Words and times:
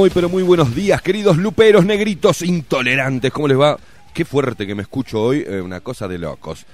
Muy 0.00 0.08
pero 0.08 0.30
muy 0.30 0.42
buenos 0.42 0.74
días, 0.74 1.02
queridos 1.02 1.36
luperos 1.36 1.84
negritos 1.84 2.40
intolerantes. 2.40 3.30
¿Cómo 3.30 3.46
les 3.46 3.60
va? 3.60 3.76
Qué 4.14 4.24
fuerte 4.24 4.66
que 4.66 4.74
me 4.74 4.80
escucho 4.80 5.22
hoy, 5.22 5.44
eh, 5.46 5.60
una 5.60 5.80
cosa 5.80 6.08
de 6.08 6.16
locos. 6.16 6.64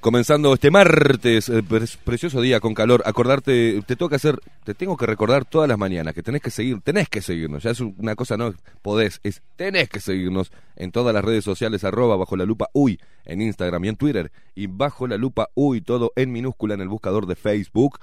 Comenzando 0.00 0.52
este 0.52 0.70
martes, 0.70 1.48
eh, 1.48 1.62
pre- 1.62 1.86
precioso 2.04 2.42
día 2.42 2.60
con 2.60 2.74
calor, 2.74 3.02
acordarte, 3.06 3.82
te 3.86 3.96
tengo 3.96 4.10
que 4.10 4.16
hacer, 4.16 4.38
te 4.64 4.74
tengo 4.74 4.98
que 4.98 5.06
recordar 5.06 5.46
todas 5.46 5.66
las 5.66 5.78
mañanas 5.78 6.12
que 6.12 6.22
tenés 6.22 6.42
que 6.42 6.50
seguir, 6.50 6.82
tenés 6.82 7.08
que 7.08 7.22
seguirnos, 7.22 7.62
ya 7.62 7.70
es 7.70 7.80
una 7.80 8.14
cosa 8.14 8.36
no 8.36 8.52
podés, 8.82 9.18
es 9.22 9.40
tenés 9.56 9.88
que 9.88 10.00
seguirnos 10.00 10.52
en 10.76 10.92
todas 10.92 11.14
las 11.14 11.24
redes 11.24 11.44
sociales, 11.44 11.84
arroba 11.84 12.16
bajo 12.16 12.36
la 12.36 12.44
lupa 12.44 12.68
uy, 12.74 13.00
en 13.24 13.40
Instagram 13.40 13.82
y 13.86 13.88
en 13.88 13.96
Twitter, 13.96 14.30
y 14.54 14.66
bajo 14.66 15.06
la 15.06 15.16
lupa 15.16 15.48
uy, 15.54 15.80
todo 15.80 16.12
en 16.16 16.32
minúscula 16.32 16.74
en 16.74 16.82
el 16.82 16.88
buscador 16.88 17.24
de 17.26 17.34
Facebook. 17.34 17.98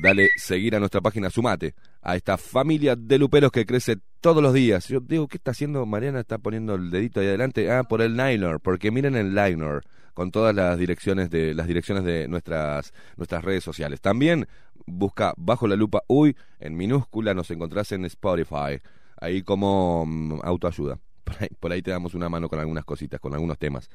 Dale 0.00 0.28
seguir 0.36 0.74
a 0.74 0.80
nuestra 0.80 1.00
página, 1.00 1.30
sumate 1.30 1.74
a 2.04 2.16
esta 2.16 2.36
familia 2.36 2.96
de 2.96 3.18
luperos 3.18 3.50
que 3.50 3.64
crece 3.64 3.96
todos 4.20 4.42
los 4.42 4.52
días. 4.52 4.86
Yo 4.88 5.00
digo, 5.00 5.26
¿qué 5.26 5.38
está 5.38 5.52
haciendo? 5.52 5.84
Mariana 5.86 6.20
está 6.20 6.38
poniendo 6.38 6.74
el 6.74 6.90
dedito 6.90 7.18
ahí 7.20 7.26
adelante. 7.26 7.70
Ah, 7.70 7.84
por 7.84 8.02
el 8.02 8.16
liner, 8.16 8.60
porque 8.60 8.90
miren 8.90 9.16
el 9.16 9.34
liner 9.34 9.80
con 10.12 10.30
todas 10.30 10.54
las 10.54 10.78
direcciones 10.78 11.30
de 11.30 11.54
las 11.54 11.66
direcciones 11.66 12.04
de 12.04 12.28
nuestras 12.28 12.92
nuestras 13.16 13.42
redes 13.42 13.64
sociales. 13.64 14.02
También 14.02 14.46
busca 14.86 15.32
bajo 15.38 15.66
la 15.66 15.76
lupa 15.76 16.02
uy 16.06 16.36
en 16.60 16.76
minúscula 16.76 17.32
nos 17.32 17.50
encontrás 17.50 17.90
en 17.92 18.04
Spotify, 18.04 18.78
ahí 19.18 19.42
como 19.42 20.04
mm, 20.06 20.40
autoayuda. 20.42 20.98
Por 21.58 21.72
ahí, 21.72 21.80
te 21.80 21.90
damos 21.90 22.14
una 22.14 22.28
mano 22.28 22.50
con 22.50 22.60
algunas 22.60 22.84
cositas, 22.84 23.18
con 23.18 23.32
algunos 23.32 23.58
temas. 23.58 23.88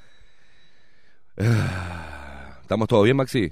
¿Estamos 2.62 2.88
todos 2.88 3.03
bien, 3.03 3.18
Maxi? 3.18 3.52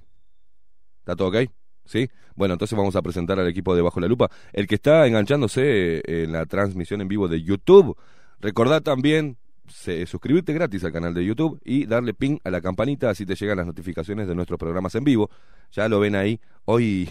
¿Está 1.01 1.15
todo 1.15 1.27
ok? 1.27 1.66
¿Sí? 1.87 2.09
Bueno, 2.35 2.53
entonces 2.53 2.77
vamos 2.77 2.95
a 2.95 3.01
presentar 3.01 3.39
al 3.39 3.47
equipo 3.47 3.75
de 3.75 3.81
Bajo 3.81 3.99
la 3.99 4.07
Lupa. 4.07 4.29
El 4.53 4.67
que 4.67 4.75
está 4.75 5.07
enganchándose 5.07 6.01
en 6.05 6.31
la 6.33 6.45
transmisión 6.45 7.01
en 7.01 7.07
vivo 7.07 7.27
de 7.27 7.41
YouTube, 7.41 7.97
recordá 8.39 8.81
también 8.81 9.37
se- 9.67 10.05
suscribirte 10.05 10.53
gratis 10.53 10.83
al 10.83 10.91
canal 10.91 11.13
de 11.13 11.25
YouTube 11.25 11.59
y 11.63 11.85
darle 11.85 12.13
ping 12.13 12.37
a 12.43 12.49
la 12.51 12.61
campanita, 12.61 13.09
así 13.09 13.25
te 13.25 13.35
llegan 13.35 13.57
las 13.57 13.65
notificaciones 13.65 14.27
de 14.27 14.35
nuestros 14.35 14.59
programas 14.59 14.93
en 14.95 15.03
vivo. 15.05 15.29
Ya 15.71 15.87
lo 15.89 15.99
ven 15.99 16.15
ahí. 16.15 16.39
Hoy, 16.65 17.09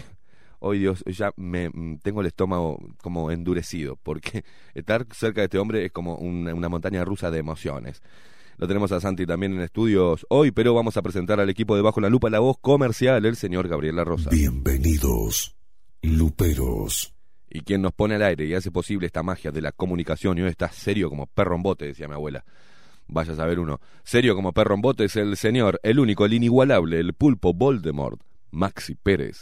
hoy 0.59 0.79
Dios, 0.79 1.03
ya 1.07 1.31
me 1.35 1.69
mm, 1.69 1.97
tengo 2.03 2.21
el 2.21 2.27
estómago 2.27 2.79
como 3.01 3.31
endurecido, 3.31 3.97
porque 4.01 4.43
estar 4.75 5.05
cerca 5.11 5.41
de 5.41 5.45
este 5.45 5.57
hombre 5.57 5.85
es 5.85 5.91
como 5.91 6.15
una 6.17 6.69
montaña 6.69 7.03
rusa 7.03 7.31
de 7.31 7.39
emociones. 7.39 8.01
Lo 8.57 8.67
tenemos 8.67 8.91
a 8.91 8.99
Santi 8.99 9.27
también 9.27 9.53
en 9.53 9.61
estudios 9.61 10.25
hoy, 10.29 10.49
pero 10.49 10.73
vamos 10.73 10.97
a 10.97 11.03
presentar 11.03 11.39
al 11.39 11.47
equipo 11.47 11.75
de 11.75 11.83
Bajo 11.83 12.01
la 12.01 12.09
Lupa 12.09 12.27
la 12.31 12.39
voz 12.39 12.57
comercial, 12.59 13.23
el 13.23 13.35
señor 13.35 13.67
Gabriel 13.67 13.97
La 13.97 14.03
Rosa. 14.03 14.31
Bienvenidos, 14.31 15.55
luperos. 16.01 17.13
Y 17.51 17.61
quien 17.61 17.83
nos 17.83 17.93
pone 17.93 18.15
al 18.15 18.23
aire 18.23 18.47
y 18.47 18.55
hace 18.55 18.71
posible 18.71 19.05
esta 19.05 19.21
magia 19.21 19.51
de 19.51 19.61
la 19.61 19.71
comunicación, 19.71 20.39
y 20.39 20.41
hoy 20.41 20.49
está 20.49 20.71
serio 20.71 21.07
como 21.07 21.27
perro 21.27 21.55
en 21.55 21.61
bote, 21.61 21.85
decía 21.85 22.07
mi 22.07 22.15
abuela. 22.15 22.43
Vaya 23.05 23.33
a 23.33 23.35
saber 23.35 23.59
uno. 23.59 23.79
Serio 24.03 24.33
como 24.33 24.53
perro 24.53 24.73
en 24.73 24.81
bote 24.81 25.05
es 25.05 25.15
el 25.17 25.37
señor, 25.37 25.79
el 25.83 25.99
único, 25.99 26.25
el 26.25 26.33
inigualable, 26.33 26.99
el 26.99 27.13
pulpo 27.13 27.53
Voldemort, 27.53 28.19
Maxi 28.49 28.95
Pérez. 28.95 29.41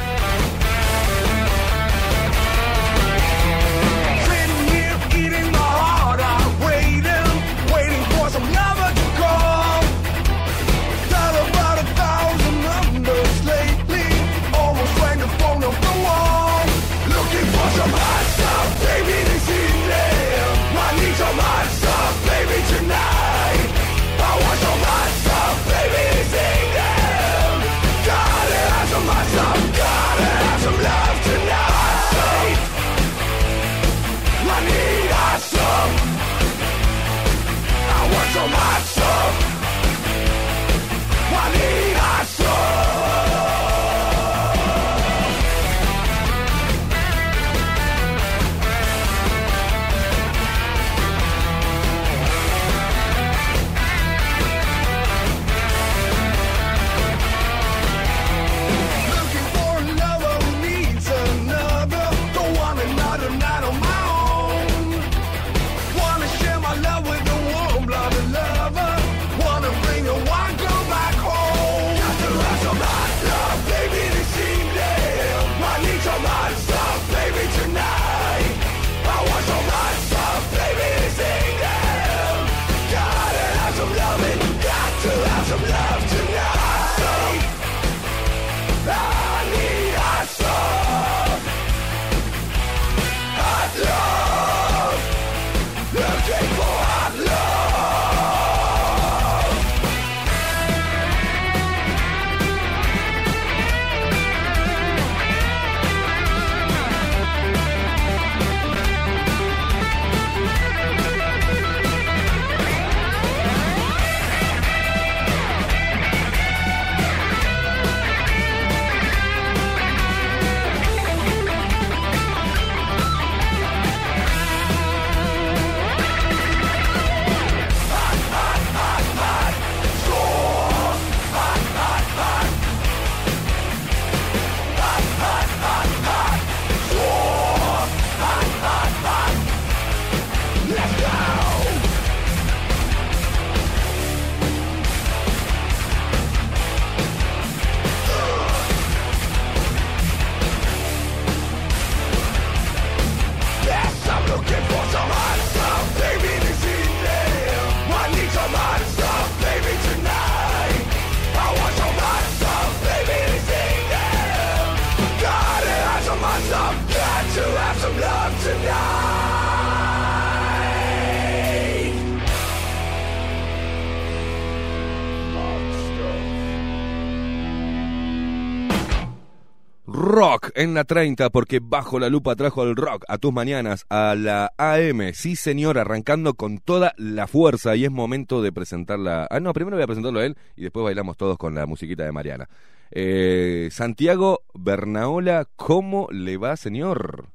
En 180.61 180.75
la 180.75 180.83
30, 180.83 181.31
porque 181.31 181.59
bajo 181.59 181.97
la 181.97 182.07
lupa 182.07 182.35
trajo 182.35 182.61
el 182.63 182.75
rock 182.75 183.03
a 183.07 183.17
tus 183.17 183.33
mañanas, 183.33 183.85
a 183.89 184.13
la 184.15 184.53
AM. 184.57 185.11
Sí, 185.13 185.35
señor, 185.35 185.79
arrancando 185.79 186.35
con 186.35 186.59
toda 186.59 186.93
la 186.97 187.25
fuerza 187.25 187.75
y 187.75 187.85
es 187.85 187.91
momento 187.91 188.43
de 188.43 188.51
presentarla. 188.51 189.27
Ah, 189.31 189.39
no, 189.39 189.53
primero 189.53 189.75
voy 189.75 189.83
a 189.83 189.87
presentarlo 189.87 190.19
a 190.19 190.25
él 190.25 190.37
y 190.55 190.61
después 190.61 190.83
bailamos 190.83 191.17
todos 191.17 191.39
con 191.39 191.55
la 191.55 191.65
musiquita 191.65 192.03
de 192.03 192.11
Mariana. 192.11 192.47
Eh, 192.91 193.69
Santiago 193.71 194.41
Bernaola, 194.53 195.47
¿cómo 195.55 196.07
le 196.11 196.37
va, 196.37 196.55
señor? 196.57 197.29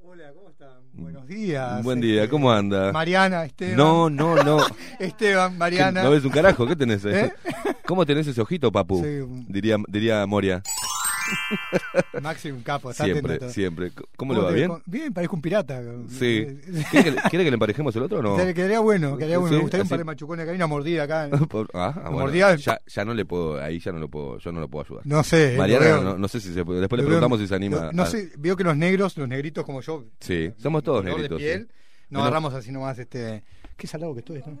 Hola, 0.00 0.32
¿cómo 0.32 0.50
están? 0.50 0.78
Buenos 0.92 1.26
días. 1.26 1.82
Buen 1.82 2.00
día, 2.00 2.22
este, 2.22 2.30
¿cómo 2.30 2.52
anda? 2.52 2.92
Mariana, 2.92 3.44
Esteban. 3.44 3.76
No, 3.76 4.08
no, 4.08 4.36
no. 4.44 4.58
Esteban, 5.00 5.52
¿Qué, 5.52 5.58
Mariana. 5.58 6.04
¿No 6.04 6.10
ves 6.12 6.24
un 6.24 6.30
carajo? 6.30 6.64
¿Qué 6.64 6.76
tenés? 6.76 7.04
¿Eh? 7.06 7.32
¿Cómo 7.84 8.06
tenés 8.06 8.28
ese 8.28 8.40
ojito, 8.40 8.70
papu? 8.70 9.02
Sí, 9.02 9.44
Diría, 9.48 9.78
diría 9.88 10.24
Moria. 10.26 10.62
Maxi, 12.22 12.50
un 12.50 12.62
capo. 12.62 12.90
está 12.90 13.04
Siempre, 13.04 13.34
atento 13.34 13.52
siempre. 13.52 13.92
¿Cómo 14.16 14.34
le 14.34 14.40
va? 14.40 14.50
¿Bien? 14.50 14.70
Bien, 14.86 15.12
parezco 15.12 15.36
un 15.36 15.42
pirata. 15.42 15.80
Sí. 16.08 16.46
¿Quiere 16.90 17.04
que, 17.04 17.10
le- 17.12 17.22
quiere 17.30 17.44
que 17.44 17.50
le 17.50 17.54
emparejemos 17.54 17.94
el 17.96 18.02
otro 18.02 18.18
o 18.18 18.22
no? 18.22 18.36
Quedaría- 18.36 18.54
Quedaría 18.54 18.80
bueno, 18.80 19.16
quedaría 19.16 19.38
bueno. 19.38 19.50
Sí, 19.50 19.56
Me 19.56 19.62
gustaría 19.62 19.82
un 19.84 19.88
par 19.88 19.98
de 19.98 20.04
machucones 20.04 20.42
acá, 20.42 20.50
hay 20.52 20.56
una 20.56 20.66
mordida 20.66 21.02
acá. 21.04 21.28
Por- 21.50 21.70
ah, 21.74 21.92
ah, 21.96 22.00
bueno. 22.10 22.18
Mordida- 22.26 22.56
ya, 22.56 22.80
ya 22.86 23.04
no 23.04 23.14
le 23.14 23.24
puedo, 23.24 23.62
ahí 23.62 23.78
ya 23.78 23.92
no 23.92 23.98
lo 23.98 24.08
puedo, 24.08 24.38
yo 24.38 24.52
no 24.52 24.60
lo 24.60 24.68
puedo 24.68 24.84
ayudar. 24.86 25.06
No 25.06 25.22
sé. 25.22 25.52
lo 25.52 25.58
Mariana, 25.58 26.00
no, 26.00 26.18
no 26.18 26.28
sé 26.28 26.40
si 26.40 26.52
se 26.52 26.64
puede. 26.64 26.80
Después 26.80 26.98
le 26.98 27.02
veo- 27.04 27.08
preguntamos 27.10 27.40
si 27.40 27.46
se 27.46 27.54
anima. 27.54 27.80
No, 27.86 27.92
no 27.92 28.02
a- 28.02 28.06
sé, 28.06 28.30
veo 28.38 28.56
que 28.56 28.64
los 28.64 28.76
negros, 28.76 29.16
los 29.16 29.28
negritos 29.28 29.64
como 29.64 29.80
yo. 29.80 30.04
Sí, 30.20 30.50
somos 30.58 30.82
todos 30.82 31.04
negritos. 31.04 31.38
de 31.38 31.44
piel, 31.44 31.60
sí. 31.62 31.66
nos 32.10 32.10
Menos- 32.10 32.22
agarramos 32.22 32.54
así 32.54 32.70
nomás. 32.72 32.98
este 32.98 33.42
Qué 33.76 33.86
salado 33.86 34.12
que 34.12 34.20
estoy. 34.20 34.38
¿no? 34.44 34.58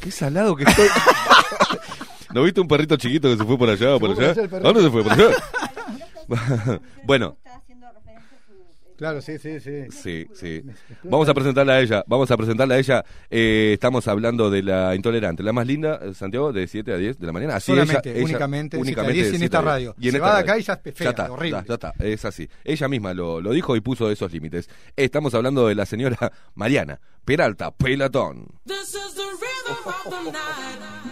Qué 0.00 0.10
salado 0.10 0.54
que 0.54 0.64
estoy. 0.64 0.86
¿No 2.34 2.42
viste 2.42 2.60
un 2.60 2.68
perrito 2.68 2.96
chiquito 2.96 3.28
que 3.30 3.36
se 3.36 3.44
fue 3.44 3.58
por 3.58 3.68
allá 3.68 3.96
o 3.96 4.00
por 4.00 4.10
allá? 4.10 4.30
allá 4.30 4.42
el 4.42 4.48
perrito. 4.48 4.68
¿A 4.68 4.72
dónde 4.72 4.82
se 4.82 4.90
fue? 4.90 5.02
¿Por 5.02 5.12
allá? 5.12 6.80
bueno, 7.04 7.36
Claro, 8.94 9.20
sí, 9.20 9.36
sí, 9.36 9.58
sí. 9.58 9.86
sí, 9.90 10.26
sí. 10.32 10.62
Vamos 11.02 11.28
a 11.28 11.34
presentarla 11.34 11.72
a 11.72 11.80
ella, 11.80 12.04
vamos 12.06 12.30
a 12.30 12.36
presentarla 12.36 12.76
a 12.76 12.78
ella. 12.78 13.04
Eh, 13.28 13.72
estamos 13.74 14.06
hablando 14.06 14.48
de 14.48 14.62
la 14.62 14.94
intolerante, 14.94 15.42
la 15.42 15.52
más 15.52 15.66
linda, 15.66 15.98
eh, 16.02 16.14
Santiago, 16.14 16.52
de 16.52 16.68
7 16.68 16.92
a 16.92 16.96
10 16.98 17.18
de 17.18 17.26
la 17.26 17.32
mañana. 17.32 17.56
Así 17.56 17.72
Solamente, 17.72 18.10
ella- 18.10 18.18
ella- 18.20 18.24
únicamente, 18.26 18.76
de 18.76 18.82
7 18.84 19.00
a 19.00 19.02
únicamente 19.02 19.12
10 19.14 19.24
de 19.24 19.28
en 19.30 19.38
7 19.40 19.44
esta 19.46 19.58
a 19.58 19.60
10. 19.62 19.72
radio. 19.72 19.94
Y 19.98 20.04
en 20.06 20.10
Se 20.12 20.16
esta 20.18 20.26
va 20.28 20.34
de 20.36 20.40
radio. 20.42 20.52
acá 20.52 20.58
y 20.60 20.62
ya 20.62 20.72
es 20.84 20.94
fea, 20.94 21.04
ya 21.04 21.10
está, 21.10 21.32
horrible. 21.32 21.58
Ya, 21.62 21.66
ya 21.66 21.74
está, 21.74 21.94
es 21.98 22.24
así. 22.24 22.48
Ella 22.62 22.88
misma 22.88 23.12
lo, 23.14 23.40
lo 23.40 23.50
dijo 23.50 23.74
y 23.74 23.80
puso 23.80 24.08
esos 24.08 24.30
límites. 24.30 24.70
Estamos 24.94 25.34
hablando 25.34 25.66
de 25.66 25.74
la 25.74 25.84
señora 25.86 26.30
Mariana 26.54 27.00
Peralta 27.24 27.72
Pelatón. 27.72 28.46
This 28.66 28.76
is 28.94 29.14
the 29.16 29.22
rhythm 29.22 29.88
of 29.88 30.04
the 30.04 30.30
night. 30.30 31.11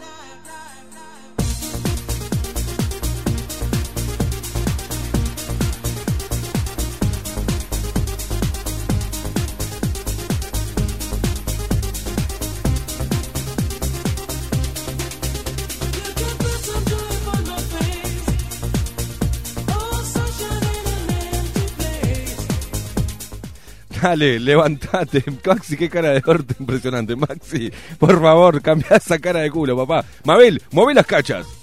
Dale, 24.01 24.39
levantate. 24.39 25.23
Maxi, 25.45 25.77
qué 25.77 25.89
cara 25.89 26.11
de 26.11 26.23
orto 26.25 26.55
impresionante. 26.59 27.15
Maxi, 27.15 27.71
por 27.99 28.19
favor, 28.19 28.61
cambia 28.61 28.97
esa 28.97 29.19
cara 29.19 29.41
de 29.41 29.51
culo, 29.51 29.77
papá. 29.77 30.05
Mabel, 30.25 30.61
mueve 30.71 30.93
las 30.93 31.05
cachas. 31.05 31.60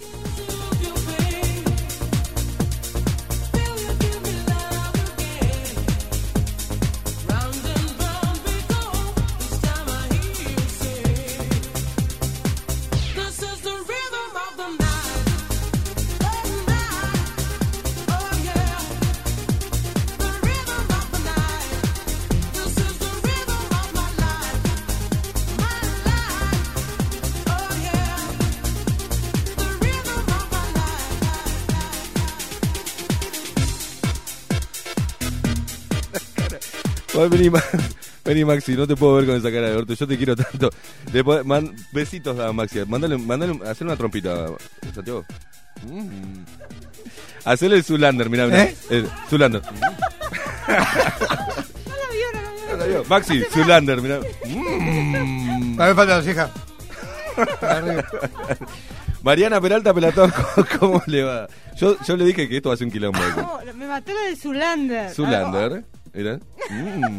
Vení, 37.27 37.51
Ma- 37.51 37.63
vení, 38.25 38.45
Maxi, 38.45 38.73
no 38.77 38.87
te 38.87 38.95
puedo 38.97 39.15
ver 39.15 39.27
con 39.27 39.37
esa 39.37 39.51
cara 39.51 39.71
de 39.71 39.77
orto. 39.77 39.95
Yo 39.95 40.07
te 40.07 40.17
quiero 40.17 40.37
tanto. 40.37 40.71
Después, 41.13 41.45
man- 41.45 41.75
besitos 41.93 42.39
a 42.39 42.53
Maxi. 42.53 42.81
Mándale, 42.87 43.19
mándale, 43.19 43.53
hacerle 43.65 43.93
una 43.93 43.97
trompita, 43.97 44.47
Santiago. 44.95 45.25
Mm. 45.91 46.45
Hacele 47.45 47.77
el 47.77 47.85
Zulander, 47.85 48.29
mirá, 48.29 48.47
mirá. 48.47 48.65
¿Eh? 48.65 48.77
El 48.91 49.09
Zulander. 49.29 49.63
No 52.71 52.77
la 52.77 52.85
vio. 52.85 53.05
Maxi, 53.05 53.43
Zulander, 53.51 54.03
mirá. 54.03 54.21
Mm. 54.45 55.81
A 55.81 55.87
ver, 55.87 55.95
falta 55.95 56.21
la. 56.23 56.51
Arriba. 57.63 58.05
Mariana 59.23 59.61
Peralta 59.61 59.95
Pelatón, 59.95 60.33
¿cómo 60.79 61.03
le 61.07 61.23
va? 61.25 61.49
Yo, 61.77 61.97
yo 62.07 62.17
le 62.17 62.25
dije 62.27 62.49
que 62.49 62.57
esto 62.59 62.69
va 62.69 62.75
a 62.75 62.79
ser 62.79 62.87
un 62.87 62.93
quilombo. 62.93 63.19
No, 63.37 63.61
me 63.75 63.87
mató 63.87 64.13
lo 64.13 64.21
de 64.21 64.37
Zulander. 64.37 65.11
Zulander, 65.13 65.85
mirá. 66.15 66.39
Mm. 66.71 67.19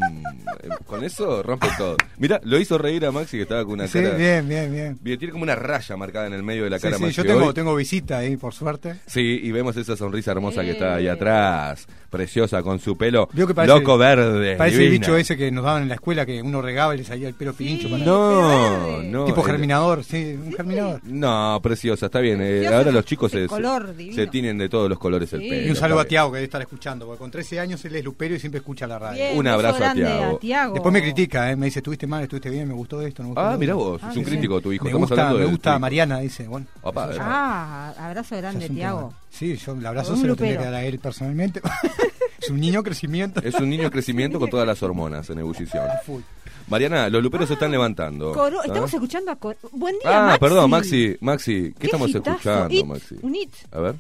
Con 0.86 1.04
eso 1.04 1.42
rompe 1.44 1.68
todo. 1.78 1.96
Mirá, 2.18 2.40
lo 2.44 2.60
hizo 2.60 2.78
reír 2.78 3.06
a 3.06 3.12
Maxi 3.12 3.38
que 3.38 3.44
estaba 3.44 3.64
con 3.64 3.74
una 3.74 3.88
Sí, 3.88 4.02
cara. 4.02 4.16
bien, 4.16 4.48
bien, 4.48 4.72
bien. 4.72 4.98
Bien, 5.02 5.18
tiene 5.20 5.32
como 5.32 5.44
una 5.44 5.56
raya 5.56 5.96
marcada 5.98 6.28
en 6.28 6.34
el 6.34 6.44
medio 6.44 6.64
de 6.64 6.70
la 6.70 6.78
Sí, 6.78 6.84
cara 6.84 6.98
sí, 6.98 7.04
Maxi 7.04 7.18
yo 7.18 7.26
tengo, 7.26 7.46
hoy. 7.48 7.54
tengo 7.54 7.76
visita 7.76 8.20
ahí, 8.20 8.38
por 8.38 8.54
suerte. 8.54 8.96
Sí, 9.08 9.40
y 9.44 9.52
vemos 9.52 9.76
esa 9.78 9.96
sonrisa 9.96 10.32
hermosa 10.32 10.62
que 10.64 10.72
está 10.72 10.96
ahí 10.96 11.08
atrás, 11.08 11.88
preciosa, 12.10 12.62
con 12.64 12.80
su 12.80 12.98
pelo 12.98 13.30
Vio 13.34 13.48
que 13.48 13.54
parece- 13.54 13.74
loco 13.80 13.98
verde. 13.98 14.56
Parece 14.56 14.84
el 14.86 14.92
bicho 14.92 15.16
ese 15.18 15.36
que 15.38 15.52
nos 15.52 15.64
daban 15.64 15.84
en 15.84 15.90
la 15.90 15.96
escuela 15.96 16.26
que 16.26 16.42
uno 16.42 16.62
regaba 16.62 16.94
y 16.96 17.00
le 17.00 17.04
salía 17.04 17.28
el 17.28 17.34
pelo 17.36 17.54
pirincho. 17.54 17.90
para- 17.90 18.04
No, 18.04 19.02
no. 19.04 19.26
tipo 19.26 19.42
el- 19.42 19.48
germinador, 19.48 20.04
sí, 20.04 20.38
un 20.44 20.54
germinador. 20.54 21.02
No, 21.04 21.60
preciosa, 21.62 22.08
está 22.08 22.20
bien. 22.20 22.40
eh, 22.42 22.68
ahora 22.68 22.92
los 22.92 23.06
chicos 23.06 23.32
se, 23.32 23.48
color 23.48 23.96
divino. 23.96 24.16
se 24.16 24.28
tienen 24.28 24.58
de 24.58 24.70
todos 24.70 24.90
los 24.90 25.00
colores 25.00 25.32
el 25.34 25.42
Sí. 25.42 25.50
pelo. 25.50 25.68
Y 25.68 25.70
un 25.70 25.76
saludo 25.76 26.00
a. 26.02 26.06
Tiago 26.10 26.32
que 26.32 26.38
debe 26.38 26.46
estar 26.46 26.62
escuchando, 26.62 27.06
porque 27.06 27.20
con 27.20 27.30
13 27.30 27.60
años 27.60 27.84
él 27.86 27.96
es 27.96 28.04
lupero 28.04 28.34
y 28.34 28.40
siempre 28.40 28.58
escucha 28.60 28.88
la 28.90 29.00
radio. 29.00 29.24
Bien, 29.24 29.38
Un 29.38 29.48
abrazo 29.48 29.86
a 29.86 29.94
Tiago. 29.94 30.38
Tiago. 30.40 30.74
Después 30.74 30.94
me 30.94 31.02
critica, 31.02 31.52
¿eh? 31.52 31.56
me 31.56 31.68
dice, 31.68 31.80
estuviste 31.80 32.06
mal, 32.08 32.24
estuviste 32.24 32.50
bien, 32.50 32.68
me 32.68 32.74
gustó 32.74 33.02
esto, 33.02 33.24
no 33.24 33.30
me 33.30 33.36
gustó 33.36 33.42
Ah, 33.50 33.56
otro". 33.56 33.78
vos, 33.78 34.02
Ah, 34.04 34.10
es 34.12 34.18
un 34.18 34.26
sí. 34.26 34.30
crítico 34.32 34.60
tu 34.62 34.72
hijo. 34.74 34.84
Me 34.84 34.90
Estamos 34.90 35.10
gusta, 35.10 35.34
me 35.34 35.46
gusta. 35.46 35.80
Mariana, 35.80 36.20
dice. 36.20 36.48
Bueno, 36.48 36.66
Opa, 36.82 37.12
ya- 37.14 37.18
Ah, 37.22 37.94
abrazo 37.98 38.36
es 38.36 38.42
grande, 38.42 38.66
un 38.68 38.76
Tiago. 38.76 39.00
tema. 39.10 39.22
Sí, 39.30 39.56
yo 39.56 39.72
el 39.74 39.86
abrazo 39.86 40.14
Un 40.14 40.22
se 40.22 40.28
lo 40.28 40.36
tendría 40.36 40.58
que 40.60 40.66
dar 40.66 40.74
a 40.74 40.84
él 40.84 41.00
personalmente. 41.00 41.62
es 42.42 42.50
un 42.50 42.60
niño 42.60 42.80
en 42.80 42.84
crecimiento. 42.84 43.42
Es 43.44 43.56
un 43.56 43.70
niño 43.70 43.84
en 43.84 43.90
crecimiento 43.92 44.40
con 44.40 44.50
todas 44.50 44.68
las 44.68 44.82
hormonas 44.84 45.30
en 45.30 45.40
ebullición. 45.40 45.86
Mariana, 46.68 47.10
los 47.10 47.24
luperos 47.24 47.48
se 47.48 47.54
están 47.56 47.72
levantando. 47.72 48.32
Coro- 48.34 48.60
¿Ah? 48.62 48.66
Estamos 48.66 48.94
escuchando 48.94 49.32
a 49.32 49.36
Coro. 49.38 49.58
Buen 49.72 49.96
día, 50.04 50.20
Ah, 50.24 50.26
Maxi. 50.28 50.40
perdón, 50.40 50.70
Maxi, 50.70 51.18
Maxi, 51.22 51.74
¿qué, 51.80 51.88
estamos 51.88 52.10
hitazo. 52.10 52.30
escuchando, 52.32 52.74
It, 52.76 52.86
Maxi? 52.86 53.16
Un 53.22 53.34
hit. 53.34 53.50
A 53.72 53.80
ver. 53.80 53.96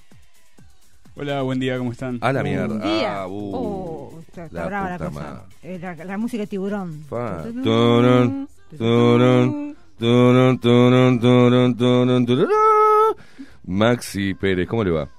Hola, 1.21 1.41
buen 1.41 1.59
día, 1.59 1.77
¿cómo 1.77 1.91
están? 1.91 2.17
A 2.21 2.31
la 2.31 2.41
mierda. 2.41 2.75
Un 2.75 2.81
día. 2.81 3.23
Ah, 3.23 3.27
uh, 3.27 3.51
oh, 3.53 4.19
está, 4.25 4.45
está 4.45 4.57
la 4.57 4.65
brava 4.67 4.89
la 4.91 4.97
cosa. 4.97 5.43
Eh, 5.61 5.77
la, 5.77 5.93
la 5.93 6.17
música 6.17 6.43
de 6.43 6.47
tiburón. 6.47 7.03
Fa. 7.09 7.43
Turun, 7.43 8.47
turun, 8.77 9.75
turun, 9.99 10.59
turun, 10.59 11.19
turun, 11.19 11.75
turun, 11.75 12.25
tururú. 12.25 12.55
Maxi 13.65 14.33
Pérez, 14.33 14.65
¿cómo 14.69 14.85
le 14.85 14.91
va? 14.91 15.09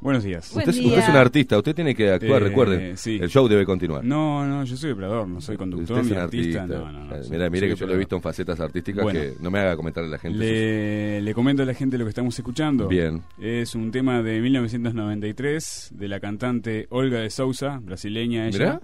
Buenos 0.00 0.24
días. 0.24 0.50
Buen 0.54 0.66
Usted, 0.66 0.80
día. 0.80 0.88
usted 0.88 1.02
es 1.02 1.08
un 1.10 1.16
artista, 1.16 1.58
usted 1.58 1.74
tiene 1.74 1.94
que 1.94 2.10
actuar, 2.10 2.40
Eh, 2.40 2.44
recuerden. 2.48 2.96
sí. 2.96 3.18
El 3.20 3.28
show 3.28 3.46
debe 3.46 3.66
continuar. 3.66 4.02
No, 4.02 4.46
no, 4.46 4.64
yo 4.64 4.74
soy 4.74 4.92
operador, 4.92 5.28
no 5.28 5.42
soy 5.42 5.58
conductor 5.58 5.98
Usted 5.98 6.06
es 6.12 6.16
un 6.16 6.22
artista. 6.22 6.62
artista. 6.62 6.78
No, 6.78 6.90
no, 6.92 7.04
no, 7.04 7.14
Eh, 7.16 7.22
soy- 7.22 7.30
mira, 7.32 7.50
mire 7.50 7.66
soy 7.66 7.74
que 7.74 7.80
yo 7.80 7.86
lo 7.86 7.94
he 7.94 7.98
visto 7.98 8.16
en 8.16 8.22
facetas 8.22 8.58
artísticas 8.60 9.02
Bueno. 9.04 9.20
que 9.20 9.34
no 9.40 9.50
me 9.50 9.58
haga 9.58 9.76
comentar 9.76 10.02
a 10.02 10.06
la 10.06 10.18
gente. 10.18 10.38
Le, 10.38 11.20
le 11.20 11.34
comento 11.34 11.62
a 11.62 11.66
la 11.66 11.74
gente 11.74 11.98
lo 11.98 12.04
que 12.06 12.08
estamos 12.10 12.38
escuchando. 12.38 12.88
Bien. 12.88 13.22
Es 13.38 13.74
un 13.74 13.90
tema 13.90 14.22
de 14.22 14.40
1993 14.40 15.90
de 15.94 16.08
la 16.08 16.18
cantante 16.18 16.86
Olga 16.88 17.18
de 17.20 17.28
Sousa, 17.28 17.78
brasileña 17.82 18.48
ella, 18.48 18.58
Mirá. 18.58 18.80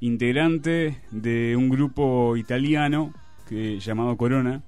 integrante 0.00 0.98
de 1.12 1.54
un 1.56 1.68
grupo 1.68 2.36
italiano 2.36 3.14
que 3.48 3.78
llamado 3.78 4.16
Corona. 4.16 4.62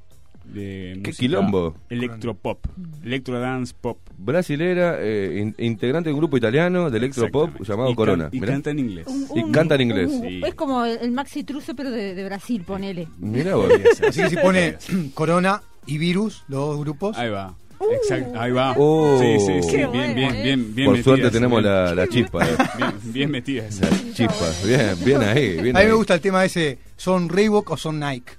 De 0.52 1.00
¿Qué 1.02 1.12
quilombo? 1.12 1.74
Electropop, 1.88 2.66
electro 3.04 3.38
dance 3.40 3.74
pop. 3.80 3.98
Brasilera, 4.18 4.96
eh, 5.00 5.38
in- 5.40 5.54
integrante 5.58 6.08
de 6.10 6.14
un 6.14 6.20
grupo 6.20 6.36
italiano 6.36 6.90
de 6.90 6.98
electropop 6.98 7.60
llamado 7.62 7.88
Y 7.90 7.92
can- 7.92 7.96
Corona. 7.96 8.28
Y 8.32 8.40
Mirá. 8.40 8.52
canta 8.52 8.70
en 8.70 8.78
inglés. 8.78 9.06
Un- 9.06 9.26
Y 9.38 9.42
un- 9.44 9.52
canta 9.52 9.74
en 9.76 9.80
inglés. 9.80 10.10
un- 10.10 10.22
Sí. 10.22 10.40
Es 10.44 10.54
como 10.54 10.84
el, 10.84 11.10
Maxi 11.12 11.44
Truso, 11.44 11.74
pero 11.74 11.90
de, 11.90 12.14
de 12.14 12.24
Brasil, 12.24 12.62
ponele. 12.66 13.08
Mirá 13.18 13.54
vos. 13.56 13.70
Así 14.06 14.22
que 14.22 14.28
si 14.30 14.36
pone 14.36 14.76
Corona 15.14 15.62
y 15.86 15.98
Virus, 15.98 16.44
los 16.48 16.60
dos 16.68 16.80
grupos, 16.80 17.16
Ahí 17.16 17.30
va. 17.30 17.54
Exacto, 18.02 18.38
ahí 18.38 18.52
va. 18.52 18.74
Oh. 18.76 19.18
Sí, 19.18 19.40
sí, 19.40 19.62
sí. 19.70 19.76
Bien, 19.78 19.88
bueno, 19.90 20.14
bien, 20.14 20.34
eh. 20.34 20.42
bien, 20.42 20.74
bien. 20.74 20.84
Por 20.86 20.96
metidas, 20.98 21.04
suerte 21.04 21.30
tenemos 21.30 21.62
bien- 21.62 21.72
la, 21.74 21.94
la 21.94 22.06
chispa. 22.08 22.44
eh. 22.46 22.56
Bien, 22.76 22.92
bien 23.04 23.30
metidas. 23.30 23.80
La 23.80 23.88
chispa. 24.12 24.46
Bien, 24.66 24.96
bien 25.02 25.22
ahí. 25.22 25.52
Bien 25.62 25.74
a 25.76 25.78
mí 25.80 25.84
ahí. 25.84 25.86
me 25.86 25.92
gusta 25.94 26.12
el 26.12 26.20
tema 26.20 26.44
ese, 26.44 26.78
¿son 26.98 27.30
Reebok 27.30 27.70
o 27.70 27.76
son 27.78 27.98
Nike? 27.98 28.32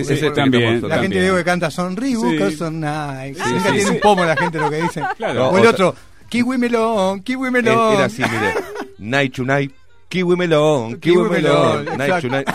Es- 0.00 0.10
ese 0.10 0.30
también, 0.32 0.74
La 0.82 0.88
También. 0.88 1.12
gente 1.12 1.20
de 1.32 1.36
que 1.38 1.44
canta 1.44 1.70
son 1.70 1.96
Reebok 1.96 2.50
son 2.56 2.80
Nike. 2.80 3.34
Sí, 3.42 3.50
Nunca 3.50 3.64
sí, 3.68 3.72
tiene 3.72 3.80
sí. 3.82 3.90
un 3.90 4.00
pomo 4.00 4.24
la 4.24 4.36
gente 4.36 4.58
lo 4.58 4.70
que 4.70 4.82
dice. 4.82 5.02
Claro. 5.16 5.50
O 5.50 5.58
el 5.58 5.66
otro, 5.66 5.94
Kiwi 6.28 6.58
Melón, 6.58 7.20
Kiwi 7.22 7.42
Era 7.48 7.50
Melón. 7.52 7.94
era 7.94 8.04
así, 8.06 8.22
mire. 8.22 8.54
Night 8.98 9.34
to 9.34 9.44
night. 9.44 9.72
Kiwi 10.08 10.36
melón, 10.36 10.96
kiwi, 11.00 11.16
Kiwi 11.16 11.28
melón. 11.30 11.84
Night 11.96 12.20
to 12.20 12.28
night. 12.28 12.46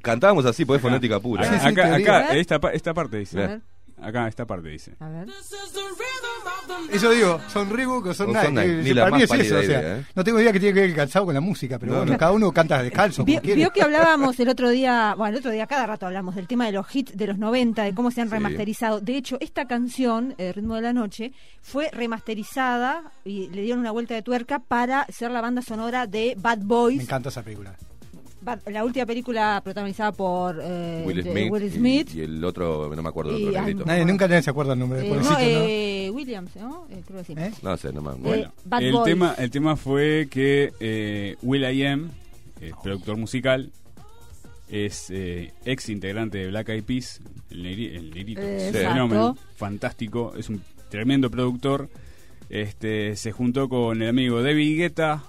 Cantábamos 0.00 0.46
así, 0.46 0.64
pues 0.64 0.78
es 0.78 0.82
fonética 0.82 1.20
pura. 1.20 1.46
Acá, 1.46 1.94
acá, 1.96 2.34
esta, 2.36 2.58
pa- 2.58 2.70
esta 2.72 2.94
parte 2.94 3.18
dice. 3.18 3.60
Acá, 4.02 4.26
esta 4.28 4.46
parte 4.46 4.68
dice. 4.68 4.94
a 5.00 5.08
ver. 5.08 5.28
Eso 6.90 7.10
digo, 7.10 7.40
son 7.52 7.70
Reebok 7.70 8.06
o 8.06 8.14
son 8.14 8.30
O 8.30 8.32
Nike. 8.32 8.44
son 8.44 8.54
Nike, 8.54 8.68
ni 8.82 8.94
la 8.94 9.04
Para 9.04 9.16
mí 9.16 9.22
es 9.22 9.30
eso, 9.32 9.58
o 9.58 9.62
sea, 9.62 9.64
idea, 9.80 9.98
¿eh? 9.98 10.04
no 10.14 10.24
tengo 10.24 10.40
idea 10.40 10.52
que 10.52 10.60
tiene 10.60 10.74
que 10.74 10.80
ver 10.80 10.90
el 10.90 10.96
calzado 10.96 11.24
con 11.26 11.34
la 11.34 11.40
música, 11.40 11.78
pero 11.78 11.92
No, 11.92 11.98
bueno, 11.98 12.12
no. 12.12 12.18
cada 12.18 12.32
uno 12.32 12.52
canta 12.52 12.82
descalzo 12.82 13.24
Vio, 13.24 13.40
vio 13.40 13.70
que 13.72 13.82
hablábamos 13.82 14.38
el 14.40 14.48
otro 14.50 14.70
día, 14.70 15.14
bueno, 15.16 15.34
el 15.34 15.38
otro 15.40 15.50
día 15.52 15.66
cada 15.66 15.86
rato 15.86 16.06
hablamos 16.06 16.34
del 16.34 16.46
tema 16.46 16.66
de 16.66 16.72
los 16.72 16.94
hits 16.94 17.16
de 17.16 17.26
los 17.26 17.38
90, 17.38 17.84
de 17.84 17.94
cómo 17.94 18.10
se 18.10 18.20
han 18.20 18.28
Sí. 18.28 18.34
remasterizado. 18.34 19.00
De 19.00 19.16
hecho, 19.16 19.36
esta 19.40 19.66
canción, 19.66 20.34
eh, 20.38 20.52
Ritmo 20.52 20.74
de 20.74 20.82
la 20.82 20.92
Noche, 20.92 21.32
fue 21.60 21.88
remasterizada 21.92 23.12
y 23.24 23.48
le 23.50 23.62
dieron 23.62 23.80
una 23.80 23.90
vuelta 23.92 24.14
de 24.14 24.22
tuerca 24.22 24.58
para 24.58 25.06
ser 25.06 25.30
la 25.30 25.40
banda 25.40 25.62
sonora 25.62 26.06
de 26.06 26.34
Bad 26.38 26.58
Me 26.58 26.64
Boys, 26.64 27.02
encanta 27.02 27.28
esa 27.28 27.42
película. 27.42 27.74
La 28.66 28.84
última 28.84 29.06
película 29.06 29.60
protagonizada 29.62 30.10
por 30.12 30.58
eh, 30.62 31.04
Will 31.06 31.22
de 31.22 31.30
Smith, 31.30 31.52
Will 31.52 31.62
y- 31.64 31.70
Smith. 31.70 32.14
Y, 32.14 32.20
el 32.22 32.44
otro, 32.44 32.92
no 32.94 33.02
me 33.02 33.08
acuerdo, 33.08 33.36
el 33.36 33.48
otro 33.48 33.60
negrito. 33.60 33.84
Nadie, 33.84 34.04
nunca 34.04 34.26
nadie 34.26 34.42
se 34.42 34.50
acuerda 34.50 34.72
el 34.72 34.78
nombre 34.80 34.98
del 35.00 35.06
Eh, 35.12 35.16
no, 35.16 35.22
¿no? 35.30 35.36
eh, 35.40 36.10
Williams, 36.12 36.56
¿no? 36.56 36.86
Eh, 36.90 37.02
creo 37.06 37.18
que 37.20 37.24
sí. 37.24 37.34
¿Eh? 37.36 37.52
No 37.62 37.76
sé, 37.76 37.92
no 37.92 38.02
me 38.02 38.10
Eh, 38.10 38.16
bueno. 38.18 38.52
Bad 38.64 38.82
el, 38.82 38.92
Boys. 38.92 39.04
tema, 39.04 39.34
el 39.38 39.50
tema 39.50 39.76
fue 39.76 40.26
que 40.30 40.72
eh, 40.80 41.36
Will 41.42 41.62
I 41.62 41.86
Am, 41.86 42.10
eh, 42.60 42.72
productor 42.82 43.16
musical, 43.16 43.70
es 44.68 45.08
eh, 45.10 45.52
ex 45.64 45.88
integrante 45.90 46.38
de 46.38 46.48
Black 46.48 46.68
Eyed 46.70 46.84
Peas, 46.84 47.20
el, 47.50 47.62
negri- 47.64 47.94
el 47.94 48.10
negrito, 48.10 48.40
Eh, 48.40 48.68
es 48.68 48.76
fenómeno, 48.76 49.36
fantástico, 49.56 50.32
es 50.36 50.48
un 50.48 50.62
tremendo 50.90 51.30
productor. 51.30 51.88
Este, 52.50 53.14
se 53.16 53.32
juntó 53.32 53.68
con 53.68 54.02
el 54.02 54.08
amigo 54.08 54.42
David 54.42 54.76
Guetta 54.78 55.22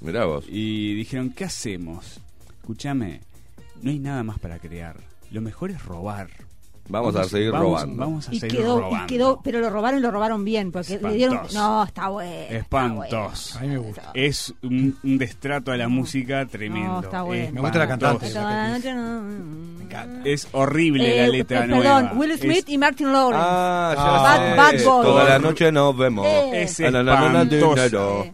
Mirá 0.00 0.24
vos. 0.24 0.44
y 0.48 0.94
dijeron, 0.94 1.30
¿qué 1.30 1.44
hacemos? 1.44 2.20
Escúchame, 2.64 3.20
no 3.82 3.90
hay 3.90 3.98
nada 3.98 4.22
más 4.22 4.38
para 4.38 4.58
crear. 4.58 4.96
Lo 5.30 5.42
mejor 5.42 5.70
es 5.70 5.84
robar. 5.84 6.30
Vamos 6.88 7.16
a 7.16 7.24
seguir 7.24 7.50
vamos- 7.50 7.66
robando. 7.80 7.96
Vamos 7.96 8.28
a 8.28 8.34
Y 8.34 8.40
seguir 8.40 8.58
quedó, 8.60 8.80
robando. 8.80 9.04
y 9.04 9.06
quedó, 9.06 9.40
pero 9.42 9.60
lo 9.60 9.70
robaron 9.70 9.98
y 10.00 10.02
lo 10.02 10.10
robaron 10.10 10.44
bien, 10.44 10.70
porque 10.70 10.98
le 10.98 11.12
dieron... 11.14 11.40
No, 11.54 11.82
está 11.84 12.08
bueno. 12.08 12.34
está 12.50 12.66
mí 13.62 13.68
me 13.68 13.78
gusta. 13.78 14.10
Es 14.12 14.52
un, 14.62 14.96
un 15.02 15.18
destrato 15.18 15.72
a 15.72 15.76
la 15.78 15.88
música 15.88 16.44
tremendo. 16.46 16.92
No, 16.92 17.00
está 17.00 17.22
bueno. 17.22 17.52
Me 17.52 17.60
gusta 17.62 17.78
la 17.78 17.88
cantante. 17.88 18.26
Espantoso. 18.26 18.46
Toda 18.48 18.54
la 18.68 18.68
noche 18.76 18.94
no- 18.94 19.22
Me 19.22 19.84
encanta. 19.84 20.28
Es 20.28 20.48
horrible 20.52 21.14
Eh, 21.18 21.22
la 21.26 21.28
letra 21.32 21.64
eh, 21.64 21.68
nueva. 21.68 22.00
Perdón, 22.02 22.18
Will 22.18 22.38
Smith 22.38 22.64
es, 22.68 22.68
y 22.68 22.78
Martin 22.78 23.12
Lawrence. 23.12 23.44
Ah, 23.48 23.94
ya 23.96 24.04
Bad- 24.04 24.36
sé. 24.36 24.56
Bad 24.84 24.84
Boy. 24.92 25.04
Toda 25.06 25.24
la 25.24 25.38
noche 25.38 25.72
nos 25.72 25.96
vemos. 25.96 26.26
Eh. 26.26 26.62
es 26.62 26.80
Ah, 26.80 26.86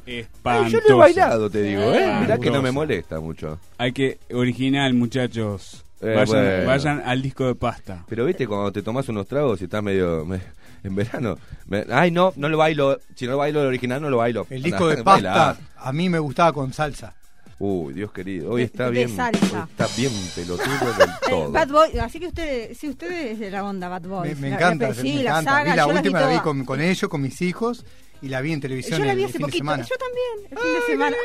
espantoso. 0.06 0.64
Ay, 0.66 0.72
yo 0.72 0.78
lo 0.88 0.94
he 0.94 0.98
bailado, 0.98 1.50
te 1.50 1.62
digo, 1.62 1.82
¿eh? 1.92 2.16
Mirá 2.20 2.38
que 2.38 2.50
no 2.50 2.62
me 2.62 2.72
molesta 2.72 3.20
mucho. 3.20 3.58
Hay 3.78 3.92
que 3.92 4.18
original, 4.32 4.92
muchachos. 4.94 5.84
Eh, 6.02 6.14
vayan, 6.14 6.26
bueno. 6.44 6.66
vayan 6.66 7.02
al 7.04 7.20
disco 7.22 7.46
de 7.46 7.54
pasta. 7.54 8.04
Pero 8.08 8.24
viste, 8.24 8.46
cuando 8.46 8.72
te 8.72 8.82
tomas 8.82 9.08
unos 9.08 9.26
tragos 9.26 9.60
y 9.60 9.64
estás 9.64 9.82
medio... 9.82 10.24
me- 10.24 10.40
en 10.82 10.94
verano. 10.94 11.36
me- 11.66 11.84
ay, 11.92 12.10
no, 12.10 12.32
no 12.36 12.48
lo 12.48 12.56
bailo. 12.56 12.98
Si 13.14 13.26
no 13.26 13.32
lo 13.32 13.36
bailo 13.38 13.60
el 13.60 13.66
original, 13.66 14.00
no 14.00 14.08
lo 14.08 14.16
bailo. 14.16 14.46
El 14.48 14.62
disco 14.62 14.84
Andá, 14.84 14.96
de 14.96 15.02
pasta 15.04 15.56
a 15.76 15.92
mí 15.92 16.08
me 16.08 16.18
gustaba 16.18 16.52
con 16.54 16.72
salsa. 16.72 17.12
Uy, 17.58 17.92
Dios 17.92 18.10
querido. 18.12 18.52
Hoy 18.52 18.62
está 18.62 18.84
de 18.86 18.90
bien. 18.92 19.14
salsa. 19.14 19.64
hoy 19.64 19.68
está 19.70 19.86
bien 19.98 20.12
pelotudo 20.34 20.92
del 20.98 21.10
todo. 21.28 21.52
Bad 21.52 21.68
Boy, 21.68 21.98
así 21.98 22.18
que 22.18 22.28
usted, 22.28 22.74
sí, 22.74 22.88
usted 22.88 23.10
es 23.32 23.38
de 23.38 23.50
la 23.50 23.62
onda 23.62 23.88
Bad 23.88 24.00
Me, 24.02 24.08
Boy. 24.08 24.34
me 24.36 24.48
encanta, 24.54 24.94
sí, 24.94 25.16
me 25.16 25.22
la 25.24 25.30
encanta. 25.32 25.50
saga, 25.50 25.70
vi 25.72 25.76
la 25.76 25.86
última 25.86 26.20
la 26.20 26.28
vi 26.28 26.38
con, 26.38 26.64
con 26.64 26.80
ellos, 26.80 27.10
con 27.10 27.20
mis 27.20 27.42
hijos, 27.42 27.84
y 28.22 28.28
la 28.28 28.40
vi 28.40 28.52
en 28.52 28.60
televisión 28.60 28.98
Yo 28.98 29.04
la 29.04 29.12
el, 29.12 29.16
vi 29.18 29.22
el 29.24 29.28
hace 29.28 29.38
fin 29.38 29.46
de 29.46 29.50
poquito, 29.50 29.58
semana. 29.64 29.82
yo 29.84 29.96
también, 29.96 30.52
el 30.52 30.58
fin 30.58 30.72
de 30.74 30.86
semana. 30.92 31.16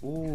Uy, 0.00 0.30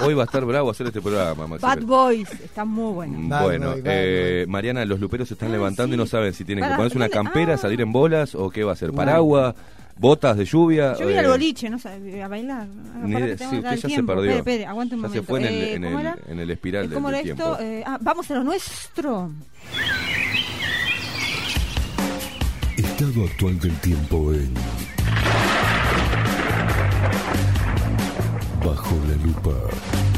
hoy 0.00 0.14
va 0.14 0.22
a 0.22 0.26
estar 0.26 0.44
bravo 0.44 0.68
hacer 0.70 0.88
este 0.88 1.00
programa, 1.00 1.46
Maxi. 1.46 1.64
Bad 1.64 1.82
Boys, 1.82 2.28
está 2.42 2.64
muy 2.64 2.92
bueno. 2.92 3.16
Mm, 3.18 3.28
Bad 3.28 3.42
Bueno, 3.44 3.70
boy, 3.72 3.82
eh, 3.84 4.44
Mariana, 4.48 4.84
los 4.84 4.98
luperos 4.98 5.28
se 5.28 5.34
están 5.34 5.50
Ah, 5.50 5.52
levantando 5.52 5.94
y 5.94 5.96
sí. 5.96 6.00
no 6.02 6.06
saben 6.06 6.34
si 6.34 6.44
tienen 6.44 6.62
que 6.64 6.66
Para- 6.66 6.76
ponerse 6.78 6.96
una 6.98 7.08
campera, 7.08 7.54
ah. 7.54 7.58
salir 7.58 7.80
en 7.80 7.92
bolas 7.92 8.34
o 8.34 8.50
qué 8.50 8.64
va 8.64 8.70
a 8.70 8.74
hacer. 8.74 8.90
Paraguas, 8.92 9.54
botas 9.96 10.36
de 10.36 10.44
lluvia. 10.46 10.94
Yo 10.98 11.04
voy 11.04 11.14
eh, 11.14 11.18
al 11.20 11.28
boliche, 11.28 11.70
no 11.70 11.78
sé, 11.78 12.20
a 12.22 12.26
bailar. 12.26 12.66
Ah, 12.92 13.00
ni 13.04 13.20
de- 13.20 13.36
que 13.36 13.38
sí, 13.38 13.50
que 13.50 13.56
usted 13.58 13.70
ya 13.70 13.76
se 13.76 13.86
tiempo. 13.86 14.14
perdió. 14.14 14.30
Espere, 14.32 14.54
espere, 14.56 14.66
aguante 14.66 14.94
un 14.96 15.02
Ya 15.02 15.08
momento. 15.08 15.22
se 15.22 15.28
fue 15.28 15.40
en 15.40 15.46
el, 15.46 15.54
Eh, 15.54 15.74
en 15.74 15.82
¿cómo 15.84 16.00
el, 16.00 16.06
en 16.28 16.40
el 16.40 16.50
espiral 16.50 16.84
Eh, 16.84 16.88
del, 16.88 16.94
¿Cómo 16.94 17.08
era 17.10 17.18
del 17.18 17.28
esto? 17.30 17.56
tiempo. 17.56 17.62
Eh, 17.62 17.84
ah, 17.86 17.98
vamos 18.00 18.30
a 18.32 18.34
lo 18.34 18.42
nuestro. 18.42 19.30
Estado 23.02 23.24
actual 23.24 23.58
del 23.58 23.76
tiempo 23.80 24.32
en. 24.32 24.54
Bajo 28.64 28.94
la 29.08 29.16
lupa. 29.26 30.11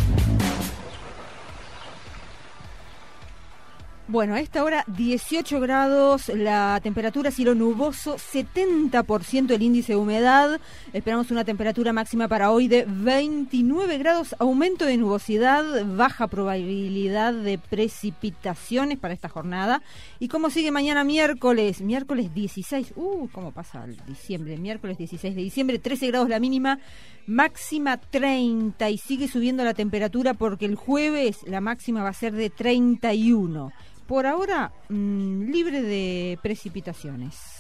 Bueno, 4.06 4.34
a 4.34 4.40
esta 4.40 4.62
hora 4.62 4.84
18 4.86 5.60
grados, 5.60 6.28
la 6.28 6.78
temperatura 6.82 7.30
cielo 7.30 7.54
nuboso, 7.54 8.16
70% 8.16 9.50
el 9.50 9.62
índice 9.62 9.94
de 9.94 9.96
humedad. 9.96 10.60
Esperamos 10.92 11.30
una 11.30 11.46
temperatura 11.46 11.94
máxima 11.94 12.28
para 12.28 12.50
hoy 12.50 12.68
de 12.68 12.84
29 12.86 13.96
grados, 13.96 14.36
aumento 14.38 14.84
de 14.84 14.98
nubosidad, 14.98 15.64
baja 15.86 16.26
probabilidad 16.26 17.32
de 17.32 17.56
precipitaciones 17.56 18.98
para 18.98 19.14
esta 19.14 19.30
jornada. 19.30 19.80
¿Y 20.18 20.28
cómo 20.28 20.50
sigue 20.50 20.70
mañana 20.70 21.02
miércoles? 21.02 21.80
Miércoles 21.80 22.34
16, 22.34 22.92
uh, 22.96 23.28
cómo 23.32 23.52
pasa 23.52 23.84
el 23.86 23.96
diciembre, 24.04 24.58
miércoles 24.58 24.98
16 24.98 25.34
de 25.34 25.40
diciembre, 25.40 25.78
13 25.78 26.08
grados 26.08 26.28
la 26.28 26.40
mínima, 26.40 26.78
máxima 27.26 27.96
30 27.96 28.90
y 28.90 28.98
sigue 28.98 29.28
subiendo 29.28 29.64
la 29.64 29.72
temperatura 29.72 30.34
porque 30.34 30.66
el 30.66 30.74
jueves 30.74 31.38
la 31.46 31.62
máxima 31.62 32.02
va 32.02 32.10
a 32.10 32.12
ser 32.12 32.34
de 32.34 32.50
31. 32.50 33.72
Por 34.06 34.26
ahora, 34.26 34.72
mm, 34.88 35.50
libre 35.50 35.82
de 35.82 36.38
precipitaciones. 36.42 37.54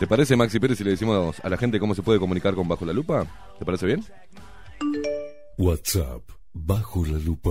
¿Te 0.00 0.06
parece, 0.06 0.34
Maxi 0.34 0.58
Pérez, 0.58 0.78
si 0.78 0.84
le 0.84 0.92
decimos 0.92 1.38
a 1.44 1.48
la 1.50 1.58
gente 1.58 1.78
cómo 1.78 1.94
se 1.94 2.02
puede 2.02 2.18
comunicar 2.18 2.54
con 2.54 2.66
Bajo 2.66 2.86
la 2.86 2.94
Lupa? 2.94 3.26
¿Te 3.58 3.66
parece 3.66 3.84
bien? 3.84 4.02
WhatsApp. 5.58 6.22
Bajo 6.54 7.04
la 7.04 7.18
lupa. 7.18 7.50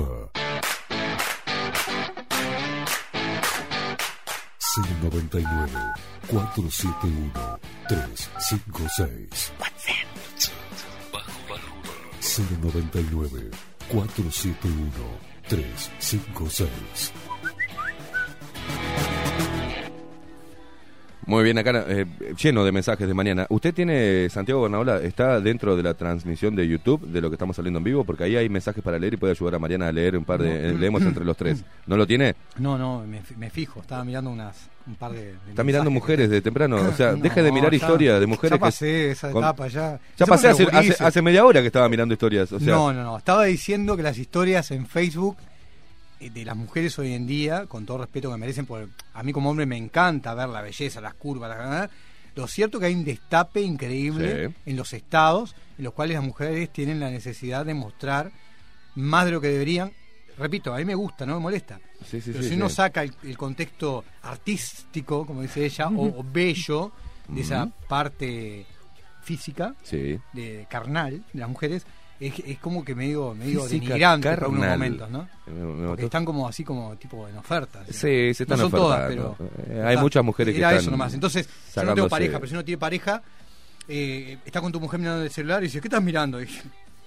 099 5.04 5.72
471 6.32 7.60
356. 7.88 9.54
WhatsApp. 9.60 10.08
Bajo 11.14 11.30
la 11.50 11.62
lupa. 11.62 11.94
099 12.64 13.52
471 13.92 14.90
356. 15.48 17.14
Muy 21.30 21.44
bien, 21.44 21.58
acá 21.60 21.86
eh, 21.88 22.06
lleno 22.42 22.66
de 22.66 22.72
mensajes 22.72 23.08
de 23.08 23.14
mañana. 23.14 23.46
¿Usted 23.50 23.74
tiene, 23.74 24.28
Santiago 24.30 24.64
Bernaola, 24.64 24.98
está 25.02 25.40
dentro 25.40 25.76
de 25.76 25.84
la 25.84 25.94
transmisión 25.94 26.56
de 26.56 26.68
YouTube 26.68 27.06
de 27.08 27.22
lo 27.22 27.30
que 27.30 27.36
estamos 27.36 27.56
saliendo 27.56 27.78
en 27.78 27.84
vivo? 27.84 28.04
Porque 28.04 28.24
ahí 28.24 28.36
hay 28.36 28.50
mensajes 28.50 28.84
para 28.84 28.98
leer 28.98 29.14
y 29.14 29.18
puede 29.18 29.32
ayudar 29.34 29.56
a 29.56 29.60
Mariana 29.60 29.88
a 29.90 29.92
leer 29.92 30.18
un 30.18 30.26
par 30.26 30.42
de... 30.42 30.70
eh, 30.72 30.74
leemos 30.74 31.04
entre 31.04 31.24
los 31.24 31.38
tres. 31.38 31.64
¿No 31.86 31.98
lo 31.98 32.08
tiene? 32.08 32.36
No, 32.58 32.78
no, 32.80 33.06
me, 33.06 33.22
me 33.38 33.50
fijo, 33.52 33.80
estaba 33.82 34.04
mirando 34.04 34.32
unas, 34.32 34.70
un 34.88 34.96
par 34.96 35.12
de. 35.12 35.26
de 35.26 35.34
Está 35.50 35.64
mirando 35.64 35.92
mujeres 35.92 36.32
de 36.32 36.42
temprano. 36.42 36.78
O 36.78 36.94
sea, 36.94 37.12
No, 37.16 37.18
deje 37.18 37.44
de 37.44 37.52
mirar 37.52 37.74
historias 37.74 38.20
de 38.20 38.26
mujeres 38.26 38.50
Ya 38.52 38.58
que... 38.58 38.62
pasé 38.62 39.12
esa 39.12 39.32
con- 39.32 39.44
etapa, 39.44 39.68
ya. 39.68 40.00
Ya 40.18 40.26
pasé 40.26 40.48
hace, 40.48 40.68
hace, 41.00 41.22
media 41.22 41.46
hora 41.46 41.62
que 41.62 41.68
estaba 41.68 41.88
mirando 41.90 42.14
historias. 42.14 42.52
O 42.52 42.60
sea, 42.60 42.74
no, 42.74 42.92
no, 42.92 43.04
no. 43.04 43.18
Estaba 43.20 43.44
diciendo 43.46 43.96
que 43.96 44.02
las 44.04 44.18
historias 44.18 44.72
en 44.72 44.88
Facebook 44.88 45.38
de 46.20 46.46
las 46.46 46.56
mujeres 46.56 46.98
hoy 47.00 47.14
en 47.14 47.26
día, 47.28 47.66
con 47.68 47.86
todo 47.86 48.00
respeto 48.00 48.32
que 48.32 48.38
merecen, 48.38 48.66
porque 48.66 48.88
a 49.14 49.24
mí 49.24 49.32
como 49.32 49.50
hombre 49.50 49.66
me 49.66 49.78
encanta 49.78 50.34
ver 50.34 50.50
la 50.50 50.62
belleza, 50.62 51.00
las 51.02 51.14
curvas, 51.14 51.50
la... 51.50 51.90
lo 52.36 52.48
cierto 52.48 52.80
que 52.80 52.88
hay 52.88 52.94
un 52.96 53.06
destape 53.06 53.62
increíble 53.62 54.48
Sí. 54.50 54.56
en 54.66 54.76
los 54.78 54.94
estados 54.94 55.56
en 55.78 55.84
los 55.86 55.94
cuales 55.94 56.16
las 56.16 56.24
mujeres 56.26 56.70
tienen 56.74 57.00
la 57.00 57.10
necesidad 57.10 57.66
de 57.66 57.74
mostrar 57.74 58.32
más 58.96 59.26
de 59.26 59.32
lo 59.32 59.40
que 59.42 59.48
deberían. 59.48 59.92
Repito, 60.38 60.74
a 60.74 60.78
mí 60.78 60.86
me 60.86 60.96
gusta, 60.96 61.26
no 61.26 61.36
me 61.36 61.40
molesta. 61.42 61.80
Sí, 62.06 62.20
sí, 62.22 62.32
Pero 62.32 62.44
si 62.44 62.54
uno 62.56 62.70
saca 62.70 63.04
el, 63.04 63.14
el 63.24 63.38
contexto 63.38 64.04
artístico, 64.24 65.26
como 65.26 65.42
dice 65.42 65.66
ella, 65.66 65.88
o, 65.90 66.20
o 66.20 66.24
bello 66.24 66.92
de 67.28 67.42
esa 67.42 67.70
parte 67.88 68.66
física, 69.22 69.76
de 70.34 70.66
carnal 70.70 71.24
de 71.34 71.40
las 71.40 71.50
mujeres 71.50 71.86
es, 72.20 72.34
es 72.46 72.58
como 72.60 72.84
que 72.84 72.94
medio 72.96 73.34
medio 73.34 73.66
denigrante 73.68 74.36
por 74.38 74.50
unos 74.50 74.68
momentos 74.68 75.10
no 75.10 75.28
Me- 75.48 75.96
me 75.96 76.04
están 76.04 76.26
como 76.26 76.48
así 76.48 76.64
como 76.64 76.96
tipo 76.98 77.28
en 77.28 77.38
ofertas 77.38 77.86
Sí, 77.88 78.34
se 78.34 78.44
están 78.44 78.58
no 78.58 78.64
son 78.66 78.72
todas 78.72 79.08
pero 79.08 79.38
Eh, 79.68 79.84
hay 79.86 79.98
muchas 79.98 80.24
mujeres 80.24 80.54
que 80.54 80.60
era 80.60 80.70
están 80.72 80.82
eso 80.82 80.92
nomás 80.92 81.14
entonces 81.14 81.48
yo 81.76 81.84
no 81.84 81.94
tengo 81.96 82.10
pareja 82.10 82.38
pero 82.40 82.48
si 82.48 82.54
uno 82.56 82.66
tiene 82.66 82.78
pareja 82.78 83.22
eh, 83.88 84.38
está 84.46 84.62
con 84.62 84.72
tu 84.72 84.80
mujer 84.80 85.00
mirando 85.00 85.24
el 85.24 85.32
celular 85.32 85.62
y 85.64 85.68
dice 85.68 85.82
¿qué 85.82 85.88
estás 85.88 86.04
mirando? 86.04 86.42
Y, 86.42 86.48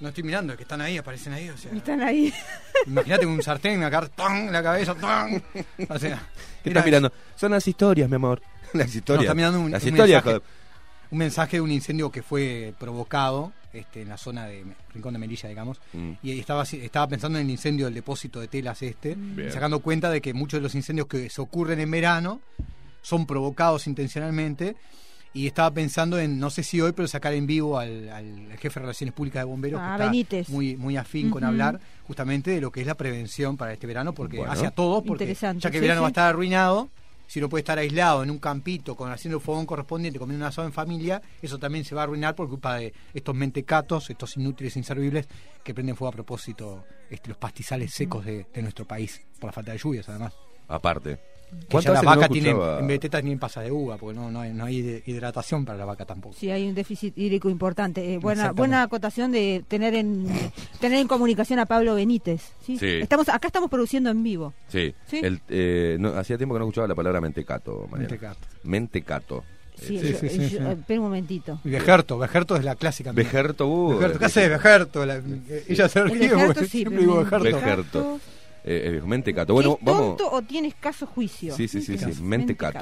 no 0.01 0.09
estoy 0.09 0.25
mirando, 0.25 0.53
es 0.55 0.57
que 0.57 0.64
están 0.64 0.81
ahí, 0.81 0.98
aparecen 0.98 1.33
ahí. 1.33 1.48
O 1.48 1.57
sea, 1.57 1.70
Están 1.70 2.01
ahí. 2.03 2.35
imagínate 2.88 3.25
un 3.25 3.40
sartén 3.40 3.85
acá, 3.85 4.11
en 4.31 4.51
la 4.53 4.61
cabeza, 4.61 4.96
¡tan! 4.96 5.40
O 5.88 5.96
sea, 5.96 6.20
¿Qué 6.61 6.70
estás 6.70 6.85
mirando? 6.85 7.12
Son 7.37 7.53
las 7.53 7.68
historias, 7.68 8.09
mi 8.11 8.16
amor. 8.16 8.42
Las 8.72 8.88
No, 8.88 8.98
historias. 8.98 9.22
está 9.27 9.35
mirando 9.37 9.61
un, 9.61 9.70
las 9.70 9.81
un 9.85 9.90
historias. 9.90 10.25
mensaje, 10.25 10.38
joder. 10.40 10.42
un 11.12 11.18
mensaje 11.18 11.57
de 11.59 11.61
un 11.61 11.70
incendio 11.70 12.11
que 12.11 12.20
fue 12.20 12.75
provocado 12.81 13.53
este, 13.73 14.03
en 14.03 14.09
la 14.09 14.17
zona 14.19 14.47
de 14.47 14.65
Rincón 14.95 15.13
de 15.15 15.19
Melilla, 15.19 15.49
digamos. 15.49 15.81
Mm. 15.93 16.13
Y 16.23 16.39
estaba, 16.39 16.63
estaba 16.65 17.09
pensando 17.09 17.39
en 17.39 17.45
el 17.47 17.51
incendio 17.51 17.87
del 17.87 17.95
depósito 17.95 18.41
de 18.41 18.49
telas 18.49 18.83
este, 18.83 19.15
Bien. 19.17 19.49
y 19.49 19.53
sacando 19.53 19.81
cuenta 19.81 20.11
de 20.11 20.21
que 20.21 20.35
muchos 20.35 20.59
de 20.59 20.63
los 20.63 20.75
incendios 20.75 21.07
que 21.07 21.29
se 21.31 21.41
ocurren 21.41 21.81
en 21.81 21.91
verano 21.91 22.41
son 23.01 23.27
provocados 23.27 23.87
intencionalmente. 23.87 24.77
Y 25.35 25.47
estaba 25.47 25.71
pensando 25.71 26.19
en, 26.19 26.39
no 26.39 26.51
sé 26.51 26.63
si 26.63 26.79
hoy, 26.83 26.93
pero 26.93 27.09
sacar 27.09 27.33
en 27.33 27.47
vivo 27.47 27.79
al, 27.79 28.11
al 28.11 28.49
jefe 28.59 28.79
de 28.79 28.81
Relaciones 28.81 29.15
Públicas 29.15 29.41
de 29.41 29.45
Bomberos, 29.47 29.81
Ah, 29.83 29.87
que 29.97 30.03
está 30.03 30.11
Benítez. 30.11 30.49
muy 30.51 30.77
muy 30.77 30.99
afín 30.99 31.31
con 31.31 31.43
hablar 31.43 31.81
justamente 32.07 32.51
de 32.51 32.61
lo 32.61 32.71
que 32.71 32.83
es 32.83 32.87
la 32.87 32.97
prevención 32.97 33.57
para 33.57 33.73
este 33.73 33.87
verano, 33.87 34.13
porque 34.13 34.37
Bueno. 34.37 34.53
hacia 34.53 34.71
todos, 34.73 35.03
porque 35.07 35.33
ya 35.35 35.53
que 35.59 35.69
el 35.69 35.73
sí, 35.73 35.81
verano 35.81 36.01
sí. 36.01 36.03
va 36.03 36.07
a 36.07 36.11
estar 36.11 36.29
arruinado, 36.29 36.91
si 37.33 37.38
uno 37.38 37.49
puede 37.49 37.61
estar 37.61 37.79
aislado 37.79 38.23
en 38.23 38.31
un 38.31 38.38
campito 38.38 38.95
con 38.95 39.11
haciendo 39.11 39.38
el 39.38 39.42
fogón 39.42 39.64
correspondiente, 39.64 40.18
comiendo 40.18 40.45
un 40.45 40.49
asado 40.51 40.68
en 40.68 40.73
familia, 40.75 41.23
eso 41.40 41.59
también 41.59 41.83
se 41.83 41.95
va 41.95 42.03
a 42.03 42.05
arruinar 42.05 42.35
por 42.35 42.47
culpa 42.47 42.77
de 42.77 42.92
estos 43.14 43.35
mentecatos, 43.35 44.11
estos 44.11 44.37
inútiles 44.37 44.77
e 44.77 44.81
inservibles 44.81 45.27
que 45.64 45.73
prenden 45.73 45.97
fuego 45.97 46.11
a 46.11 46.12
propósito 46.12 46.85
este, 47.09 47.31
los 47.31 47.38
pastizales 47.38 47.90
secos 47.95 48.27
de, 48.27 48.45
de 48.53 48.61
nuestro 48.61 48.85
país, 48.85 49.23
por 49.40 49.49
la 49.49 49.53
falta 49.53 49.73
de 49.73 49.79
lluvias 49.79 50.11
además. 50.11 50.35
Aparte. 50.68 51.32
No 51.53 52.03
vacas 52.03 52.29
tienen, 52.31 52.51
escuchaba? 52.53 52.81
en 52.81 52.87
vez 52.87 52.95
de 52.95 52.99
tetas 53.01 53.21
tienen 53.23 53.38
pasa 53.38 53.61
de 53.62 53.71
uva, 53.71 53.97
porque 53.97 54.19
no, 54.19 54.31
no, 54.31 54.41
hay, 54.41 54.53
no 54.53 54.65
hay 54.65 55.03
hidratación 55.07 55.65
para 55.65 55.79
la 55.79 55.85
vaca 55.85 56.05
tampoco. 56.05 56.35
Sí, 56.38 56.51
hay 56.51 56.69
un 56.69 56.75
déficit 56.75 57.17
hídrico 57.17 57.49
importante. 57.51 58.15
Eh, 58.15 58.19
buena, 58.19 58.53
buena 58.53 58.83
acotación 58.83 59.33
de 59.33 59.65
tener 59.69 59.95
en 59.95 60.27
tener 60.81 60.99
en 60.99 61.09
comunicación 61.09 61.59
a 61.59 61.67
Pablo 61.67 61.95
Benítez. 61.95 62.53
¿sí? 62.65 62.79
Sí. 62.79 62.87
Estamos, 63.01 63.29
acá 63.29 63.49
estamos 63.49 63.71
produciendo 63.71 64.11
en 64.11 64.23
vivo. 64.23 64.53
Sí. 64.69 64.95
Sí. 65.07 65.21
El, 65.23 65.41
eh, 65.49 65.97
no, 65.99 66.11
hacía 66.11 66.37
tiempo 66.37 66.55
que 66.55 66.59
no 66.61 66.65
escuchaba 66.67 66.88
la 66.88 66.95
palabra 66.95 67.21
mentecato, 67.21 67.87
Mariana. 67.91 68.11
Mentecato. 68.11 68.47
Mentecato. 68.65 69.45
Sí, 69.75 69.99
Sí, 69.99 70.15
sí, 70.15 70.29
sí, 70.29 70.38
yo- 70.38 70.49
sí. 70.49 70.57
eh, 70.61 70.73
espera 70.79 71.01
un 71.01 71.07
momentito. 71.07 71.59
Y 71.65 71.71
Vejerto, 71.71 72.19
Vejerto 72.19 72.57
es 72.57 72.65
la 72.65 72.77
clásica. 72.77 73.12
mía. 73.12 73.25
Vejerto, 73.25 73.67
uh, 73.67 73.95
Vejerto, 73.95 74.19
¿qué 74.19 74.25
hace 74.27 74.49
Vejerto? 74.49 75.05
La- 75.07 75.21
ella 75.69 75.88
se 75.88 76.05
ríe 76.05 76.19
Bejerto, 76.29 76.47
porque 76.47 76.65
sí, 76.67 76.79
siempre 76.79 76.99
digo 76.99 77.25
Vejerto. 77.25 78.21
Eh, 78.64 78.98
eh, 78.98 79.03
mentecato. 79.05 79.55
Bueno, 79.55 79.77
¿Es 79.81 79.85
vamos. 79.85 80.16
tonto 80.16 80.31
o 80.31 80.42
tienes 80.42 80.75
escaso 80.75 81.07
juicio? 81.07 81.55
Sí, 81.57 81.66
sí, 81.68 81.81
sí, 81.83 81.98
sí. 81.98 82.05
Mentecato. 82.22 82.22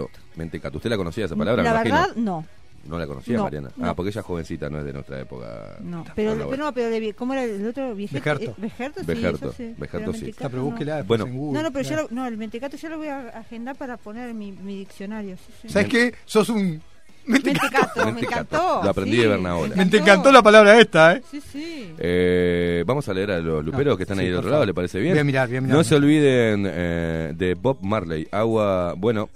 Mentecato. 0.04 0.10
Mentecato. 0.36 0.76
¿Usted 0.78 0.90
la 0.90 0.96
conocía 0.96 1.24
esa 1.24 1.36
palabra? 1.36 1.62
La 1.62 1.70
imagino? 1.70 1.94
verdad, 1.96 2.16
no. 2.16 2.46
No 2.82 2.98
la 2.98 3.06
conocía, 3.06 3.36
No, 3.36 3.42
Mariana. 3.44 3.70
no. 3.76 3.90
Ah, 3.90 3.94
porque 3.94 4.08
ella 4.08 4.20
es 4.20 4.26
jovencita, 4.26 4.70
no 4.70 4.78
es 4.78 4.86
de 4.86 4.92
nuestra 4.94 5.20
época. 5.20 5.76
No, 5.80 6.02
pero, 6.16 6.34
pero, 6.48 6.56
no, 6.64 6.72
pero 6.72 6.88
de- 6.88 7.12
¿cómo 7.12 7.34
era 7.34 7.44
el 7.44 7.66
otro? 7.68 7.94
Vieje- 7.94 8.14
Vejerto. 8.14 8.50
eh, 8.52 8.54
Vejerto, 8.56 9.00
sí, 9.00 9.06
Vejerto, 9.06 9.36
eso 9.48 9.52
sí. 9.52 9.74
Pero 9.78 9.90
sí. 9.90 9.96
mentecato 9.98 10.26
Está, 10.30 10.48
pero 10.48 10.64
búsquela 10.64 11.02
Bueno. 11.02 11.26
en 11.26 11.36
Google. 11.36 11.58
No, 11.58 11.62
no, 11.68 11.72
pero 11.72 11.82
ya 11.82 11.88
Claro. 11.96 12.08
lo, 12.10 12.14
no, 12.16 12.26
el 12.26 12.36
mentecato 12.38 12.78
ya 12.78 12.88
lo 12.88 12.96
voy 12.96 13.08
a 13.08 13.28
agendar 13.38 13.76
para 13.76 13.98
poner 13.98 14.30
en 14.30 14.38
mi, 14.38 14.52
mi 14.52 14.78
diccionario. 14.78 15.36
sí, 15.36 15.52
sí. 15.62 15.68
¿Sabes 15.68 15.88
qué? 15.88 16.14
Sos 16.24 16.48
un... 16.48 16.80
Mentecato, 17.26 18.00
me 18.06 18.12
Mentecato. 18.12 18.40
encantó. 18.56 18.80
Lo 18.82 18.90
aprendí 18.90 19.12
sí, 19.16 19.22
de 19.22 19.28
Bernaola. 19.28 19.76
Me 19.76 19.86
te 19.86 19.98
encantó 19.98 20.32
la 20.32 20.42
palabra 20.42 20.80
esta, 20.80 21.12
¿eh? 21.16 21.22
Sí, 21.30 21.40
sí. 21.40 21.69
Eh, 22.02 22.82
vamos 22.86 23.06
a 23.10 23.12
leer 23.14 23.30
a 23.30 23.38
los 23.40 23.62
luperos 23.62 23.92
No, 23.92 23.96
que 23.98 24.04
están 24.04 24.16
sí, 24.16 24.22
ahí 24.24 24.28
del 24.30 24.38
otro 24.38 24.50
lado. 24.50 24.64
¿le 24.64 24.72
parece 24.72 24.98
bien? 25.00 25.12
Voy 25.12 25.20
a 25.20 25.24
mirar, 25.24 25.48
voy 25.48 25.58
a 25.58 25.60
mirar. 25.60 25.76
No 25.76 25.84
se 25.84 25.94
olviden 25.96 26.64
eh, 26.66 27.32
de 27.36 27.52
Bob 27.54 27.78
Marley, 27.82 28.26
agua, 28.32 28.94
bueno, 28.96 29.28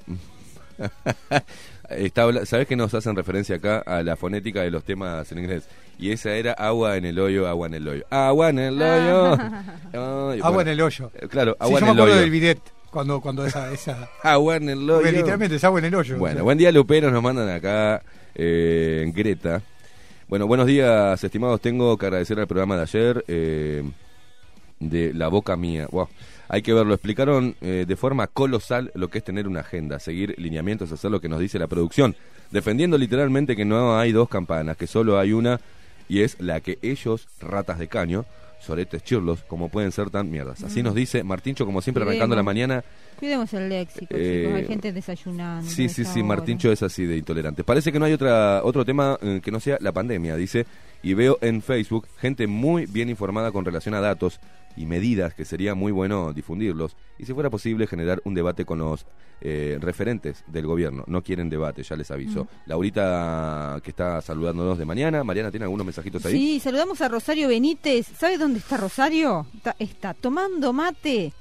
está, 1.91 2.23
habla- 2.23 2.47
¿sabes 2.47 2.67
que 2.67 2.77
nos 2.77 2.93
hacen 2.95 3.15
referencia 3.17 3.57
acá 3.57 3.79
a 3.87 4.03
la 4.03 4.17
fonética 4.17 4.63
de 4.63 4.71
los 4.71 4.85
temas 4.85 5.31
en 5.33 5.39
inglés? 5.39 5.65
Y 5.99 6.11
esa 6.11 6.33
era 6.33 6.53
agua 6.53 6.97
en 6.97 7.05
el 7.05 7.19
hoyo, 7.19 7.47
agua 7.47 7.67
en 7.69 7.75
el 7.75 7.87
hoyo. 7.87 8.05
Agua 8.11 8.49
en 8.51 8.59
el 8.59 8.81
hoyo. 8.83 9.33
Ay, 9.35 9.39
Agua 10.41 10.51
bueno, 10.51 10.61
en 10.63 10.69
el 10.69 10.81
hoyo. 10.81 11.11
eh, 11.15 11.29
Claro, 11.29 11.53
Sí, 11.53 11.59
agua 11.61 11.73
yo 11.73 11.79
en 11.79 11.85
me 11.85 11.91
el 11.93 11.99
acuerdo 11.99 12.13
hoyo. 12.15 12.21
del 12.23 12.31
bidet, 12.31 12.59
cuando, 12.91 13.21
cuando 13.21 13.47
esa... 13.47 13.71
esa... 13.73 14.09
Agua 14.23 14.57
en 14.57 14.71
el 14.71 14.79
hoyo. 14.91 14.95
Porque 15.03 15.13
literalmente 15.13 15.57
es 15.57 15.65
agua 15.65 15.79
en 15.81 15.85
el 15.85 15.95
hoyo. 15.95 16.17
Bueno, 16.19 16.35
o 16.35 16.37
sea. 16.39 16.43
buen 16.45 16.59
día, 16.59 16.73
Luperos. 16.73 17.13
Nos 17.13 17.23
mandan 17.23 17.49
acá 17.51 18.03
eh, 18.35 19.09
Greta. 19.15 19.63
Bueno, 20.27 20.47
buenos 20.47 20.67
días, 20.67 21.23
estimados. 21.23 21.61
Tengo 21.61 21.99
que 21.99 22.07
agradecer 22.07 22.41
al 22.41 22.47
programa 22.47 22.77
de 22.77 22.83
ayer 22.83 23.25
eh, 23.29 23.83
de 24.81 25.13
La 25.13 25.29
Boca 25.29 25.55
Mía. 25.55 25.87
Wow. 25.91 26.09
Hay 26.49 26.63
que 26.63 26.73
verlo. 26.73 26.95
Explicaron 26.95 27.55
eh, 27.61 27.85
de 27.87 27.97
forma 27.97 28.27
colosal 28.27 28.91
lo 28.95 29.09
que 29.09 29.19
es 29.19 29.25
tener 29.25 29.47
una 29.47 29.61
agenda, 29.61 29.99
seguir 29.99 30.35
lineamientos, 30.39 30.91
hacer 30.93 31.11
lo 31.11 31.21
que 31.21 31.29
nos 31.29 31.41
dice 31.41 31.59
la 31.59 31.67
producción. 31.67 32.17
Defendiendo 32.51 32.97
literalmente 32.97 33.55
que 33.55 33.67
no 33.67 33.99
hay 33.99 34.13
dos 34.13 34.31
campanas, 34.31 34.79
que 34.79 34.87
solo 34.87 35.19
hay 35.19 35.35
una 35.35 35.61
y 36.09 36.23
es 36.23 36.41
la 36.41 36.61
que 36.61 36.79
ellos, 36.81 37.29
ratas 37.41 37.79
de 37.79 37.89
caño, 37.89 38.25
soretes 38.61 39.05
chirlos, 39.05 39.43
como 39.43 39.69
pueden 39.69 39.93
ser 39.93 40.09
tan 40.09 40.31
mierdas. 40.31 40.63
Así 40.65 40.83
nos 40.83 40.95
dice 40.95 41.23
Martincho, 41.23 41.67
como 41.67 41.83
siempre, 41.83 42.03
arrancando 42.03 42.35
la 42.35 42.43
mañana. 42.43 42.83
Cuidemos 43.19 43.53
el 43.55 43.69
léxico, 43.69 44.15
Eh, 44.17 44.43
chicos. 44.43 44.59
Hay 44.59 44.67
gente 44.67 44.93
desayunando. 44.93 45.71
Sí, 45.71 45.89
sí, 45.89 46.05
sí. 46.05 46.23
Martincho 46.23 46.71
es 46.73 46.83
así 46.83 47.05
de 47.07 47.17
intolerante. 47.17 47.65
Parece 47.65 47.93
que 47.93 47.99
no 47.99 48.05
hay 48.05 48.13
otra 48.13 48.63
otro 48.65 48.85
tema 48.85 49.19
eh, 49.23 49.41
que 49.43 49.51
no 49.51 49.61
sea 49.61 49.79
la 49.81 49.93
pandemia, 49.93 50.37
dice. 50.37 50.67
Y 51.03 51.13
veo 51.15 51.39
en 51.43 51.61
Facebook 51.61 52.09
gente 52.19 52.47
muy 52.47 52.87
bien 52.87 53.11
informada 53.11 53.53
con 53.53 53.65
relación 53.65 53.95
a 53.95 54.01
datos 54.01 54.41
y 54.77 54.87
medidas 54.87 55.35
que 55.35 55.45
sería 55.45 55.75
muy 55.75 55.93
bueno 55.93 56.33
difundirlos. 56.33 56.97
Y 57.19 57.27
si 57.27 57.35
fuera 57.35 57.51
posible 57.51 57.87
generar 57.87 58.21
un 58.25 58.35
debate 58.35 58.65
con 58.65 58.79
los 58.79 59.07
eh, 59.41 59.79
referentes 59.81 60.43
del 60.47 60.67
gobierno. 60.67 61.05
No 61.07 61.23
quieren 61.23 61.51
debate, 61.51 61.83
ya 61.83 61.97
les 61.97 62.11
aviso. 62.11 62.49
Laurita 62.67 63.79
que 63.83 63.91
está 63.91 64.21
saludándonos 64.23 64.79
de 64.79 64.85
mañana. 64.87 65.23
Mariana, 65.23 65.51
¿tiene 65.51 65.65
algunos 65.65 65.85
mensajitos 65.85 66.25
ahí? 66.25 66.33
Sí, 66.33 66.61
saludamos 66.61 67.01
a 67.03 67.09
Rosario 67.09 67.49
Benítez. 67.49 68.07
¿Sabe 68.19 68.39
dónde 68.39 68.59
está 68.61 68.79
Rosario? 68.79 69.47
Está, 69.55 69.77
está 69.79 70.15
tomando 70.15 70.73
mate 70.73 71.33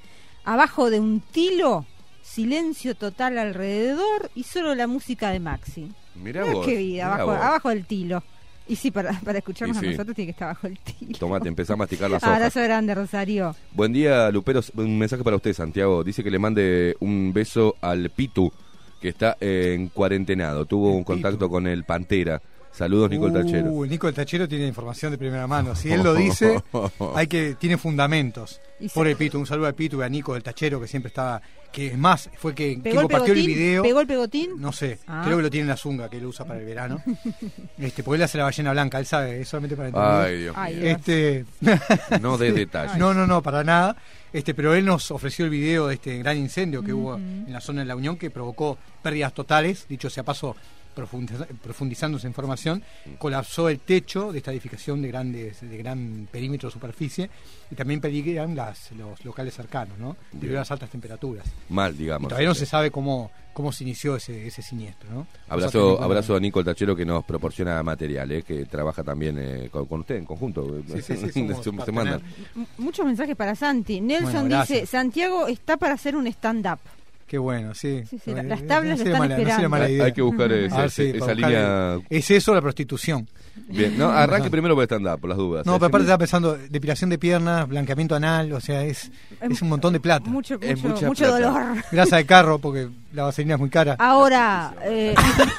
abajo 0.43 0.89
de 0.89 0.99
un 0.99 1.21
tilo, 1.21 1.86
silencio 2.21 2.95
total 2.95 3.38
alrededor 3.38 4.29
y 4.36 4.43
solo 4.43 4.75
la 4.75 4.88
música 4.88 5.29
de 5.32 5.39
Maxi. 5.39 5.91
Mirá 6.15 6.41
Mirá 6.43 6.53
vos. 6.53 6.65
qué 6.65 6.77
vida, 6.77 7.03
mirá 7.06 7.15
abajo, 7.15 7.32
vos. 7.32 7.41
abajo 7.45 7.69
del 7.69 7.86
tilo. 7.86 8.23
Y 8.65 8.77
sí, 8.77 8.91
para, 8.91 9.12
para 9.19 9.39
escucharnos 9.39 9.77
sí. 9.77 9.86
a 9.88 9.89
nosotros 9.91 10.15
tiene 10.15 10.27
que 10.27 10.32
estar 10.32 10.49
abajo 10.49 10.67
el 10.67 10.79
tilo. 10.79 11.17
Tomate, 11.19 11.49
empezá 11.49 11.73
a 11.73 11.75
masticar 11.75 12.10
las 12.10 12.23
hojas. 12.23 12.36
Abrazo 12.36 12.62
grande, 12.62 12.95
Rosario. 12.95 13.56
Buen 13.73 13.91
día, 13.91 14.32
Luperos. 14.32 14.71
Un 14.75 14.97
mensaje 14.97 15.23
para 15.23 15.36
usted, 15.36 15.53
Santiago. 15.53 16.03
Dice 16.03 16.23
que 16.23 16.32
le 16.32 16.39
mande 16.39 16.95
un 17.01 17.34
beso 17.34 17.75
al 17.82 18.10
Pitu, 18.10 18.53
que 19.01 19.10
está 19.10 19.36
eh, 19.41 19.73
en 19.75 19.89
cuarentenado. 19.89 20.65
Tuvo 20.65 20.91
El 20.91 20.95
un 20.97 21.03
contacto 21.03 21.39
Pitu. 21.39 21.49
con 21.51 21.67
el 21.67 21.84
Pantera. 21.84 22.41
Saludos, 22.73 23.09
Nico 23.12 23.27
el 23.27 23.33
Tachero. 23.33 23.69
Uh, 23.71 23.86
Nico 23.86 24.07
el 24.07 24.15
Tachero 24.15 24.47
tiene 24.47 24.65
información 24.67 25.12
de 25.12 25.17
primera 25.19 25.45
mano. 25.45 25.75
Si 25.75 25.91
él 25.91 26.01
lo 26.01 26.15
dice, 26.15 26.62
hay 27.15 27.27
que 27.27 27.55
tiene 27.55 27.77
fundamentos. 27.77 28.59
Por 28.95 29.07
el 29.07 29.15
Pitu, 29.15 29.38
un 29.39 29.45
saludo 29.45 29.67
al 29.67 29.75
Pitu 29.75 30.01
y 30.01 30.03
a 30.03 30.09
Nico 30.09 30.33
del 30.33 30.41
Tachero 30.41 30.81
que 30.81 30.88
siempre 30.88 31.09
estaba, 31.09 31.39
que 31.71 31.88
es 31.88 31.97
más, 31.97 32.29
fue 32.36 32.55
que, 32.55 32.75
que 32.77 32.81
¿Pegó 32.81 33.01
el 33.01 33.03
compartió 33.03 33.33
el 33.33 33.45
video. 33.45 33.83
¿Pegó 33.83 34.01
el 34.01 34.07
pegotín? 34.07 34.53
No 34.57 34.71
sé, 34.73 34.97
Ah. 35.07 35.21
creo 35.23 35.38
que 35.38 35.43
lo 35.43 35.49
tiene 35.51 35.62
en 35.63 35.69
la 35.69 35.77
zunga 35.77 36.09
que 36.09 36.19
lo 36.19 36.29
usa 36.29 36.45
para 36.45 36.59
el 36.59 36.65
verano. 36.65 37.01
este, 37.77 38.01
porque 38.03 38.15
él 38.17 38.23
hace 38.23 38.39
la 38.39 38.45
ballena 38.45 38.71
blanca, 38.71 38.97
él 38.99 39.05
sabe, 39.05 39.39
es 39.41 39.47
solamente 39.47 39.75
para 39.77 39.89
Ay, 40.23 40.33
entender. 40.33 40.39
Dios 40.41 40.55
Ay, 40.57 40.75
mío. 40.75 40.88
Este, 40.89 42.19
No 42.21 42.38
de 42.39 42.51
detalles. 42.51 42.97
no, 42.97 43.13
no, 43.13 43.27
no, 43.27 43.41
para 43.43 43.63
nada. 43.63 43.95
Este, 44.33 44.55
pero 44.55 44.73
él 44.73 44.83
nos 44.83 45.12
ofreció 45.12 45.45
el 45.45 45.51
video 45.51 45.88
de 45.88 45.93
este 45.93 46.17
gran 46.17 46.38
incendio 46.38 46.81
que 46.83 46.91
hubo 46.91 47.15
en 47.17 47.53
la 47.53 47.62
zona 47.62 47.81
de 47.81 47.86
la 47.86 47.95
Unión 47.95 48.17
que 48.17 48.31
provocó 48.31 48.79
pérdidas 49.03 49.31
totales, 49.33 49.86
dicho 49.88 50.09
sea 50.09 50.23
paso, 50.23 50.55
profundiza- 50.95 51.47
profundizando 51.62 52.17
esa 52.17 52.27
información, 52.27 52.84
colapsó 53.17 53.69
el 53.69 53.79
techo 53.79 54.32
de 54.32 54.38
esta 54.39 54.51
edificación 54.51 55.01
de 55.01 55.08
grandes, 55.10 55.62
de 55.62 55.77
gran 55.77 56.27
perímetro 56.32 56.69
de 56.69 56.73
superficie 56.73 57.29
y 57.71 57.75
también 57.75 57.99
peligran 58.01 58.56
las, 58.56 58.91
los 58.93 59.23
locales 59.25 59.53
cercanos, 59.53 59.97
¿no? 59.97 60.15
Debido 60.32 60.58
a 60.60 60.62
las 60.62 60.71
altas 60.71 60.89
temperaturas. 60.89 61.45
Mal, 61.69 61.93
Y 61.95 61.97
digamos. 61.99 62.29
todavía 62.29 62.47
no 62.49 62.56
se 62.56 62.65
sabe 62.65 62.91
cómo, 62.91 63.32
cómo 63.53 63.71
se 63.71 63.84
inició 63.84 64.15
ese, 64.15 64.47
ese 64.47 64.62
siniestro, 64.62 65.25
Abrazo, 65.47 66.01
abrazo 66.01 66.36
a 66.36 66.39
Nico 66.39 66.60
el 66.60 66.65
Tachero 66.65 66.95
que 66.95 67.06
nos 67.06 67.23
proporciona 67.23 67.82
material, 67.84 68.32
eh, 68.32 68.43
que 68.43 68.65
trabaja 68.65 69.03
también 69.03 69.38
eh, 69.39 69.69
con, 69.71 69.86
con 69.86 69.99
usted 70.01 70.15
en 70.15 70.25
conjunto. 70.25 70.82
Sí, 70.88 71.01
sí, 71.01 71.17
sí, 71.17 71.32
somos 71.47 71.58
se, 71.58 71.63
se 71.63 71.71
partener. 71.71 71.93
mandan. 71.93 72.21
M- 72.56 72.67
Muchos 72.77 73.06
mensajes 73.06 73.36
para 73.36 73.56
Santi. 73.56 74.01
Nelson 74.01 74.47
Bueno, 74.47 74.62
dice. 74.62 74.86
Santiago 74.86 75.47
está 75.47 75.77
para 75.77 75.93
hacer 75.93 76.15
un 76.15 76.27
stand-up. 76.27 76.79
Qué 77.27 77.38
bueno, 77.38 77.73
sí. 77.73 78.03
Sí, 78.07 78.19
sí, 78.23 78.31
la- 78.31 78.41
Eh, 78.41 78.43
las 78.43 78.67
tablas 78.67 78.99
no 78.99 79.03
están 79.05 79.19
mala- 79.19 79.38
no 79.38 79.69
mala 79.69 79.89
idea. 79.89 80.05
Hay 80.05 80.13
que 80.13 80.21
buscar 80.21 80.51
ese- 80.51 80.73
A 80.73 80.77
ver, 80.77 80.86
ese- 80.88 81.03
sí, 81.03 81.09
esa 81.17 81.25
buscar 81.25 81.36
línea. 81.38 81.93
el- 81.95 82.01
¿Es 82.09 82.31
eso 82.31 82.53
la 82.53 82.62
prostitución? 82.62 83.27
Bien, 83.67 83.97
no, 83.97 84.09
arranque 84.09 84.49
primero 84.49 84.75
por 84.75 84.83
stand-up, 84.83 85.19
por 85.19 85.29
las 85.29 85.37
dudas. 85.37 85.65
No, 85.65 85.73
Eh, 85.73 85.75
pero 85.79 85.87
aparte 85.87 86.03
estaba 86.03 86.17
pensando 86.17 86.57
depilación 86.57 87.09
de 87.09 87.17
piernas, 87.17 87.67
blanqueamiento 87.67 88.15
anal, 88.15 88.51
o 88.53 88.59
sea, 88.59 88.83
es, 88.83 89.11
es 89.41 89.61
un 89.61 89.69
montón 89.69 89.93
de 89.93 89.99
plata. 89.99 90.29
Mucho, 90.29 90.55
Es 90.61 90.77
mucho, 90.83 90.89
mucha 90.95 91.07
mucho 91.07 91.23
plata. 91.25 91.39
dolor. 91.39 91.83
Grasa 91.91 92.17
de 92.17 92.25
carro, 92.25 92.59
porque 92.59 92.89
la 93.13 93.23
vaselina 93.23 93.53
es 93.55 93.59
muy 93.59 93.69
cara. 93.69 93.95
Ahora, 93.99 94.73
eh, 94.83 95.13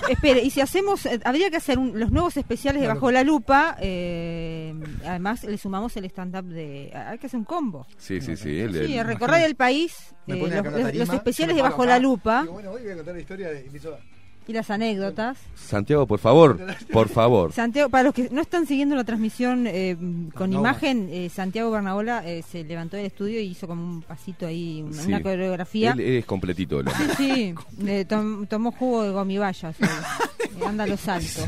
espere, 0.08 0.42
y 0.42 0.50
si 0.50 0.60
hacemos, 0.60 1.06
eh, 1.06 1.20
habría 1.24 1.50
que 1.50 1.56
hacer 1.56 1.78
un- 1.78 1.98
los 1.98 2.10
nuevos 2.10 2.36
especiales 2.36 2.80
de 2.80 2.86
Claro. 2.86 3.00
Bajo 3.00 3.10
la 3.12 3.22
Lupa, 3.24 3.76
eh, 3.80 4.74
además 5.06 5.44
le 5.44 5.56
sumamos 5.58 5.96
el 5.96 6.04
stand-up 6.06 6.44
de... 6.44 6.92
Hay 6.94 7.18
que 7.18 7.26
hacer 7.26 7.38
un 7.38 7.44
combo. 7.44 7.86
Sí, 7.96 8.20
sí, 8.20 8.36
sí. 8.36 8.58
el- 8.60 8.86
Sí, 8.86 9.02
recorrer 9.02 9.42
el 9.44 9.54
país, 9.54 9.94
eh, 10.26 10.36
los, 10.36 10.50
los- 10.50 10.62
tarima, 10.62 10.90
los 10.92 11.08
especiales 11.10 11.56
de 11.56 11.62
Bajo 11.62 11.84
la 11.86 11.98
Lupa 11.98 12.42
digo, 12.42 12.54
bueno, 12.54 12.70
hoy 12.72 12.82
voy 12.82 12.92
a 12.92 12.96
contar 12.96 13.14
la 13.14 13.20
historia 13.20 13.48
de 13.50 13.60
empiezo 13.60 13.94
a- 13.94 13.98
y 14.46 14.52
las 14.52 14.70
anécdotas. 14.70 15.38
Santiago, 15.54 16.06
por 16.06 16.18
favor, 16.18 16.58
por 16.92 17.08
favor. 17.08 17.52
Santiago, 17.52 17.88
para 17.88 18.04
los 18.04 18.14
que 18.14 18.28
no 18.30 18.40
están 18.42 18.66
siguiendo 18.66 18.94
la 18.96 19.04
transmisión 19.04 19.66
eh, 19.66 19.96
con 20.34 20.50
No, 20.50 20.60
imagen, 20.60 21.08
eh, 21.10 21.30
Santiago 21.30 21.70
Bernabola 21.70 22.22
eh, 22.28 22.42
se 22.42 22.62
levantó 22.64 22.96
del 22.96 23.06
estudio 23.06 23.40
y 23.40 23.44
hizo 23.46 23.66
como 23.66 23.82
un 23.82 24.02
pasito 24.02 24.46
ahí, 24.46 24.82
una, 24.82 25.00
Sí. 25.02 25.08
una 25.08 25.22
coreografía. 25.22 25.92
Él 25.92 26.00
es 26.00 26.24
completito. 26.26 26.78
hombre. 26.78 26.94
Sí, 27.16 27.54
sí, 27.78 27.86
eh, 27.86 28.04
tom- 28.08 28.46
tomó 28.46 28.72
jugo 28.72 29.02
de 29.04 29.10
gomibayas. 29.10 29.76
anda 30.66 30.84
a 30.84 30.86
los 30.86 31.00
saltos. 31.00 31.46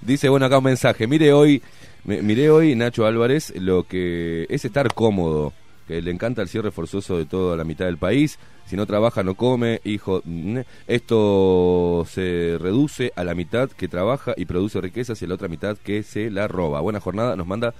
Dice, 0.00 0.28
bueno, 0.28 0.46
acá 0.46 0.58
un 0.58 0.64
mensaje. 0.64 1.06
Mire 1.06 1.32
hoy, 1.32 1.62
me- 2.04 2.22
miré 2.22 2.50
hoy, 2.50 2.74
Nacho 2.74 3.06
Álvarez, 3.06 3.52
lo 3.56 3.84
que 3.86 4.46
es 4.48 4.64
estar 4.64 4.92
cómodo, 4.94 5.52
que 5.88 6.00
le 6.00 6.10
encanta 6.12 6.42
el 6.42 6.48
cierre 6.48 6.70
forzoso 6.70 7.16
de 7.18 7.24
toda 7.24 7.56
la 7.56 7.64
mitad 7.64 7.86
del 7.86 7.96
país. 7.98 8.38
Si 8.66 8.76
no 8.76 8.86
trabaja, 8.86 9.24
no 9.24 9.34
come, 9.34 9.80
hijo. 9.84 10.22
mm, 10.24 10.58
Esto 10.86 12.06
se 12.08 12.56
reduce 12.60 13.12
a 13.16 13.24
la 13.24 13.34
mitad 13.34 13.70
que 13.70 13.88
trabaja 13.88 14.34
y 14.36 14.44
produce 14.44 14.80
riquezas 14.80 15.20
y 15.22 15.26
la 15.26 15.34
otra 15.34 15.48
mitad 15.48 15.76
que 15.78 16.02
se 16.02 16.30
la 16.30 16.46
roba. 16.46 16.80
Buena 16.80 17.00
jornada, 17.00 17.34
nos 17.34 17.46
manda, 17.46 17.72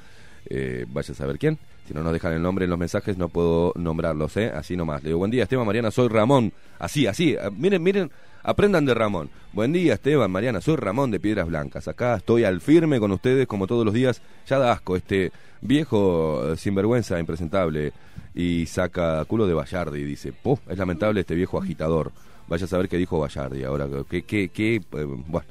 eh, 0.47 0.87
vaya 0.89 1.13
a 1.13 1.15
saber 1.15 1.39
quién. 1.39 1.59
Si 1.87 1.95
no 1.95 2.03
nos 2.03 2.13
dejan 2.13 2.33
el 2.33 2.43
nombre 2.43 2.65
en 2.65 2.71
los 2.71 2.79
mensajes, 2.79 3.17
no 3.19 3.29
puedo 3.29 3.73
nombrarlos, 3.77 4.37
¿eh? 4.39 4.51
Así 4.55 4.77
nomás. 4.77 5.03
Le 5.03 5.11
digo, 5.11 5.19
buen 5.19 5.31
día, 5.31 5.43
Esteban, 5.45 5.67
Mariana, 5.67 5.91
soy 5.91 6.09
Ramón. 6.09 6.53
Así, 6.79 7.07
así. 7.07 7.37
ah, 7.37 7.51
Miren, 7.57 7.83
miren, 7.83 8.11
aprendan 8.43 8.85
de 8.85 8.95
Ramón. 8.95 9.31
Buen 9.53 9.73
día, 9.73 9.95
Esteban, 9.95 10.31
Mariana, 10.31 10.61
soy 10.61 10.77
Ramón 10.77 11.11
de 11.11 11.21
Piedras 11.21 11.47
Blancas. 11.49 11.87
Acá 11.89 12.17
estoy 12.17 12.45
al 12.45 12.61
firme 12.61 12.99
con 13.01 13.13
ustedes, 13.13 13.47
como 13.47 13.67
todos 13.67 13.85
los 13.85 13.95
días. 13.95 14.21
Ya 14.47 14.59
da 14.59 14.73
asco 14.73 14.97
este 14.97 15.33
viejo 15.61 16.53
eh, 16.53 16.57
sinvergüenza, 16.57 17.19
impresentable. 17.19 17.93
Y 18.35 18.67
saca 18.67 19.25
culo 19.25 19.47
de 19.47 19.55
Vallardi, 19.55 20.05
dice. 20.05 20.33
"Puf, 20.33 20.61
es 20.69 20.79
lamentable 20.79 21.21
este 21.21 21.35
viejo 21.35 21.61
agitador. 21.61 22.13
Vaya 22.47 22.65
a 22.65 22.69
saber 22.69 22.89
qué 22.89 22.97
dijo 22.97 23.19
Vallardi 23.19 23.65
ahora. 23.65 23.87
Que, 24.09 24.23
que, 24.23 24.49
que, 24.51 24.77
eh, 24.77 24.81
bueno. 25.27 25.47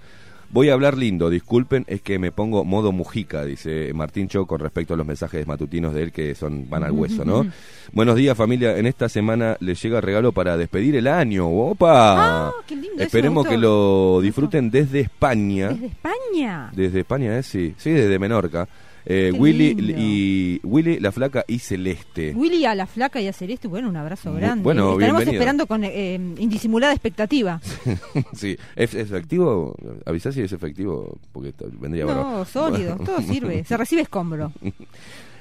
Voy 0.50 0.70
a 0.70 0.74
hablar 0.74 0.96
lindo, 0.98 1.30
disculpen, 1.30 1.84
es 1.90 2.02
que 2.02 2.20
me 2.20 2.32
pongo 2.32 2.64
modo 2.64 2.94
mujica, 2.94 3.44
dice 3.44 3.92
Martín 3.94 4.30
Cho 4.30 4.46
con 4.46 4.62
respecto 4.62 4.94
a 4.94 4.98
los 4.98 5.06
mensajes 5.06 5.46
matutinos 5.46 5.94
de 5.94 6.04
él 6.04 6.14
que 6.14 6.36
son 6.36 6.70
van 6.70 6.86
al 6.86 6.94
hueso, 6.94 7.26
¿no? 7.26 7.46
Buenos 7.92 8.16
días 8.16 8.38
familia, 8.38 8.78
en 8.78 8.86
esta 8.86 9.10
semana 9.10 9.58
les 9.60 9.84
llega 9.84 10.00
regalo 10.00 10.32
para 10.32 10.56
despedir 10.56 10.96
el 10.96 11.08
año, 11.08 11.50
¡opa! 11.50 12.48
Ah, 12.48 12.52
qué 12.66 12.78
lindo, 12.78 13.04
Esperemos 13.04 13.46
que 13.46 13.58
lo 13.58 14.22
disfruten 14.22 14.72
desde 14.72 15.02
España, 15.02 15.68
Desde 15.68 15.88
España. 15.88 16.72
desde 16.74 17.00
España, 17.02 17.38
¿eh? 17.38 17.44
sí, 17.44 17.76
sí, 17.78 17.92
desde 17.92 18.18
Menorca. 18.18 18.70
Eh, 19.10 19.32
Willy 19.34 19.74
lindo. 19.74 19.94
y 20.02 20.60
Willy, 20.64 21.00
la 21.00 21.14
flaca 21.14 21.46
y 21.48 21.60
Celeste. 21.60 22.34
Willy 22.36 22.66
a 22.66 22.76
la 22.76 22.86
flaca 22.88 23.22
y 23.22 23.28
a 23.28 23.32
Celeste, 23.34 23.70
bueno, 23.70 23.88
un 23.88 23.96
abrazo 23.96 24.34
grande. 24.34 24.64
bueno, 24.64 24.92
Estaremos 24.94 25.20
bienvenido. 25.20 25.32
esperando 25.42 25.66
con 25.66 25.84
eh, 25.86 26.16
indisimulada 26.38 26.92
expectativa. 26.92 27.62
sí, 28.34 28.58
¿es 28.76 28.94
es 28.94 29.10
efectivo? 29.10 29.76
Avisá 30.06 30.32
si 30.34 30.42
es 30.42 30.52
efectivo, 30.52 31.18
porque 31.32 31.54
vendría 31.80 32.04
No, 32.06 32.16
bárbaro. 32.16 32.46
sólido, 32.46 32.98
todo 32.98 33.22
sirve. 33.22 33.64
Se 33.64 33.78
recibe 33.78 34.02
escombro. 34.02 34.52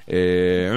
Eh, 0.08 0.70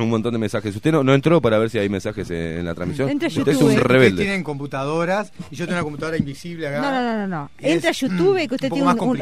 un 0.00 0.10
montón 0.10 0.32
de 0.32 0.38
mensajes. 0.38 0.74
Usted 0.76 0.92
no, 0.92 1.02
no 1.02 1.14
entró 1.14 1.40
para 1.40 1.58
ver 1.58 1.70
si 1.70 1.78
hay 1.78 1.88
mensajes 1.88 2.30
en, 2.30 2.58
en 2.58 2.64
la 2.66 2.74
transmisión. 2.74 3.08
Entre 3.08 3.28
Usted 3.28 3.40
es 3.40 3.46
YouTube. 3.46 3.62
un 3.64 3.68
Ustedes 3.70 3.82
Ustedes 3.84 4.00
rebelde. 4.00 4.22
tienen 4.22 4.44
computadoras 4.44 5.32
y 5.50 5.56
yo 5.56 5.64
tengo 5.64 5.76
una 5.78 5.82
computadora 5.84 6.16
invisible 6.18 6.68
acá. 6.68 6.80
No, 6.80 6.90
no, 6.90 7.02
no, 7.02 7.18
no. 7.18 7.26
no. 7.26 7.50
Es, 7.58 7.74
Entra 7.74 7.90
a 7.90 7.92
YouTube 7.92 8.36
que 8.36 8.48
mm, 8.48 8.54
usted 8.54 8.70
un 8.72 8.74
tiene 8.76 8.88
un, 8.90 9.00
un- 9.00 9.08
un 9.10 9.16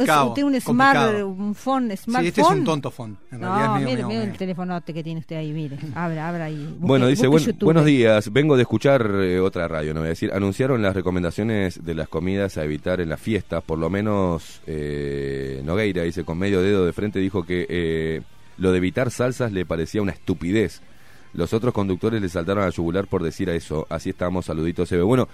smart, 0.61 0.97
complicado. 0.97 1.29
un 1.29 1.55
phone, 1.55 1.91
Sí, 1.91 1.97
smartphone. 1.97 2.27
este 2.27 2.41
es 2.41 2.49
un 2.49 2.65
tonto 2.65 2.91
phone. 2.91 3.17
En 3.31 3.41
realidad 3.41 3.67
No, 3.69 3.77
es 3.77 3.83
medio, 3.85 3.97
mire, 4.09 4.19
mire 4.21 4.31
el 4.33 4.37
telefonote 4.37 4.93
que 4.95 5.03
tiene 5.05 5.21
usted 5.21 5.37
ahí, 5.37 5.53
mire. 5.53 5.79
Abra, 5.95 6.29
abra 6.29 6.45
ahí. 6.47 6.57
Busque- 6.57 6.77
Bueno, 6.87 7.07
dice, 7.07 7.27
busque 7.29 7.45
buen- 7.45 7.55
YouTube. 7.55 7.65
buenos 7.67 7.85
días, 7.85 8.33
vengo 8.33 8.57
de 8.57 8.63
escuchar 8.63 9.09
eh, 9.21 9.39
otra 9.39 9.69
radio, 9.69 9.95
no 9.95 10.01
voy 10.01 10.09
a 10.09 10.11
decir, 10.11 10.33
anunciaron 10.33 10.83
las 10.83 10.95
recomendaciones 10.97 11.85
de 11.85 11.95
las 11.95 12.09
comidas 12.09 12.59
a 12.59 12.65
evitar 12.65 13.01
en 13.01 13.09
las 13.09 13.21
fiestas, 13.21 13.63
por 13.63 13.79
lo 13.79 13.89
menos 13.89 14.61
eh, 14.67 15.63
Nogueira, 15.65 16.03
dice, 16.03 16.25
con 16.25 16.39
medio 16.39 16.61
dedo 16.61 16.85
de 16.85 16.93
frente, 16.93 17.19
dijo 17.21 17.45
que 17.45 17.67
eh, 17.69 18.23
lo 18.59 18.71
de 18.73 18.79
evitar 18.79 19.11
salsas 19.11 19.53
le 19.53 19.65
parecía 19.67 20.03
una 20.03 20.13
estupidez. 20.13 20.81
Los 21.33 21.53
otros 21.53 21.75
conductores 21.75 22.23
le 22.23 22.29
saltaron 22.29 22.63
al 22.65 22.73
yugular 22.73 23.07
por 23.09 23.23
decir 23.23 23.51
a 23.51 23.55
eso, 23.55 23.87
así 23.91 24.11
estamos, 24.11 24.47
saluditos, 24.47 24.89
se 24.89 24.97
ve. 24.97 25.03
Bueno, 25.03 25.29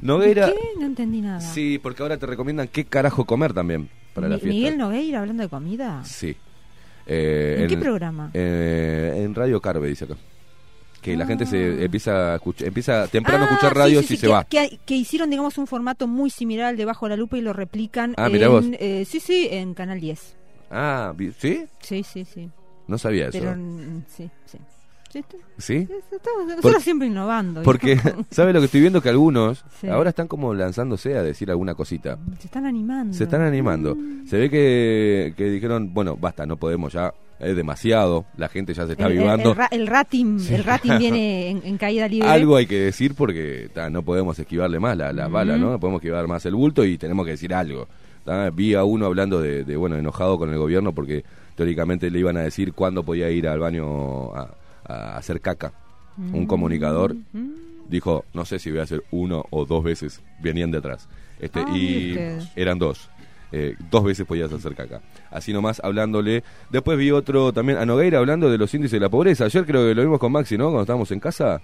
Nogueira... 0.00 0.46
¿Qué? 0.46 0.54
No 0.78 0.86
entendí 0.86 1.20
nada. 1.20 1.40
Sí, 1.40 1.78
porque 1.82 2.02
ahora 2.02 2.16
te 2.16 2.26
recomiendan 2.26 2.68
qué 2.68 2.84
carajo 2.84 3.24
comer 3.24 3.52
también 3.52 3.88
para 4.14 4.28
la 4.28 4.36
fiesta. 4.38 4.48
Miguel 4.54 4.78
Nogueira 4.78 5.20
hablando 5.20 5.42
de 5.42 5.48
comida. 5.48 6.02
Sí. 6.04 6.36
Eh, 7.06 7.58
¿En 7.62 7.68
qué 7.68 7.76
programa? 7.76 8.30
eh, 8.34 9.22
en 9.24 9.34
Radio 9.34 9.60
Carve, 9.60 9.88
dice 9.88 10.04
acá. 10.04 10.14
Que 11.02 11.16
la 11.16 11.26
gente 11.26 11.44
Ah. 11.44 11.46
se 11.46 11.84
empieza 11.84 12.32
a 12.32 12.36
escuchar, 12.36 12.68
empieza 12.68 13.08
temprano 13.08 13.44
a 13.44 13.48
Ah, 13.48 13.50
escuchar 13.52 13.74
radios 13.74 14.02
sí, 14.02 14.08
sí, 14.08 14.14
y 14.14 14.16
se 14.18 14.26
que, 14.26 14.32
va. 14.32 14.44
Que, 14.44 14.78
que 14.84 14.94
hicieron, 14.94 15.30
digamos, 15.30 15.56
un 15.58 15.66
formato 15.66 16.06
muy 16.06 16.28
similar 16.30 16.66
al 16.66 16.76
de 16.76 16.84
Bajo 16.84 17.08
la 17.08 17.16
Lupa 17.16 17.38
y 17.38 17.40
lo 17.40 17.52
replican 17.54 18.14
Ah, 18.18 18.28
en... 18.30 18.48
vos. 18.48 18.66
eh, 18.72 19.04
sí, 19.08 19.18
sí, 19.18 19.48
en 19.50 19.72
Canal 19.74 19.98
10. 19.98 20.36
Ah, 20.70 21.14
¿sí? 21.38 21.64
Sí, 21.80 22.02
sí, 22.04 22.24
sí. 22.26 22.50
No 22.90 22.98
sabía 22.98 23.28
eso. 23.28 23.38
Pero 23.38 23.56
mm, 23.56 24.02
sí, 24.08 24.28
sí. 24.46 24.58
Sí, 25.12 25.24
¿Sí? 25.58 25.88
estamos- 26.12 26.46
Nosotros 26.46 26.60
Por- 26.74 26.80
siempre 26.82 27.08
innovando. 27.08 27.62
Porque, 27.62 27.94
¿viste? 27.94 28.14
¿sabe 28.30 28.52
lo 28.52 28.60
que 28.60 28.66
estoy 28.66 28.80
viendo? 28.80 29.00
Que 29.02 29.08
algunos 29.08 29.64
Sí. 29.80 29.88
ahora 29.88 30.10
están 30.10 30.28
como 30.28 30.54
lanzándose 30.54 31.16
a 31.18 31.22
decir 31.24 31.50
alguna 31.50 31.74
cosita. 31.74 32.16
Se 32.38 32.46
están 32.46 32.64
animando. 32.64 33.12
Se 33.12 33.24
están 33.24 33.40
animando. 33.42 33.96
Mm. 33.96 34.28
Se 34.28 34.38
ve 34.38 34.48
que, 34.50 35.34
que 35.36 35.46
dijeron, 35.50 35.92
bueno, 35.92 36.16
basta, 36.16 36.46
no 36.46 36.56
podemos 36.58 36.92
ya, 36.92 37.12
es 37.40 37.56
demasiado, 37.56 38.24
la 38.36 38.48
gente 38.48 38.72
ya 38.72 38.86
se 38.86 38.92
está 38.92 39.06
el- 39.08 39.18
avivando. 39.18 39.56
el 39.72 39.80
el 39.80 39.86
rating, 39.88 40.38
el 40.48 40.62
rating 40.62 40.92
viene 41.00 41.50
en, 41.50 41.62
en 41.64 41.76
caída 41.76 42.06
libre. 42.06 42.28
Algo 42.28 42.54
hay 42.54 42.66
que 42.66 42.78
decir 42.78 43.16
porque 43.16 43.68
ta, 43.74 43.90
no 43.90 44.02
podemos 44.04 44.38
esquivarle 44.38 44.78
más 44.78 44.96
la, 44.96 45.12
la 45.12 45.26
bala, 45.26 45.56
¿no? 45.56 45.72
No 45.72 45.80
podemos 45.80 45.98
esquivar 46.00 46.28
más 46.28 46.46
el 46.46 46.54
bulto 46.54 46.84
y 46.84 46.98
tenemos 46.98 47.24
que 47.26 47.32
decir 47.32 47.52
algo. 47.52 47.88
ta. 48.24 48.50
Vi 48.50 48.74
a 48.74 48.84
uno 48.84 49.06
hablando 49.06 49.40
de, 49.40 49.64
de, 49.64 49.76
bueno, 49.76 49.96
enojado 49.96 50.38
con 50.38 50.50
el 50.52 50.58
gobierno 50.58 50.92
porque 50.94 51.24
teóricamente 51.56 52.10
le 52.10 52.18
iban 52.18 52.36
a 52.36 52.40
decir 52.42 52.72
cuándo 52.72 53.02
podía 53.02 53.30
ir 53.30 53.48
al 53.48 53.58
baño 53.58 54.34
a, 54.34 54.54
a 54.86 55.16
hacer 55.16 55.40
caca. 55.40 55.72
Un 56.32 56.46
comunicador 56.46 57.16
dijo, 57.88 58.24
no 58.34 58.44
sé 58.44 58.58
si 58.58 58.70
voy 58.70 58.80
a 58.80 58.82
hacer 58.82 59.02
uno 59.10 59.44
o 59.50 59.64
dos 59.64 59.82
veces, 59.82 60.20
venían 60.40 60.70
de 60.70 60.78
atrás. 60.78 61.08
Este, 61.40 61.60
Ah, 61.60 61.70
y 61.70 62.16
eran 62.56 62.78
dos. 62.78 63.08
Eh, 63.52 63.74
dos 63.90 64.04
veces 64.04 64.26
podías 64.26 64.52
hacer 64.52 64.74
caca. 64.76 65.00
Así 65.30 65.52
nomás 65.52 65.80
hablándole. 65.82 66.44
Después 66.70 66.96
vi 66.98 67.10
otro 67.10 67.52
también 67.52 67.78
a 67.78 67.86
Nogueira 67.86 68.18
hablando 68.18 68.48
de 68.50 68.58
los 68.58 68.72
índices 68.74 68.92
de 68.92 69.00
la 69.00 69.08
pobreza. 69.08 69.46
Ayer 69.46 69.64
creo 69.66 69.88
que 69.88 69.94
lo 69.94 70.02
vimos 70.02 70.20
con 70.20 70.30
Maxi, 70.30 70.56
¿no? 70.56 70.64
Cuando 70.66 70.82
estábamos 70.82 71.10
en 71.10 71.20
casa. 71.20 71.60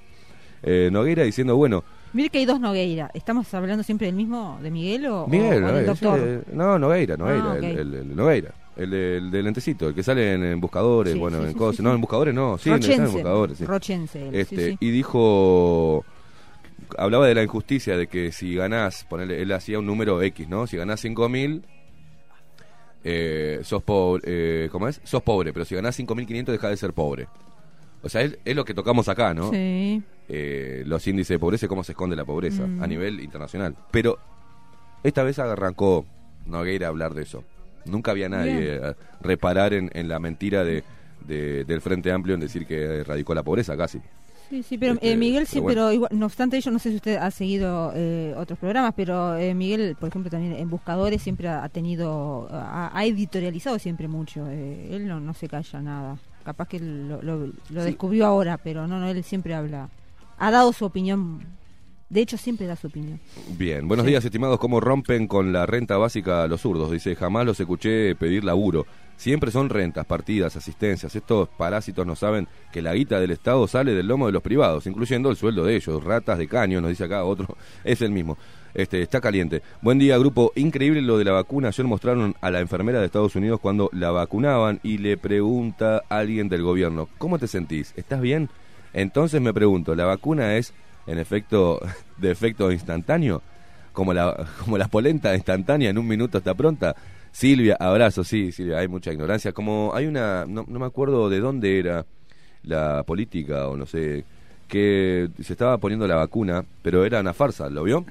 Eh, 0.62 0.88
Nogueira 0.90 1.22
diciendo, 1.22 1.54
bueno, 1.56 1.84
Mire 2.12 2.30
que 2.30 2.38
hay 2.38 2.46
dos 2.46 2.58
Nogueira. 2.58 3.10
¿Estamos 3.12 3.52
hablando 3.52 3.82
siempre 3.84 4.06
del 4.06 4.16
mismo, 4.16 4.58
de 4.62 4.70
Miguel 4.70 5.06
o, 5.06 5.26
Miguel, 5.26 5.48
o 5.48 5.50
del 5.52 5.62
Nogueira, 5.62 5.86
doctor? 5.92 6.42
sí, 6.46 6.50
no, 6.56 6.78
Nogueira, 6.78 7.16
Nogueira, 7.18 7.44
Ah, 7.52 7.54
ok. 7.58 7.62
el, 7.62 7.78
el- 7.78 7.94
el 7.94 8.16
Nogueira. 8.16 8.50
El, 8.76 8.90
de- 8.90 9.16
el 9.16 9.30
del 9.30 9.44
lentecito, 9.44 9.88
el 9.88 9.94
que 9.94 10.02
sale 10.02 10.34
en, 10.34 10.44
en 10.44 10.60
buscadores, 10.60 11.14
Sí, 11.14 11.18
bueno, 11.18 11.38
sí, 11.38 11.44
en 11.44 11.52
sí, 11.52 11.56
cosas. 11.58 11.80
no, 11.80 11.94
en 11.94 12.00
buscadores 12.00 12.34
no, 12.34 12.58
sí, 12.58 12.68
en, 12.68 12.74
está 12.76 12.92
en 12.92 12.98
Rochense. 12.98 13.14
buscadores, 13.14 13.58
sí. 13.58 13.64
Rochense, 13.64 14.28
él, 14.28 14.34
Este. 14.34 14.76
Y 14.80 14.90
dijo, 14.90 16.04
hablaba 16.98 17.26
de 17.26 17.34
la 17.34 17.42
injusticia 17.42 17.96
de 17.96 18.06
que 18.06 18.32
si 18.32 18.54
ganás, 18.54 19.04
ponele, 19.08 19.40
él 19.40 19.50
hacía 19.52 19.78
un 19.78 19.86
número 19.86 20.20
X, 20.20 20.46
¿no? 20.48 20.66
Si 20.66 20.76
ganás 20.76 21.02
5.000, 21.04 21.62
eh, 23.04 23.60
sos 23.62 23.82
pobre, 23.82 24.22
eh, 24.26 24.68
¿cómo 24.70 24.88
es? 24.88 25.00
Sos 25.04 25.22
pobre, 25.22 25.52
pero 25.52 25.64
si 25.64 25.74
ganás 25.74 25.98
5.500 25.98 26.44
dejás 26.46 26.70
de 26.70 26.76
ser 26.76 26.92
pobre. 26.92 27.28
O 28.02 28.08
sea, 28.08 28.22
es, 28.22 28.36
es 28.44 28.54
lo 28.56 28.64
que 28.64 28.74
tocamos 28.74 29.08
acá, 29.08 29.32
¿no? 29.32 29.50
Sí. 29.50 30.02
Eh, 30.28 30.82
los 30.86 31.06
índices 31.06 31.34
de 31.34 31.38
pobreza 31.38 31.66
y 31.66 31.68
cómo 31.68 31.84
se 31.84 31.92
esconde 31.92 32.16
la 32.16 32.24
pobreza 32.24 32.66
Mm. 32.66 32.82
a 32.82 32.86
nivel 32.86 33.20
internacional. 33.20 33.76
Pero 33.90 34.18
esta 35.02 35.22
vez 35.22 35.38
arrancó 35.38 36.04
Nogueira 36.46 36.86
a 36.86 36.90
hablar 36.90 37.14
de 37.14 37.22
eso. 37.22 37.44
Nunca 37.88 38.10
había 38.10 38.28
nadie 38.28 38.80
a 38.82 38.94
reparar 39.20 39.72
en, 39.74 39.90
en 39.94 40.08
la 40.08 40.18
mentira 40.18 40.64
de, 40.64 40.82
de- 41.26 41.64
del 41.64 41.80
Frente 41.80 42.12
Amplio 42.12 42.34
en 42.34 42.40
decir 42.40 42.66
que 42.66 43.00
erradicó 43.00 43.34
la 43.34 43.42
pobreza 43.42 43.76
casi. 43.76 44.00
Sí, 44.48 44.62
sí, 44.62 44.78
pero 44.78 44.92
Este, 44.94 45.10
eh, 45.12 45.16
Miguel 45.16 45.42
pero 45.42 45.50
sí, 45.50 45.58
bueno. 45.60 45.74
pero 45.82 45.92
igual, 45.92 46.10
no 46.14 46.26
obstante 46.26 46.56
ello, 46.56 46.70
no 46.70 46.78
sé 46.78 46.90
si 46.90 46.96
usted 46.96 47.16
ha 47.16 47.30
seguido 47.32 47.92
eh, 47.96 48.32
otros 48.36 48.56
programas, 48.60 48.94
pero 48.96 49.36
eh, 49.36 49.54
Miguel, 49.54 49.96
por 49.98 50.08
ejemplo, 50.08 50.30
también 50.30 50.52
en 50.52 50.70
Buscadores 50.70 51.20
siempre 51.20 51.48
ha, 51.48 51.68
tenido, 51.68 52.46
ha, 52.52 52.96
ha 52.96 53.04
editorializado 53.04 53.78
siempre 53.80 54.06
mucho. 54.06 54.46
eh, 54.48 54.88
él 54.94 55.08
no, 55.08 55.18
no 55.18 55.34
se 55.34 55.48
calla 55.48 55.80
nada. 55.82 56.16
Capaz 56.44 56.68
que 56.68 56.78
lo, 56.78 57.20
lo- 57.22 57.46
lo 57.46 57.52
Sí. 57.80 57.86
descubrió 57.86 58.24
ahora, 58.26 58.56
pero 58.56 58.86
no, 58.86 59.00
no, 59.00 59.08
él 59.08 59.24
siempre 59.24 59.52
habla. 59.52 59.88
Ha 60.38 60.50
dado 60.52 60.72
su 60.72 60.84
opinión. 60.84 61.40
De 62.08 62.20
hecho, 62.20 62.36
siempre 62.38 62.66
da 62.68 62.76
su 62.76 62.86
opinión. 62.86 63.18
Bien, 63.58 63.88
buenos 63.88 64.04
Sí. 64.04 64.10
días 64.10 64.24
estimados. 64.24 64.60
¿Cómo 64.60 64.78
rompen 64.80 65.26
con 65.26 65.52
la 65.52 65.66
renta 65.66 65.96
básica 65.96 66.44
a 66.44 66.46
los 66.46 66.60
zurdos? 66.60 66.92
Dice, 66.92 67.16
jamás 67.16 67.44
los 67.44 67.58
escuché 67.58 68.14
pedir 68.14 68.44
laburo. 68.44 68.86
Siempre 69.16 69.50
son 69.50 69.70
rentas, 69.70 70.06
partidas, 70.06 70.54
asistencias. 70.56 71.16
Estos 71.16 71.48
parásitos 71.48 72.06
no 72.06 72.14
saben 72.14 72.46
que 72.72 72.80
la 72.82 72.94
guita 72.94 73.18
del 73.18 73.32
Estado 73.32 73.66
sale 73.66 73.92
del 73.92 74.06
lomo 74.06 74.26
de 74.26 74.32
los 74.32 74.42
privados, 74.42 74.86
incluyendo 74.86 75.30
el 75.30 75.36
sueldo 75.36 75.64
de 75.64 75.74
ellos. 75.74 76.04
Ratas 76.04 76.38
de 76.38 76.46
caño, 76.46 76.80
nos 76.80 76.90
dice 76.90 77.04
acá 77.04 77.24
otro. 77.24 77.56
Es 77.84 78.00
el 78.02 78.10
mismo. 78.12 78.38
Este, 78.72 79.02
está 79.02 79.20
caliente. 79.20 79.62
Buen 79.82 79.98
día, 79.98 80.16
grupo. 80.18 80.52
Increíble 80.54 81.02
lo 81.02 81.18
de 81.18 81.24
la 81.24 81.32
vacuna. 81.32 81.68
Ayer 81.68 81.86
mostraron 81.86 82.36
a 82.40 82.50
la 82.52 82.60
enfermera 82.60 83.00
de 83.00 83.06
Estados 83.06 83.34
Unidos 83.34 83.58
cuando 83.58 83.88
la 83.92 84.10
vacunaban 84.12 84.78
y 84.84 84.98
le 84.98 85.16
pregunta 85.16 86.02
a 86.08 86.18
alguien 86.18 86.48
del 86.48 86.62
gobierno, 86.62 87.08
¿cómo 87.18 87.38
te 87.40 87.48
sentís? 87.48 87.94
¿Estás 87.96 88.20
bien? 88.20 88.48
Entonces 88.92 89.40
me 89.40 89.52
pregunto, 89.52 89.94
¿la 89.96 90.04
vacuna 90.04 90.56
es 90.56 90.72
en 91.06 91.18
efecto 91.18 91.80
de 92.16 92.30
efecto 92.30 92.70
instantáneo? 92.72 93.42
Como 93.92 94.12
la, 94.12 94.46
como 94.64 94.78
la 94.78 94.88
polenta 94.88 95.34
instantánea, 95.34 95.90
en 95.90 95.98
un 95.98 96.06
minuto 96.06 96.38
está 96.38 96.54
pronta. 96.54 96.94
Silvia, 97.32 97.76
abrazo, 97.78 98.24
sí, 98.24 98.50
Silvia, 98.50 98.78
hay 98.78 98.88
mucha 98.88 99.12
ignorancia. 99.12 99.52
Como 99.52 99.92
hay 99.94 100.06
una, 100.06 100.46
no, 100.46 100.64
no 100.66 100.78
me 100.78 100.86
acuerdo 100.86 101.28
de 101.28 101.40
dónde 101.40 101.78
era 101.78 102.06
la 102.62 103.02
política 103.04 103.68
o 103.68 103.76
no 103.76 103.84
sé, 103.86 104.24
que 104.68 105.28
se 105.42 105.52
estaba 105.52 105.76
poniendo 105.78 106.06
la 106.08 106.16
vacuna, 106.16 106.64
pero 106.82 107.04
era 107.04 107.20
una 107.20 107.34
farsa, 107.34 107.68
¿lo 107.68 107.84
vio? 107.84 108.04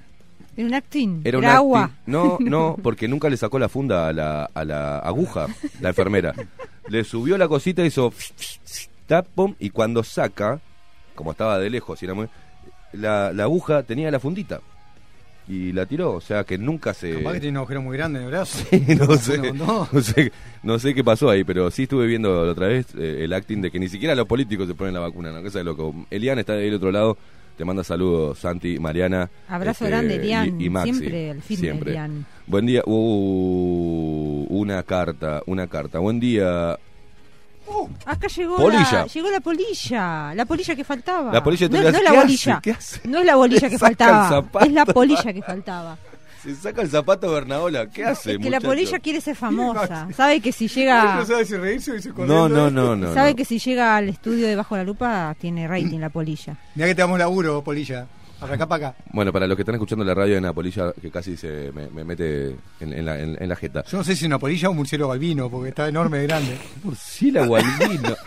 Era 0.55 0.67
un 0.67 0.73
acting, 0.73 1.21
Era 1.25 1.37
un 1.39 1.45
agua. 1.45 1.91
No, 2.05 2.37
no, 2.41 2.77
porque 2.81 3.07
nunca 3.07 3.29
le 3.29 3.35
sacó 3.35 3.57
la 3.59 3.67
funda 3.67 4.07
a 4.07 4.13
la, 4.13 4.45
a 4.53 4.63
la 4.63 4.99
aguja, 4.99 5.47
la 5.81 5.89
enfermera. 5.89 6.33
Le 6.87 7.03
subió 7.03 7.37
la 7.37 7.47
cosita 7.47 7.83
y 7.83 7.87
hizo 7.87 8.13
tap, 9.07 9.25
pum, 9.35 9.55
y 9.59 9.71
cuando 9.71 10.03
saca, 10.03 10.59
como 11.15 11.31
estaba 11.31 11.59
de 11.59 11.69
lejos, 11.69 12.01
y 12.01 12.05
era 12.05 12.13
muy- 12.13 12.27
la, 12.97 13.31
la 13.33 13.43
aguja 13.43 13.83
tenía 13.83 14.11
la 14.11 14.19
fundita. 14.19 14.61
Y 15.47 15.73
la 15.73 15.85
tiró, 15.85 16.13
o 16.13 16.21
sea 16.21 16.43
que 16.43 16.57
nunca 16.57 16.93
se... 16.95 17.17
Capaz 17.17 17.33
que 17.33 17.39
tiene 17.41 17.51
un 17.51 17.57
agujero 17.57 17.81
muy 17.83 17.95
grande 17.95 18.17
en 18.17 18.25
el 18.25 18.31
brazo. 18.31 18.65
no 18.97 19.15
sé, 19.15 19.53
No, 19.53 19.87
sé, 20.01 20.31
no 20.63 20.79
sé 20.79 20.95
qué 20.95 21.03
pasó 21.03 21.29
ahí, 21.29 21.43
pero 21.43 21.69
sí 21.69 21.83
estuve 21.83 22.07
viendo 22.07 22.43
la 22.43 22.51
otra 22.51 22.67
vez 22.67 22.87
eh, 22.97 23.23
el 23.23 23.31
acting 23.31 23.61
de 23.61 23.69
que 23.69 23.77
ni 23.77 23.87
siquiera 23.87 24.15
los 24.15 24.25
políticos 24.25 24.67
se 24.67 24.73
ponen 24.73 24.95
la 24.95 25.01
vacuna, 25.01 25.31
¿no? 25.31 25.43
Cosa 25.43 25.59
de 25.59 25.65
loco. 25.65 25.93
Elian 26.09 26.39
está 26.39 26.53
del 26.53 26.73
otro 26.73 26.91
lado, 26.91 27.15
te 27.57 27.63
manda 27.63 27.83
saludos, 27.83 28.39
Santi, 28.39 28.79
Mariana. 28.79 29.29
Abrazo 29.47 29.85
este, 29.85 29.95
grande, 29.95 30.15
Elian. 30.15 30.59
Y, 30.59 30.65
y 30.65 30.69
Maxi, 30.69 30.93
Siempre 30.93 31.29
al 31.29 31.41
firme, 31.43 31.61
siempre. 31.61 31.91
Elian. 31.91 32.25
Buen 32.47 32.65
día, 32.65 32.81
uh, 32.83 34.47
una 34.49 34.81
carta, 34.81 35.43
una 35.45 35.67
carta. 35.67 35.99
Buen 35.99 36.19
día. 36.19 36.79
Acá 38.05 38.27
llegó 38.27 38.57
Polilla. 38.57 38.91
la, 38.91 39.05
llegó 39.07 39.29
la 39.29 39.39
polilla, 39.39 40.33
la 40.35 40.45
polilla 40.45 40.75
que 40.75 40.83
faltaba. 40.83 41.31
La 41.33 41.43
polilla, 41.43 41.67
no, 41.67 41.77
no 41.77 41.83
la 42.01 42.11
¿qué 42.11 42.17
bolilla, 42.17 42.61
no 43.05 43.19
es 43.19 43.25
la 43.25 43.35
bolilla 43.35 43.69
que 43.69 43.77
faltaba, 43.79 44.43
es 44.61 44.71
la 44.71 44.85
polilla 44.85 45.33
que 45.33 45.41
faltaba. 45.41 45.97
Se 46.43 46.55
saca 46.55 46.83
el 46.83 46.89
zapato 46.89 47.31
Bernaola, 47.31 47.87
¿qué 47.89 48.05
hace? 48.05 48.33
es 48.33 48.37
que 48.37 48.51
la 48.51 48.61
polilla 48.61 48.99
quiere 48.99 49.19
ser 49.19 49.35
famosa, 49.35 50.07
sabe 50.15 50.39
que 50.41 50.51
si 50.51 50.67
llega, 50.67 51.15
no 51.15 51.25
sabe 51.25 51.43
si 51.43 51.57
reírse 51.57 51.91
o 51.91 51.95
irse 51.95 52.11
No, 52.15 52.47
no, 52.47 52.69
no, 52.69 52.95
no. 52.95 53.13
sabe 53.15 53.31
no. 53.31 53.35
que 53.35 53.45
si 53.45 53.57
llega 53.57 53.97
al 53.97 54.09
estudio 54.09 54.45
de 54.45 54.55
Bajo 54.55 54.77
la 54.77 54.83
Lupa 54.83 55.35
tiene 55.39 55.67
rating 55.67 55.99
la 55.99 56.09
polilla. 56.09 56.55
Mira 56.75 56.87
que 56.87 56.93
te 56.95 57.01
damos 57.01 57.17
laburo, 57.17 57.63
Polilla. 57.63 58.05
Arrancá 58.41 58.67
para 58.67 58.89
acá. 58.89 58.97
Bueno, 59.13 59.31
para 59.31 59.47
los 59.47 59.55
que 59.55 59.61
están 59.61 59.75
escuchando 59.75 60.03
la 60.03 60.13
radio, 60.13 60.33
hay 60.33 60.39
una 60.39 60.53
polilla 60.53 60.91
que 60.93 61.09
casi 61.09 61.37
se 61.37 61.71
me, 61.73 61.87
me 61.89 62.03
mete 62.03 62.55
en, 62.79 62.93
en 62.93 63.05
la, 63.05 63.19
en- 63.19 63.37
en 63.41 63.49
la 63.49 63.55
jeta. 63.55 63.83
Yo 63.85 63.97
no 63.99 64.03
sé 64.03 64.15
si 64.15 64.25
es 64.25 64.27
una 64.27 64.39
polilla 64.39 64.67
o 64.67 64.71
un 64.71 64.77
murciélago 64.77 65.11
albino, 65.11 65.49
porque 65.49 65.69
está 65.69 65.87
enorme 65.87 66.17
de 66.19 66.27
grande. 66.27 66.57
Murciélago 66.83 67.55
albino. 67.55 68.15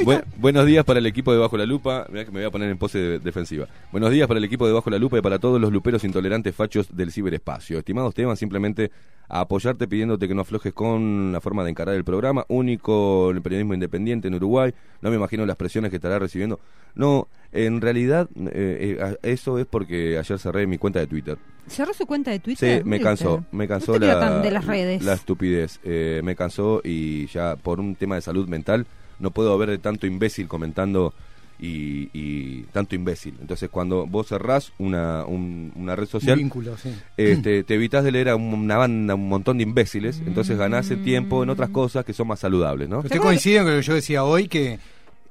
Bu- 0.00 0.22
buenos 0.36 0.64
días 0.64 0.84
para 0.84 1.00
el 1.00 1.06
equipo 1.06 1.32
de 1.32 1.38
Bajo 1.38 1.56
la 1.56 1.66
Lupa. 1.66 2.06
Mirá 2.10 2.24
que 2.24 2.30
me 2.30 2.38
voy 2.38 2.46
a 2.46 2.50
poner 2.50 2.70
en 2.70 2.78
pose 2.78 2.98
de- 2.98 3.18
defensiva. 3.18 3.66
Buenos 3.90 4.10
días 4.12 4.28
para 4.28 4.38
el 4.38 4.44
equipo 4.44 4.66
de 4.66 4.72
Bajo 4.72 4.90
la 4.90 4.98
Lupa 4.98 5.18
y 5.18 5.20
para 5.22 5.38
todos 5.40 5.60
los 5.60 5.72
luperos 5.72 6.04
intolerantes 6.04 6.54
fachos 6.54 6.86
del 6.96 7.10
ciberespacio. 7.10 7.78
Estimado 7.78 8.08
Esteban, 8.10 8.36
simplemente 8.36 8.90
a 9.28 9.40
apoyarte 9.40 9.86
pidiéndote 9.86 10.26
que 10.26 10.34
no 10.34 10.42
aflojes 10.42 10.72
con 10.72 11.32
la 11.32 11.40
forma 11.40 11.64
de 11.64 11.70
encarar 11.70 11.94
el 11.94 12.04
programa. 12.04 12.44
Único 12.48 13.30
el 13.30 13.42
periodismo 13.42 13.74
independiente 13.74 14.28
en 14.28 14.34
Uruguay. 14.34 14.72
No 15.02 15.10
me 15.10 15.16
imagino 15.16 15.44
las 15.46 15.56
presiones 15.56 15.90
que 15.90 15.96
estará 15.96 16.18
recibiendo. 16.18 16.60
No, 16.94 17.28
en 17.52 17.80
realidad 17.80 18.28
eh, 18.36 18.96
eh, 18.98 19.16
eso 19.22 19.58
es 19.58 19.66
porque 19.66 20.18
ayer 20.18 20.38
cerré 20.38 20.66
mi 20.66 20.78
cuenta 20.78 20.98
de 20.98 21.06
Twitter. 21.06 21.38
¿Cerró 21.66 21.92
su 21.92 22.06
cuenta 22.06 22.30
de 22.30 22.38
Twitter? 22.38 22.82
Sí, 22.82 22.88
me 22.88 23.00
cansó, 23.00 23.44
me 23.52 23.68
cansó 23.68 23.98
la, 23.98 24.40
de 24.40 24.50
las 24.50 24.66
redes. 24.66 25.02
la 25.04 25.12
estupidez. 25.12 25.80
Eh, 25.84 26.22
me 26.24 26.34
cansó 26.34 26.80
y 26.82 27.26
ya 27.26 27.56
por 27.56 27.80
un 27.80 27.94
tema 27.94 28.14
de 28.14 28.22
salud 28.22 28.48
mental 28.48 28.86
no 29.18 29.30
puedo 29.30 29.56
ver 29.58 29.70
de 29.70 29.78
tanto 29.78 30.06
imbécil 30.06 30.48
comentando 30.48 31.12
y, 31.58 32.08
y 32.12 32.62
tanto 32.72 32.94
imbécil. 32.94 33.34
Entonces 33.40 33.68
cuando 33.68 34.06
vos 34.06 34.28
cerrás 34.28 34.72
una, 34.78 35.24
un- 35.24 35.72
una 35.74 35.96
red 35.96 36.06
social, 36.06 36.38
vínculo, 36.38 36.76
sí. 36.76 36.90
este, 37.16 37.64
te 37.64 37.74
evitas 37.74 38.04
de 38.04 38.12
leer 38.12 38.28
a 38.28 38.36
un- 38.36 38.54
una 38.54 38.76
banda, 38.76 39.14
un 39.14 39.28
montón 39.28 39.56
de 39.58 39.64
imbéciles, 39.64 40.22
entonces 40.24 40.56
ganás 40.56 40.90
el 40.90 41.02
tiempo 41.02 41.42
en 41.42 41.50
otras 41.50 41.70
cosas 41.70 42.04
que 42.04 42.12
son 42.12 42.28
más 42.28 42.40
saludables, 42.40 42.88
¿no? 42.88 43.00
Usted 43.00 43.18
coincide 43.18 43.58
con 43.62 43.72
lo 43.72 43.76
que 43.80 43.86
yo 43.86 43.94
decía 43.94 44.24
hoy, 44.24 44.46
que 44.48 44.78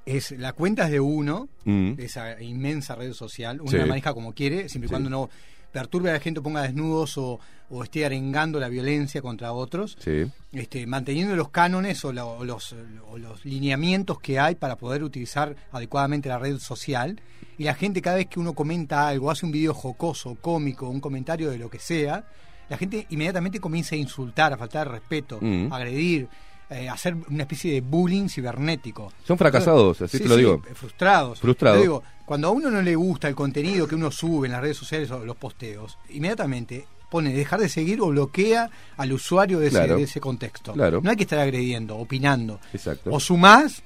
es 0.05 0.31
la 0.31 0.53
cuenta 0.53 0.85
es 0.85 0.91
de 0.91 0.99
uno, 0.99 1.47
Mm. 1.65 1.93
de 1.95 2.05
esa 2.05 2.41
inmensa 2.41 2.95
red 2.95 3.11
social, 3.13 3.59
uno 3.61 3.71
Sí. 3.71 3.77
la 3.77 3.85
maneja 3.85 4.13
como 4.13 4.33
quiere, 4.33 4.69
siempre 4.69 4.85
y 4.85 4.89
Sí. 4.89 4.91
cuando 4.93 5.09
no 5.09 5.29
perturbe 5.77 6.09
a 6.09 6.13
la 6.13 6.19
gente, 6.19 6.41
ponga 6.41 6.63
desnudos 6.63 7.17
o, 7.19 7.39
o 7.69 7.83
esté 7.83 8.03
arengando 8.05 8.59
la 8.59 8.67
violencia 8.69 9.21
contra 9.21 9.51
otros, 9.53 9.95
Sí. 9.99 10.25
este, 10.53 10.87
manteniendo 10.87 11.35
los 11.35 11.49
cánones 11.49 12.03
o, 12.05 12.11
la- 12.13 12.25
o 12.25 12.43
los, 12.43 12.73
o 13.11 13.17
los 13.19 13.45
lineamientos 13.45 14.19
que 14.19 14.39
hay 14.39 14.55
para 14.55 14.75
poder 14.77 15.03
utilizar 15.03 15.55
adecuadamente 15.71 16.29
la 16.29 16.39
red 16.39 16.57
social. 16.57 17.21
Y 17.59 17.63
la 17.65 17.73
gente 17.75 18.01
cada 18.01 18.15
vez 18.17 18.27
que 18.27 18.39
uno 18.39 18.53
comenta 18.53 19.07
algo, 19.07 19.29
hace 19.29 19.45
un 19.45 19.51
video 19.51 19.73
jocoso, 19.73 20.35
cómico, 20.41 20.89
un 20.89 20.99
comentario 20.99 21.49
de 21.51 21.57
lo 21.59 21.69
que 21.69 21.79
sea, 21.79 22.25
la 22.69 22.77
gente 22.77 23.05
inmediatamente 23.09 23.59
comienza 23.59 23.95
a 23.95 23.97
insultar, 23.99 24.53
a 24.53 24.57
faltar 24.57 24.89
respeto, 24.91 25.37
Mm. 25.41 25.71
a 25.71 25.75
agredir, 25.77 26.27
eh, 26.69 26.89
hacer 26.89 27.15
una 27.29 27.43
especie 27.43 27.73
de 27.73 27.81
bullying 27.81 28.27
cibernético. 28.27 29.11
Son 29.25 29.37
fracasados, 29.37 30.01
así 30.01 30.17
Sí, 30.17 30.23
te 30.23 30.29
lo 30.29 30.35
sí, 30.35 30.41
digo. 30.41 30.61
Frustrados. 30.73 31.39
Frustrados. 31.39 31.81
Digo, 31.81 32.03
cuando 32.25 32.49
a 32.49 32.51
uno 32.51 32.69
no 32.69 32.81
le 32.81 32.95
gusta 32.95 33.27
el 33.27 33.35
contenido 33.35 33.87
que 33.87 33.95
uno 33.95 34.11
sube 34.11 34.47
en 34.47 34.51
las 34.53 34.61
redes 34.61 34.77
sociales 34.77 35.09
o 35.11 35.23
los 35.25 35.37
posteos, 35.37 35.97
inmediatamente 36.09 36.85
pone 37.09 37.33
dejar 37.33 37.61
de 37.61 37.69
seguir 37.69 38.01
o 38.01 38.07
bloquea 38.07 38.69
al 38.97 39.13
usuario 39.13 39.59
de 39.59 39.67
ese, 39.67 39.87
de 39.87 40.03
ese 40.03 40.19
contexto. 40.19 40.73
Claro. 40.73 40.99
No 41.01 41.09
hay 41.09 41.15
que 41.15 41.23
estar 41.23 41.39
agrediendo, 41.39 41.95
opinando. 41.97 42.59
Exacto. 42.73 43.11
O 43.13 43.19
sumás 43.19 43.81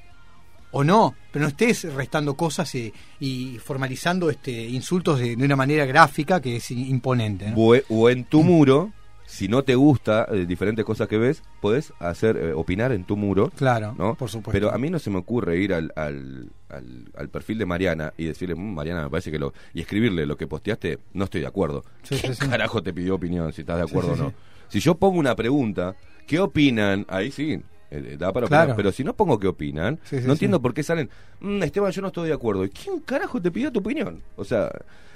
o 0.71 0.83
no, 0.83 1.13
pero 1.31 1.43
no 1.43 1.49
estés 1.49 1.83
restando 1.93 2.35
cosas 2.35 2.73
y, 2.75 2.91
y 3.19 3.59
formalizando 3.59 4.29
este 4.29 4.51
insultos 4.51 5.19
de, 5.19 5.35
de 5.35 5.45
una 5.45 5.55
manera 5.55 5.85
gráfica 5.85 6.41
que 6.41 6.55
es 6.55 6.71
imponente. 6.71 7.51
¿no? 7.51 7.57
O 7.89 8.09
en 8.09 8.23
tu 8.23 8.41
muro, 8.41 8.91
si 9.31 9.47
no 9.47 9.63
te 9.63 9.75
gusta 9.75 10.27
eh, 10.29 10.45
diferentes 10.45 10.83
cosas 10.83 11.07
que 11.07 11.17
ves, 11.17 11.41
podés 11.61 11.93
hacer 11.99 12.35
eh, 12.35 12.51
opinar 12.53 12.91
en 12.91 13.05
tu 13.05 13.15
muro. 13.15 13.49
Claro, 13.55 13.95
¿no? 13.97 14.15
por 14.15 14.29
supuesto. 14.29 14.51
Pero 14.51 14.73
a 14.73 14.77
mí 14.77 14.89
no 14.89 14.99
se 14.99 15.09
me 15.09 15.17
ocurre 15.19 15.57
ir 15.57 15.73
al, 15.73 15.93
al, 15.95 16.49
al- 16.67 17.09
al 17.15 17.29
perfil 17.29 17.57
de 17.57 17.65
Mariana 17.65 18.11
y 18.17 18.25
decirle, 18.25 18.55
"Mm, 18.55 18.73
Mariana, 18.73 19.03
me 19.03 19.09
parece 19.09 19.31
que 19.31 19.39
lo. 19.39 19.53
y 19.73 19.79
escribirle 19.79 20.25
lo 20.25 20.35
que 20.35 20.47
posteaste, 20.47 20.99
no 21.13 21.23
estoy 21.23 21.41
de 21.41 21.47
acuerdo. 21.47 21.83
Sí, 22.03 22.15
¿Quién 22.19 22.35
sí, 22.35 22.43
sí. 22.43 22.49
carajo 22.49 22.83
te 22.83 22.91
pidió 22.93 23.15
opinión 23.15 23.53
si 23.53 23.61
estás 23.61 23.77
de 23.77 23.83
acuerdo 23.83 24.13
o 24.13 24.15
no? 24.17 24.33
Si 24.67 24.79
yo 24.81 24.95
pongo 24.95 25.17
una 25.19 25.35
pregunta, 25.35 25.95
¿qué 26.27 26.39
opinan? 26.39 27.05
Ahí 27.07 27.31
sí. 27.31 27.61
Eh, 27.89 28.15
da 28.19 28.31
para 28.31 28.47
Claro. 28.47 28.63
opinar. 28.63 28.75
Pero 28.77 28.91
si 28.91 29.03
no 29.03 29.13
pongo 29.15 29.37
que 29.39 29.47
opinan, 29.47 29.99
no 30.25 30.33
entiendo 30.33 30.61
por 30.61 30.73
qué 30.73 30.81
salen. 30.83 31.09
"Mm, 31.41 31.63
Esteban, 31.63 31.91
yo 31.91 32.01
no 32.01 32.07
estoy 32.07 32.27
de 32.27 32.33
acuerdo. 32.33 32.63
¿Y 32.65 32.69
quién 32.69 32.99
carajo 32.99 33.41
te 33.41 33.49
pidió 33.51 33.71
tu 33.71 33.79
opinión? 33.79 34.21
O 34.37 34.45
sea, 34.45 34.69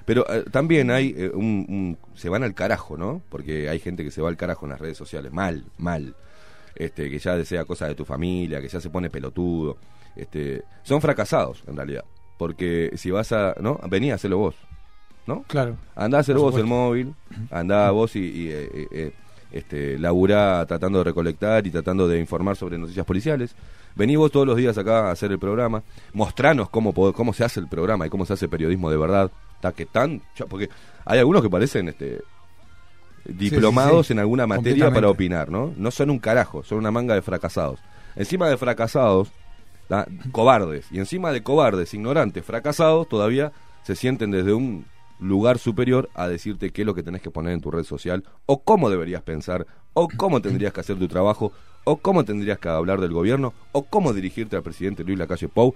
pero 0.06 0.26
eh, 0.32 0.44
también 0.52 0.92
hay 0.92 1.14
eh, 1.18 1.32
un, 1.34 1.66
un- 1.68 1.98
Se 2.16 2.30
van 2.30 2.44
al 2.44 2.54
carajo, 2.54 2.98
¿no? 2.98 3.22
Porque 3.30 3.70
hay 3.70 3.80
gente 3.80 4.04
que 4.04 4.12
se 4.12 4.22
va 4.22 4.30
al 4.30 4.38
carajo 4.38 4.66
en 4.66 4.72
las 4.72 4.80
redes 4.80 4.98
sociales. 4.98 5.32
Mal, 5.34 5.66
mal. 5.78 6.16
Este, 6.76 7.10
que 7.10 7.20
ya 7.20 7.36
desea 7.36 7.66
cosas 7.66 7.90
de 7.90 7.96
tu 7.96 8.06
familia, 8.06 8.62
que 8.62 8.68
ya 8.68 8.80
se 8.82 8.90
pone 8.90 9.10
pelotudo. 9.10 9.78
Este, 10.16 10.64
son 10.84 11.02
fracasados, 11.02 11.64
en 11.68 11.76
realidad. 11.76 12.04
Porque 12.38 12.92
si 12.96 13.12
vas 13.12 13.32
a. 13.32 13.56
¿No? 13.60 13.80
Vení 13.90 14.12
a 14.12 14.16
hacerlo 14.16 14.38
vos. 14.38 14.56
¿No? 15.28 15.44
Claro. 15.48 15.78
Andá 15.96 16.18
a 16.18 16.22
hacer 16.22 16.36
vos 16.38 16.56
el 16.56 16.66
móvil, 16.66 17.16
andá 17.50 17.90
vos 17.92 18.16
y, 18.16 18.20
y, 18.20 18.50
eh, 18.52 18.88
eh, 18.92 19.12
este, 19.52 19.98
laburá 19.98 20.64
tratando 20.68 21.00
de 21.00 21.06
recolectar 21.06 21.66
y 21.66 21.72
tratando 21.72 22.08
de 22.08 22.20
informar 22.20 22.56
sobre 22.56 22.78
noticias 22.78 23.06
policiales. 23.08 23.56
Vení 23.96 24.16
vos 24.16 24.32
todos 24.32 24.46
los 24.46 24.58
días 24.58 24.78
acá 24.78 25.08
a 25.08 25.12
hacer 25.12 25.32
el 25.32 25.40
programa, 25.40 25.84
mostranos 26.14 26.70
cómo, 26.70 26.94
cómo 26.94 27.34
se 27.34 27.44
hace 27.44 27.60
el 27.60 27.68
programa 27.68 28.08
y 28.08 28.10
cómo 28.10 28.26
se 28.26 28.34
hace 28.34 28.48
periodismo 28.48 28.90
de 28.90 28.98
verdad. 28.98 29.32
Que 29.76 29.88
tan, 29.88 30.22
porque 30.48 30.70
hay 31.06 31.18
algunos 31.18 31.42
que 31.42 31.50
parecen 31.50 31.90
este, 31.90 32.22
diplomados 33.26 34.08
sí. 34.08 34.14
en 34.14 34.20
alguna 34.20 34.46
materia 34.46 34.92
para 34.94 35.10
opinar, 35.10 35.50
¿no? 35.50 35.74
No 35.76 35.90
son 35.90 36.12
un 36.12 36.20
carajo, 36.20 36.64
son 36.64 36.78
una 36.78 36.92
manga 36.92 37.16
de 37.16 37.24
fracasados. 37.24 37.80
Encima 38.16 38.48
de 38.48 38.58
fracasados, 38.58 39.32
ta, 39.88 40.06
cobardes. 40.32 40.86
Y 40.92 41.00
encima 41.00 41.32
de 41.32 41.42
cobardes, 41.42 41.94
ignorantes, 41.94 42.46
fracasados, 42.46 43.10
todavía 43.10 43.52
se 43.84 43.96
sienten 43.96 44.32
desde 44.32 44.54
un 44.54 44.86
lugar 45.20 45.58
superior 45.58 46.10
a 46.14 46.28
decirte 46.28 46.70
qué 46.70 46.84
es 46.84 46.86
lo 46.86 46.94
que 46.94 47.04
tenés 47.04 47.22
que 47.22 47.32
poner 47.32 47.54
en 47.54 47.62
tu 47.62 47.72
red 47.72 47.84
social, 47.84 48.24
o 48.46 48.64
cómo 48.64 48.90
deberías 48.90 49.24
pensar, 49.24 49.66
o 49.96 50.08
cómo 50.16 50.40
tendrías 50.42 50.72
que 50.72 50.82
hacer 50.82 50.98
tu 51.00 51.08
trabajo, 51.08 51.52
o 51.86 51.98
cómo 51.98 52.24
tendrías 52.24 52.60
que 52.60 52.70
hablar 52.70 53.00
del 53.02 53.12
gobierno, 53.12 53.54
o 53.72 53.84
cómo 53.86 54.14
dirigirte 54.14 54.56
al 54.56 54.62
presidente 54.62 55.04
Luis 55.04 55.18
Lacalle 55.18 55.48
Pou. 55.48 55.74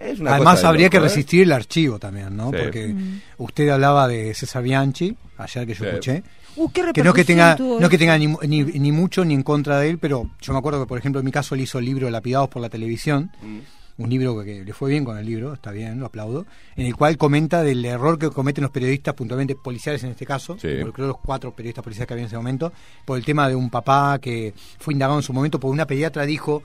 Es 0.00 0.20
una 0.20 0.34
Además 0.34 0.56
cosa 0.56 0.68
habría 0.68 0.90
que 0.90 0.96
¿eh? 0.98 1.00
resistir 1.00 1.42
el 1.42 1.52
archivo 1.52 1.98
también, 1.98 2.36
¿no? 2.36 2.50
Sí. 2.50 2.56
Porque 2.62 2.94
usted 3.38 3.68
hablaba 3.70 4.06
de 4.08 4.34
César 4.34 4.62
Bianchi, 4.62 5.16
ayer 5.38 5.66
que 5.66 5.74
yo 5.74 5.84
Sí. 5.84 5.88
escuché, 5.90 6.22
Uh, 6.56 6.68
qué 6.70 6.82
que 6.92 7.02
no 7.02 7.12
que 7.12 7.24
tenga 7.24 7.56
no 7.58 7.88
que 7.88 7.98
tenga 7.98 8.16
ni, 8.16 8.28
mu- 8.28 8.38
ni, 8.46 8.62
ni 8.62 8.92
mucho 8.92 9.24
ni 9.24 9.34
en 9.34 9.42
contra 9.42 9.80
de 9.80 9.90
él, 9.90 9.98
pero 9.98 10.30
yo 10.40 10.52
me 10.52 10.58
acuerdo 10.60 10.80
que 10.82 10.86
por 10.86 10.96
ejemplo 10.98 11.18
en 11.18 11.24
mi 11.24 11.32
caso 11.32 11.56
él 11.56 11.62
hizo 11.62 11.80
el 11.80 11.84
libro 11.84 12.08
Lapidados 12.10 12.48
por 12.48 12.62
la 12.62 12.68
televisión, 12.68 13.32
Mm. 13.42 13.58
Un 13.96 14.10
libro 14.10 14.42
que 14.42 14.64
le 14.64 14.72
fue 14.72 14.90
bien 14.90 15.04
con 15.04 15.16
el 15.18 15.24
libro, 15.24 15.54
está 15.54 15.70
bien, 15.70 16.00
lo 16.00 16.06
aplaudo, 16.06 16.46
en 16.74 16.86
el 16.86 16.96
cual 16.96 17.16
comenta 17.16 17.62
del 17.62 17.84
error 17.84 18.18
que 18.18 18.28
cometen 18.30 18.62
los 18.62 18.70
periodistas, 18.72 19.14
puntualmente 19.14 19.54
policiales 19.54 20.02
en 20.02 20.10
este 20.10 20.26
caso, 20.26 20.56
Sí. 20.58 20.68
involucró 20.68 21.04
a 21.04 21.08
los 21.08 21.18
cuatro 21.18 21.54
periodistas 21.54 21.84
policiales 21.84 22.08
que 22.08 22.14
había 22.14 22.24
en 22.24 22.26
ese 22.28 22.36
momento, 22.36 22.72
por 23.04 23.18
el 23.18 23.24
tema 23.24 23.48
de 23.48 23.54
un 23.54 23.70
papá 23.70 24.18
que 24.20 24.52
fue 24.78 24.94
indagado 24.94 25.18
en 25.18 25.22
su 25.22 25.32
momento 25.32 25.60
por 25.60 25.70
una 25.70 25.86
pediatra 25.86 26.26
dijo 26.26 26.62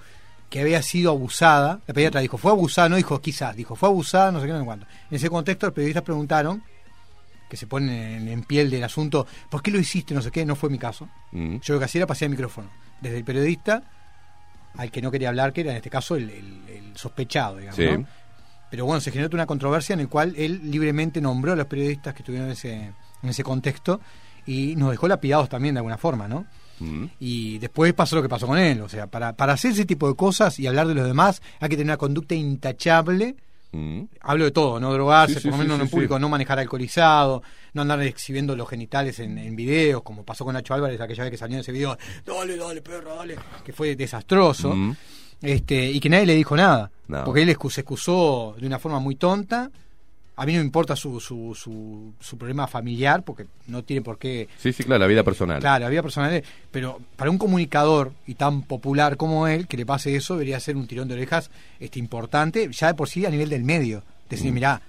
que 0.49 0.61
había 0.61 0.81
sido 0.81 1.11
abusada, 1.11 1.79
la 1.85 1.93
pediatra 1.93 2.21
dijo, 2.21 2.37
fue 2.39 2.51
abusada, 2.51 2.89
no 2.89 2.95
dijo 2.95 3.21
quizás, 3.21 3.55
dijo, 3.55 3.75
fue 3.75 3.89
abusada, 3.89 4.31
no 4.31 4.39
sé 4.39 4.47
qué, 4.47 4.53
no 4.53 4.59
sé 4.59 4.65
cuánto. 4.65 4.87
En 5.11 5.15
ese 5.15 5.29
contexto 5.29 5.67
los 5.67 5.75
periodistas 5.75 6.03
preguntaron, 6.03 6.63
que 7.47 7.57
se 7.57 7.67
ponen 7.67 8.27
en, 8.27 8.43
piel 8.43 8.69
del 8.71 8.83
asunto, 8.83 9.27
¿por 9.49 9.61
qué 9.61 9.69
lo 9.71 9.79
hiciste? 9.79 10.13
No 10.13 10.21
sé 10.21 10.31
qué, 10.31 10.45
no 10.45 10.55
fue 10.55 10.69
mi 10.69 10.79
caso. 10.79 11.07
Mm. 11.31 11.57
Yo 11.57 11.73
lo 11.75 11.79
que 11.79 11.85
hacía 11.85 11.99
era 11.99 12.07
pasar 12.07 12.25
el 12.25 12.31
micrófono, 12.31 12.69
desde 13.01 13.17
el 13.17 13.23
periodista 13.23 13.83
al 14.75 14.91
que 14.91 15.01
no 15.01 15.11
quería 15.11 15.29
hablar, 15.29 15.53
que 15.53 15.61
era 15.61 15.71
en 15.71 15.77
este 15.77 15.89
caso 15.89 16.15
el, 16.15 16.29
el- 16.29 16.61
el 16.69 16.97
sospechado, 16.97 17.57
digamos. 17.57 17.75
Sí. 17.75 17.85
¿no? 17.85 18.05
Pero 18.69 18.85
bueno, 18.85 19.01
se 19.01 19.11
generó 19.11 19.29
una 19.33 19.45
controversia 19.47 19.93
en 19.93 19.99
el 20.01 20.09
cual 20.09 20.33
él 20.37 20.61
libremente 20.69 21.19
nombró 21.21 21.53
a 21.53 21.55
los 21.55 21.65
periodistas 21.65 22.13
que 22.13 22.19
estuvieron 22.21 22.47
en 22.49 22.53
ese, 22.53 22.73
en 23.23 23.29
ese 23.29 23.43
contexto 23.43 23.99
y 24.45 24.75
nos 24.75 24.91
dejó 24.91 25.07
lapidados 25.07 25.49
también 25.49 25.73
de 25.75 25.79
alguna 25.79 25.97
forma, 25.97 26.27
¿no? 26.27 26.45
Mm. 26.79 27.05
Y 27.19 27.57
después 27.57 27.93
pasó 27.93 28.15
lo 28.15 28.21
que 28.21 28.29
pasó 28.29 28.45
con 28.47 28.57
él. 28.59 28.81
O 28.81 28.87
sea, 28.89 29.07
para, 29.07 29.33
para 29.33 29.53
hacer 29.53 29.71
ese 29.71 29.85
tipo 29.85 30.07
de 30.07 30.15
cosas 30.15 30.59
y 30.59 30.67
hablar 30.67 30.87
de 30.87 30.93
los 30.93 31.07
demás, 31.07 31.41
hay 31.59 31.69
que 31.69 31.75
tener 31.77 31.87
una 31.91 31.97
conducta 31.97 32.35
intachable. 32.35 33.35
Mm. 33.71 34.03
Hablo 34.21 34.45
de 34.45 34.51
todo, 34.51 34.79
no 34.79 34.91
drogarse, 34.91 35.35
Sí, 35.35 35.41
sí, 35.41 35.49
por 35.49 35.57
lo 35.57 35.63
menos 35.63 35.77
sí, 35.77 35.83
en 35.83 35.89
público, 35.89 36.17
no 36.17 36.27
manejar 36.29 36.59
alcoholizado, 36.59 37.43
no 37.73 37.81
andar 37.83 38.01
exhibiendo 38.01 38.55
los 38.55 38.67
genitales 38.67 39.19
en, 39.19 39.37
en 39.37 39.55
videos, 39.55 40.01
como 40.01 40.23
pasó 40.23 40.43
con 40.43 40.53
Nacho 40.53 40.73
Álvarez 40.73 40.99
aquella 40.99 41.23
vez 41.23 41.31
que 41.31 41.37
salió 41.37 41.55
en 41.55 41.61
ese 41.61 41.71
video, 41.71 41.97
dale, 42.25 42.57
dale, 42.57 42.81
perro, 42.81 43.15
dale, 43.15 43.35
que 43.63 43.73
fue 43.73 43.95
desastroso. 43.95 44.75
Mm. 44.75 44.95
Este, 45.41 45.89
y 45.89 45.99
que 45.99 46.09
nadie 46.09 46.25
le 46.25 46.35
dijo 46.35 46.55
nada. 46.55 46.91
No. 47.07 47.23
Porque 47.23 47.41
él 47.41 47.57
se 47.69 47.81
excusó 47.81 48.55
de 48.59 48.67
una 48.67 48.79
forma 48.79 48.99
muy 48.99 49.15
tonta. 49.15 49.71
A 50.41 50.45
mí 50.45 50.53
no 50.53 50.59
me 50.59 50.65
importa 50.65 50.95
su, 50.95 51.19
su, 51.19 51.53
su, 51.53 52.13
su 52.19 52.37
problema 52.37 52.65
familiar, 52.65 53.23
porque 53.23 53.45
no 53.67 53.83
tiene 53.83 54.01
por 54.01 54.17
qué 54.17 54.47
Sí, 54.57 54.71
sí, 54.71 54.83
claro, 54.83 54.99
la 54.99 55.07
vida 55.07 55.23
personal. 55.23 55.59
Claro, 55.59 55.85
había 55.85 56.01
personales, 56.01 56.43
pero 56.71 56.99
para 57.15 57.29
un 57.29 57.37
comunicador 57.37 58.13
y 58.25 58.35
tan 58.35 58.61
popular 58.61 59.17
como 59.17 59.47
él, 59.47 59.67
que 59.67 59.75
le 59.77 59.85
pase 59.85 60.15
eso, 60.15 60.35
debería 60.35 60.59
ser 60.59 60.77
un 60.77 60.87
tirón 60.87 61.07
de 61.07 61.15
orejas 61.15 61.51
este, 61.79 61.99
importante, 61.99 62.69
ya 62.71 62.87
de 62.87 62.93
por 62.93 63.09
sí 63.09 63.25
a 63.25 63.29
nivel 63.29 63.49
del 63.49 63.63
medio. 63.63 64.01
Decir, 64.29 64.51
Mm. 64.51 64.55
mirá, 64.55 64.81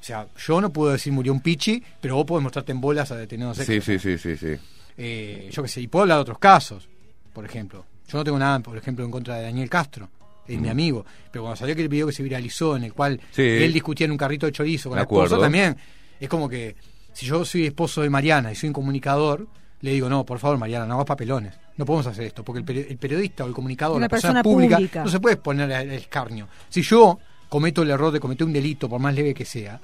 o 0.00 0.04
sea, 0.04 0.26
yo 0.36 0.60
no 0.60 0.70
puedo 0.72 0.92
decir 0.92 1.12
murió 1.12 1.32
un 1.32 1.40
pichi, 1.40 1.82
pero 2.00 2.14
vos 2.14 2.24
podés 2.24 2.42
mostrarte 2.44 2.70
en 2.72 2.80
bolas 2.80 3.10
a 3.10 3.16
detenidos 3.16 3.56
Sí, 3.56 3.80
sí, 3.80 3.98
sí, 3.98 4.16
sí, 4.16 4.36
sí. 4.36 4.54
Eh, 4.96 5.48
yo 5.52 5.62
qué 5.62 5.68
sé, 5.68 5.80
y 5.80 5.88
puedo 5.88 6.02
hablar 6.02 6.18
de 6.18 6.22
otros 6.22 6.38
casos, 6.38 6.88
por 7.32 7.44
ejemplo. 7.44 7.84
Yo 8.08 8.18
no 8.18 8.24
tengo 8.24 8.38
nada, 8.38 8.58
por 8.60 8.76
ejemplo, 8.78 9.04
en 9.04 9.10
contra 9.10 9.36
de 9.36 9.42
Daniel 9.42 9.68
Castro, 9.68 10.08
es 10.48 10.60
mi 10.60 10.68
amigo, 10.68 11.04
pero 11.30 11.42
cuando 11.44 11.56
salió 11.56 11.74
aquel 11.74 11.88
video 11.88 12.06
que 12.06 12.12
se 12.12 12.22
viralizó 12.22 12.76
en 12.76 12.84
el 12.84 12.92
cual. 12.94 13.20
Sí. 13.30 13.42
él 13.42 13.72
discutía 13.72 14.06
en 14.06 14.10
un 14.12 14.16
carrito 14.18 14.46
de 14.46 14.52
chorizo 14.52 14.88
con 14.88 14.96
la 14.96 15.02
esposa 15.02 15.38
también, 15.38 15.76
es 16.18 16.28
como 16.28 16.48
que 16.48 16.74
si 17.12 17.26
yo 17.26 17.44
soy 17.44 17.66
esposo 17.66 18.02
de 18.02 18.10
Mariana 18.10 18.50
y 18.50 18.54
soy 18.54 18.68
un 18.68 18.72
comunicador, 18.74 19.46
le 19.80 19.92
digo, 19.92 20.08
no, 20.08 20.24
por 20.24 20.38
favor, 20.40 20.58
Mariana, 20.58 20.86
no 20.86 20.94
hagas 20.94 21.06
papelones. 21.06 21.54
No 21.76 21.84
podemos 21.84 22.06
hacer 22.08 22.24
esto, 22.24 22.42
porque 22.42 22.58
el, 22.60 22.66
peri- 22.66 22.86
el 22.90 22.96
periodista 22.98 23.44
o 23.44 23.46
el 23.46 23.52
comunicador, 23.54 23.96
Una 23.96 24.06
la 24.06 24.08
persona, 24.08 24.34
persona 24.34 24.42
pública, 24.42 24.76
pública. 24.76 25.04
no 25.04 25.10
se 25.10 25.20
puede 25.20 25.36
poner 25.36 25.72
al 25.72 25.88
al 25.88 25.92
escarnio. 25.92 26.48
Si 26.68 26.82
yo 26.82 27.18
cometo 27.48 27.82
el 27.82 27.90
error 27.90 28.10
de 28.12 28.18
cometer 28.18 28.44
un 28.46 28.52
delito, 28.52 28.88
por 28.88 28.98
más 29.00 29.14
leve 29.14 29.32
que 29.34 29.44
sea, 29.44 29.80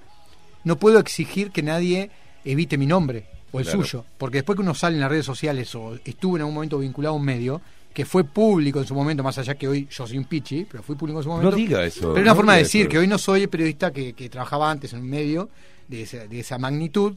no 0.65 0.77
puedo 0.77 0.99
exigir 0.99 1.51
que 1.53 1.63
nadie 1.63 2.11
evite 2.45 2.77
mi 2.77 2.87
nombre 2.87 3.27
o 3.53 3.61
el 3.61 3.67
Claro. 3.67 3.83
suyo, 3.85 4.05
porque 4.19 4.39
después 4.39 4.57
que 4.57 4.63
uno 4.63 4.75
sale 4.75 4.97
en 4.97 5.01
las 5.03 5.11
redes 5.11 5.25
sociales 5.27 5.73
o 5.77 5.97
estuvo 6.05 6.35
en 6.37 6.43
algún 6.43 6.55
momento 6.55 6.79
vinculado 6.81 7.15
a 7.15 7.19
un 7.19 7.25
medio 7.25 7.61
que 7.95 8.05
fue 8.05 8.25
público 8.25 8.81
en 8.81 8.87
su 8.87 8.95
momento, 8.95 9.23
más 9.23 9.39
allá 9.39 9.55
que 9.55 9.67
hoy 9.69 9.87
yo 9.91 10.07
soy 10.07 10.19
un 10.19 10.25
pichi, 10.25 10.67
pero 10.69 10.83
fui 10.83 10.97
público 10.97 11.21
en 11.21 11.23
su 11.23 11.29
momento. 11.31 11.51
No 11.53 11.57
diga 11.57 11.85
eso. 11.85 12.01
Pero 12.13 12.17
es 12.17 12.23
una 12.23 12.31
no 12.33 12.37
forma 12.37 12.53
de 12.55 12.59
decir 12.65 12.83
eso. 12.83 12.91
que 12.91 12.99
hoy 12.99 13.07
no 13.07 13.17
soy 13.19 13.43
el 13.43 13.49
periodista 13.49 13.93
que, 13.93 14.13
que 14.13 14.29
trabajaba 14.29 14.71
antes 14.71 14.93
en 14.93 15.01
un 15.01 15.09
medio 15.09 15.49
de 15.89 16.03
esa, 16.03 16.27
de 16.27 16.41
esa 16.41 16.59
magnitud, 16.59 17.15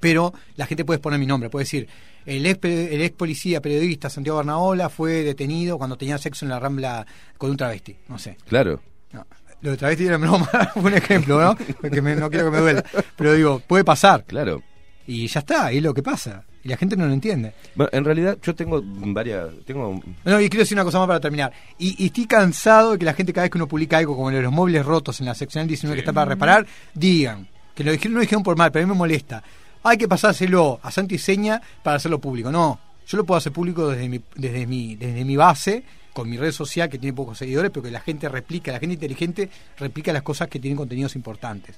pero 0.00 0.32
la 0.56 0.66
gente 0.66 0.84
puede 0.84 0.98
poner 1.00 1.18
mi 1.18 1.26
nombre, 1.26 1.48
puede 1.50 1.64
decir, 1.64 1.88
el 2.26 2.44
ex, 2.44 2.58
el 2.64 3.00
ex 3.00 3.16
policía 3.16 3.62
periodista 3.62 4.10
Santiago 4.10 4.38
Bernaola 4.38 4.88
fue 4.90 5.22
detenido 5.22 5.78
cuando 5.78 5.96
tenía 5.96 6.18
sexo 6.18 6.44
en 6.44 6.50
la 6.50 6.60
rambla 6.60 7.06
con 7.38 7.50
un 7.50 7.56
travesti, 7.56 7.96
no 8.08 8.18
sé. 8.18 8.36
Claro. 8.46 8.80
No, 9.12 9.26
lo 9.62 9.70
de 9.70 9.76
travesti 9.78 10.04
era 10.06 10.18
broma, 10.18 10.50
un 10.74 10.92
ejemplo, 10.92 11.40
¿no? 11.40 11.56
Porque 11.80 12.02
me- 12.02 12.16
no 12.16 12.28
quiero 12.28 12.46
que 12.46 12.50
me 12.50 12.58
duela. 12.58 12.84
Pero 13.16 13.32
digo, 13.32 13.62
puede 13.66 13.84
pasar. 13.84 14.24
Claro. 14.26 14.62
Y 15.06 15.26
ya 15.28 15.40
está, 15.40 15.70
es 15.72 15.82
lo 15.82 15.94
que 15.94 16.02
pasa. 16.02 16.44
Y 16.66 16.68
la 16.68 16.76
gente 16.76 16.96
no 16.96 17.06
lo 17.06 17.12
entiende. 17.12 17.52
Bueno, 17.76 17.90
en 17.92 18.04
realidad 18.04 18.38
yo 18.42 18.52
tengo 18.52 18.82
varias... 18.82 19.50
Tengo... 19.64 20.00
No, 20.24 20.40
y 20.40 20.48
quiero 20.48 20.64
decir 20.64 20.74
una 20.74 20.82
cosa 20.82 20.98
más 20.98 21.06
para 21.06 21.20
terminar. 21.20 21.52
Y, 21.78 22.02
y 22.02 22.06
estoy 22.06 22.26
cansado 22.26 22.90
de 22.90 22.98
que 22.98 23.04
la 23.04 23.14
gente 23.14 23.32
cada 23.32 23.44
vez 23.44 23.52
que 23.52 23.58
uno 23.58 23.68
publica 23.68 23.98
algo 23.98 24.16
como 24.16 24.32
lo 24.32 24.36
de 24.38 24.42
los 24.42 24.52
móviles 24.52 24.84
rotos 24.84 25.20
en 25.20 25.26
la 25.26 25.36
sección 25.36 25.68
19 25.68 25.94
que 25.94 26.00
está 26.00 26.12
para 26.12 26.28
reparar, 26.28 26.66
digan, 26.92 27.46
que 27.72 27.84
lo 27.84 27.92
dijeron, 27.92 28.14
no 28.14 28.18
lo 28.18 28.22
dijeron 28.22 28.42
por 28.42 28.56
mal, 28.56 28.72
pero 28.72 28.82
a 28.82 28.86
mí 28.88 28.92
me 28.92 28.98
molesta. 28.98 29.44
Hay 29.84 29.96
que 29.96 30.08
pasárselo 30.08 30.80
a 30.82 30.90
Santi 30.90 31.18
Seña 31.18 31.62
para 31.84 31.98
hacerlo 31.98 32.18
público. 32.18 32.50
No, 32.50 32.80
yo 33.06 33.16
lo 33.16 33.24
puedo 33.24 33.38
hacer 33.38 33.52
público 33.52 33.88
desde 33.88 34.08
mi, 34.08 34.20
desde 34.34 34.66
mi, 34.66 34.96
desde 34.96 35.24
mi 35.24 35.36
base, 35.36 35.84
con 36.12 36.28
mi 36.28 36.36
red 36.36 36.50
social 36.50 36.88
que 36.88 36.98
tiene 36.98 37.14
pocos 37.14 37.38
seguidores, 37.38 37.70
pero 37.70 37.84
que 37.84 37.92
la 37.92 38.00
gente 38.00 38.28
replica, 38.28 38.72
la 38.72 38.80
gente 38.80 38.94
inteligente 38.94 39.48
replica 39.78 40.12
las 40.12 40.24
cosas 40.24 40.48
que 40.48 40.58
tienen 40.58 40.76
contenidos 40.76 41.14
importantes. 41.14 41.76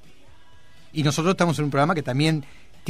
Y 0.95 1.03
nosotros 1.03 1.33
estamos 1.33 1.59
en 1.59 1.67
un 1.67 1.71
programa 1.71 1.95
que 1.95 2.03
también 2.03 2.43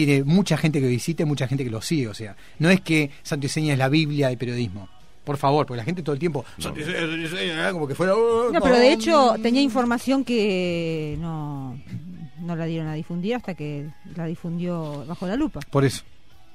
tiene 0.06 0.22
mucha 0.22 0.56
gente 0.56 0.80
que 0.80 0.86
visita 0.86 1.24
y 1.24 1.26
mucha 1.26 1.48
gente 1.48 1.64
que 1.64 1.70
lo 1.70 1.80
sigue. 1.82 2.06
O 2.08 2.14
sea, 2.14 2.36
no 2.60 2.70
es 2.70 2.80
que 2.80 3.10
Santi 3.24 3.48
Seña 3.48 3.72
es 3.72 3.78
la 3.78 3.88
Biblia 3.88 4.28
del 4.28 4.38
periodismo. 4.38 4.88
Por 5.24 5.36
favor, 5.36 5.66
porque 5.66 5.78
la 5.78 5.84
gente 5.84 6.02
todo 6.02 6.12
el 6.14 6.18
tiempo. 6.20 6.44
"Santi 6.58 6.84
Seña, 6.84 7.00
Santi 7.00 7.26
Seña", 7.28 7.72
como 7.72 7.88
que 7.88 7.94
fuera. 7.96 8.14
"Oh, 8.14 8.50
No, 8.52 8.60
pero 8.60 8.76
de 8.78 8.92
hecho 8.92 9.34
tenía 9.42 9.60
información 9.60 10.24
que 10.24 11.16
no, 11.20 11.78
no 12.40 12.54
la 12.56 12.64
dieron 12.66 12.86
a 12.88 12.94
difundir 12.94 13.34
hasta 13.34 13.54
que 13.54 13.88
la 14.14 14.26
difundió 14.26 15.04
bajo 15.06 15.26
la 15.26 15.34
lupa. 15.36 15.58
Por 15.70 15.84
eso. 15.84 16.04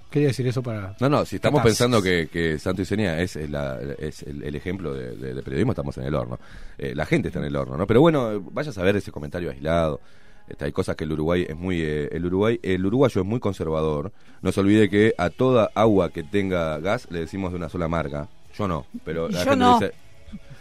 Quería 0.09 0.27
decir 0.29 0.47
eso 0.47 0.61
para. 0.63 0.95
No, 0.99 1.09
no, 1.09 1.25
si 1.25 1.37
estamos 1.37 1.59
pensando 1.63 1.99
que, 2.01 2.29
que 2.31 2.59
Santo 2.59 2.83
y 2.83 2.85
Seña 2.85 3.19
es, 3.19 3.35
la- 3.49 3.79
es 3.99 4.21
el, 4.23 4.43
el 4.43 4.55
ejemplo 4.55 4.93
de, 4.93 5.15
de- 5.17 5.33
de 5.33 5.41
periodismo, 5.41 5.71
estamos 5.73 5.97
en 5.97 6.03
el 6.05 6.13
horno. 6.15 6.39
Eh, 6.77 6.93
la 6.95 7.05
gente 7.07 7.27
está 7.29 7.39
en 7.39 7.45
el 7.45 7.55
horno, 7.55 7.75
¿no? 7.77 7.85
Pero 7.87 7.99
bueno, 8.01 8.39
vayas 8.51 8.77
a 8.77 8.83
ver 8.83 8.95
ese 8.95 9.11
comentario 9.11 9.49
aislado. 9.51 9.99
Este, 10.47 10.65
hay 10.65 10.71
cosas 10.71 10.95
que 10.95 11.05
el 11.05 11.11
Uruguay 11.11 11.45
es 11.47 11.55
muy... 11.55 11.81
eh, 11.81 12.09
el 12.11 12.25
Uruguay 12.25 12.59
el 12.63 12.85
uruguayo 12.85 13.21
es 13.21 13.27
muy 13.27 13.39
conservador. 13.39 14.11
No 14.41 14.51
se 14.51 14.59
olvide 14.59 14.89
que 14.89 15.13
a 15.17 15.29
toda 15.29 15.71
agua 15.73 16.09
que 16.11 16.23
tenga 16.23 16.77
gas 16.79 17.07
le 17.09 17.19
decimos 17.19 17.51
de 17.51 17.57
una 17.57 17.69
sola 17.69 17.87
marca. 17.87 18.27
Yo 18.57 18.67
no, 18.67 18.85
pero 19.05 19.29
la 19.29 19.43
Yo 19.43 19.51
gente 19.51 19.55
no. 19.57 19.79
dice... 19.79 19.93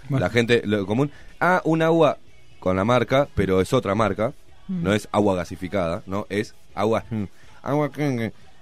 La 0.09 0.31
gente, 0.31 0.63
lo 0.65 0.85
común... 0.87 1.11
Ah, 1.41 1.61
un 1.65 1.83
agua 1.83 2.19
con 2.61 2.77
la 2.77 2.85
marca, 2.85 3.29
pero 3.35 3.61
es 3.61 3.73
otra 3.73 3.95
marca. 3.95 4.33
Mm. 4.69 4.83
No 4.83 4.93
es 4.93 5.09
agua 5.13 5.35
gasificada, 5.35 6.03
¿no? 6.07 6.27
Es 6.29 6.55
agua... 6.75 7.05
mm, 7.11 7.25
agua... 7.63 7.91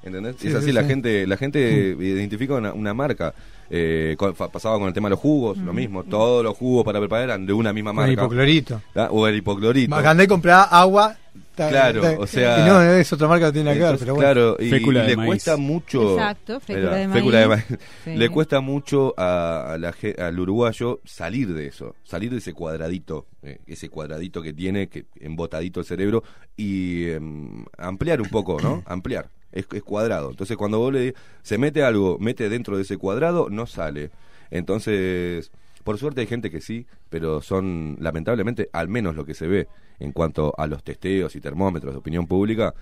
¿Entendés? 0.02 0.36
Sí, 0.38 0.48
es 0.48 0.54
así, 0.54 0.66
sí, 0.66 0.72
la 0.72 0.82
sí. 0.82 0.88
gente 0.88 1.26
la 1.26 1.36
gente 1.36 1.94
identifica 1.98 2.54
una, 2.54 2.72
una 2.72 2.94
marca. 2.94 3.34
Eh, 3.72 4.16
con- 4.18 4.34
fa- 4.34 4.48
pasaba 4.48 4.78
con 4.78 4.88
el 4.88 4.92
tema 4.94 5.08
de 5.08 5.10
los 5.10 5.20
jugos, 5.20 5.56
lo 5.58 5.72
mismo. 5.72 6.02
Todos 6.04 6.42
los 6.42 6.56
jugos 6.56 6.84
para 6.84 6.98
preparar 6.98 7.24
eran 7.24 7.46
de 7.46 7.52
una 7.52 7.72
misma 7.72 7.92
Con 7.94 8.04
el 8.04 8.10
marca. 8.10 8.22
hipoclorito. 8.24 8.82
O 9.10 9.26
el 9.28 9.36
hipoclorito. 9.36 9.94
Y 10.22 10.26
comprá 10.26 10.62
agua. 10.64 11.16
ta- 11.54 11.68
Claro, 11.68 12.00
ta- 12.00 12.16
o 12.18 12.26
sea- 12.26 12.66
no, 12.66 12.80
es 12.82 13.12
otra 13.12 13.28
marca 13.28 13.46
que 13.46 13.52
tiene 13.52 13.72
que 13.74 13.78
ver, 13.80 13.84
Entonces, 13.90 14.04
pero 14.06 14.14
bueno. 14.16 14.32
Claro, 14.32 14.56
y, 14.58 14.70
Fécula 14.70 14.98
y 15.00 15.02
de 15.02 15.08
le 15.10 15.16
maíz. 15.16 15.26
cuesta 15.28 15.56
mucho. 15.56 16.12
Exacto, 16.14 16.58
fécula 16.60 16.86
Era, 16.88 16.96
de 16.96 17.06
maíz. 17.08 17.18
fécula 17.20 17.38
de 17.40 17.48
maíz. 17.48 17.64
Sí. 18.04 18.16
Le 18.16 18.28
cuesta 18.30 18.60
mucho 18.60 19.14
a, 19.16 19.74
a 19.74 19.78
la 19.78 19.94
al 20.18 20.40
uruguayo 20.40 21.00
salir 21.04 21.52
de 21.54 21.66
eso, 21.66 21.94
salir 22.02 22.30
de 22.30 22.38
ese 22.38 22.52
cuadradito, 22.54 23.26
eh, 23.42 23.58
ese 23.66 23.88
cuadradito 23.90 24.40
que 24.42 24.52
tiene, 24.52 24.88
que 24.88 25.04
embotadito 25.20 25.80
el 25.80 25.86
cerebro, 25.86 26.24
y 26.56 27.08
em, 27.10 27.64
ampliar 27.78 28.20
un 28.20 28.28
poco, 28.30 28.58
¿no? 28.60 28.82
Ampliar. 28.86 29.28
Es, 29.52 29.66
cuadrado. 29.82 30.30
Entonces, 30.30 30.56
cuando 30.56 30.78
vos 30.78 30.92
le 30.92 31.14
se 31.42 31.58
mete 31.58 31.82
algo, 31.82 32.18
mete 32.18 32.48
dentro 32.48 32.76
de 32.76 32.82
ese 32.82 32.96
cuadrado, 32.96 33.48
no 33.50 33.66
sale. 33.66 34.10
Entonces, 34.50 35.50
por 35.84 35.98
suerte 35.98 36.20
hay 36.20 36.26
gente 36.26 36.50
que 36.50 36.60
sí, 36.60 36.86
pero 37.08 37.40
son, 37.40 37.96
lamentablemente, 38.00 38.68
al 38.72 38.88
menos 38.88 39.16
lo 39.16 39.24
que 39.24 39.34
se 39.34 39.46
ve 39.46 39.68
en 39.98 40.12
cuanto 40.12 40.54
a 40.56 40.66
los 40.66 40.82
testeos 40.84 41.34
y 41.36 41.40
termómetros 41.40 41.92
de 41.92 41.98
opinión 41.98 42.26
pública, 42.26 42.74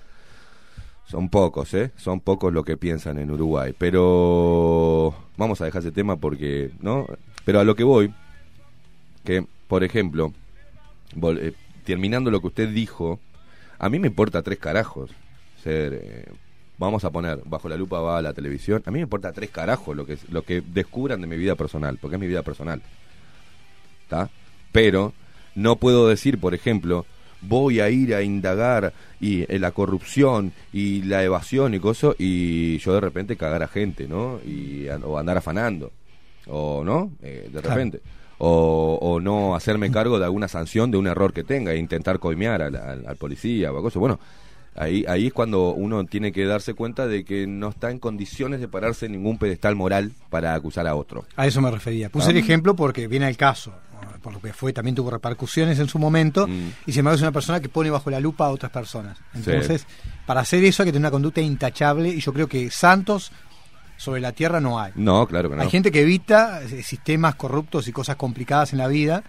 son 1.07 1.31
pocos, 1.31 1.73
¿eh? 1.73 1.91
Son 1.97 2.21
pocos 2.21 2.53
lo 2.53 2.65
que 2.65 2.77
piensan 2.77 3.19
en 3.19 3.31
Uruguay. 3.31 3.75
Pero 3.77 5.15
vamos 5.39 5.61
a 5.61 5.65
dejar 5.65 5.81
ese 5.81 5.93
tema 5.93 6.17
porque, 6.17 6.71
¿no? 6.81 7.07
Pero 7.47 7.61
a 7.61 7.65
lo 7.65 7.75
que 7.75 7.85
voy, 7.85 8.13
que, 9.25 9.47
por 9.69 9.85
ejemplo, 9.85 10.35
eh, 11.41 11.55
terminando 11.85 12.31
lo 12.31 12.41
que 12.43 12.49
usted 12.49 12.69
dijo, 12.69 13.21
a 13.79 13.89
mí 13.89 13.99
me 13.99 14.09
importa 14.09 14.43
tres 14.43 14.59
carajos 14.59 15.11
ser... 15.63 15.95
eh, 15.95 16.25
vamos 16.79 17.05
a 17.05 17.11
poner, 17.11 17.41
bajo 17.45 17.69
la 17.69 17.77
lupa 17.77 18.01
va 18.01 18.19
a 18.19 18.23
la 18.23 18.33
televisión, 18.33 18.83
a 18.87 18.91
mí 18.91 18.99
me 18.99 19.03
importa 19.03 19.33
tres 19.33 19.51
carajos 19.51 19.97
lo 19.97 20.07
que, 20.07 20.17
lo 20.31 20.43
que 20.43 20.61
descubran 20.61 21.21
de 21.21 21.27
mi 21.27 21.37
vida 21.37 21.55
personal, 21.57 21.99
porque 22.01 22.17
es 22.17 22.21
mi 22.21 22.27
vida 22.29 22.43
personal. 22.43 22.81
¿Está? 24.05 24.31
Pero 24.73 25.13
no 25.55 25.77
puedo 25.77 26.09
decir, 26.09 26.39
por 26.39 26.55
ejemplo, 26.55 27.05
voy 27.41 27.81
a 27.81 27.91
ir 27.91 28.15
a 28.15 28.23
indagar 28.23 28.93
y 29.21 29.45
en 29.53 29.61
la 29.61 29.71
corrupción 29.73 30.53
y 30.73 31.03
la 31.03 31.23
evasión 31.25 31.75
y 31.75 31.79
cosas 31.81 32.15
y 32.19 32.79
yo 32.79 32.95
de 32.95 33.01
repente 33.01 33.37
cagar 33.37 33.63
a 33.63 33.69
gente, 33.69 34.09
¿no? 34.09 34.41
Y 34.47 34.87
o 35.05 35.19
andar 35.19 35.37
afanando 35.37 35.93
o 36.47 36.83
no, 36.85 37.13
Eh, 37.23 37.45
de 37.53 37.61
Claro. 37.61 37.69
repente. 37.77 38.01
O, 38.41 38.99
o 39.03 39.19
no 39.21 39.57
hacerme 39.57 39.91
cargo 39.91 40.17
de 40.21 40.25
alguna 40.25 40.47
sanción 40.47 40.93
de 40.93 40.97
un 40.97 41.09
error 41.09 41.33
que 41.33 41.43
tenga 41.43 41.73
e 41.73 41.77
intentar 41.79 42.21
coimear 42.21 42.63
al, 42.63 42.77
al- 42.77 43.05
al 43.07 43.17
policía 43.17 43.73
o 43.73 43.83
cosas. 43.83 43.99
Bueno, 43.99 44.21
ahí, 44.79 45.05
ahí 45.09 45.27
es 45.29 45.33
cuando 45.33 45.71
uno 45.75 46.05
tiene 46.07 46.33
que 46.33 46.45
darse 46.47 46.75
cuenta 46.75 47.07
de 47.07 47.25
que 47.25 47.47
no 47.47 47.69
está 47.69 47.91
en 47.91 47.99
condiciones 47.99 48.61
de 48.61 48.69
pararse 48.69 49.07
en 49.07 49.13
ningún 49.13 49.39
pedestal 49.39 49.75
moral 49.77 50.13
para 50.31 50.55
acusar 50.55 50.87
a 50.87 50.95
otro. 50.95 51.25
A 51.37 51.47
eso 51.47 51.61
me 51.61 51.71
refería. 51.71 52.09
Puse 52.09 52.31
el 52.31 52.37
ejemplo 52.37 52.75
porque 52.77 53.09
viene 53.09 53.29
el 53.29 53.37
caso, 53.37 53.73
por 54.23 54.33
lo 54.33 54.41
que 54.41 54.53
fue, 54.53 54.73
también 54.73 54.95
tuvo 54.95 55.11
repercusiones 55.11 55.79
en 55.79 55.89
su 55.89 55.99
momento, 55.99 56.47
Mm. 56.47 56.71
y 56.87 56.93
sin 56.93 57.01
embargo 57.01 57.17
es 57.17 57.23
una 57.23 57.33
persona 57.33 57.61
que 57.61 57.69
pone 57.69 57.91
bajo 57.91 58.11
la 58.11 58.21
lupa 58.21 58.47
a 58.47 58.51
otras 58.51 58.73
personas. 58.73 59.17
Sí. 59.35 59.51
Entonces, 59.51 59.87
para 60.27 60.41
hacer 60.41 60.65
eso 60.65 60.83
hay 60.83 60.87
que 60.89 60.93
tener 60.93 61.03
una 61.05 61.11
conducta 61.11 61.41
intachable, 61.41 62.09
y 62.09 62.21
yo 62.21 62.33
creo 62.33 62.47
que 62.49 62.71
santos 62.71 63.33
sobre 63.97 64.21
la 64.21 64.33
tierra 64.33 64.61
no 64.61 64.79
hay. 64.81 64.93
No, 64.95 65.27
claro 65.27 65.51
que 65.51 65.57
no. 65.57 65.63
Hay 65.63 65.71
gente 65.71 65.91
que 65.91 66.03
evita 66.03 66.63
eh, 66.63 66.83
sistemas 66.85 67.35
corruptos 67.35 67.89
y 67.89 67.93
cosas 67.93 68.15
complicadas 68.17 68.73
en 68.73 68.79
la 68.79 68.87
vida, 68.89 69.25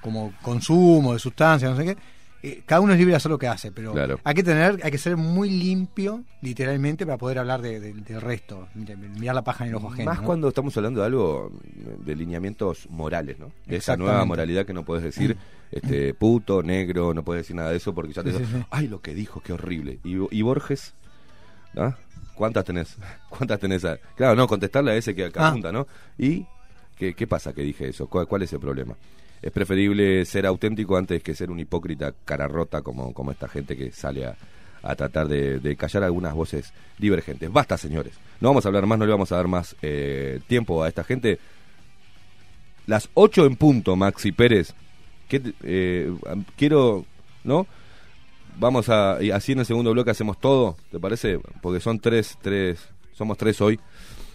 como 0.00 0.32
consumo 0.42 1.12
de 1.12 1.18
sustancias, 1.18 1.70
no 1.70 1.76
sé 1.76 1.84
qué. 1.84 1.96
Eh, 2.44 2.62
cada 2.66 2.80
uno 2.80 2.92
es 2.92 2.98
libre 2.98 3.12
de 3.12 3.16
hacer 3.18 3.30
lo 3.30 3.38
que 3.38 3.46
hace, 3.46 3.70
pero 3.70 3.92
Claro. 3.92 4.18
hay 4.24 4.34
que 4.34 4.42
tener, 4.42 4.80
hay 4.82 4.90
que 4.90 4.98
ser 4.98 5.16
muy 5.16 5.48
limpio, 5.48 6.24
literalmente, 6.40 7.06
para 7.06 7.16
poder 7.16 7.38
hablar 7.38 7.62
de- 7.62 7.78
de- 7.78 7.92
del 7.92 8.20
resto, 8.20 8.66
Mira- 8.74 8.96
mirar 8.96 9.34
la 9.36 9.44
paja 9.44 9.64
en 9.64 9.70
el 9.70 9.76
ojo 9.76 9.92
ajeno. 9.92 10.10
Más 10.10 10.20
¿no? 10.20 10.26
cuando 10.26 10.48
estamos 10.48 10.76
hablando 10.76 11.00
de 11.00 11.06
algo, 11.06 11.52
de 12.04 12.16
lineamientos 12.16 12.88
morales, 12.90 13.38
¿no? 13.38 13.52
De 13.66 13.76
esa 13.76 13.96
nueva 13.96 14.24
moralidad 14.24 14.66
que 14.66 14.72
no 14.72 14.84
puedes 14.84 15.04
decir 15.04 15.36
este 15.70 16.14
puto, 16.14 16.62
negro, 16.64 17.14
no 17.14 17.22
puedes 17.22 17.44
decir 17.44 17.54
nada 17.56 17.70
de 17.70 17.76
eso 17.76 17.94
porque 17.94 18.12
ya 18.12 18.22
te 18.24 18.32
Sí, 18.32 18.38
digo, 18.38 18.50
sí, 18.50 18.56
sí. 18.58 18.66
ay, 18.70 18.88
lo 18.88 19.00
que 19.00 19.14
dijo, 19.14 19.40
qué 19.40 19.52
horrible. 19.52 20.00
¿Y, 20.02 20.16
y 20.36 20.42
Borges? 20.42 20.94
¿Ah? 21.76 21.96
¿Cuántas 22.34 22.64
tenés? 22.64 22.96
¿Cuántas 23.30 23.60
tenés? 23.60 23.84
a- 23.84 23.98
Claro, 24.16 24.34
no, 24.34 24.48
contestarle 24.48 24.90
a 24.90 24.96
ese 24.96 25.14
que 25.14 25.30
Ah. 25.36 25.48
apunta, 25.48 25.70
¿no? 25.70 25.86
¿Y 26.18 26.44
qué, 26.96 27.14
qué 27.14 27.26
pasa 27.28 27.52
que 27.52 27.62
dije 27.62 27.88
eso? 27.88 28.08
¿Cuál, 28.08 28.26
cuál 28.26 28.42
es 28.42 28.52
el 28.52 28.58
problema? 28.58 28.96
Es 29.42 29.50
preferible 29.52 30.24
ser 30.24 30.46
auténtico 30.46 30.96
antes 30.96 31.22
que 31.22 31.34
ser 31.34 31.50
un 31.50 31.58
hipócrita 31.60 32.14
cara 32.24 32.46
rota 32.48 32.80
como, 32.82 33.12
como 33.12 33.32
esta 33.32 33.48
gente 33.48 33.76
que 33.76 33.90
sale 33.90 34.24
a, 34.24 34.36
a 34.82 34.94
tratar 34.94 35.26
de, 35.28 35.76
callar 35.76 36.04
algunas 36.04 36.32
voces 36.32 36.72
divergentes. 36.98 37.52
Basta, 37.52 37.76
señores. 37.76 38.14
No 38.40 38.48
vamos 38.50 38.64
a 38.64 38.68
hablar 38.68 38.86
más, 38.86 38.98
no 38.98 39.04
le 39.06 39.10
vamos 39.12 39.32
a 39.32 39.36
dar 39.36 39.48
más 39.48 39.74
eh, 39.82 40.40
tiempo 40.46 40.82
a 40.82 40.88
esta 40.88 41.02
gente. 41.04 41.38
Las 42.86 43.08
8 43.14 43.46
en 43.46 43.56
punto, 43.56 43.96
Maxi 43.96 44.32
Pérez. 44.32 44.74
¿Qué 45.28 45.40
te- 45.40 45.54
eh, 45.62 46.12
quiero, 46.56 47.04
¿no? 47.44 47.66
Vamos 48.58 48.88
a, 48.88 49.14
así 49.34 49.52
en 49.52 49.60
el 49.60 49.66
segundo 49.66 49.92
bloque 49.92 50.10
hacemos 50.10 50.38
todo, 50.38 50.76
¿te 50.90 50.98
parece? 51.00 51.38
Porque 51.62 51.80
son 51.80 51.98
tres, 52.00 52.36
tres, 52.42 52.78
somos 53.14 53.38
tres 53.38 53.60
hoy. 53.60 53.80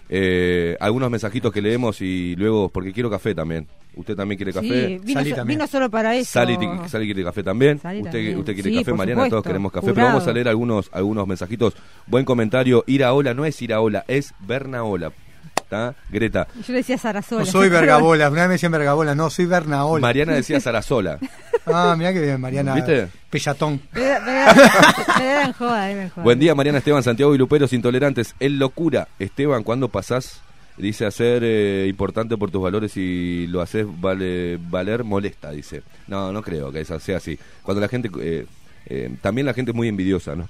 Eh, 0.09 0.77
algunos 0.79 1.09
mensajitos 1.11 1.51
que 1.51 1.61
leemos 1.61 2.01
y 2.01 2.35
luego, 2.37 2.69
porque 2.69 2.93
quiero 2.93 3.09
café 3.09 3.35
también. 3.35 3.67
¿Usted 3.95 4.15
también 4.15 4.37
quiere 4.37 4.51
Sí, 4.53 4.59
café? 4.59 4.99
vino, 5.03 5.19
Salí 5.19 5.29
so- 5.31 5.35
también. 5.37 5.57
vino 5.59 5.67
solo 5.67 5.89
para 5.89 6.15
eso. 6.15 6.31
Sally, 6.33 6.55
Sally 6.87 7.05
quiere 7.05 7.23
café 7.23 7.41
también. 7.43 7.79
Sally 7.79 7.99
usted, 7.99 8.11
también. 8.11 8.37
usted 8.37 8.53
quiere 8.53 8.69
Sí, 8.69 8.75
café, 8.77 8.93
Mariana, 8.93 9.27
todos 9.27 9.43
queremos 9.43 9.71
café. 9.71 9.87
Jurado. 9.89 9.95
Pero 9.95 10.07
vamos 10.07 10.27
a 10.27 10.33
leer 10.33 10.47
algunos, 10.49 10.89
algunos 10.93 11.27
mensajitos. 11.27 11.73
Buen 12.05 12.23
comentario. 12.23 12.83
Iraola 12.87 13.33
no 13.33 13.43
es 13.45 13.59
Iraola, 13.61 14.05
es 14.07 14.33
Bernaola. 14.39 15.11
¿Está? 15.55 15.95
Greta. 16.11 16.47
Yo 16.65 16.73
decía 16.73 16.97
Sarasola. 16.97 17.41
No 17.43 17.45
soy 17.51 17.69
vergabola, 17.69 18.29
una 18.29 18.41
vez 18.41 18.47
me 18.49 18.53
decían 18.53 18.71
vergabola, 18.71 19.15
no, 19.15 19.29
soy 19.31 19.47
Bernaola. 19.47 19.99
Mariana 20.01 20.33
decía 20.35 20.59
Sarasola. 20.59 21.19
Ah, 21.73 21.95
mirá 21.97 22.13
que 22.13 22.21
bien, 22.21 22.39
Mariana. 22.39 22.73
¿Viste? 22.75 23.07
Pellatón. 23.29 23.81
Me 23.93 24.01
da- 24.01 24.19
me 24.21 24.31
da- 24.33 25.15
me 25.19 25.25
da 25.25 25.43
en 25.45 25.53
joda, 25.53 25.87
me 25.93 26.09
joda. 26.09 26.23
Buen 26.23 26.39
día, 26.39 26.55
Mariana 26.55 26.77
Esteban, 26.79 27.03
Santiago 27.03 27.33
y 27.35 27.37
Luperos 27.37 27.73
Intolerantes. 27.73 28.35
Es 28.39 28.51
locura. 28.51 29.07
Esteban, 29.19 29.63
cuando 29.63 29.89
pasás, 29.89 30.41
dice 30.77 31.05
hacer 31.05 31.41
eh, 31.43 31.85
importante 31.89 32.37
por 32.37 32.51
tus 32.51 32.61
valores 32.61 32.95
y 32.97 33.47
lo 33.47 33.61
haces 33.61 33.85
vale, 33.99 34.57
valer, 34.69 35.03
molesta, 35.03 35.51
dice. 35.51 35.83
No, 36.07 36.31
no 36.31 36.41
creo 36.41 36.71
que 36.71 36.81
eso 36.81 36.99
sea 36.99 37.17
así. 37.17 37.37
Cuando 37.63 37.81
la 37.81 37.87
gente, 37.87 38.09
eh, 38.21 38.45
eh, 38.85 39.09
también 39.21 39.45
la 39.45 39.53
gente 39.53 39.71
es 39.71 39.75
muy 39.75 39.87
envidiosa, 39.87 40.35
¿no? 40.35 40.47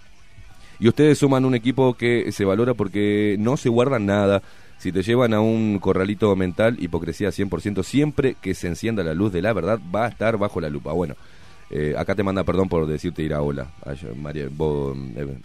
Y 0.79 0.87
ustedes 0.87 1.17
suman 1.17 1.43
un 1.43 1.55
equipo 1.55 1.95
que 1.95 2.31
se 2.31 2.45
valora 2.45 2.75
porque 2.75 3.35
no 3.39 3.57
se 3.57 3.69
guardan 3.69 4.05
nada. 4.05 4.43
Si 4.77 4.91
te 4.91 5.01
llevan 5.01 5.33
a 5.33 5.39
un 5.39 5.79
corralito 5.79 6.35
mental, 6.35 6.77
hipocresía 6.79 7.29
100%, 7.29 7.83
siempre 7.83 8.35
que 8.41 8.53
se 8.53 8.67
encienda 8.67 9.03
la 9.03 9.13
luz 9.13 9.31
de 9.33 9.41
la 9.41 9.53
verdad 9.53 9.79
va 9.93 10.05
a 10.05 10.09
estar 10.09 10.37
bajo 10.37 10.61
la 10.61 10.69
lupa. 10.69 10.93
Bueno, 10.93 11.15
eh, 11.69 11.95
acá 11.97 12.15
te 12.15 12.23
manda 12.23 12.45
perdón 12.45 12.69
por 12.69 12.87
decirte 12.87 13.23
ir 13.23 13.33
a 13.33 13.41
hola. 13.41 13.71
Ay, 13.85 13.97
María, 14.15 14.47
vos, 14.49 14.95
eh, 15.15 15.37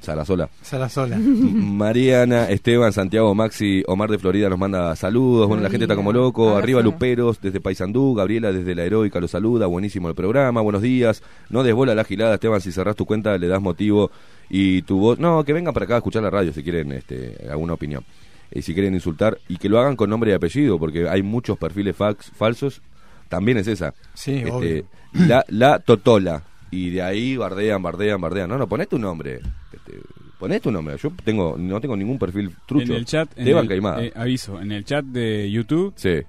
Sarasola. 0.00 0.48
Sarasola. 0.62 1.16
Mariana, 1.18 2.48
Esteban, 2.48 2.92
Santiago, 2.92 3.32
Maxi, 3.34 3.84
Omar 3.86 4.10
de 4.10 4.18
Florida 4.18 4.48
nos 4.48 4.58
manda 4.58 4.96
saludos. 4.96 5.46
Bueno, 5.46 5.62
la 5.62 5.70
gente 5.70 5.84
está 5.84 5.94
como 5.94 6.12
loco. 6.12 6.48
Abrazo. 6.48 6.58
Arriba 6.64 6.82
Luperos, 6.82 7.40
desde 7.40 7.60
Paysandú. 7.60 8.14
Gabriela, 8.14 8.50
desde 8.50 8.74
la 8.74 8.82
Heroica, 8.82 9.20
lo 9.20 9.28
saluda. 9.28 9.66
Buenísimo 9.66 10.08
el 10.08 10.16
programa. 10.16 10.60
Buenos 10.60 10.82
días. 10.82 11.22
No 11.50 11.62
desbola 11.62 11.94
la 11.94 12.02
gilada, 12.02 12.34
Esteban. 12.34 12.60
Si 12.60 12.72
cerrás 12.72 12.96
tu 12.96 13.06
cuenta, 13.06 13.38
le 13.38 13.46
das 13.46 13.60
motivo. 13.60 14.10
Y 14.48 14.82
tu 14.82 14.98
voz. 14.98 15.20
No, 15.20 15.44
que 15.44 15.52
vengan 15.52 15.72
para 15.72 15.84
acá 15.84 15.94
a 15.94 15.98
escuchar 15.98 16.24
la 16.24 16.30
radio 16.30 16.52
si 16.52 16.64
quieren 16.64 16.90
este, 16.90 17.36
alguna 17.48 17.74
opinión. 17.74 18.04
Y 18.52 18.62
si 18.62 18.74
quieren 18.74 18.94
insultar. 18.94 19.38
Y 19.48 19.56
que 19.56 19.68
lo 19.68 19.78
hagan 19.78 19.96
con 19.96 20.10
nombre 20.10 20.30
y 20.30 20.34
apellido, 20.34 20.78
porque 20.78 21.08
hay 21.08 21.22
muchos 21.22 21.56
perfiles 21.58 21.94
fax, 21.96 22.30
falsos. 22.36 22.82
También 23.28 23.58
es 23.58 23.66
esa. 23.68 23.94
Sí, 24.14 24.36
Este, 24.38 24.50
obvio. 24.50 24.84
la, 25.12 25.44
la 25.48 25.78
Totola. 25.78 26.42
Y 26.72 26.90
de 26.90 27.02
ahí 27.02 27.36
bardean, 27.36 27.82
bardean, 27.82 28.20
bardean. 28.20 28.48
No, 28.48 28.58
no, 28.58 28.68
poné 28.68 28.86
tu 28.86 28.98
nombre. 28.98 29.40
Este, 29.72 29.98
poné 30.38 30.58
tu 30.60 30.70
nombre. 30.70 30.96
Yo 30.98 31.12
tengo, 31.24 31.56
no 31.58 31.80
tengo 31.80 31.96
ningún 31.96 32.18
perfil 32.18 32.50
trucho. 32.66 32.92
En 32.92 32.98
el 32.98 33.04
chat, 33.04 33.30
en 33.38 33.48
el- 33.48 33.68
Caimada. 33.68 34.02
eh, 34.04 34.12
aviso, 34.14 34.60
en 34.60 34.72
el 34.72 34.84
chat 34.84 35.04
de 35.04 35.50
YouTube. 35.50 35.92
sí. 35.96 36.20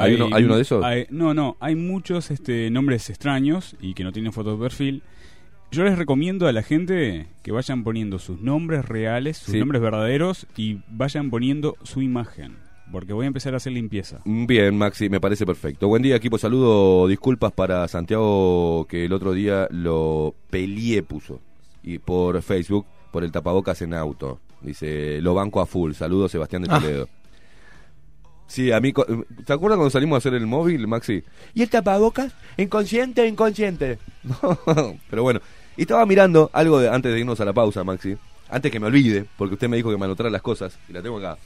¿Hay, 0.00 0.14
uno, 0.14 0.28
¿Hay 0.32 0.44
uno 0.44 0.54
de 0.54 0.62
esos? 0.62 0.84
hay- 0.84 1.08
no, 1.10 1.34
no, 1.34 1.56
hay 1.58 1.74
muchos 1.74 2.30
este, 2.30 2.70
nombres 2.70 3.10
extraños 3.10 3.74
y 3.80 3.94
que 3.94 4.04
no 4.04 4.12
tienen 4.12 4.32
foto 4.32 4.52
de 4.56 4.62
perfil. 4.62 5.02
Yo 5.70 5.84
les 5.84 5.98
recomiendo 5.98 6.46
a 6.48 6.52
la 6.52 6.62
gente 6.62 7.26
que 7.42 7.52
vayan 7.52 7.84
poniendo 7.84 8.18
sus 8.18 8.40
nombres 8.40 8.86
reales, 8.86 9.36
sus 9.36 9.52
Sí. 9.52 9.58
nombres 9.58 9.82
verdaderos 9.82 10.46
y 10.56 10.78
vayan 10.88 11.28
poniendo 11.30 11.76
su 11.82 12.00
imagen. 12.00 12.56
Porque 12.90 13.12
voy 13.12 13.24
a 13.24 13.28
empezar 13.28 13.52
a 13.52 13.58
hacer 13.58 13.74
limpieza. 13.74 14.20
Bien, 14.24 14.76
Maxi, 14.78 15.10
me 15.10 15.20
parece 15.20 15.44
perfecto. 15.44 15.88
Buen 15.88 16.00
día, 16.02 16.16
equipo. 16.16 16.38
Saludo. 16.38 17.06
Disculpas 17.06 17.52
para 17.52 17.86
Santiago 17.86 18.86
que 18.88 19.04
el 19.04 19.12
otro 19.12 19.34
día 19.34 19.68
lo 19.70 20.34
peleé, 20.48 21.02
puso. 21.02 21.42
Y 21.82 21.98
por 21.98 22.40
Facebook, 22.40 22.86
por 23.12 23.24
el 23.24 23.30
tapabocas 23.30 23.82
en 23.82 23.92
auto. 23.92 24.40
Dice, 24.62 25.20
lo 25.20 25.34
banco 25.34 25.60
a 25.60 25.66
full. 25.66 25.92
Saludos, 25.92 26.32
Sebastián 26.32 26.62
de 26.62 26.68
Ah. 26.72 26.80
Toledo. 26.80 27.08
Sí, 28.46 28.72
a 28.72 28.80
mí. 28.80 28.94
¿Te 28.94 29.52
acuerdas 29.52 29.76
cuando 29.76 29.90
salimos 29.90 30.16
a 30.16 30.18
hacer 30.18 30.32
el 30.32 30.46
móvil, 30.46 30.86
Maxi? 30.88 31.22
¿Y 31.52 31.60
el 31.60 31.68
tapabocas? 31.68 32.32
¿Inconsciente 32.56 33.26
inconsciente? 33.28 33.98
Pero 35.10 35.22
bueno. 35.22 35.40
Y 35.78 35.82
estaba 35.82 36.04
mirando 36.06 36.50
algo 36.52 36.80
de, 36.80 36.88
antes 36.90 37.12
de 37.12 37.20
irnos 37.20 37.40
a 37.40 37.44
la 37.44 37.52
pausa, 37.52 37.84
Maxi. 37.84 38.16
antes 38.50 38.72
que 38.72 38.80
me 38.80 38.86
olvide, 38.88 39.26
porque 39.36 39.54
usted 39.54 39.68
me 39.68 39.76
dijo 39.76 39.90
que 39.90 39.96
me 39.96 40.06
anotara 40.06 40.28
las 40.28 40.42
cosas, 40.42 40.76
y 40.88 40.92
la 40.92 41.00
tengo 41.02 41.18
acá. 41.18 41.38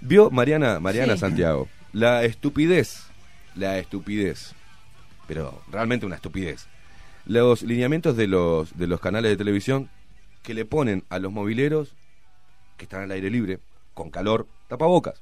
Vio 0.00 0.30
Mariana, 0.30 0.80
Mariana 0.80 1.14
Sí. 1.14 1.20
Santiago, 1.20 1.68
la 1.92 2.24
estupidez, 2.24 3.04
la 3.54 3.78
estupidez, 3.78 4.54
pero 5.28 5.60
realmente 5.70 6.06
una 6.06 6.16
estupidez. 6.16 6.66
Los 7.26 7.62
lineamientos 7.62 8.16
de 8.16 8.26
los, 8.26 8.76
de 8.78 8.86
los 8.86 9.00
canales 9.00 9.30
de 9.30 9.36
televisión 9.36 9.90
que 10.42 10.54
le 10.54 10.64
ponen 10.64 11.04
a 11.10 11.18
los 11.18 11.30
mobileros 11.30 11.94
que 12.78 12.84
están 12.86 13.02
al 13.02 13.10
aire 13.10 13.28
libre, 13.30 13.58
con 13.92 14.10
calor, 14.10 14.46
tapabocas. 14.68 15.20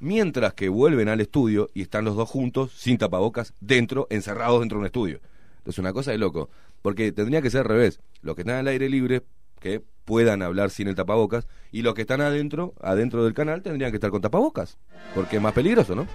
Mientras 0.00 0.54
que 0.54 0.70
vuelven 0.70 1.10
al 1.10 1.20
estudio 1.20 1.68
y 1.74 1.82
están 1.82 2.06
los 2.06 2.16
dos 2.16 2.30
juntos, 2.30 2.72
sin 2.74 2.96
tapabocas, 2.96 3.52
dentro, 3.60 4.06
encerrados 4.08 4.60
dentro 4.60 4.78
de 4.78 4.80
un 4.80 4.86
estudio. 4.86 5.20
Entonces, 5.58 5.78
una 5.80 5.92
cosa 5.92 6.12
de 6.12 6.18
loco. 6.18 6.48
Porque 6.82 7.12
tendría 7.12 7.42
que 7.42 7.50
ser 7.50 7.60
al 7.60 7.66
revés. 7.66 8.00
Los 8.22 8.34
que 8.34 8.42
están 8.42 8.56
al 8.56 8.68
aire 8.68 8.88
libre, 8.88 9.22
que 9.60 9.82
puedan 10.04 10.42
hablar 10.42 10.70
sin 10.70 10.88
el 10.88 10.94
tapabocas, 10.94 11.46
y 11.70 11.82
los 11.82 11.94
que 11.94 12.02
están 12.02 12.20
adentro, 12.20 12.74
adentro 12.80 13.24
del 13.24 13.34
canal, 13.34 13.62
tendrían 13.62 13.90
que 13.90 13.96
estar 13.96 14.10
con 14.10 14.22
tapabocas. 14.22 14.78
Porque 15.14 15.36
es 15.36 15.42
más 15.42 15.52
peligroso, 15.52 15.94
¿no? 15.94 16.06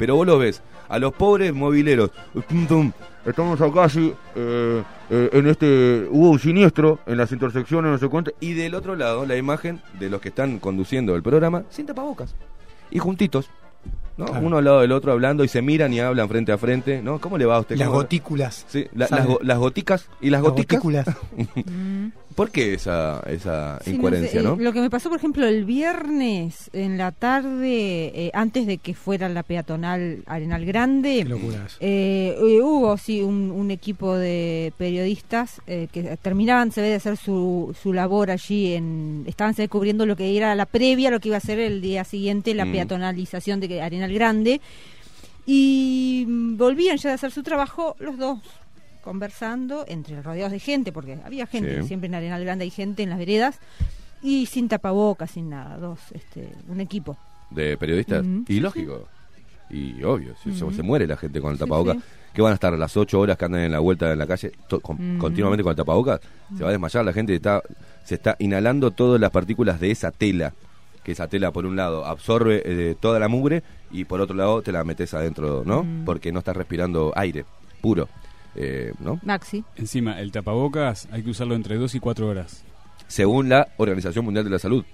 Pero 0.00 0.16
vos 0.16 0.26
lo 0.26 0.38
ves, 0.38 0.62
a 0.88 0.98
los 0.98 1.12
pobres 1.12 1.52
mobileros, 1.52 2.10
tum, 2.66 2.90
estamos 3.26 3.60
acá 3.60 3.84
así, 3.84 4.14
eh, 4.34 4.82
eh, 5.10 5.30
en 5.34 5.46
este, 5.46 6.06
hubo 6.10 6.30
un 6.30 6.38
siniestro 6.38 7.00
en 7.04 7.18
las 7.18 7.32
intersecciones, 7.32 7.92
no 7.92 7.98
sé 7.98 8.08
cuánto, 8.08 8.32
y 8.40 8.54
del 8.54 8.74
otro 8.74 8.96
lado 8.96 9.26
la 9.26 9.36
imagen 9.36 9.82
de 9.98 10.08
los 10.08 10.22
que 10.22 10.30
están 10.30 10.58
conduciendo 10.58 11.14
el 11.14 11.22
programa 11.22 11.64
sin 11.68 11.84
tapabocas, 11.84 12.34
y 12.90 12.98
juntitos, 12.98 13.50
¿no? 14.16 14.26
Claro. 14.26 14.46
Uno 14.46 14.58
al 14.58 14.64
lado 14.64 14.80
del 14.80 14.92
otro 14.92 15.12
hablando 15.12 15.44
y 15.44 15.48
se 15.48 15.62
miran 15.62 15.92
y 15.94 16.00
hablan 16.00 16.28
frente 16.28 16.52
a 16.52 16.58
frente, 16.58 17.00
¿no? 17.02 17.18
¿Cómo 17.20 17.38
le 17.38 17.46
va 17.46 17.56
a 17.56 17.60
usted? 17.60 17.76
Las 17.76 17.88
¿Cómo- 17.88 18.00
gotículas. 18.00 18.64
Sí, 18.68 18.86
la- 18.94 19.08
las, 19.10 19.26
go- 19.26 19.40
las 19.42 19.58
goticas 19.58 20.08
y 20.20 20.28
las, 20.30 20.42
Las 20.42 20.50
goticas. 20.50 20.80
gotículas. 20.82 21.06
¿Por 22.34 22.50
qué 22.50 22.74
esa, 22.74 23.22
esa 23.26 23.78
Sí, 23.84 23.90
no 23.90 23.96
incoherencia, 23.96 24.40
sé, 24.40 24.42
no? 24.46 24.54
eh, 24.54 24.56
Lo 24.62 24.72
que 24.72 24.80
me 24.80 24.88
pasó, 24.88 25.08
por 25.10 25.18
ejemplo, 25.18 25.46
el 25.46 25.64
viernes 25.64 26.70
en 26.72 26.96
la 26.96 27.12
tarde, 27.12 28.12
eh, 28.14 28.30
antes 28.34 28.66
de 28.66 28.78
que 28.78 28.94
fuera 28.94 29.28
la 29.28 29.42
peatonal 29.42 30.22
Arenal 30.26 30.64
Grande, 30.64 31.20
eh, 31.80 32.36
eh, 32.40 32.60
hubo 32.62 32.96
sí 32.96 33.20
un, 33.20 33.50
un 33.50 33.70
equipo 33.70 34.14
de 34.16 34.72
periodistas 34.78 35.60
eh, 35.66 35.88
que 35.92 36.02
terminaban 36.22 36.70
se 36.72 36.80
ve 36.82 36.88
de 36.88 36.94
hacer 36.94 37.16
su, 37.16 37.74
su 37.82 37.92
labor 37.92 38.30
allí 38.30 38.74
en 38.74 39.24
estaban 39.26 39.54
se 39.54 39.62
ve, 39.62 39.68
cubriendo 39.68 40.06
lo 40.06 40.16
que 40.16 40.36
era 40.36 40.54
la 40.54 40.66
previa 40.66 41.10
lo 41.10 41.20
que 41.20 41.28
iba 41.28 41.36
a 41.36 41.40
ser 41.40 41.58
el 41.58 41.80
día 41.80 42.04
siguiente 42.04 42.54
la 42.54 42.64
Mm. 42.64 42.72
peatonalización 42.72 43.60
de 43.60 43.82
Arenal 43.82 44.12
Grande 44.14 44.60
y 45.46 46.24
mm, 46.28 46.56
volvían 46.56 46.96
ya 46.96 47.10
de 47.10 47.14
hacer 47.14 47.32
su 47.32 47.42
trabajo 47.42 47.96
los 47.98 48.16
dos 48.18 48.38
conversando 49.00 49.84
entre 49.88 50.22
rodeados 50.22 50.52
de 50.52 50.58
gente 50.60 50.92
porque 50.92 51.18
había 51.24 51.46
gente 51.46 51.82
Sí. 51.82 51.88
siempre 51.88 52.06
en 52.08 52.14
Arenal 52.14 52.44
Grande 52.44 52.64
hay 52.64 52.70
gente 52.70 53.02
en 53.02 53.10
las 53.10 53.18
veredas 53.18 53.58
y 54.22 54.46
sin 54.46 54.68
tapabocas 54.68 55.30
sin 55.30 55.50
nada 55.50 55.76
dos 55.78 55.98
este 56.12 56.50
un 56.68 56.80
equipo 56.80 57.16
de 57.50 57.76
periodistas. 57.76 58.24
Y 58.48 58.60
lógico. 58.60 59.08
Y 59.70 60.02
obvio, 60.02 60.34
si 60.42 60.52
se- 60.52 60.82
muere 60.82 61.06
la 61.06 61.16
gente 61.16 61.40
con 61.40 61.52
el 61.52 61.58
tapabocas. 61.58 61.96
sí. 61.96 62.02
Que 62.34 62.42
van 62.42 62.52
a 62.52 62.54
estar 62.54 62.72
las 62.78 62.96
ocho 62.96 63.18
horas 63.18 63.36
que 63.36 63.44
andan 63.44 63.62
en 63.62 63.72
la 63.72 63.80
vuelta 63.80 64.12
en 64.12 64.18
la 64.18 64.26
calle 64.26 64.52
to- 64.68 64.78
con- 64.80 65.18
continuamente 65.18 65.62
con 65.64 65.70
el 65.70 65.76
tapabocas. 65.76 66.20
Se 66.56 66.62
va 66.62 66.68
a 66.68 66.72
desmayar 66.72 67.04
la 67.04 67.12
gente. 67.12 67.34
Está, 67.34 67.60
se 68.04 68.14
está 68.16 68.36
inhalando 68.38 68.92
todas 68.92 69.20
las 69.20 69.30
partículas 69.32 69.80
de 69.80 69.90
esa 69.90 70.10
tela. 70.12 70.52
Que 71.02 71.12
esa 71.12 71.26
tela, 71.28 71.50
por 71.50 71.66
un 71.66 71.74
lado, 71.76 72.04
absorbe 72.04 72.62
eh, 72.64 72.94
toda 73.00 73.18
la 73.18 73.26
mugre 73.28 73.62
y 73.90 74.04
por 74.04 74.20
otro 74.20 74.36
lado 74.36 74.62
te 74.62 74.70
la 74.70 74.84
metes 74.84 75.12
adentro, 75.14 75.62
¿no? 75.64 75.84
Porque 76.04 76.30
no 76.30 76.38
estás 76.40 76.56
respirando 76.56 77.12
aire 77.16 77.44
puro, 77.80 78.08
eh, 78.54 78.92
¿no? 79.00 79.18
Maxi 79.22 79.64
Encima, 79.76 80.20
el 80.20 80.32
tapabocas 80.32 81.08
hay 81.12 81.22
que 81.22 81.30
usarlo 81.30 81.54
entre 81.54 81.76
2 81.76 81.94
y 81.94 82.00
4 82.00 82.26
horas. 82.28 82.64
Según 83.08 83.48
la 83.48 83.68
Organización 83.76 84.24
Mundial 84.24 84.44
de 84.44 84.50
la 84.50 84.58
Salud. 84.58 84.84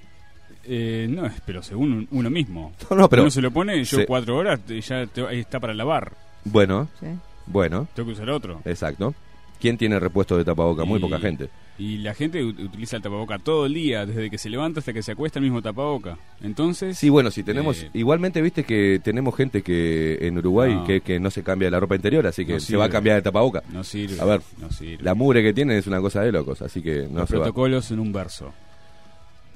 Eh, 0.65 1.07
no, 1.09 1.31
pero 1.45 1.63
según 1.63 1.93
un- 1.93 2.09
uno 2.11 2.31
mismo. 2.31 2.73
No, 2.91 2.97
no, 2.97 3.09
pero- 3.09 3.23
Uno 3.23 3.31
se 3.31 3.41
lo 3.43 3.51
pone, 3.51 3.83
yo 3.85 3.99
Se- 3.99 4.07
4 4.07 4.37
horas, 4.37 4.61
ya 4.67 5.07
te- 5.07 5.27
ahí 5.27 5.41
está 5.41 5.61
para 5.61 5.75
lavar. 5.75 6.13
Bueno, 6.45 6.89
sí. 7.01 7.07
bueno, 7.47 7.87
Tengo 7.95 8.09
que 8.09 8.13
usar 8.15 8.31
otro. 8.31 8.61
exacto. 8.65 9.15
¿Quién 9.61 9.79
tiene 9.79 9.99
repuesto 9.99 10.37
de 10.37 10.45
tapaboca? 10.45 10.85
Muy 10.85 10.99
Y- 10.99 11.03
poca 11.03 11.19
gente. 11.19 11.49
Y 11.79 11.99
la 11.99 12.15
gente 12.15 12.43
ut- 12.43 12.59
utiliza 12.65 12.97
el 12.97 13.03
tapaboca 13.03 13.39
todo 13.39 13.67
el 13.67 13.75
día, 13.75 14.07
desde 14.07 14.31
que 14.31 14.39
se 14.39 14.49
levanta 14.49 14.81
hasta 14.81 14.93
que 14.95 15.03
se 15.03 15.13
acuesta 15.13 15.39
el 15.39 15.45
mismo 15.45 15.61
tapaboca. 15.61 16.17
Entonces, 16.43 16.97
Sí, 16.97 17.11
bueno, 17.11 17.31
si 17.31 17.43
tenemos. 17.43 17.83
eh, 17.83 17.91
igualmente, 17.95 18.41
viste 18.41 18.65
que 18.65 18.99
tenemos 19.05 19.35
gente 19.37 19.63
que 19.63 20.19
en 20.23 20.39
Uruguay 20.39 20.75
No. 20.75 20.85
que, 20.85 21.01
que 21.03 21.21
no 21.21 21.31
se 21.31 21.43
cambia 21.43 21.71
la 21.71 21.79
ropa 21.81 21.95
interior, 21.97 22.27
así 22.27 22.47
que 22.47 22.55
No 22.55 22.61
se 22.61 22.77
va 22.77 22.87
a 22.87 22.91
cambiar 22.91 23.17
de 23.17 23.23
tapaboca. 23.23 23.63
no 23.73 23.85
sirve. 23.85 24.21
A 24.21 24.25
ver, 24.25 24.41
no 24.59 24.71
sirve. 24.71 25.03
La 25.05 25.15
mugre 25.15 25.43
que 25.43 25.53
tienen 25.53 25.77
es 25.77 25.87
una 25.87 26.01
cosa 26.01 26.23
de 26.23 26.33
locos, 26.33 26.63
así 26.63 26.81
que 26.83 27.09
no 27.11 27.21
Los 27.21 27.29
se 27.29 27.37
va. 27.37 27.45
protocolos 27.45 27.91
en 27.91 27.99
un 28.01 28.13
verso. 28.13 28.53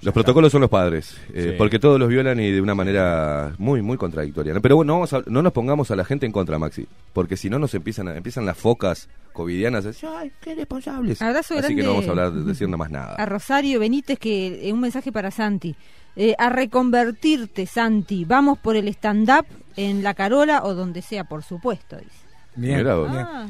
Los 0.03 0.15
protocolos 0.15 0.51
son 0.51 0.63
los 0.63 0.71
padres, 0.71 1.15
eh, 1.35 1.51
Sí. 1.51 1.55
porque 1.59 1.79
todos 1.79 1.99
los 2.01 2.09
violan 2.09 2.41
y 2.41 2.51
de 2.51 2.61
una 2.63 2.75
manera 2.75 3.53
muy, 3.59 3.83
muy 3.83 3.99
contradictoria. 3.99 4.59
Pero 4.61 4.77
bueno, 4.77 4.95
no, 4.95 5.01
vamos 5.01 5.13
a- 5.13 5.23
no 5.27 5.43
nos 5.43 5.53
pongamos 5.53 5.91
a 5.91 5.97
la 5.97 6.05
gente 6.07 6.25
en 6.25 6.33
contra, 6.33 6.59
Maxi, 6.59 6.87
porque 7.13 7.37
si 7.37 7.51
no 7.51 7.59
nos 7.59 7.75
empiezan 7.75 8.09
a- 8.09 8.17
empiezan 8.17 8.47
las 8.47 8.57
focas 8.57 9.09
covidianas 9.35 9.85
a 9.85 9.89
decir, 9.89 10.09
ay, 10.17 10.33
qué 10.41 10.55
responsables. 10.55 11.21
Abrazo 11.21 11.59
Así 11.59 11.77
que 11.77 11.83
no 11.83 11.91
vamos 11.91 12.07
a 12.07 12.11
hablar 12.11 12.33
de 12.33 12.45
decir 12.45 12.67
nada 12.69 12.79
más 12.79 12.91
nada. 12.91 13.15
a 13.17 13.27
Rosario 13.27 13.79
Benítez 13.79 14.19
que 14.19 14.69
eh, 14.69 14.73
un 14.73 14.81
mensaje 14.81 15.13
para 15.13 15.31
Santi. 15.31 15.77
Eh, 16.17 16.35
a 16.39 16.49
reconvertirte, 16.49 17.67
Santi. 17.67 18.25
Vamos 18.25 18.59
por 18.59 18.77
el 18.77 18.89
stand-up 18.89 19.47
en 19.77 20.03
La 20.03 20.15
Carola 20.15 20.63
o 20.65 20.75
donde 20.75 21.03
sea, 21.03 21.25
por 21.25 21.43
supuesto. 21.45 21.97
Dice. 21.97 22.11
Bien, 22.57 22.79
Mirá 22.79 22.95
vos. 22.97 23.11
bien. 23.11 23.23
Ah, 23.31 23.47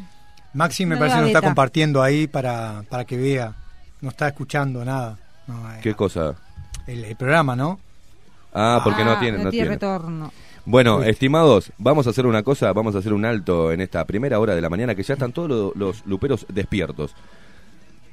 Maxi 0.52 0.84
me 0.84 0.96
parece 0.96 1.14
que 1.16 1.20
nos 1.22 1.30
está 1.30 1.42
compartiendo 1.42 2.02
ahí 2.02 2.26
para, 2.26 2.82
para 2.88 3.04
que 3.04 3.16
vea. 3.16 3.54
No 4.00 4.10
está 4.10 4.28
escuchando 4.28 4.84
nada. 4.84 5.16
No, 5.50 5.72
eh, 5.72 5.78
¿Qué 5.82 5.94
cosa? 5.94 6.34
el, 6.86 7.04
el 7.04 7.16
programa, 7.16 7.54
¿no? 7.56 7.78
Ah, 8.52 8.80
porque 8.82 9.04
no 9.04 9.12
ah, 9.12 9.20
tiene, 9.20 9.38
no 9.38 9.50
tiene 9.50 9.52
tiene. 9.52 9.68
retorno. 9.70 10.32
Bueno, 10.64 10.98
Uy. 10.98 11.08
estimados, 11.08 11.72
vamos 11.78 12.06
a 12.06 12.10
hacer 12.10 12.26
una 12.26 12.42
cosa, 12.42 12.72
vamos 12.72 12.94
a 12.94 12.98
hacer 12.98 13.12
un 13.12 13.24
alto 13.24 13.72
en 13.72 13.80
esta 13.80 14.04
primera 14.04 14.38
hora 14.38 14.54
de 14.54 14.60
la 14.60 14.68
mañana, 14.70 14.94
que 14.94 15.02
ya 15.02 15.14
están 15.14 15.32
todos 15.32 15.48
lo- 15.48 15.72
los 15.74 16.04
luperos 16.06 16.46
despiertos. 16.48 17.14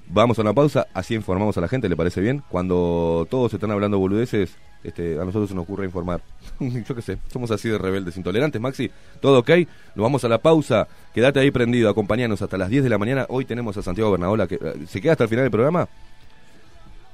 Vamos 0.09 0.39
a 0.39 0.41
una 0.41 0.53
pausa, 0.53 0.87
así 0.93 1.15
informamos 1.15 1.57
a 1.57 1.61
la 1.61 1.67
gente, 1.67 1.89
¿le 1.89 1.97
parece 1.97 2.21
bien? 2.21 2.41
Cuando 2.49 3.27
todos 3.29 3.53
están 3.53 3.71
hablando 3.71 3.99
boludeces, 3.99 4.55
este, 4.83 5.19
a 5.19 5.25
nosotros 5.25 5.49
se 5.49 5.55
nos 5.55 5.63
ocurre 5.63 5.83
informar. 5.85 6.21
Yo 6.59 6.95
qué 6.95 7.01
sé, 7.01 7.17
somos 7.33 7.51
así 7.51 7.67
de 7.67 7.77
rebeldes, 7.77 8.15
intolerantes, 8.15 8.61
Maxi. 8.61 8.89
¿Todo 9.19 9.39
ok? 9.39 9.49
Nos 9.95 10.03
vamos 10.03 10.23
a 10.23 10.29
la 10.29 10.37
pausa, 10.37 10.87
quédate 11.13 11.41
ahí 11.41 11.51
prendido, 11.51 11.89
acompañanos 11.89 12.41
hasta 12.41 12.57
las 12.57 12.69
10 12.69 12.83
de 12.85 12.89
la 12.89 12.97
mañana. 12.97 13.25
Hoy 13.27 13.43
tenemos 13.43 13.75
a 13.75 13.81
Santiago 13.81 14.11
Bernaola, 14.11 14.47
que 14.47 14.55
eh, 14.55 14.85
¿se 14.87 15.01
queda 15.01 15.11
hasta 15.11 15.25
el 15.25 15.29
final 15.29 15.43
del 15.43 15.51
programa? 15.51 15.89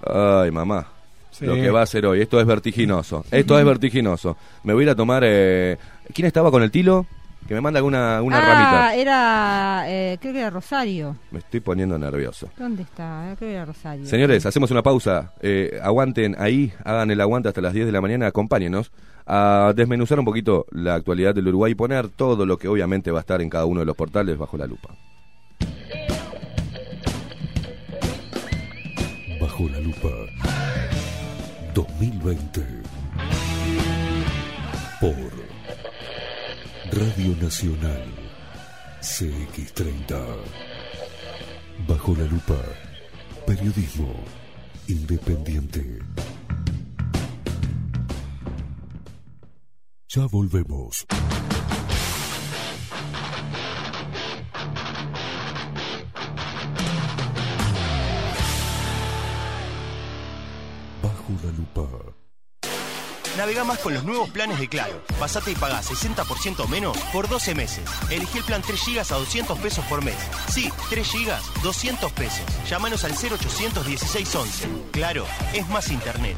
Ay, 0.05 0.51
mamá. 0.51 0.87
Sí. 1.31 1.45
Lo 1.45 1.55
que 1.55 1.71
va 1.71 1.79
a 1.81 1.83
hacer 1.83 2.05
hoy. 2.05 2.21
Esto 2.21 2.39
es 2.39 2.45
vertiginoso. 2.45 3.25
Esto 3.31 3.57
es 3.57 3.65
vertiginoso. 3.65 4.37
Me 4.63 4.73
voy 4.73 4.83
a 4.83 4.85
ir 4.85 4.89
a 4.91 4.95
tomar. 4.95 5.23
Eh... 5.25 5.77
¿Quién 6.13 6.27
estaba 6.27 6.51
con 6.51 6.61
el 6.61 6.71
tilo? 6.71 7.07
Que 7.47 7.53
me 7.53 7.61
manda 7.61 7.79
alguna 7.79 8.21
una 8.21 8.37
ah, 8.37 8.41
ramita. 8.41 8.95
era, 8.95 9.83
eh, 9.87 10.17
creo 10.21 10.33
que 10.33 10.39
era 10.39 10.49
Rosario. 10.49 11.17
Me 11.31 11.39
estoy 11.39 11.59
poniendo 11.59 11.97
nervioso. 11.97 12.49
¿Dónde 12.57 12.83
está? 12.83 13.31
Eh, 13.31 13.35
Creo 13.37 13.49
que 13.49 13.55
era 13.55 13.65
Rosario. 13.65 14.05
Señores, 14.05 14.45
hacemos 14.45 14.71
una 14.71 14.81
pausa. 14.81 15.33
Eh, 15.41 15.79
aguanten 15.83 16.35
ahí, 16.39 16.71
hagan 16.85 17.11
el 17.11 17.19
aguante 17.19 17.49
hasta 17.49 17.59
las 17.59 17.73
10 17.73 17.85
de 17.85 17.91
la 17.91 17.99
mañana. 17.99 18.27
Acompáñenos 18.27 18.91
a 19.25 19.73
desmenuzar 19.75 20.19
un 20.19 20.25
poquito 20.25 20.65
la 20.71 20.95
actualidad 20.95 21.35
del 21.35 21.47
Uruguay 21.49 21.73
y 21.73 21.75
poner 21.75 22.07
todo 22.07 22.45
lo 22.45 22.57
que 22.57 22.69
obviamente 22.69 23.11
va 23.11 23.19
a 23.19 23.21
estar 23.21 23.41
en 23.41 23.49
cada 23.49 23.65
uno 23.65 23.81
de 23.81 23.85
los 23.87 23.95
portales 23.95 24.37
bajo 24.37 24.57
la 24.57 24.65
lupa. 24.65 24.89
Bajo 29.53 29.69
la 29.69 29.79
lupa 29.81 30.09
2020 31.75 32.65
por 34.99 35.31
Radio 36.91 37.35
Nacional 37.39 38.03
CX30 38.99 40.25
Bajo 41.87 42.15
la 42.15 42.23
lupa 42.23 42.57
Periodismo 43.45 44.15
independiente. 44.87 45.99
Ya 50.09 50.25
volvemos. 50.25 51.05
Bajo 61.33 61.47
la 61.47 61.51
lupa. 61.51 62.23
Navega 63.37 63.63
más 63.63 63.79
con 63.79 63.95
los 63.95 64.03
nuevos 64.03 64.29
planes 64.29 64.59
de 64.59 64.69
Claro. 64.69 65.03
Pasate 65.19 65.51
y 65.51 65.55
pagá 65.55 65.81
60% 65.81 66.67
menos 66.67 66.95
por 67.11 67.27
12 67.27 67.55
meses. 67.55 67.83
Elegí 68.11 68.37
el 68.37 68.43
plan 68.43 68.61
3 68.61 68.79
GB 68.85 68.99
a 68.99 69.17
200 69.17 69.59
pesos 69.59 69.83
por 69.85 70.03
mes. 70.03 70.17
Sí, 70.49 70.71
3 70.89 71.07
GB, 71.11 71.63
200 71.63 72.11
pesos. 72.11 72.43
Llámanos 72.69 73.03
al 73.03 73.13
0800 73.13 73.87
1611. 73.87 74.67
Claro, 74.91 75.25
es 75.53 75.67
más 75.69 75.89
internet. 75.89 76.37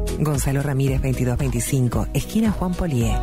Gonzalo 0.21 0.61
Ramírez 0.61 1.01
2225, 1.01 2.09
esquina 2.13 2.51
Juan 2.51 2.75
Polié. 2.75 3.17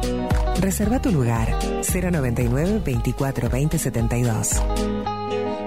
Reserva 0.60 1.00
tu 1.00 1.12
lugar 1.12 1.56
099 1.84 2.82
24 2.84 3.48
20 3.48 3.78
72. 3.78 4.50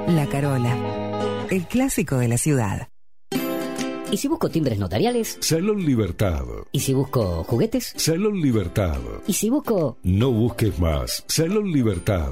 La 0.08 0.28
Carola, 0.28 1.48
el 1.50 1.68
clásico 1.68 2.18
de 2.18 2.28
la 2.28 2.38
ciudad. 2.38 2.90
¿Y 4.12 4.18
si 4.18 4.28
busco 4.28 4.50
timbres 4.50 4.78
notariales? 4.78 5.38
Salón 5.40 5.86
Libertad. 5.86 6.44
¿Y 6.74 6.82
si 6.82 6.94
busco 6.94 7.46
juguetes? 7.46 7.94
Salón 7.96 8.42
Libertad. 8.42 9.00
¿Y 9.26 9.32
si 9.32 9.50
busco... 9.50 10.00
No 10.04 10.32
busques 10.32 10.78
más. 10.80 11.24
Salón 11.28 11.72
Libertad. 11.72 12.32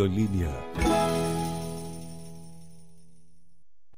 en 0.00 0.14
línea. 0.14 1.31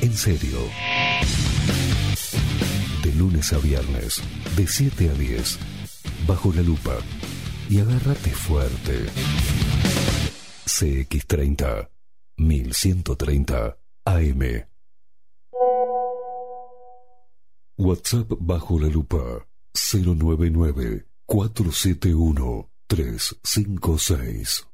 en 0.00 0.16
serio. 0.16 0.58
De 3.02 3.12
lunes 3.14 3.52
a 3.52 3.58
viernes, 3.58 4.22
de 4.56 4.66
7 4.66 5.10
a 5.10 5.14
10, 5.14 5.58
bajo 6.26 6.52
la 6.52 6.62
lupa. 6.62 6.98
Y 7.68 7.80
agárrate 7.80 8.30
fuerte. 8.30 9.06
CX30, 10.66 11.88
1130 12.36 13.78
AM. 14.04 14.66
WhatsApp 17.76 18.32
bajo 18.38 18.78
la 18.78 18.88
lupa 18.88 19.46
099 19.72 21.06
471 21.26 22.70
356. 22.86 24.69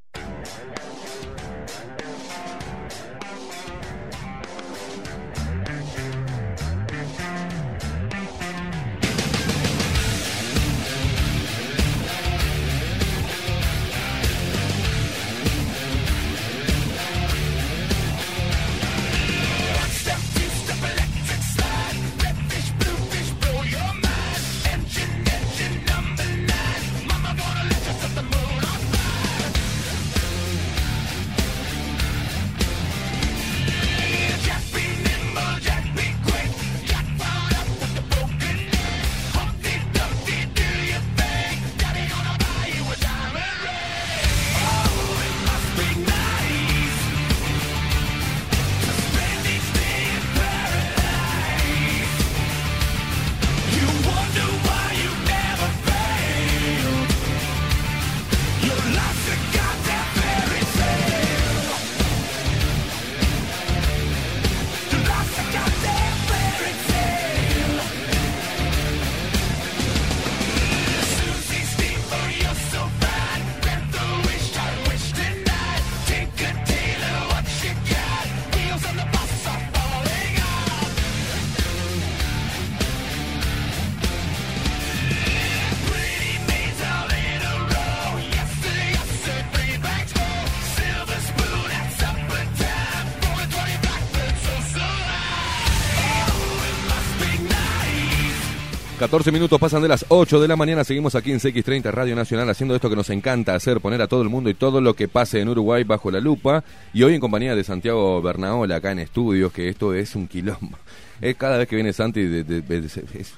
14 99.06 99.30
minutos 99.30 99.60
pasan 99.60 99.82
de 99.82 99.86
las 99.86 100.04
8 100.08 100.40
de 100.40 100.48
la 100.48 100.56
mañana, 100.56 100.82
seguimos 100.82 101.14
aquí 101.14 101.30
en 101.30 101.38
CX30 101.38 101.92
Radio 101.92 102.16
Nacional 102.16 102.50
haciendo 102.50 102.74
esto 102.74 102.90
que 102.90 102.96
nos 102.96 103.08
encanta 103.10 103.54
hacer, 103.54 103.80
poner 103.80 104.02
a 104.02 104.08
todo 104.08 104.20
el 104.22 104.28
mundo 104.28 104.50
y 104.50 104.54
todo 104.54 104.80
lo 104.80 104.94
que 104.94 105.06
pase 105.06 105.40
en 105.40 105.48
Uruguay 105.48 105.84
bajo 105.84 106.10
la 106.10 106.18
lupa. 106.18 106.64
Y 106.92 107.04
hoy 107.04 107.14
en 107.14 107.20
compañía 107.20 107.54
de 107.54 107.62
Santiago 107.62 108.20
Bernaola 108.20 108.74
acá 108.74 108.90
en 108.90 108.98
estudios, 108.98 109.52
que 109.52 109.68
esto 109.68 109.94
es 109.94 110.16
un 110.16 110.26
quilombo. 110.26 110.76
Es 111.20 111.36
cada 111.36 111.56
vez 111.58 111.66
que 111.68 111.76
viene 111.76 111.92
Santi 111.92 112.22
de- 112.24 112.44
de- 112.44 112.60
de- 112.62 112.78
es, 112.86 112.96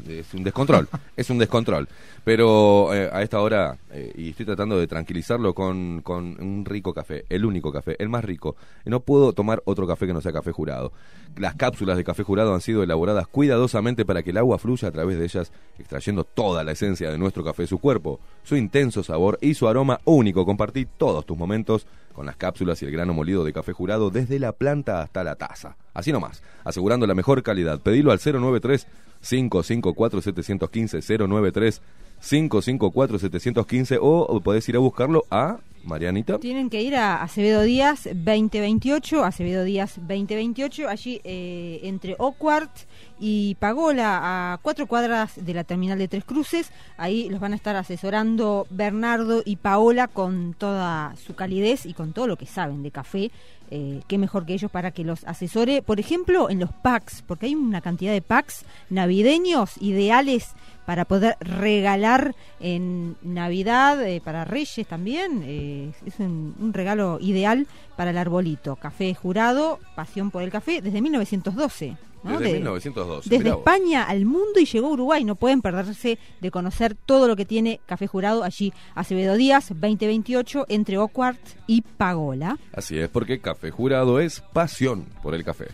es 0.08 0.34
un 0.34 0.42
descontrol, 0.44 0.88
es 1.16 1.30
un 1.30 1.38
descontrol. 1.38 1.88
Pero 2.24 2.92
eh, 2.94 3.08
a 3.12 3.22
esta 3.22 3.40
hora, 3.40 3.78
eh, 3.90 4.12
y 4.16 4.30
estoy 4.30 4.44
tratando 4.46 4.78
de 4.78 4.86
tranquilizarlo 4.86 5.54
con, 5.54 6.02
con 6.02 6.40
un 6.42 6.64
rico 6.64 6.92
café, 6.92 7.24
el 7.28 7.44
único 7.44 7.72
café, 7.72 7.96
el 7.98 8.08
más 8.08 8.24
rico. 8.24 8.56
No 8.84 9.00
puedo 9.00 9.32
tomar 9.32 9.62
otro 9.64 9.86
café 9.86 10.06
que 10.06 10.12
no 10.12 10.20
sea 10.20 10.32
café 10.32 10.52
jurado. 10.52 10.92
Las 11.36 11.54
cápsulas 11.54 11.96
de 11.96 12.04
café 12.04 12.22
jurado 12.24 12.52
han 12.54 12.60
sido 12.60 12.82
elaboradas 12.82 13.28
cuidadosamente 13.28 14.04
para 14.04 14.22
que 14.22 14.30
el 14.30 14.36
agua 14.38 14.58
fluya 14.58 14.88
a 14.88 14.92
través 14.92 15.18
de 15.18 15.24
ellas, 15.24 15.52
extrayendo 15.78 16.24
toda 16.24 16.64
la 16.64 16.72
esencia 16.72 17.10
de 17.10 17.18
nuestro 17.18 17.44
café, 17.44 17.66
su 17.66 17.78
cuerpo, 17.78 18.20
su 18.42 18.56
intenso 18.56 19.02
sabor 19.02 19.38
y 19.40 19.54
su 19.54 19.68
aroma 19.68 20.00
único. 20.04 20.44
Compartí 20.44 20.86
todos 20.98 21.24
tus 21.24 21.38
momentos 21.38 21.86
con 22.12 22.26
las 22.26 22.36
cápsulas 22.36 22.82
y 22.82 22.86
el 22.86 22.90
grano 22.92 23.14
molido 23.14 23.44
de 23.44 23.52
café 23.52 23.72
jurado 23.72 24.10
desde 24.10 24.38
la 24.40 24.52
planta 24.52 25.00
hasta 25.02 25.22
la 25.22 25.36
taza. 25.36 25.76
Así 25.98 26.12
nomás, 26.12 26.44
asegurando 26.62 27.08
la 27.08 27.14
mejor 27.16 27.42
calidad. 27.42 27.80
Pedilo 27.80 28.12
al 28.12 28.20
093 28.24 28.86
554 29.20 30.20
715 30.22 31.18
093 31.18 31.82
554 32.20 33.18
715 33.18 33.98
o 34.00 34.40
podés 34.40 34.68
ir 34.68 34.76
a 34.76 34.78
buscarlo 34.78 35.24
a 35.28 35.58
Marianita. 35.84 36.38
Tienen 36.38 36.70
que 36.70 36.82
ir 36.82 36.96
a 36.96 37.22
Acevedo 37.22 37.62
Díaz 37.62 38.04
2028, 38.04 39.24
Acevedo 39.24 39.64
Díaz 39.64 39.96
2028, 39.96 40.88
allí 40.88 41.20
eh, 41.24 41.80
entre 41.82 42.14
Oquart 42.18 42.70
y 43.18 43.56
Pagola, 43.56 44.52
a 44.52 44.58
cuatro 44.58 44.86
cuadras 44.86 45.44
de 45.44 45.54
la 45.54 45.64
terminal 45.64 45.98
de 45.98 46.08
Tres 46.08 46.24
Cruces. 46.24 46.70
Ahí 46.96 47.28
los 47.28 47.40
van 47.40 47.52
a 47.52 47.56
estar 47.56 47.74
asesorando 47.76 48.66
Bernardo 48.70 49.42
y 49.44 49.56
Paola 49.56 50.08
con 50.08 50.54
toda 50.54 51.14
su 51.16 51.34
calidez 51.34 51.86
y 51.86 51.94
con 51.94 52.12
todo 52.12 52.26
lo 52.26 52.36
que 52.36 52.46
saben 52.46 52.82
de 52.82 52.90
café. 52.90 53.30
Eh, 53.70 54.00
qué 54.08 54.16
mejor 54.16 54.46
que 54.46 54.54
ellos 54.54 54.70
para 54.70 54.92
que 54.92 55.04
los 55.04 55.24
asesore, 55.24 55.82
por 55.82 56.00
ejemplo, 56.00 56.48
en 56.48 56.58
los 56.58 56.72
packs, 56.72 57.22
porque 57.26 57.46
hay 57.46 57.54
una 57.54 57.80
cantidad 57.80 58.12
de 58.12 58.22
packs 58.22 58.64
navideños 58.88 59.76
ideales 59.80 60.52
para 60.86 61.04
poder 61.04 61.36
regalar 61.40 62.34
en 62.60 63.16
Navidad, 63.22 64.02
eh, 64.06 64.22
para 64.24 64.46
Reyes 64.46 64.86
también. 64.86 65.42
eh, 65.44 65.92
es 66.06 66.18
un, 66.18 66.54
un 66.58 66.72
regalo 66.72 67.18
ideal 67.20 67.66
para 67.94 68.10
el 68.10 68.16
arbolito. 68.18 68.76
Café 68.76 69.14
jurado, 69.14 69.80
pasión 69.94 70.30
por 70.30 70.42
el 70.42 70.50
café, 70.50 70.80
desde 70.80 71.02
1912. 71.02 72.07
¿No? 72.22 72.32
Desde 72.38 72.44
De- 72.44 72.58
1912. 72.58 73.30
desde 73.30 73.44
mirá 73.44 73.56
vos. 73.56 73.64
España 73.66 74.04
al 74.04 74.24
mundo 74.24 74.60
y 74.60 74.64
llegó 74.64 74.86
a 74.88 74.90
Uruguay. 74.90 75.24
No 75.24 75.34
pueden 75.36 75.62
perderse 75.62 76.18
de 76.40 76.50
conocer 76.50 76.94
todo 76.94 77.28
lo 77.28 77.36
que 77.36 77.44
tiene 77.44 77.80
Café 77.86 78.06
Jurado 78.06 78.44
allí. 78.44 78.72
Acevedo 78.94 79.34
Díaz, 79.36 79.68
2028, 79.68 80.66
entre 80.68 80.98
Oquart 80.98 81.38
y 81.66 81.82
Pagola. 81.82 82.58
Así 82.74 82.98
es, 82.98 83.08
porque 83.08 83.40
Café 83.40 83.70
Jurado 83.70 84.20
es 84.20 84.40
pasión 84.52 85.06
por 85.22 85.34
el 85.34 85.44
café. 85.44 85.66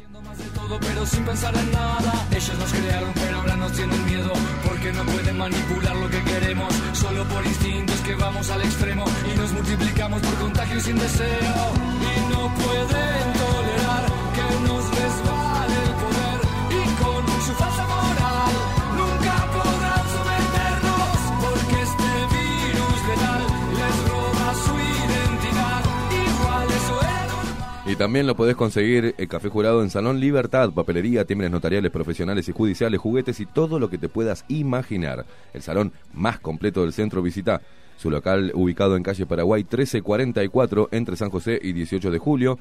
todo 0.54 0.78
pero 0.80 1.06
sin 1.06 1.24
pensar 1.24 1.54
en 1.56 1.70
nada 1.72 2.26
Ellos 2.30 2.58
nos 2.58 2.72
crearon 2.72 3.12
pero 3.14 3.38
ahora 3.38 3.56
nos 3.56 3.72
tienen 3.72 4.04
miedo 4.06 4.32
Porque 4.66 4.92
no 4.92 5.04
pueden 5.04 5.38
manipular 5.38 5.96
lo 5.96 6.08
que 6.10 6.22
queremos 6.24 6.74
Solo 6.92 7.24
por 7.24 7.44
instintos 7.46 8.00
que 8.00 8.14
vamos 8.16 8.50
al 8.50 8.62
extremo 8.62 9.04
Y 9.32 9.38
nos 9.38 9.52
multiplicamos 9.52 10.20
por 10.22 10.34
contagio 10.34 10.76
y 10.76 10.80
sin 10.80 10.98
deseo 10.98 11.54
Y 12.00 12.32
no 12.32 12.52
pueden 12.54 13.24
tolerar 13.44 14.04
que 14.34 14.68
nos 14.68 14.84
resbale 14.90 15.23
Y 27.94 27.96
también 27.96 28.26
lo 28.26 28.34
podés 28.34 28.56
conseguir 28.56 29.14
el 29.16 29.28
Café 29.28 29.48
Jurado 29.48 29.80
en 29.80 29.88
Salón 29.88 30.18
Libertad, 30.18 30.72
papelería, 30.72 31.26
timbres 31.26 31.52
notariales, 31.52 31.92
profesionales 31.92 32.48
y 32.48 32.52
judiciales, 32.52 33.00
juguetes 33.00 33.38
y 33.38 33.46
todo 33.46 33.78
lo 33.78 33.88
que 33.88 33.98
te 33.98 34.08
puedas 34.08 34.44
imaginar. 34.48 35.24
El 35.52 35.62
salón 35.62 35.92
más 36.12 36.40
completo 36.40 36.82
del 36.82 36.92
centro 36.92 37.22
visita 37.22 37.62
su 37.96 38.10
local 38.10 38.50
ubicado 38.52 38.96
en 38.96 39.04
calle 39.04 39.26
Paraguay 39.26 39.62
1344 39.62 40.88
entre 40.90 41.14
San 41.14 41.30
José 41.30 41.60
y 41.62 41.72
18 41.72 42.10
de 42.10 42.18
julio. 42.18 42.58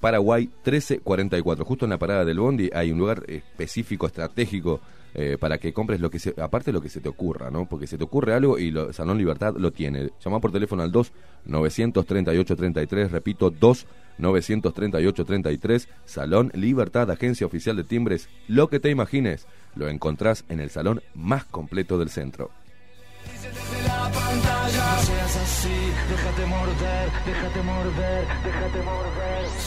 Paraguay 0.00 0.44
1344. 0.44 1.64
Justo 1.64 1.84
en 1.84 1.90
la 1.90 1.98
parada 1.98 2.24
del 2.24 2.38
Bondi 2.38 2.70
hay 2.72 2.92
un 2.92 3.00
lugar 3.00 3.24
específico, 3.26 4.06
estratégico, 4.06 4.80
eh, 5.12 5.38
para 5.40 5.58
que 5.58 5.72
compres 5.72 5.98
lo 5.98 6.08
que 6.08 6.20
se, 6.20 6.40
aparte 6.40 6.70
lo 6.70 6.80
que 6.80 6.88
se 6.88 7.00
te 7.00 7.08
ocurra, 7.08 7.50
¿no? 7.50 7.66
Porque 7.68 7.88
se 7.88 7.98
te 7.98 8.04
ocurre 8.04 8.32
algo 8.32 8.60
y 8.60 8.70
lo, 8.70 8.92
Salón 8.92 9.18
Libertad 9.18 9.56
lo 9.56 9.72
tiene. 9.72 10.10
Llama 10.24 10.38
por 10.38 10.52
teléfono 10.52 10.84
al 10.84 10.92
2 10.92 11.12
938 11.46 12.54
33, 12.54 13.10
repito, 13.10 13.50
2 13.50 13.86
938 14.18 15.24
33, 15.24 15.88
Salón 16.04 16.50
Libertad, 16.54 17.10
agencia 17.10 17.46
oficial 17.46 17.76
de 17.76 17.84
timbres. 17.84 18.28
Lo 18.46 18.68
que 18.68 18.80
te 18.80 18.90
imagines, 18.90 19.46
lo 19.74 19.88
encontrás 19.88 20.44
en 20.48 20.60
el 20.60 20.70
salón 20.70 21.02
más 21.14 21.44
completo 21.44 21.98
del 21.98 22.10
centro. 22.10 22.50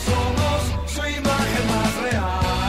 Somos 0.06 0.92
su 0.92 1.00
imagen 1.00 1.68
más 1.68 2.02
real. 2.02 2.61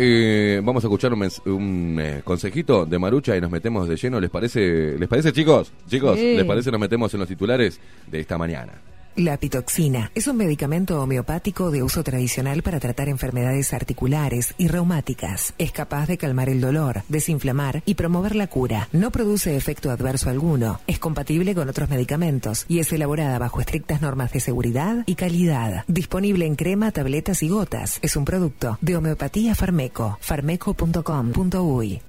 Eh, 0.00 0.60
vamos 0.62 0.84
a 0.84 0.86
escuchar 0.86 1.12
un, 1.12 1.28
un, 1.46 1.98
eh, 2.00 2.20
consejito 2.22 2.86
de 2.86 2.98
Marucha 3.00 3.36
y 3.36 3.40
nos 3.40 3.50
metemos 3.50 3.88
de 3.88 3.96
lleno. 3.96 4.20
¿Les 4.20 4.30
parece, 4.30 4.96
¿les 4.96 5.08
parece 5.08 5.32
chicos? 5.32 5.72
Chicos, 5.88 6.16
Sí. 6.16 6.36
¿les 6.36 6.44
parece 6.44 6.70
nos 6.70 6.78
metemos 6.80 7.12
en 7.14 7.20
los 7.20 7.28
titulares 7.28 7.80
de 8.06 8.20
esta 8.20 8.38
mañana? 8.38 8.74
La 9.18 9.36
pitoxina 9.36 10.12
es 10.14 10.28
un 10.28 10.36
medicamento 10.36 11.02
homeopático 11.02 11.72
de 11.72 11.82
uso 11.82 12.04
tradicional 12.04 12.62
para 12.62 12.78
tratar 12.78 13.08
enfermedades 13.08 13.74
articulares 13.74 14.54
y 14.58 14.68
reumáticas. 14.68 15.54
Es 15.58 15.72
capaz 15.72 16.06
de 16.06 16.16
calmar 16.16 16.48
el 16.48 16.60
dolor, 16.60 17.02
desinflamar 17.08 17.82
y 17.84 17.96
promover 17.96 18.36
la 18.36 18.46
cura. 18.46 18.88
No 18.92 19.10
produce 19.10 19.56
efecto 19.56 19.90
adverso 19.90 20.30
alguno. 20.30 20.78
Es 20.86 21.00
compatible 21.00 21.56
con 21.56 21.68
otros 21.68 21.88
medicamentos 21.88 22.64
y 22.68 22.78
es 22.78 22.92
elaborada 22.92 23.40
bajo 23.40 23.60
estrictas 23.60 24.00
normas 24.02 24.30
de 24.30 24.38
seguridad 24.38 25.02
y 25.06 25.16
calidad. 25.16 25.82
Disponible 25.88 26.46
en 26.46 26.54
crema, 26.54 26.92
tabletas 26.92 27.42
y 27.42 27.48
gotas. 27.48 27.98
Es 28.02 28.14
un 28.14 28.24
producto 28.24 28.78
de 28.80 28.94
Homeopatía 28.94 29.56
Farmeco. 29.56 30.16
farmeco.com.uy. 30.20 32.02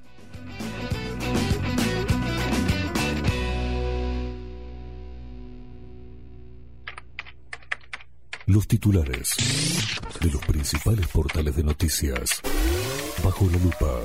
Los 8.52 8.66
titulares 8.66 9.36
de 10.20 10.28
los 10.28 10.44
principales 10.44 11.06
portales 11.06 11.54
de 11.54 11.62
noticias. 11.62 12.42
Bajo 13.22 13.48
la 13.48 13.58
lupa. 13.58 14.02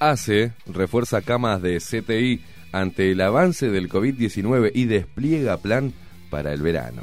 ACE 0.00 0.52
refuerza 0.66 1.22
camas 1.22 1.62
de 1.62 1.78
CTI 1.78 2.53
ante 2.74 3.12
el 3.12 3.20
avance 3.20 3.70
del 3.70 3.88
COVID-19 3.88 4.72
y 4.74 4.86
despliega 4.86 5.58
plan 5.58 5.92
para 6.28 6.52
el 6.52 6.60
verano. 6.60 7.02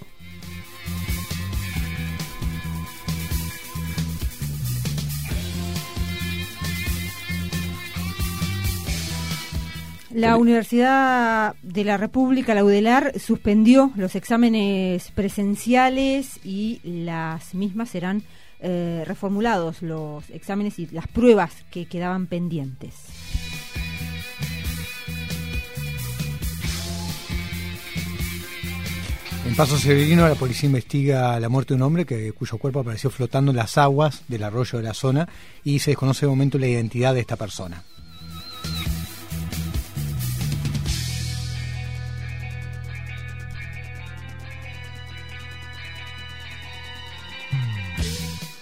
La 10.13 10.36
Universidad 10.36 11.55
de 11.63 11.86
la 11.86 11.95
República, 11.95 12.53
la 12.53 12.65
UDELAR, 12.65 13.17
suspendió 13.17 13.93
los 13.95 14.15
exámenes 14.15 15.09
presenciales 15.11 16.41
y 16.43 16.82
las 16.84 17.55
mismas 17.55 17.91
serán 17.91 18.24
eh, 18.59 19.05
reformulados, 19.07 19.82
los 19.82 20.30
exámenes 20.32 20.80
y 20.80 20.88
las 20.88 21.07
pruebas 21.07 21.63
que 21.72 21.86
quedaban 21.86 22.28
pendientes. 22.28 23.20
En 29.52 29.58
Paso 29.58 29.78
Severino 29.78 30.30
la 30.30 30.36
policía 30.36 30.68
investiga 30.68 31.38
la 31.38 31.49
muerte 31.49 31.74
de 31.74 31.76
un 31.76 31.82
hombre 31.82 32.06
cuyo 32.06 32.58
cuerpo 32.58 32.80
apareció 32.80 33.10
flotando 33.10 33.52
en 33.52 33.58
las 33.58 33.78
aguas 33.78 34.24
del 34.30 34.45
arroyo 34.45 34.78
de 34.78 34.86
la 34.86 34.93
zona 34.93 35.28
y 35.66 35.80
se 35.80 35.91
desconoce 35.91 36.26
de 36.26 36.30
momento 36.30 36.58
la 36.58 36.68
identidad 36.68 37.14
de 37.14 37.20
esta 37.20 37.36
persona. 37.36 37.84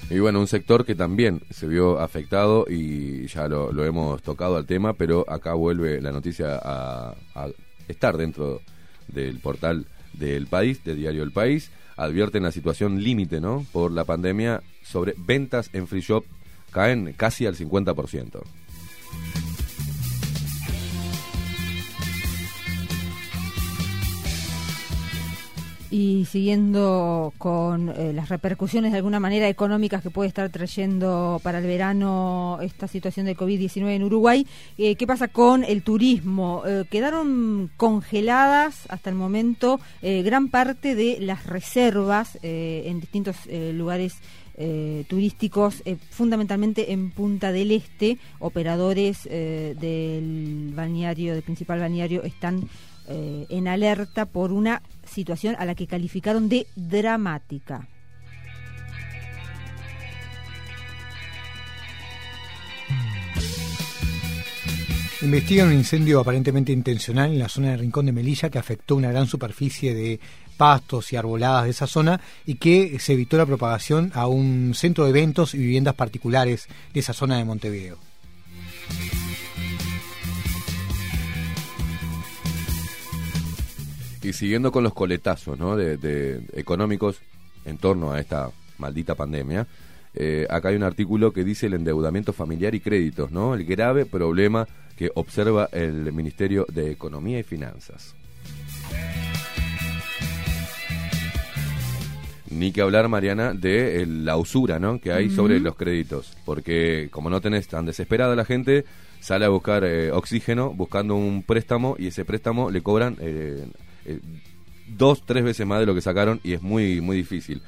Y 0.09 0.17
bueno, 0.17 0.39
un 0.39 0.47
sector 0.47 0.87
que 0.87 0.95
también 0.95 1.43
se 1.51 1.67
vio 1.67 1.99
afectado 1.99 2.65
y 2.67 3.27
ya 3.27 3.47
lo, 3.47 3.85
hemos 3.85 4.23
tocado 4.23 4.57
al 4.57 4.65
tema, 4.65 4.93
pero 4.93 5.23
acá 5.29 5.53
vuelve 5.53 6.01
la 6.01 6.11
noticia 6.11 6.59
a 6.63 7.13
estar 7.87 8.17
dentro 8.17 8.61
del 9.07 9.37
portal 9.37 9.85
del 10.19 10.47
país, 10.47 10.83
de 10.83 10.95
Diario 10.95 11.23
El 11.23 11.31
País. 11.31 11.71
Advierten 11.97 12.43
la 12.43 12.51
situación 12.51 13.03
límite, 13.03 13.41
¿no? 13.41 13.65
Por 13.71 13.91
la 13.91 14.05
pandemia 14.05 14.61
sobre 14.83 15.15
ventas 15.17 15.69
en 15.73 15.87
free 15.87 16.01
shop 16.01 16.23
caen 16.71 17.13
casi 17.17 17.45
al 17.45 17.55
50%. 17.55 18.41
Y 25.91 26.25
siguiendo 26.25 27.33
con 27.39 27.89
eh, 27.89 28.13
las 28.13 28.29
repercusiones 28.29 28.91
de 28.91 28.97
alguna 28.97 29.19
manera 29.19 29.49
económicas 29.49 30.03
que 30.03 30.11
puede 30.11 30.27
estar 30.27 30.47
trayendo 30.49 31.39
para 31.41 31.57
el 31.57 31.65
verano 31.65 32.59
esta 32.61 32.87
situación 32.87 33.25
de 33.25 33.35
COVID-19 33.35 33.89
en 33.95 34.03
Uruguay, 34.03 34.45
eh, 34.77 34.95
¿qué 34.95 35.07
pasa 35.07 35.29
con 35.29 35.63
el 35.63 35.81
turismo? 35.81 36.61
Eh, 36.67 36.85
quedaron 36.91 37.71
congeladas 37.75 38.85
hasta 38.89 39.09
el 39.09 39.15
momento 39.15 39.79
gran 40.01 40.49
parte 40.49 40.93
de 40.93 41.17
las 41.19 41.45
reservas 41.45 42.37
en 42.41 42.99
distintos 42.99 43.35
lugares 43.73 44.15
turísticos, 45.07 45.83
fundamentalmente 46.09 46.91
en 46.91 47.11
Punta 47.11 47.51
del 47.51 47.71
Este. 47.71 48.17
Operadores 48.39 49.27
eh, 49.31 49.75
del 49.79 50.73
balneario, 50.75 51.33
del 51.33 51.43
principal 51.43 51.79
balneario, 51.79 52.23
están 52.23 52.67
en 53.11 53.67
alerta 53.67 54.27
por 54.27 54.51
una 54.51 54.83
situación 55.09 55.57
a 55.59 55.65
la 55.65 55.75
que 55.75 55.87
calificaron 55.87 56.47
de 56.47 56.67
dramática. 56.75 57.89
Investigan 65.21 65.67
un 65.67 65.73
incendio 65.73 66.21
aparentemente 66.21 66.71
intencional 66.71 67.33
en 67.33 67.39
la 67.39 67.49
zona 67.49 67.71
de 67.71 67.77
Rincón 67.77 68.05
de 68.05 68.13
Melilla 68.13 68.49
que 68.49 68.57
afectó 68.57 68.95
una 68.95 69.11
gran 69.11 69.27
superficie 69.27 69.93
de 69.93 70.17
pastos 70.55 71.11
y 71.11 71.17
arboladas 71.17 71.65
de 71.65 71.71
esa 71.71 71.87
zona 71.87 72.21
y 72.45 72.55
que 72.55 72.97
se 72.99 73.13
evitó 73.13 73.37
la 73.37 73.45
propagación 73.45 74.11
a 74.13 74.27
un 74.27 74.73
centro 74.75 75.03
de 75.03 75.09
eventos 75.09 75.53
y 75.53 75.57
viviendas 75.57 75.95
particulares 75.95 76.69
de 76.93 77.01
esa 77.01 77.11
zona 77.11 77.37
de 77.37 77.43
Montevideo. 77.43 78.08
Y 84.21 84.33
siguiendo 84.33 84.71
con 84.71 84.83
los 84.83 84.93
coletazos 84.93 85.57
¿no? 85.57 85.77
de, 85.77 85.97
de 85.97 86.41
económicos 86.53 87.19
en 87.65 87.77
torno 87.77 88.11
a 88.11 88.19
esta 88.19 88.51
maldita 88.77 89.15
pandemia, 89.15 89.67
eh, 90.13 90.47
acá 90.49 90.69
hay 90.69 90.75
un 90.75 90.83
artículo 90.83 91.31
que 91.31 91.43
dice 91.43 91.67
el 91.67 91.75
endeudamiento 91.75 92.33
familiar 92.33 92.73
y 92.75 92.79
créditos, 92.79 93.31
¿no? 93.31 93.53
el 93.53 93.63
grave 93.63 94.05
problema 94.05 94.67
que 94.97 95.11
observa 95.15 95.69
el 95.71 96.11
Ministerio 96.11 96.65
de 96.67 96.91
Economía 96.91 97.39
y 97.39 97.43
Finanzas. 97.43 98.15
Ni 102.49 102.71
que 102.71 102.81
hablar, 102.81 103.07
Mariana, 103.07 103.53
de 103.53 104.01
eh, 104.01 104.05
la 104.07 104.35
usura 104.35 104.79
¿no? 104.79 104.99
que 104.99 105.13
hay 105.13 105.29
sobre 105.29 105.59
los 105.59 105.75
créditos. 105.75 106.35
Porque 106.45 107.07
como 107.11 107.29
no 107.29 107.39
tenés 107.39 107.67
tan 107.67 107.85
desesperada 107.85 108.35
la 108.35 108.43
gente, 108.43 108.85
sale 109.19 109.45
a 109.45 109.49
buscar 109.49 109.83
eh, 109.83 110.11
oxígeno 110.11 110.71
buscando 110.71 111.15
un 111.15 111.43
préstamo 111.43 111.95
y 111.99 112.07
ese 112.07 112.25
préstamo 112.25 112.71
le 112.71 112.81
cobran 112.81 113.15
eh, 114.13 114.19
dos, 114.97 115.23
tres 115.25 115.43
veces 115.43 115.65
más 115.67 115.79
de 115.79 115.85
lo 115.85 115.95
que 115.95 116.01
sacaron 116.01 116.39
y 116.43 116.53
es 116.53 116.61
muy, 116.61 117.01
muy 117.01 117.17
difícil. 117.17 117.61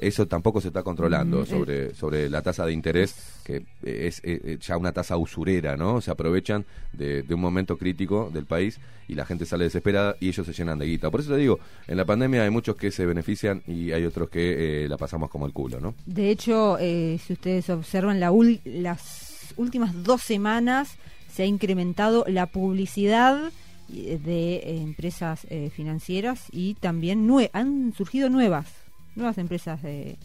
Eso 0.00 0.26
tampoco 0.26 0.60
se 0.60 0.66
está 0.68 0.82
controlando 0.82 1.42
Mm, 1.42 1.46
sobre, 1.46 1.94
sobre 1.94 2.28
la 2.28 2.42
tasa 2.42 2.66
de 2.66 2.72
interés, 2.72 3.14
que 3.44 3.62
es 3.84 4.18
eh, 4.24 4.40
eh, 4.44 4.58
ya 4.60 4.76
una 4.76 4.90
tasa 4.90 5.16
usurera, 5.16 5.76
¿no? 5.76 6.00
Se 6.00 6.10
aprovechan 6.10 6.64
de, 6.92 7.22
de 7.22 7.34
un 7.34 7.40
momento 7.40 7.78
crítico 7.78 8.28
del 8.34 8.46
país 8.46 8.80
y 9.06 9.14
la 9.14 9.24
gente 9.24 9.46
sale 9.46 9.62
desesperada 9.62 10.16
y 10.18 10.26
ellos 10.26 10.44
se 10.44 10.52
llenan 10.52 10.80
de 10.80 10.86
guita. 10.86 11.08
Por 11.08 11.20
eso 11.20 11.30
te 11.30 11.36
digo, 11.36 11.60
en 11.86 11.96
la 11.96 12.04
pandemia 12.04 12.42
hay 12.42 12.50
muchos 12.50 12.74
que 12.74 12.90
se 12.90 13.06
benefician 13.06 13.62
y 13.68 13.92
hay 13.92 14.04
otros 14.04 14.28
que 14.28 14.84
eh, 14.84 14.88
la 14.88 14.96
pasamos 14.96 15.30
como 15.30 15.46
el 15.46 15.52
culo, 15.52 15.78
¿no? 15.78 15.94
De 16.04 16.30
hecho, 16.30 16.78
eh, 16.80 17.20
si 17.24 17.34
ustedes 17.34 17.70
observan, 17.70 18.18
la 18.18 18.32
ul- 18.32 18.60
las 18.64 19.54
últimas 19.56 20.02
dos 20.02 20.20
semanas 20.20 20.96
se 21.32 21.44
ha 21.44 21.46
incrementado 21.46 22.24
la 22.26 22.46
publicidad 22.46 23.52
de 23.88 24.56
eh, 24.56 24.80
empresas 24.82 25.46
eh, 25.50 25.70
financieras 25.74 26.44
y 26.52 26.74
también 26.74 27.28
nue- 27.28 27.50
han 27.52 27.92
surgido 27.96 28.28
nuevas, 28.28 28.66
nuevas 29.14 29.38
empresas 29.38 29.82
de, 29.82 30.16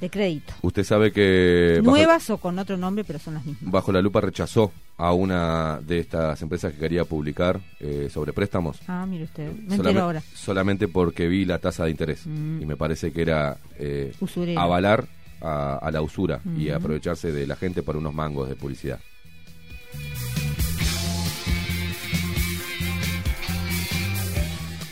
de 0.00 0.10
crédito. 0.10 0.52
Usted 0.62 0.84
sabe 0.84 1.12
que... 1.12 1.80
bajo- 1.82 1.90
Nuevas 1.90 2.30
o 2.30 2.38
con 2.38 2.58
otro 2.58 2.76
nombre, 2.76 3.04
pero 3.04 3.18
son 3.18 3.34
las 3.34 3.44
mismas. 3.44 3.70
Bajo 3.72 3.90
la 3.92 4.00
lupa 4.00 4.20
rechazó 4.20 4.72
a 4.96 5.12
una 5.12 5.80
de 5.80 6.00
estas 6.00 6.40
empresas 6.42 6.72
que 6.72 6.78
quería 6.80 7.04
publicar 7.04 7.60
eh, 7.80 8.08
sobre 8.12 8.32
préstamos. 8.32 8.78
Ah, 8.88 9.06
mire 9.08 9.24
usted, 9.24 9.50
me 9.52 9.76
Solame- 9.76 9.88
entero 9.88 10.02
ahora. 10.02 10.22
Solamente 10.34 10.88
porque 10.88 11.28
vi 11.28 11.44
la 11.44 11.58
tasa 11.58 11.84
de 11.84 11.90
interés. 11.90 12.26
Mm. 12.26 12.62
Y 12.62 12.66
me 12.66 12.76
parece 12.76 13.12
que 13.12 13.22
era 13.22 13.58
eh, 13.78 14.12
avalar 14.56 15.06
a, 15.40 15.76
a 15.76 15.90
la 15.92 16.02
usura 16.02 16.40
y 16.56 16.66
Ujú. 16.68 16.76
aprovecharse 16.76 17.30
de 17.32 17.46
la 17.46 17.54
gente 17.56 17.82
por 17.82 17.96
unos 17.96 18.12
mangos 18.14 18.48
de 18.48 18.56
publicidad. 18.56 18.98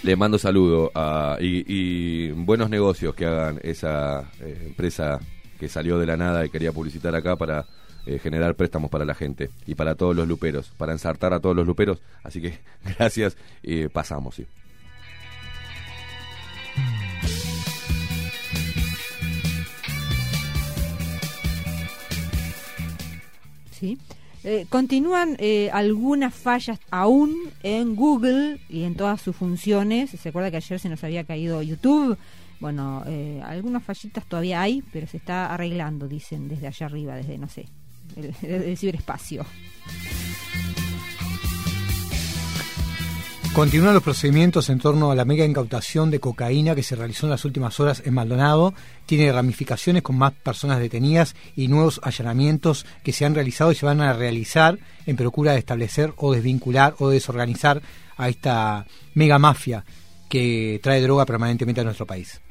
Le 0.06 0.14
mando 0.14 0.38
saludo 0.38 0.92
y, 1.40 2.30
buenos 2.30 2.70
negocios 2.70 3.12
que 3.16 3.26
hagan 3.26 3.58
esa 3.64 4.20
eh, 4.40 4.66
empresa 4.66 5.18
que 5.58 5.68
salió 5.68 5.98
de 5.98 6.06
la 6.06 6.16
nada 6.16 6.46
y 6.46 6.48
quería 6.48 6.70
publicitar 6.70 7.12
acá 7.16 7.34
para 7.34 7.66
eh, 8.06 8.20
generar 8.20 8.54
préstamos 8.54 8.88
para 8.88 9.04
la 9.04 9.16
gente 9.16 9.50
y 9.66 9.74
para 9.74 9.96
todos 9.96 10.14
los 10.14 10.28
luperos, 10.28 10.70
para 10.78 10.92
ensartar 10.92 11.32
a 11.32 11.40
todos 11.40 11.56
los 11.56 11.66
luperos. 11.66 12.00
Así 12.22 12.40
que 12.40 12.56
gracias, 12.96 13.36
y 13.64 13.88
pasamos, 13.88 14.36
sí. 14.36 14.46
Sí. 23.72 23.98
Eh, 24.48 24.64
continúan 24.68 25.34
eh, 25.40 25.70
algunas 25.72 26.32
fallas 26.32 26.78
aún 26.92 27.34
en 27.64 27.96
Google 27.96 28.60
y 28.68 28.84
en 28.84 28.94
todas 28.94 29.20
sus 29.20 29.34
funciones. 29.34 30.10
¿Se 30.10 30.28
acuerda 30.28 30.52
que 30.52 30.58
ayer 30.58 30.78
se 30.78 30.88
nos 30.88 31.02
había 31.02 31.24
caído 31.24 31.62
YouTube? 31.62 32.16
Bueno, 32.60 33.02
eh, 33.08 33.42
algunas 33.44 33.82
fallitas 33.82 34.24
todavía 34.24 34.62
hay, 34.62 34.84
pero 34.92 35.08
se 35.08 35.16
está 35.16 35.52
arreglando, 35.52 36.06
dicen, 36.06 36.46
desde 36.48 36.68
allá 36.68 36.86
arriba, 36.86 37.16
desde, 37.16 37.38
no 37.38 37.48
sé, 37.48 37.66
el, 38.14 38.32
el 38.48 38.78
ciberespacio. 38.78 39.44
Continúan 43.56 43.94
los 43.94 44.02
procedimientos 44.02 44.68
en 44.68 44.78
torno 44.78 45.10
a 45.10 45.14
la 45.14 45.24
mega 45.24 45.46
incautación 45.46 46.10
de 46.10 46.20
cocaína 46.20 46.74
que 46.74 46.82
se 46.82 46.94
realizó 46.94 47.24
en 47.24 47.30
las 47.30 47.46
últimas 47.46 47.80
horas 47.80 48.02
en 48.04 48.12
Maldonado. 48.12 48.74
Tiene 49.06 49.32
ramificaciones 49.32 50.02
con 50.02 50.18
más 50.18 50.34
personas 50.34 50.78
detenidas 50.78 51.34
y 51.56 51.68
nuevos 51.68 51.98
allanamientos 52.04 52.84
que 53.02 53.14
se 53.14 53.24
han 53.24 53.34
realizado 53.34 53.72
y 53.72 53.74
se 53.74 53.86
van 53.86 54.02
a 54.02 54.12
realizar 54.12 54.78
en 55.06 55.16
procura 55.16 55.52
de 55.52 55.60
establecer 55.60 56.12
o 56.18 56.34
desvincular 56.34 56.96
o 56.98 57.08
desorganizar 57.08 57.80
a 58.18 58.28
esta 58.28 58.84
mega 59.14 59.38
mafia 59.38 59.86
que 60.28 60.78
trae 60.82 61.00
droga 61.00 61.24
permanentemente 61.24 61.80
a 61.80 61.84
nuestro 61.84 62.04
país. 62.04 62.42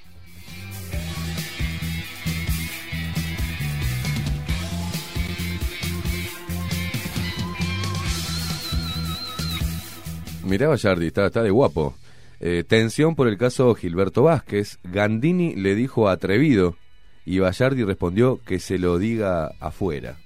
Mirá 10.45 10.67
Vallardi, 10.67 11.07
está, 11.07 11.25
está 11.25 11.41
de 11.41 11.49
guapo. 11.49 11.95
Eh, 12.39 12.63
tensión 12.67 13.15
por 13.15 13.27
el 13.27 13.37
caso 13.37 13.73
Gilberto 13.73 14.23
Vázquez. 14.23 14.77
Gandini 14.83 15.55
le 15.55 15.73
dijo 15.73 16.07
atrevido 16.07 16.77
y 17.25 17.39
Vallardi 17.39 17.83
respondió 17.83 18.39
que 18.45 18.59
se 18.59 18.77
lo 18.77 18.99
diga 18.99 19.51
afuera. 19.59 20.17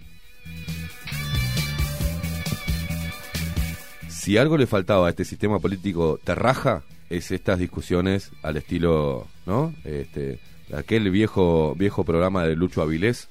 Si 4.09 4.38
algo 4.38 4.57
le 4.57 4.67
faltaba 4.67 5.07
a 5.07 5.09
este 5.09 5.24
sistema 5.24 5.59
político 5.59 6.20
terraja, 6.22 6.84
es 7.09 7.32
estas 7.32 7.57
discusiones 7.57 8.32
al 8.43 8.57
estilo, 8.57 9.26
¿no? 9.45 9.74
Este, 9.86 10.39
aquel 10.76 11.09
viejo 11.09 11.74
viejo 11.76 12.03
programa 12.03 12.43
de 12.43 12.57
Lucho 12.57 12.82
Avilés, 12.82 13.30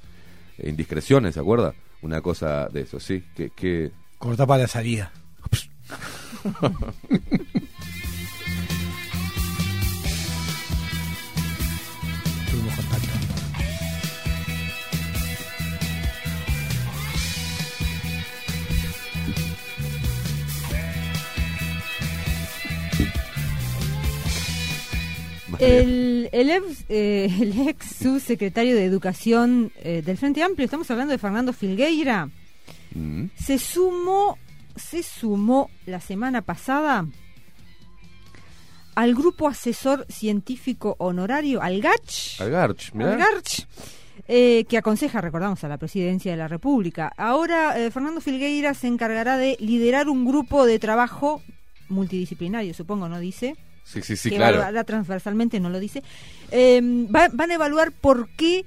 Indiscreciones, 0.56 1.34
¿se 1.34 1.40
acuerda? 1.40 1.74
Una 2.00 2.22
cosa 2.22 2.68
de 2.68 2.80
eso, 2.80 2.98
sí. 2.98 3.22
Que, 3.36 3.50
que 3.50 3.90
Corta 4.16 4.46
para 4.46 4.62
la 4.62 4.68
salida. 4.68 5.12
Tuvimos 12.50 12.74
contacto. 12.76 13.18
El, 25.58 26.28
el 26.32 26.50
ex, 26.50 26.84
eh, 26.88 27.30
el 27.40 27.68
ex 27.68 27.86
subsecretario 28.02 28.76
de 28.76 28.84
Educación 28.84 29.72
eh, 29.76 30.02
del 30.04 30.16
Frente 30.18 30.42
Amplio, 30.42 30.66
estamos 30.66 30.90
hablando 30.90 31.12
de 31.12 31.18
Fernando 31.18 31.52
Filgueira, 31.52 32.28
Mm. 32.94 33.26
se 33.38 33.58
sumó, 33.58 34.38
se 34.78 35.02
sumó 35.02 35.70
la 35.86 36.00
semana 36.00 36.42
pasada 36.42 37.06
al 38.94 39.14
grupo 39.14 39.46
asesor 39.48 40.06
científico 40.08 40.96
honorario, 40.98 41.62
al 41.62 41.80
GACH, 41.80 42.40
Al 42.40 42.50
Garch, 42.50 42.92
mirá. 42.94 43.12
al 43.12 43.18
GARCH, 43.18 43.66
eh, 44.26 44.64
que 44.68 44.76
aconseja, 44.76 45.20
recordamos, 45.20 45.62
a 45.62 45.68
la 45.68 45.78
presidencia 45.78 46.32
de 46.32 46.36
la 46.38 46.48
República. 46.48 47.12
Ahora, 47.16 47.78
eh, 47.78 47.90
Fernando 47.92 48.20
Filgueira 48.20 48.74
se 48.74 48.88
encargará 48.88 49.36
de 49.38 49.56
liderar 49.60 50.08
un 50.08 50.24
grupo 50.24 50.66
de 50.66 50.78
trabajo 50.80 51.42
multidisciplinario, 51.88 52.74
supongo, 52.74 53.08
¿no 53.08 53.20
dice? 53.20 53.56
Sí, 53.84 54.02
sí, 54.02 54.16
sí, 54.16 54.30
que 54.30 54.36
claro. 54.36 54.56
evaluará 54.56 54.84
transversalmente, 54.84 55.60
no 55.60 55.70
lo 55.70 55.78
dice. 55.78 56.02
Eh, 56.50 56.80
va- 57.14 57.30
van 57.32 57.52
a 57.52 57.54
evaluar 57.54 57.92
por 57.92 58.28
qué 58.30 58.66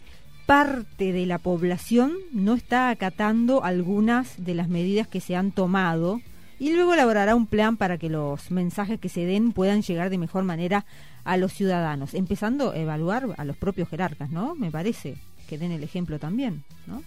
parte 0.52 1.14
de 1.14 1.26
la 1.26 1.38
población 1.38 2.12
no 2.34 2.56
está 2.56 2.90
acatando 2.90 3.64
algunas 3.64 4.34
de 4.36 4.54
las 4.54 4.68
medidas 4.68 5.08
que 5.08 5.22
se 5.22 5.38
han 5.38 5.54
tomado 5.54 6.20
y 6.60 6.74
luego 6.74 6.94
elaborará 6.94 7.36
un 7.36 7.48
plan 7.48 7.78
para 7.78 7.98
que 7.98 8.10
los 8.10 8.52
mensajes 8.52 9.00
que 9.00 9.08
se 9.08 9.24
den 9.24 9.54
puedan 9.54 9.82
llegar 9.82 10.10
de 10.10 10.18
mejor 10.18 10.44
manera 10.44 10.84
a 11.24 11.38
los 11.38 11.54
ciudadanos, 11.54 12.14
empezando 12.14 12.72
a 12.72 12.78
evaluar 12.78 13.30
a 13.38 13.46
los 13.46 13.56
propios 13.56 13.88
jerarcas, 13.88 14.30
¿no? 14.30 14.54
Me 14.54 14.72
parece 14.72 15.16
que 15.48 15.58
den 15.58 15.72
el 15.72 15.86
ejemplo 15.86 16.20
también, 16.20 16.66
¿no? 16.86 17.02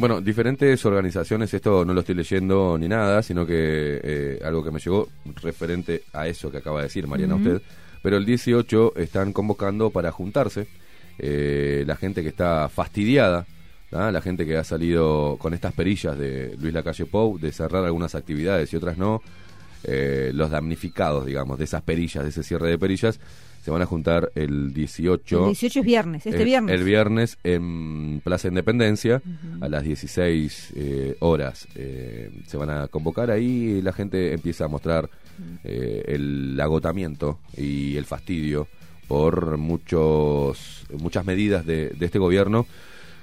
Bueno, 0.00 0.22
diferentes 0.22 0.82
organizaciones, 0.86 1.52
esto 1.52 1.84
no 1.84 1.92
lo 1.92 2.00
estoy 2.00 2.14
leyendo 2.14 2.78
ni 2.78 2.88
nada, 2.88 3.22
sino 3.22 3.44
que 3.44 4.00
eh, 4.02 4.40
algo 4.42 4.64
que 4.64 4.70
me 4.70 4.80
llegó 4.80 5.10
referente 5.42 6.04
a 6.14 6.26
eso 6.26 6.50
que 6.50 6.56
acaba 6.56 6.78
de 6.78 6.84
decir 6.84 7.06
Mariana 7.06 7.34
usted, 7.34 7.60
pero 8.02 8.16
el 8.16 8.24
18 8.24 8.94
están 8.96 9.34
convocando 9.34 9.90
para 9.90 10.10
juntarse 10.10 10.68
eh, 11.18 11.84
la 11.86 11.96
gente 11.96 12.22
que 12.22 12.30
está 12.30 12.70
fastidiada, 12.70 13.44
¿tá? 13.90 14.10
la 14.10 14.22
gente 14.22 14.46
que 14.46 14.56
ha 14.56 14.64
salido 14.64 15.36
con 15.38 15.52
estas 15.52 15.74
perillas 15.74 16.16
de 16.16 16.56
Luis 16.58 16.72
Lacalle 16.72 17.04
Pou, 17.04 17.38
de 17.38 17.52
cerrar 17.52 17.84
algunas 17.84 18.14
actividades 18.14 18.72
y 18.72 18.76
otras 18.76 18.96
no, 18.96 19.20
eh, 19.84 20.30
los 20.32 20.50
damnificados, 20.50 21.26
digamos, 21.26 21.58
de 21.58 21.64
esas 21.64 21.82
perillas, 21.82 22.24
de 22.24 22.30
ese 22.30 22.42
cierre 22.42 22.68
de 22.68 22.78
perillas, 22.78 23.20
se 23.62 23.70
van 23.70 23.82
a 23.82 23.86
juntar 23.86 24.30
el 24.34 24.72
18. 24.72 25.38
El 25.38 25.44
18 25.46 25.80
es 25.80 25.84
viernes, 25.84 26.26
este 26.26 26.38
el, 26.38 26.44
viernes. 26.44 26.74
El 26.74 26.84
viernes 26.84 27.38
en 27.44 28.20
Plaza 28.24 28.48
Independencia 28.48 29.22
a 29.60 29.68
las 29.68 29.84
16 29.84 30.72
eh, 30.74 31.16
horas. 31.20 31.68
Eh, 31.74 32.30
se 32.46 32.56
van 32.56 32.70
a 32.70 32.88
convocar 32.88 33.30
ahí 33.30 33.76
y 33.78 33.82
la 33.82 33.92
gente 33.92 34.32
empieza 34.32 34.64
a 34.64 34.68
mostrar 34.68 35.10
eh, 35.64 36.04
el 36.06 36.58
agotamiento 36.60 37.38
y 37.56 37.96
el 37.96 38.06
fastidio 38.06 38.66
por 39.08 39.58
muchos 39.58 40.86
muchas 40.98 41.24
medidas 41.24 41.66
de, 41.66 41.90
de 41.90 42.06
este 42.06 42.18
gobierno 42.18 42.66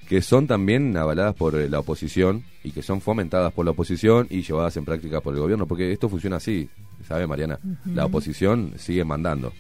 que 0.08 0.22
son 0.22 0.48
también 0.48 0.96
avaladas 0.96 1.36
por 1.36 1.54
la 1.54 1.80
oposición 1.80 2.44
y 2.64 2.72
que 2.72 2.82
son 2.82 3.02
fomentadas 3.02 3.52
por 3.54 3.66
la 3.66 3.72
oposición 3.72 4.28
y 4.30 4.42
llevadas 4.42 4.78
en 4.78 4.86
práctica 4.86 5.22
por 5.22 5.34
el 5.34 5.40
gobierno, 5.42 5.68
porque 5.68 5.92
esto 5.92 6.08
funciona 6.08 6.38
así, 6.38 6.70
¿sabe 7.06 7.28
Mariana? 7.28 7.60
La 7.86 8.06
oposición 8.06 8.74
sigue 8.78 9.04
mandando, 9.04 9.52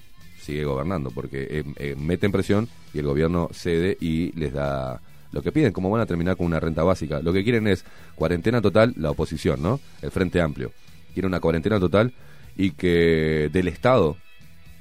sigue 0.48 0.64
gobernando, 0.66 1.12
porque 1.12 1.43
eh, 1.50 1.64
eh, 1.78 1.95
meten 1.98 2.32
presión 2.32 2.68
y 2.93 3.00
el 3.00 3.06
gobierno 3.06 3.50
cede 3.54 3.98
y 4.02 4.32
les 4.39 4.54
da 4.54 5.00
lo 5.32 5.41
que 5.41 5.52
piden, 5.52 5.74
como 5.74 5.89
van 5.89 6.02
a 6.02 6.06
terminar 6.06 6.38
con 6.38 6.45
una 6.48 6.60
renta 6.60 6.84
básica. 6.84 7.22
Lo 7.22 7.34
que 7.34 7.43
quieren 7.43 7.68
es 7.68 7.84
cuarentena 8.16 8.62
total, 8.62 8.93
la 8.98 9.12
oposición, 9.12 9.62
¿no? 9.62 9.80
El 10.02 10.10
Frente 10.12 10.39
Amplio. 10.41 10.72
Quiere 11.14 11.28
una 11.28 11.39
cuarentena 11.41 11.80
total 11.80 12.14
y 12.56 12.72
que 12.72 13.50
del 13.52 13.68
Estado 13.68 14.16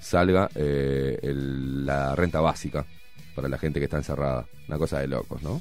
salga 0.00 0.48
eh, 0.54 1.18
el- 1.22 1.84
la 1.84 2.14
renta 2.14 2.40
básica 2.40 2.86
para 3.34 3.48
la 3.48 3.58
gente 3.58 3.80
que 3.80 3.84
está 3.86 3.96
encerrada. 3.98 4.46
Una 4.68 4.78
cosa 4.78 5.00
de 5.00 5.08
locos, 5.08 5.42
¿no? 5.42 5.60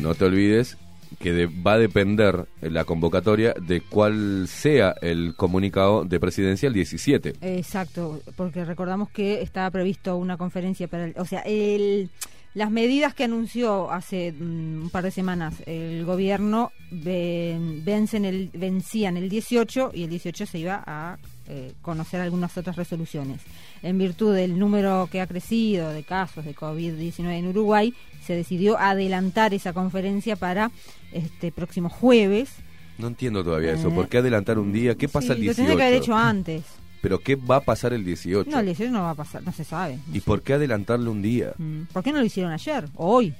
No 0.00 0.14
te 0.14 0.24
olvides 0.24 0.76
que 1.22 1.32
de- 1.32 1.46
va 1.46 1.74
a 1.74 1.78
depender 1.78 2.46
la 2.60 2.84
convocatoria 2.84 3.54
de 3.60 3.80
cuál 3.80 4.46
sea 4.48 4.94
el 5.00 5.34
comunicado 5.36 6.04
de 6.04 6.18
presidencia 6.20 6.66
el 6.66 6.74
17. 6.74 7.34
Exacto, 7.40 8.20
porque 8.36 8.64
recordamos 8.64 9.08
que 9.10 9.40
estaba 9.40 9.70
previsto 9.70 10.16
una 10.16 10.36
conferencia 10.36 10.88
para 10.88 11.04
el, 11.06 11.14
o 11.16 11.24
sea, 11.24 11.40
el, 11.40 12.10
las 12.54 12.70
medidas 12.70 13.14
que 13.14 13.24
anunció 13.24 13.90
hace 13.90 14.32
mm, 14.32 14.82
un 14.82 14.90
par 14.90 15.04
de 15.04 15.10
semanas 15.10 15.54
el 15.66 16.04
gobierno 16.04 16.70
ven- 16.90 17.82
vencen 17.84 18.24
el, 18.24 18.50
vencían 18.52 19.16
el 19.16 19.28
18 19.28 19.92
y 19.94 20.02
el 20.04 20.10
18 20.10 20.44
se 20.46 20.58
iba 20.58 20.82
a 20.86 21.18
eh, 21.48 21.72
conocer 21.82 22.20
algunas 22.20 22.56
otras 22.58 22.76
resoluciones. 22.76 23.40
En 23.82 23.98
virtud 23.98 24.34
del 24.34 24.58
número 24.58 25.08
que 25.10 25.20
ha 25.20 25.26
crecido 25.26 25.90
de 25.90 26.02
casos 26.04 26.44
de 26.44 26.54
COVID-19 26.54 27.32
en 27.38 27.46
Uruguay, 27.48 27.94
se 28.24 28.34
decidió 28.36 28.78
adelantar 28.78 29.52
esa 29.52 29.72
conferencia 29.72 30.36
para 30.36 30.70
este 31.12 31.52
próximo 31.52 31.88
jueves. 31.88 32.50
No 32.98 33.06
entiendo 33.08 33.42
todavía 33.42 33.72
eso. 33.72 33.88
Eh, 33.88 33.92
¿Por 33.94 34.08
qué 34.08 34.18
adelantar 34.18 34.58
un 34.58 34.72
día? 34.72 34.94
¿Qué 34.96 35.08
pasa 35.08 35.28
Sí, 35.28 35.32
el 35.32 35.38
lo 35.38 35.42
18? 35.44 35.56
tendría 35.56 35.76
que 35.76 35.82
haber 35.82 36.02
hecho 36.02 36.14
antes. 36.16 36.62
Pero 37.00 37.18
¿qué 37.18 37.34
va 37.36 37.56
a 37.56 37.60
pasar 37.60 37.92
el 37.92 38.04
18? 38.04 38.48
No, 38.50 38.60
el 38.60 38.66
18 38.66 38.92
no 38.92 39.02
va 39.02 39.10
a 39.10 39.14
pasar, 39.14 39.42
no 39.42 39.50
se 39.52 39.64
sabe. 39.64 39.98
¿Y 40.12 40.20
por 40.20 40.42
qué 40.42 40.52
adelantarle 40.54 41.08
un 41.10 41.20
día? 41.22 41.52
Mm, 41.58 41.82
¿Por 41.92 42.04
qué 42.04 42.12
no 42.12 42.20
lo 42.20 42.24
hicieron 42.24 42.52
ayer 42.52 42.84
o 42.94 43.14
hoy? 43.14 43.34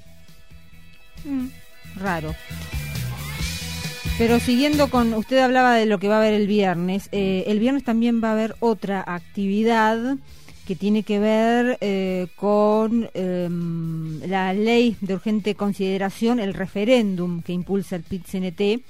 Mm, 1.25 1.47
raro. 1.97 2.35
Pero 4.19 4.41
siguiendo 4.41 4.89
con, 4.91 5.15
usted 5.15 5.39
hablaba 5.39 5.75
de 5.75 5.87
lo 5.87 5.99
que 5.99 6.09
va 6.09 6.17
a 6.17 6.19
haber 6.19 6.35
el 6.35 6.47
viernes. 6.47 7.09
eh, 7.13 7.45
el 7.47 7.59
viernes 7.61 7.85
también 7.85 8.23
va 8.23 8.31
a 8.31 8.33
haber 8.33 8.55
otra 8.61 9.03
actividad 9.07 10.17
que 10.67 10.77
tiene 10.77 11.03
que 11.03 11.19
ver 11.19 11.79
eh, 11.81 12.29
con 12.37 13.09
em, 13.15 14.21
la 14.29 14.53
ley 14.53 14.97
de 15.01 15.15
urgente 15.15 15.55
consideración, 15.55 16.39
el 16.39 16.55
referéndum 16.55 17.43
que 17.43 17.53
impulsa 17.53 17.97
el 17.97 18.03
PIT-CNT. 18.05 18.83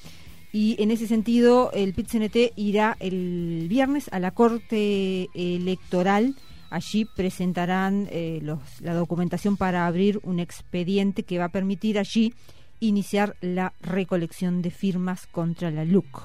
Y 0.53 0.77
en 0.83 0.91
ese 0.91 1.07
sentido, 1.07 1.71
el 1.73 1.95
PIT-CNT 1.95 2.53
irá 2.57 2.97
el 3.01 3.67
viernes 3.71 4.09
a 4.13 4.19
la 4.21 4.33
Corte 4.33 5.29
Electoral. 5.35 6.35
Allí 6.69 7.07
presentarán 7.17 8.07
eh, 8.11 8.41
los- 8.43 8.81
la 8.81 8.93
documentación 8.95 9.57
para 9.57 9.87
abrir 9.87 10.21
un 10.25 10.41
expediente 10.41 11.23
que 11.23 11.39
va 11.39 11.47
a 11.47 11.53
permitir 11.53 11.99
allí 11.99 12.35
iniciar 12.81 13.37
la 13.41 13.73
recolección 13.81 14.61
de 14.61 14.71
firmas 14.71 15.27
contra 15.27 15.71
la 15.71 15.85
LUC. 15.87 16.23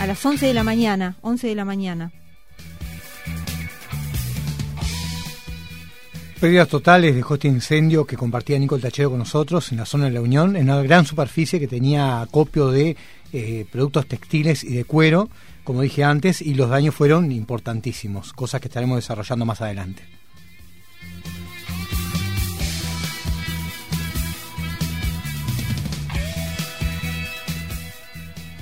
A 0.00 0.06
las 0.06 0.24
11 0.26 0.46
de 0.46 0.54
la 0.54 0.64
mañana, 0.64 1.16
11 1.22 1.46
de 1.46 1.54
la 1.54 1.64
mañana. 1.64 2.12
Pérdidas 6.42 6.66
totales 6.66 7.14
dejó 7.14 7.34
este 7.34 7.46
incendio 7.46 8.04
que 8.04 8.16
compartía 8.16 8.58
Nicole 8.58 8.82
Tachero 8.82 9.10
con 9.10 9.20
nosotros 9.20 9.70
en 9.70 9.78
la 9.78 9.86
zona 9.86 10.06
de 10.06 10.10
la 10.10 10.20
Unión, 10.20 10.56
en 10.56 10.64
una 10.64 10.82
gran 10.82 11.06
superficie 11.06 11.60
que 11.60 11.68
tenía 11.68 12.20
acopio 12.20 12.72
de 12.72 12.96
eh, 13.32 13.64
productos 13.70 14.06
textiles 14.06 14.64
y 14.64 14.74
de 14.74 14.84
cuero, 14.84 15.30
como 15.62 15.82
dije 15.82 16.02
antes, 16.02 16.42
y 16.42 16.54
los 16.54 16.68
daños 16.68 16.96
fueron 16.96 17.30
importantísimos, 17.30 18.32
cosas 18.32 18.60
que 18.60 18.66
estaremos 18.66 18.96
desarrollando 18.96 19.46
más 19.46 19.60
adelante. 19.60 20.02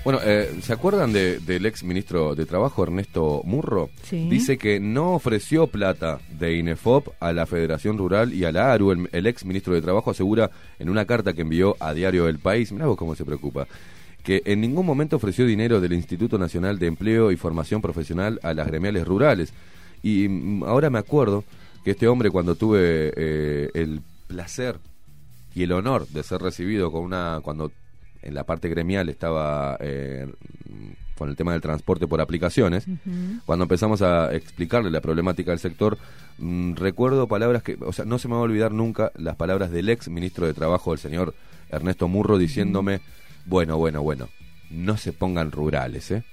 Bueno, 0.03 0.19
eh, 0.25 0.51
¿se 0.63 0.73
acuerdan 0.73 1.13
de- 1.13 1.41
del 1.41 1.67
ex 1.67 1.85
ministro 1.85 2.35
de 2.35 2.47
Trabajo, 2.47 2.83
Ernesto 2.83 3.43
Murro? 3.45 3.91
Sí. 4.03 4.29
Dice 4.31 4.57
que 4.57 4.81
no 4.81 5.13
ofreció 5.13 5.67
plata 5.67 6.21
de 6.39 6.57
INEFOP 6.57 7.09
a 7.21 7.35
la 7.35 7.45
Federación 7.45 7.99
Rural 7.99 8.33
y 8.33 8.45
a 8.45 8.53
la 8.53 8.73
ARU. 8.73 8.93
El, 8.93 9.09
el 9.13 9.27
ex 9.27 9.45
ministro 9.45 9.75
de 9.75 9.83
Trabajo 9.83 10.11
asegura 10.11 10.51
en 10.79 10.89
una 10.89 11.05
carta 11.05 11.35
que 11.35 11.43
envió 11.43 11.77
a 11.81 11.93
Diario 11.93 12.29
El 12.29 12.39
País, 12.39 12.73
mirá 12.73 12.87
vos 12.87 12.97
cómo 12.97 13.15
se 13.15 13.27
preocupa, 13.27 13.67
que 14.23 14.41
en 14.47 14.63
ningún 14.63 14.87
momento 14.87 15.17
ofreció 15.17 15.45
dinero 15.45 15.83
del 15.83 15.93
Instituto 15.93 16.39
Nacional 16.39 16.79
de 16.79 16.87
Empleo 16.87 17.31
y 17.31 17.37
Formación 17.37 17.83
Profesional 17.83 18.41
a 18.43 18.55
las 18.55 18.69
gremiales 18.69 19.07
rurales. 19.07 19.53
Y 20.03 20.29
mm, 20.29 20.65
ahora 20.65 20.89
me 20.89 20.99
acuerdo 20.99 21.45
que 21.85 21.91
este 21.91 22.09
hombre 22.09 22.31
cuando 22.31 22.55
tuve 22.55 23.13
eh, 23.15 23.71
el 23.75 24.01
placer 24.29 24.77
y 25.55 25.63
el 25.63 25.73
honor 25.73 26.07
de 26.09 26.23
ser 26.23 26.41
recibido 26.41 26.91
con 26.91 27.03
una 27.05 27.41
cuando 27.43 27.71
en 28.23 28.35
la 28.35 28.45
parte 28.45 28.69
gremial 28.69 29.09
estaba 29.09 29.77
eh, 29.81 30.27
con 31.17 31.29
el 31.29 31.37
tema 31.37 31.53
del 31.53 31.61
transporte 31.61 32.07
por 32.07 32.21
aplicaciones. 32.21 32.87
Cuando 33.45 33.65
empezamos 33.65 34.01
a 34.03 34.35
explicarle 34.35 34.91
la 34.91 35.01
problemática 35.01 35.51
del 35.51 35.61
sector 35.61 35.99
mm, 36.39 36.75
recuerdo 36.75 37.29
palabras 37.29 37.63
que 37.63 37.77
o 37.81 37.93
sea 37.93 38.05
no 38.05 38.19
se 38.19 38.29
me 38.29 38.35
va 38.35 38.41
a 38.41 38.45
olvidar 38.45 38.73
nunca 38.73 39.13
las 39.17 39.37
palabras 39.37 39.71
del 39.71 39.89
ex 39.91 40.09
ministro 40.09 40.47
de 40.47 40.55
trabajo 40.55 40.93
el 40.93 40.99
señor 40.99 41.35
Ernesto 41.69 42.09
Murro 42.09 42.39
diciéndome 42.39 43.01
bueno 43.45 43.77
bueno 43.77 44.03
bueno 44.03 44.29
no 44.71 44.97
se 44.97 45.13
pongan 45.13 45.53
rurales 45.53 46.11
eh 46.11 46.25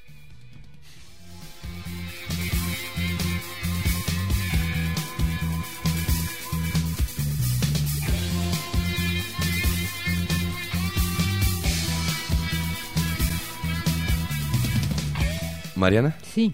Mariana. 15.77 16.15
Sí. 16.33 16.51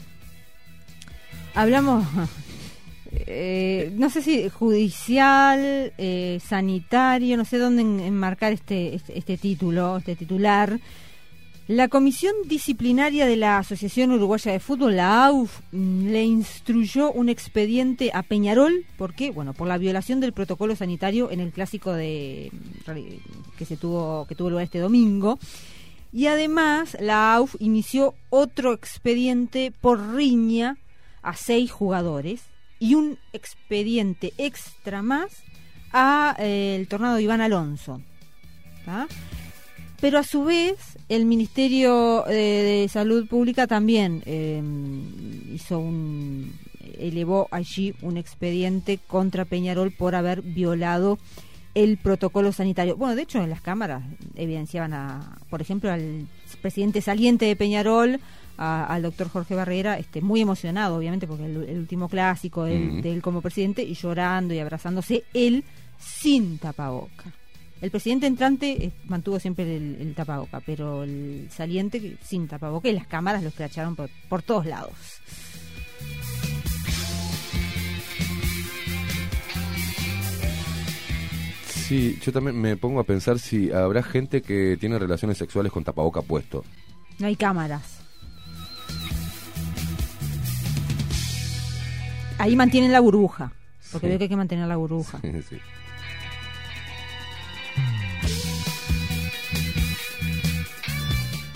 Hablamos, 1.56 2.06
eh, 3.12 3.92
no 3.96 4.10
sé 4.10 4.22
si 4.22 4.50
judicial, 4.50 5.94
eh, 5.98 6.40
sanitario, 6.46 7.38
no 7.38 7.46
sé 7.46 7.58
dónde 7.58 7.82
en- 7.84 8.00
enmarcar 8.00 8.54
este, 8.54 8.96
este, 8.96 9.18
este 9.18 9.38
título, 9.38 9.98
este 9.98 10.16
titular. 10.16 10.80
La 11.70 11.88
Comisión 11.88 12.34
Disciplinaria 12.46 13.26
de 13.26 13.38
la 13.38 13.60
Asociación 13.60 14.12
Uruguaya 14.12 14.52
de 14.52 14.60
Fútbol, 14.60 14.98
la 14.98 15.26
AUF, 15.28 15.62
mm, 15.72 16.08
le 16.10 16.24
instruyó 16.26 17.10
un 17.14 17.30
expediente 17.30 18.12
a 18.14 18.22
Peñarol, 18.22 18.86
¿por 18.98 19.14
qué? 19.14 19.32
Bueno, 19.32 19.54
por 19.54 19.70
la 19.70 19.78
violación 19.78 20.20
del 20.20 20.34
protocolo 20.34 20.76
sanitario 20.76 21.32
en 21.32 21.40
el 21.40 21.52
clásico 21.54 21.94
de 21.94 22.52
mm, 22.86 23.58
que 23.58 23.64
se 23.66 23.78
tuvo 23.78 24.26
que 24.28 24.36
tuvo 24.36 24.50
lugar 24.50 24.66
este 24.66 24.80
domingo. 24.80 25.40
Y 26.14 26.28
además, 26.28 26.96
la 27.00 27.34
AUF 27.34 27.56
inició 27.60 28.14
otro 28.30 28.72
expediente 28.72 29.74
por 29.82 30.14
riña 30.14 30.78
a 31.24 31.36
seis 31.36 31.72
jugadores 31.72 32.44
y 32.80 32.94
un 32.94 33.18
expediente 33.34 34.32
extra 34.38 35.02
más 35.02 35.44
a 35.92 36.36
eh, 36.38 36.76
el 36.80 36.88
tornado 36.88 37.20
Iván 37.20 37.42
Alonso. 37.42 38.00
¿tá? 38.86 39.08
Pero 40.00 40.20
a 40.20 40.24
su 40.24 40.44
vez, 40.44 40.78
el 41.10 41.26
Ministerio 41.26 42.28
eh, 42.28 42.82
de 42.84 42.90
Salud 42.90 43.28
Pública 43.28 43.66
también 43.66 44.22
eh, 44.26 44.62
hizo 45.52 45.80
un 45.80 46.54
elevó 47.00 47.48
allí 47.52 47.96
un 48.02 48.18
expediente 48.18 49.00
contra 49.08 49.46
Peñarol 49.46 49.92
por 49.92 50.14
haber 50.14 50.42
violado 50.42 51.18
el 51.76 51.98
protocolo 51.98 52.52
sanitario. 52.52 52.96
Bueno, 52.96 53.16
de 53.16 53.24
hecho, 53.24 53.42
en 53.42 53.50
las 53.50 53.62
cámaras 53.62 54.04
evidenciaban, 54.36 54.94
a, 54.94 55.38
por 55.50 55.62
ejemplo, 55.62 55.92
al 55.92 56.28
presidente 56.62 57.02
saliente 57.02 57.46
de 57.46 57.56
Peñarol, 57.56 58.20
a- 58.58 58.86
al 58.86 59.02
doctor 59.02 59.30
Jorge 59.30 59.56
Barrera, 59.56 59.98
este, 59.98 60.22
muy 60.22 60.42
emocionado, 60.42 60.96
obviamente, 60.98 61.26
porque 61.26 61.46
el, 61.46 61.64
el 61.64 61.78
último 61.80 62.08
clásico 62.10 62.66
de, 62.66 62.78
Mm. 62.78 63.02
de 63.02 63.12
él 63.14 63.22
como 63.22 63.42
presidente, 63.42 63.82
y 63.84 63.96
llorando 63.96 64.54
y 64.54 64.60
abrazándose, 64.60 65.24
él 65.34 65.64
sin 66.00 66.58
tapaboca. 66.60 67.26
El 67.82 67.92
presidente 67.92 68.28
entrante 68.28 68.86
eh, 68.86 68.92
mantuvo 69.06 69.40
siempre 69.40 69.76
el, 69.76 69.98
el 70.00 70.14
tapaboca, 70.16 70.62
pero 70.66 71.04
el 71.04 71.48
saliente 71.50 72.16
sin 72.24 72.48
tapaboca 72.48 72.88
y 72.88 72.94
las 72.94 73.08
cámaras 73.08 73.42
lo 73.44 73.50
escracharon 73.50 73.96
por, 73.96 74.10
por 74.30 74.42
todos 74.42 74.66
lados. 74.68 74.94
Yo 82.24 82.32
también 82.32 82.60
me 82.60 82.78
pongo 82.78 83.00
a 83.00 83.04
pensar 83.04 83.40
si 83.40 83.72
habrá 83.72 84.04
gente 84.04 84.42
que 84.42 84.78
tiene 84.80 84.98
relaciones 85.00 85.38
sexuales 85.38 85.72
con 85.72 85.84
tapaboca 85.84 86.22
puesto. 86.22 86.64
No 87.20 87.28
hay 87.28 87.36
cámaras. 87.36 88.00
Ahí 92.38 92.56
mantienen 92.56 92.92
la 92.92 93.00
burbuja, 93.00 93.54
porque 93.92 94.08
Sí. 94.08 94.10
veo 94.10 94.18
que 94.18 94.24
hay 94.26 94.30
que 94.30 94.36
mantener 94.36 94.68
la 94.68 94.76
burbuja. 94.76 95.20
Sí, 95.22 95.32
sí. 95.50 95.58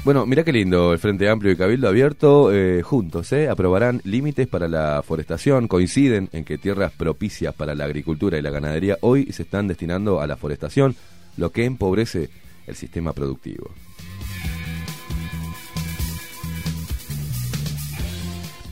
Bueno, 0.08 0.26
mirá 0.26 0.46
qué 0.46 0.54
lindo, 0.54 0.94
el 0.94 1.00
Frente 1.00 1.28
Amplio 1.28 1.52
y 1.52 1.58
Cabildo 1.58 1.90
Abierto 1.90 2.54
eh, 2.54 2.82
juntos, 2.82 3.34
¿eh? 3.34 3.50
Aprobarán 3.50 4.00
límites 4.06 4.48
para 4.48 4.70
la 4.70 5.04
forestación, 5.06 5.68
coinciden 5.68 6.30
en 6.32 6.46
que 6.46 6.58
tierras 6.58 6.94
propicias 6.94 7.54
para 7.54 7.76
la 7.76 7.84
agricultura 7.84 8.38
y 8.38 8.42
la 8.42 8.50
ganadería 8.50 8.98
hoy 9.02 9.30
se 9.34 9.44
están 9.44 9.68
destinando 9.68 10.22
a 10.22 10.28
la 10.28 10.38
forestación, 10.38 10.96
lo 11.36 11.52
que 11.52 11.66
empobrece 11.66 12.30
el 12.68 12.76
sistema 12.76 13.12
productivo. 13.12 13.70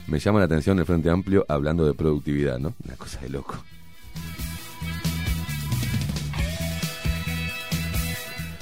Me 0.08 0.20
llama 0.20 0.40
la 0.40 0.46
atención 0.46 0.80
el 0.80 0.86
Frente 0.86 1.10
Amplio 1.10 1.46
hablando 1.50 1.86
de 1.86 1.96
productividad, 1.96 2.60
¿no? 2.60 2.76
Una 2.86 2.96
cosa 2.96 3.20
de 3.20 3.28
loco. 3.28 3.58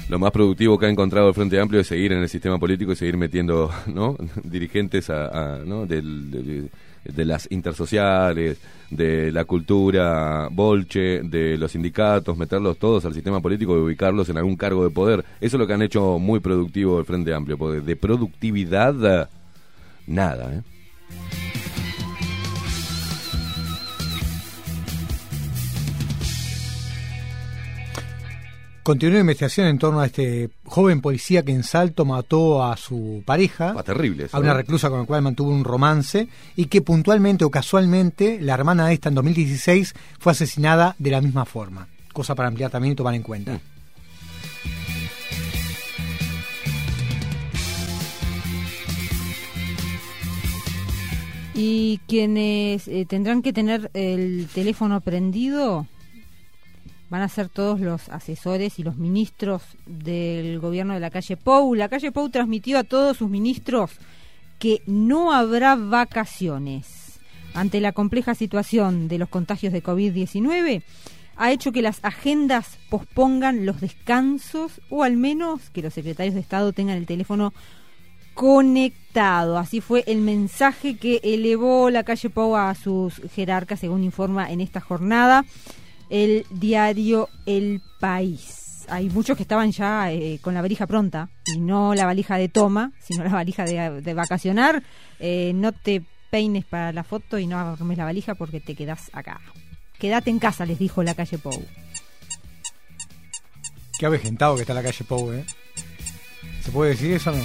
Lo 0.08 0.18
más 0.18 0.32
productivo 0.32 0.78
que 0.78 0.86
ha 0.86 0.90
encontrado 0.90 1.28
el 1.28 1.34
Frente 1.34 1.58
Amplio 1.58 1.80
es 1.80 1.86
seguir 1.86 2.12
en 2.12 2.18
el 2.18 2.28
sistema 2.28 2.58
político 2.58 2.92
y 2.92 2.96
seguir 2.96 3.16
metiendo 3.16 3.70
¿no? 3.86 4.16
dirigentes 4.44 5.08
a, 5.10 5.60
¿no? 5.64 5.86
De, 5.86 6.68
de 7.04 7.24
las 7.24 7.50
intersociales, 7.50 8.58
de 8.90 9.32
la 9.32 9.44
cultura 9.44 10.48
bolche, 10.50 11.22
de 11.22 11.56
los 11.56 11.72
sindicatos, 11.72 12.36
meterlos 12.36 12.78
todos 12.78 13.04
al 13.04 13.14
sistema 13.14 13.40
político 13.40 13.76
y 13.76 13.80
ubicarlos 13.80 14.28
en 14.28 14.36
algún 14.36 14.56
cargo 14.56 14.84
de 14.84 14.90
poder. 14.90 15.24
Eso 15.40 15.56
es 15.56 15.60
lo 15.60 15.66
que 15.66 15.72
han 15.72 15.82
hecho 15.82 16.18
muy 16.18 16.40
productivo 16.40 16.98
el 16.98 17.04
Frente 17.04 17.34
Amplio, 17.34 17.58
porque 17.58 17.80
de 17.80 17.96
productividad, 17.96 19.28
nada. 20.06 20.54
¿eh? 20.54 20.62
Continúa 28.84 29.14
la 29.14 29.20
investigación 29.20 29.66
en 29.66 29.78
torno 29.78 30.00
a 30.00 30.04
este 30.04 30.50
joven 30.66 31.00
policía 31.00 31.42
que 31.42 31.52
en 31.52 31.62
Salto 31.62 32.04
mató 32.04 32.62
a 32.62 32.76
su 32.76 33.22
pareja, 33.24 33.74
Ah, 33.74 33.82
terrible 33.82 34.24
eso, 34.24 34.36
a 34.36 34.40
una 34.40 34.50
¿no? 34.50 34.58
reclusa 34.58 34.90
con 34.90 35.00
la 35.00 35.06
cual 35.06 35.22
mantuvo 35.22 35.48
un 35.50 35.64
romance, 35.64 36.28
y 36.54 36.66
que 36.66 36.82
puntualmente 36.82 37.46
o 37.46 37.50
casualmente 37.50 38.38
la 38.42 38.52
hermana 38.52 38.86
de 38.86 38.92
esta 38.92 39.08
en 39.08 39.14
2016 39.14 39.94
fue 40.18 40.32
asesinada 40.32 40.96
de 40.98 41.10
la 41.10 41.22
misma 41.22 41.46
forma. 41.46 41.88
Cosa 42.12 42.34
para 42.34 42.48
ampliar 42.48 42.70
también 42.70 42.92
y 42.92 42.94
tomar 42.94 43.14
en 43.14 43.22
cuenta. 43.22 43.58
Y 51.54 52.00
quienes 52.08 52.88
eh, 52.88 53.06
tendrán 53.08 53.40
que 53.40 53.52
tener 53.52 53.90
el 53.94 54.48
teléfono 54.52 55.00
prendido 55.00 55.86
van 57.14 57.22
a 57.22 57.28
ser 57.28 57.48
todos 57.48 57.78
los 57.78 58.08
asesores 58.08 58.80
y 58.80 58.82
los 58.82 58.96
ministros 58.96 59.62
del 59.86 60.58
gobierno 60.58 60.94
de 60.94 60.98
la 60.98 61.10
calle 61.10 61.36
Pou. 61.36 61.76
La 61.76 61.88
calle 61.88 62.10
Pou 62.10 62.28
transmitió 62.28 62.76
a 62.76 62.82
todos 62.82 63.18
sus 63.18 63.30
ministros 63.30 63.92
que 64.58 64.82
no 64.86 65.32
habrá 65.32 65.76
vacaciones. 65.76 67.20
Ante 67.54 67.80
la 67.80 67.92
compleja 67.92 68.34
situación 68.34 69.06
de 69.06 69.18
los 69.18 69.28
contagios 69.28 69.72
de 69.72 69.80
COVID-19, 69.80 70.82
ha 71.36 71.52
hecho 71.52 71.70
que 71.70 71.82
las 71.82 72.00
agendas 72.02 72.78
pospongan 72.90 73.64
los 73.64 73.80
descansos 73.80 74.80
o 74.90 75.04
al 75.04 75.16
menos 75.16 75.70
que 75.70 75.82
los 75.82 75.94
secretarios 75.94 76.34
de 76.34 76.40
Estado 76.40 76.72
tengan 76.72 76.96
el 76.96 77.06
teléfono 77.06 77.54
conectado. 78.34 79.56
Así 79.56 79.80
fue 79.80 80.02
el 80.08 80.18
mensaje 80.18 80.96
que 80.96 81.20
elevó 81.22 81.90
la 81.90 82.02
calle 82.02 82.28
Pau 82.28 82.56
a 82.56 82.74
sus 82.74 83.22
jerarcas, 83.32 83.78
según 83.78 84.02
informa 84.02 84.50
en 84.50 84.60
esta 84.60 84.80
jornada 84.80 85.44
el 86.10 86.46
diario 86.50 87.28
El 87.46 87.80
País. 88.00 88.86
Hay 88.88 89.08
muchos 89.08 89.36
que 89.36 89.42
estaban 89.42 89.72
ya 89.72 90.12
eh, 90.12 90.38
con 90.42 90.54
la 90.54 90.62
valija 90.62 90.86
pronta, 90.86 91.30
y 91.46 91.58
no 91.58 91.94
la 91.94 92.04
valija 92.04 92.36
de 92.36 92.48
toma, 92.48 92.92
sino 93.00 93.24
la 93.24 93.30
valija 93.30 93.64
de, 93.64 94.02
de 94.02 94.14
vacacionar. 94.14 94.82
Eh, 95.18 95.52
no 95.54 95.72
te 95.72 96.02
peines 96.30 96.64
para 96.64 96.92
la 96.92 97.04
foto 97.04 97.38
y 97.38 97.46
no 97.46 97.58
armes 97.58 97.96
la 97.96 98.04
valija 98.04 98.34
porque 98.34 98.60
te 98.60 98.74
quedas 98.74 99.10
acá. 99.12 99.40
Quédate 99.98 100.30
en 100.30 100.38
casa, 100.38 100.66
les 100.66 100.78
dijo 100.78 101.02
la 101.02 101.14
calle 101.14 101.38
Pou. 101.38 101.64
Qué 103.98 104.06
avejentado 104.06 104.56
que 104.56 104.62
está 104.62 104.74
la 104.74 104.82
calle 104.82 105.04
Pou, 105.04 105.32
¿eh? 105.32 105.44
¿Se 106.60 106.72
puede 106.72 106.90
decir 106.90 107.12
eso 107.12 107.30
o 107.30 107.36
no? 107.36 107.44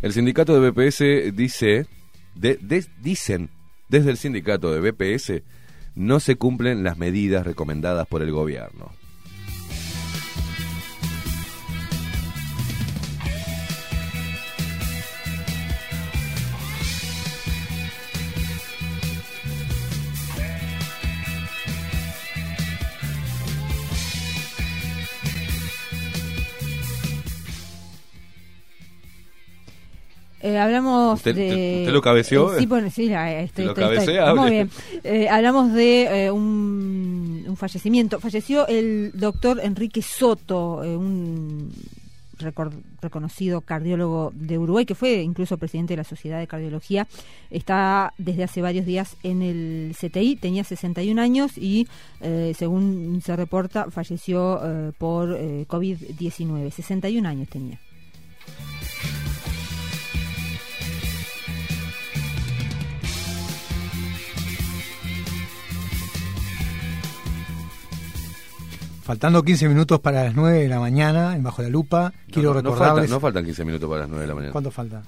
El 0.00 0.12
sindicato 0.12 0.58
de 0.58 0.70
BPS 0.70 1.34
dice, 1.34 1.86
de- 2.34 2.56
de- 2.56 2.86
dicen 3.02 3.50
desde 3.88 4.10
el 4.10 4.16
sindicato 4.16 4.72
de 4.72 4.80
BPS, 4.80 5.42
no 5.94 6.20
se 6.20 6.36
cumplen 6.36 6.82
las 6.82 6.96
medidas 6.96 7.46
recomendadas 7.46 8.06
por 8.06 8.22
el 8.22 8.32
gobierno. 8.32 8.92
Eh, 30.42 30.58
hablamos 30.58 31.18
¿Usted- 31.18 31.34
de... 31.36 31.48
usted- 31.82 31.92
lo 31.92 32.02
cabeceó? 32.02 32.52
Eh, 32.54 32.60
sí, 32.60 32.66
bueno, 32.66 32.90
sí, 32.90 33.08
la- 33.08 33.40
estoy, 33.42 33.62
Si 33.62 33.66
lo 33.66 33.72
estoy- 33.72 33.96
estoy- 33.96 34.16
cabecea, 34.16 34.34
Muy 34.34 34.50
bien. 34.50 34.70
Eh, 35.04 35.28
hablamos 35.28 35.72
de 35.72 36.24
eh, 36.26 36.30
un, 36.32 37.44
un 37.46 37.56
fallecimiento. 37.56 38.18
Falleció 38.18 38.66
el 38.66 39.12
doctor 39.14 39.60
Enrique 39.62 40.02
Soto, 40.02 40.82
eh, 40.82 40.96
un 40.96 41.72
reconocido 43.00 43.60
cardiólogo 43.60 44.32
de 44.34 44.58
Uruguay, 44.58 44.84
que 44.84 44.96
fue 44.96 45.22
incluso 45.22 45.58
presidente 45.58 45.92
de 45.92 45.98
la 45.98 46.04
Sociedad 46.04 46.40
de 46.40 46.48
Cardiología, 46.48 47.06
está 47.50 48.12
desde 48.18 48.42
hace 48.42 48.60
varios 48.62 48.84
días 48.84 49.16
en 49.22 49.42
el 49.42 49.94
CTI, 49.96 50.34
tenía 50.36 50.64
61 50.64 51.20
años 51.20 51.56
y, 51.56 51.86
eh, 52.20 52.52
según 52.58 53.20
se 53.24 53.36
reporta, 53.36 53.92
falleció 53.92 54.60
eh, 54.64 54.92
por 54.98 55.36
eh, 55.38 55.66
COVID-19. 55.68 56.70
61 56.72 57.28
años 57.28 57.48
tenía. 57.48 57.78
Faltando 69.02 69.42
15 69.42 69.68
minutos 69.68 69.98
para 70.00 70.24
las 70.24 70.34
9 70.34 70.60
de 70.60 70.68
la 70.68 70.78
mañana, 70.78 71.34
en 71.34 71.42
Bajo 71.42 71.60
la 71.62 71.68
Lupa, 71.68 72.12
quiero 72.30 72.54
no, 72.54 72.62
no 72.62 72.70
recordarles... 72.70 72.94
faltan, 72.94 73.10
no 73.10 73.20
faltan 73.20 73.44
15 73.44 73.64
minutos 73.64 73.88
para 73.88 74.00
las 74.02 74.08
9 74.08 74.22
de 74.22 74.28
la 74.28 74.34
mañana. 74.34 74.52
¿Cuánto 74.52 74.70
falta? 74.70 75.02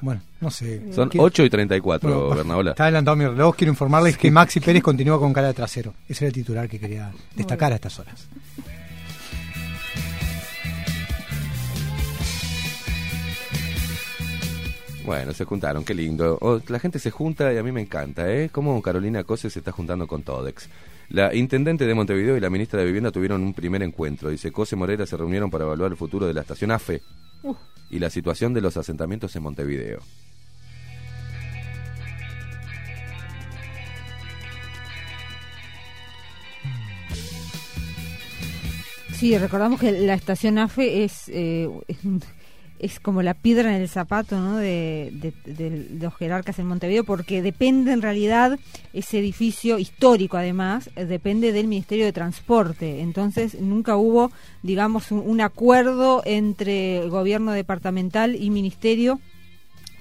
Bueno, 0.00 0.20
no 0.40 0.50
sé. 0.50 0.92
Son 0.94 1.08
Quiero- 1.10 1.24
8 1.26 1.44
y 1.44 1.50
34, 1.50 2.10
Bueno, 2.10 2.34
Bernabola. 2.34 2.70
Está 2.70 2.84
adelantado 2.84 3.16
mi 3.16 3.26
reloj. 3.26 3.54
Quiero 3.54 3.70
informarles 3.72 4.16
que 4.16 4.30
Maxi 4.30 4.58
Pérez 4.58 4.82
continúa 4.82 5.18
con 5.20 5.32
cara 5.32 5.48
de 5.48 5.54
trasero. 5.54 5.94
Ese 6.08 6.24
era 6.24 6.28
el 6.28 6.34
titular 6.34 6.68
que 6.68 6.80
quería 6.80 7.12
destacar 7.36 7.70
a 7.72 7.76
estas 7.76 7.98
horas. 8.00 8.26
Bueno, 15.04 15.32
se 15.32 15.44
juntaron, 15.44 15.84
qué 15.84 15.94
lindo. 15.94 16.38
Oh, 16.40 16.60
la 16.68 16.78
gente 16.78 16.98
se 16.98 17.10
junta 17.10 17.52
y 17.52 17.56
a 17.56 17.62
mí 17.62 17.72
me 17.72 17.80
encanta, 17.80 18.30
¿eh? 18.30 18.50
Cómo 18.52 18.80
Carolina 18.82 19.24
Cose 19.24 19.50
se 19.50 19.58
está 19.60 19.72
juntando 19.72 20.06
con 20.06 20.22
Todex. 20.22 20.68
La 21.10 21.34
intendente 21.34 21.86
de 21.86 21.94
Montevideo 21.94 22.36
y 22.36 22.40
la 22.40 22.50
ministra 22.50 22.78
de 22.78 22.86
Vivienda 22.86 23.10
tuvieron 23.10 23.42
un 23.42 23.52
primer 23.52 23.82
encuentro. 23.82 24.30
Dice, 24.30 24.52
Cose 24.52 24.76
y 24.76 24.78
Morera 24.78 25.06
se 25.06 25.16
reunieron 25.16 25.50
para 25.50 25.64
evaluar 25.64 25.90
el 25.90 25.96
futuro 25.96 26.24
de 26.24 26.32
la 26.32 26.42
estación 26.42 26.70
AFE 26.70 27.02
y 27.90 27.98
la 27.98 28.10
situación 28.10 28.54
de 28.54 28.60
los 28.60 28.76
asentamientos 28.76 29.34
en 29.34 29.42
Montevideo. 29.42 29.98
Sí, 39.14 39.36
recordamos 39.36 39.80
que 39.80 39.90
la 39.90 40.14
estación 40.14 40.58
AFE 40.58 41.02
es, 41.02 41.28
eh, 41.28 41.68
es, 41.88 41.98
es 42.80 42.98
como 42.98 43.22
la 43.22 43.34
piedra 43.34 43.74
en 43.74 43.82
el 43.82 43.88
zapato 43.88 44.38
¿no? 44.38 44.56
de, 44.56 45.32
los 46.00 46.14
jerarcas 46.16 46.58
en 46.58 46.66
Montevideo, 46.66 47.04
porque 47.04 47.42
depende 47.42 47.92
en 47.92 48.02
realidad, 48.02 48.58
ese 48.92 49.18
edificio 49.18 49.78
histórico 49.78 50.36
además, 50.36 50.90
eh, 50.96 51.04
depende 51.04 51.52
del 51.52 51.68
Ministerio 51.68 52.06
de 52.06 52.12
Transporte. 52.12 53.00
Entonces 53.02 53.60
nunca 53.60 53.96
hubo, 53.96 54.30
digamos, 54.62 55.12
un 55.12 55.40
acuerdo 55.40 56.22
entre 56.24 57.06
gobierno 57.08 57.52
departamental 57.52 58.34
y 58.34 58.50
ministerio 58.50 59.20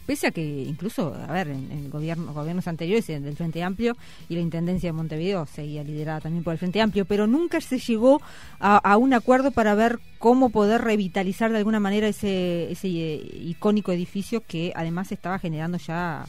pese 0.09 0.25
a 0.25 0.31
que 0.31 0.41
incluso, 0.73 1.13
a 1.13 1.31
ver, 1.31 1.49
en, 1.49 1.71
en 1.71 1.89
gobierno, 1.91 2.33
gobiernos 2.33 2.67
anteriores, 2.67 3.07
en 3.11 3.25
el 3.27 3.35
Frente 3.35 3.61
Amplio 3.61 3.95
y 4.27 4.33
la 4.33 4.41
Intendencia 4.41 4.89
de 4.89 4.93
Montevideo 4.93 5.45
seguía 5.45 5.83
liderada 5.83 6.21
también 6.21 6.43
por 6.43 6.53
el 6.53 6.57
Frente 6.57 6.81
Amplio, 6.81 7.05
pero 7.05 7.27
nunca 7.27 7.61
se 7.61 7.77
llegó 7.77 8.19
a, 8.59 8.77
a 8.77 8.97
un 8.97 9.13
acuerdo 9.13 9.51
para 9.51 9.75
ver 9.75 9.99
cómo 10.17 10.49
poder 10.49 10.81
revitalizar 10.81 11.51
de 11.51 11.59
alguna 11.59 11.79
manera 11.79 12.07
ese, 12.07 12.71
ese 12.71 12.87
eh, 12.87 13.21
icónico 13.53 13.91
edificio 13.91 14.41
que 14.41 14.73
además 14.75 15.11
estaba 15.11 15.37
generando 15.37 15.77
ya, 15.77 16.25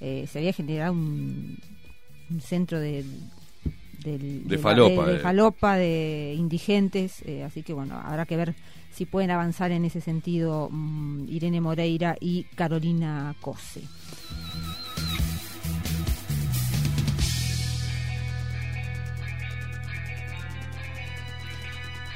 eh, 0.00 0.26
se 0.28 0.38
había 0.40 0.52
generado 0.52 0.92
un, 0.92 1.56
un 2.30 2.40
centro 2.40 2.80
de... 2.80 3.04
del- 4.04 4.48
De 4.48 4.58
falopa, 4.58 5.06
de, 5.06 5.12
de 5.12 5.18
eh. 5.18 5.20
falopa, 5.20 5.76
de 5.76 6.34
indigentes, 6.36 7.22
eh, 7.26 7.44
así 7.44 7.62
que 7.62 7.72
bueno, 7.74 7.94
habrá 8.02 8.26
que 8.26 8.36
ver 8.36 8.54
si 9.00 9.06
pueden 9.06 9.30
avanzar 9.30 9.72
en 9.72 9.86
ese 9.86 10.02
sentido 10.02 10.68
mm, 10.70 11.26
Irene 11.30 11.62
Moreira 11.62 12.18
y 12.20 12.44
Carolina 12.54 13.34
Cose. 13.40 13.80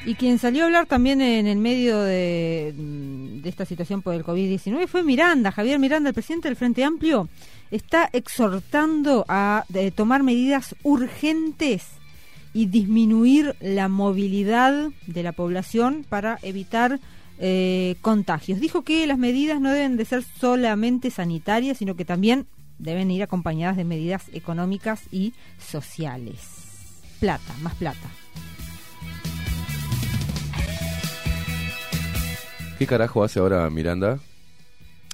Y 0.05 0.15
quien 0.16 0.39
salió 0.39 0.65
a 0.65 0.66
hablar 0.66 0.85
también 0.85 1.23
en 1.23 1.47
el 1.47 1.56
medio 1.56 2.02
de, 2.02 2.74
mm, 2.77 3.48
esta 3.48 3.65
situación 3.65 4.02
por 4.02 4.15
el 4.15 4.23
COVID-19 4.23 4.86
fue 4.86 5.02
Miranda, 5.02 5.52
Javier 5.52 5.78
Miranda, 5.78 6.11
el 6.11 6.15
presidente 6.15 6.48
del 6.48 6.56
Frente 6.56 6.85
Amplio, 6.85 7.31
está 7.70 8.11
exhortando 8.12 9.24
a 9.27 9.65
eh, 9.73 9.90
tomar 9.90 10.23
medidas 10.23 10.77
urgentes 10.82 11.86
y 12.55 12.66
disminuir 12.66 13.56
la 13.60 13.89
movilidad 13.89 14.90
de 15.06 15.22
la 15.22 15.32
población 15.32 16.06
para 16.09 16.39
evitar 16.43 17.01
eh, 17.39 17.97
contagios. 18.01 18.60
Dijo 18.60 18.82
que 18.82 19.06
las 19.06 19.18
medidas 19.18 19.60
no 19.60 19.72
deben 19.72 19.97
de 19.97 20.05
ser 20.05 20.22
solamente 20.22 21.10
sanitarias, 21.10 21.78
sino 21.78 21.97
que 21.97 22.05
también 22.05 22.47
deben 22.78 23.10
ir 23.10 23.22
acompañadas 23.22 23.76
de 23.76 23.85
medidas 23.85 24.24
económicas 24.32 25.02
y 25.10 25.35
sociales. 25.59 26.39
Plata, 27.20 27.52
más 27.60 27.74
plata. 27.74 28.09
¿Qué 32.78 32.86
carajo 32.86 33.24
hace 33.24 33.40
ahora 33.40 33.68
Miranda? 33.70 34.20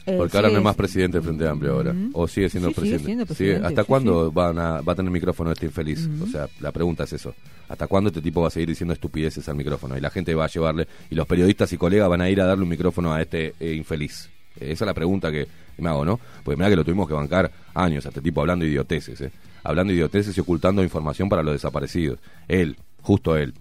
Eh, 0.06 0.16
Porque 0.16 0.36
ahora 0.36 0.48
no 0.50 0.58
es 0.58 0.64
más 0.64 0.76
presidente 0.76 1.18
del 1.18 1.24
Frente 1.24 1.46
Amplio 1.46 1.74
ahora. 1.74 1.94
¿O 2.14 2.26
sigue 2.26 2.48
siendo 2.48 2.70
Sí, 2.70 2.74
sigue 2.74 2.98
presidente? 2.98 3.34
Sigue- 3.34 3.56
¿Hasta 3.56 3.82
sí, 3.82 3.86
cuándo 3.86 4.32
Van 4.32 4.58
a, 4.58 4.80
va 4.80 4.92
a 4.92 4.96
tener 4.96 5.10
micrófono 5.12 5.52
este 5.52 5.66
infeliz? 5.66 6.08
O 6.22 6.26
sea, 6.26 6.48
la 6.60 6.72
pregunta 6.72 7.04
es 7.04 7.12
eso. 7.12 7.34
¿Hasta 7.68 7.86
cuándo 7.86 8.08
este 8.08 8.22
tipo 8.22 8.40
va 8.40 8.48
a 8.48 8.50
seguir 8.50 8.68
diciendo 8.70 8.94
estupideces 8.94 9.48
al 9.48 9.56
micrófono? 9.56 9.96
Y 9.96 10.00
la 10.00 10.10
gente 10.10 10.34
va 10.34 10.46
a 10.46 10.48
llevarle, 10.48 10.88
y 11.10 11.14
los 11.14 11.26
periodistas 11.26 11.72
y 11.72 11.76
colegas 11.76 12.08
van 12.08 12.20
a 12.22 12.30
ir 12.30 12.40
a 12.40 12.46
darle 12.46 12.62
un 12.64 12.68
micrófono 12.70 13.12
a 13.12 13.20
este 13.20 13.54
eh, 13.60 13.74
infeliz. 13.74 14.28
Eh, 14.58 14.72
esa 14.72 14.84
es 14.84 14.86
la 14.86 14.94
pregunta 14.94 15.30
que 15.30 15.46
me 15.78 15.88
hago, 15.90 16.04
¿no? 16.04 16.18
Pues 16.44 16.56
mira 16.58 16.68
que 16.70 16.76
lo 16.76 16.84
tuvimos 16.84 17.06
que 17.06 17.14
bancar 17.14 17.50
años 17.74 18.04
a 18.06 18.08
este 18.08 18.20
tipo 18.22 18.40
hablando 18.40 18.64
idioteces, 18.64 19.20
¿eh? 19.20 19.30
Hablando 19.62 19.92
idioteces 19.92 20.36
y 20.36 20.40
ocultando 20.40 20.82
información 20.82 21.28
para 21.28 21.42
los 21.42 21.52
desaparecidos. 21.54 22.18
Él, 22.48 22.76
justo 23.02 23.36
él, 23.36 23.54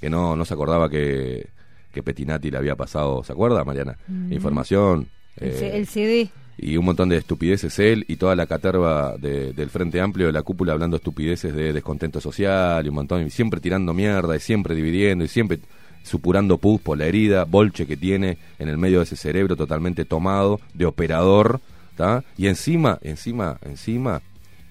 que 0.00 0.10
no, 0.10 0.36
no 0.36 0.44
se 0.44 0.54
acordaba 0.54 0.88
que, 0.90 1.48
que 1.92 2.02
Petinati 2.02 2.50
le 2.50 2.58
había 2.58 2.76
pasado, 2.76 3.24
¿se 3.24 3.32
acuerda, 3.32 3.64
Mariana? 3.64 3.96
Información. 4.30 5.08
El, 5.36 5.48
eh, 5.50 5.86
CD. 5.86 6.30
y 6.58 6.76
un 6.76 6.84
montón 6.84 7.08
de 7.08 7.16
estupideces 7.16 7.78
él 7.78 8.04
y 8.08 8.16
toda 8.16 8.36
la 8.36 8.46
caterva 8.46 9.16
de- 9.16 9.52
del 9.54 9.70
Frente 9.70 10.00
Amplio 10.00 10.26
de 10.26 10.32
la 10.32 10.42
cúpula 10.42 10.72
hablando 10.72 10.96
estupideces 10.98 11.54
de 11.54 11.72
descontento 11.72 12.20
social 12.20 12.84
y 12.84 12.88
un 12.90 12.94
montón, 12.96 13.26
y 13.26 13.30
siempre 13.30 13.60
tirando 13.60 13.94
mierda 13.94 14.36
y 14.36 14.40
siempre 14.40 14.74
dividiendo 14.74 15.24
y 15.24 15.28
siempre 15.28 15.58
supurando 16.02 16.58
pus 16.58 16.80
por 16.80 16.98
la 16.98 17.06
herida, 17.06 17.44
bolche 17.44 17.86
que 17.86 17.96
tiene 17.96 18.38
en 18.58 18.68
el 18.68 18.78
medio 18.78 18.98
de 18.98 19.04
ese 19.04 19.16
cerebro 19.16 19.56
totalmente 19.56 20.04
tomado 20.04 20.60
de 20.74 20.86
operador, 20.86 21.60
¿tá? 21.96 22.24
Y 22.38 22.46
encima, 22.46 22.98
encima, 23.02 23.58
encima, 23.62 24.22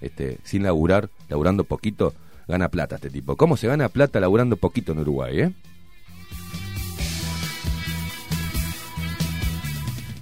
este, 0.02 0.38
sin 0.44 0.64
laburar, 0.64 1.10
laburando 1.30 1.64
poquito, 1.64 2.14
gana 2.48 2.70
plata 2.70 2.96
este 2.96 3.10
tipo. 3.12 3.36
¿Cómo 3.36 3.58
se 3.58 3.68
gana 3.68 3.90
plata 3.90 4.20
laburando 4.20 4.58
poquito 4.58 4.92
en 4.92 5.00
Uruguay, 5.00 5.40
eh? 5.42 5.52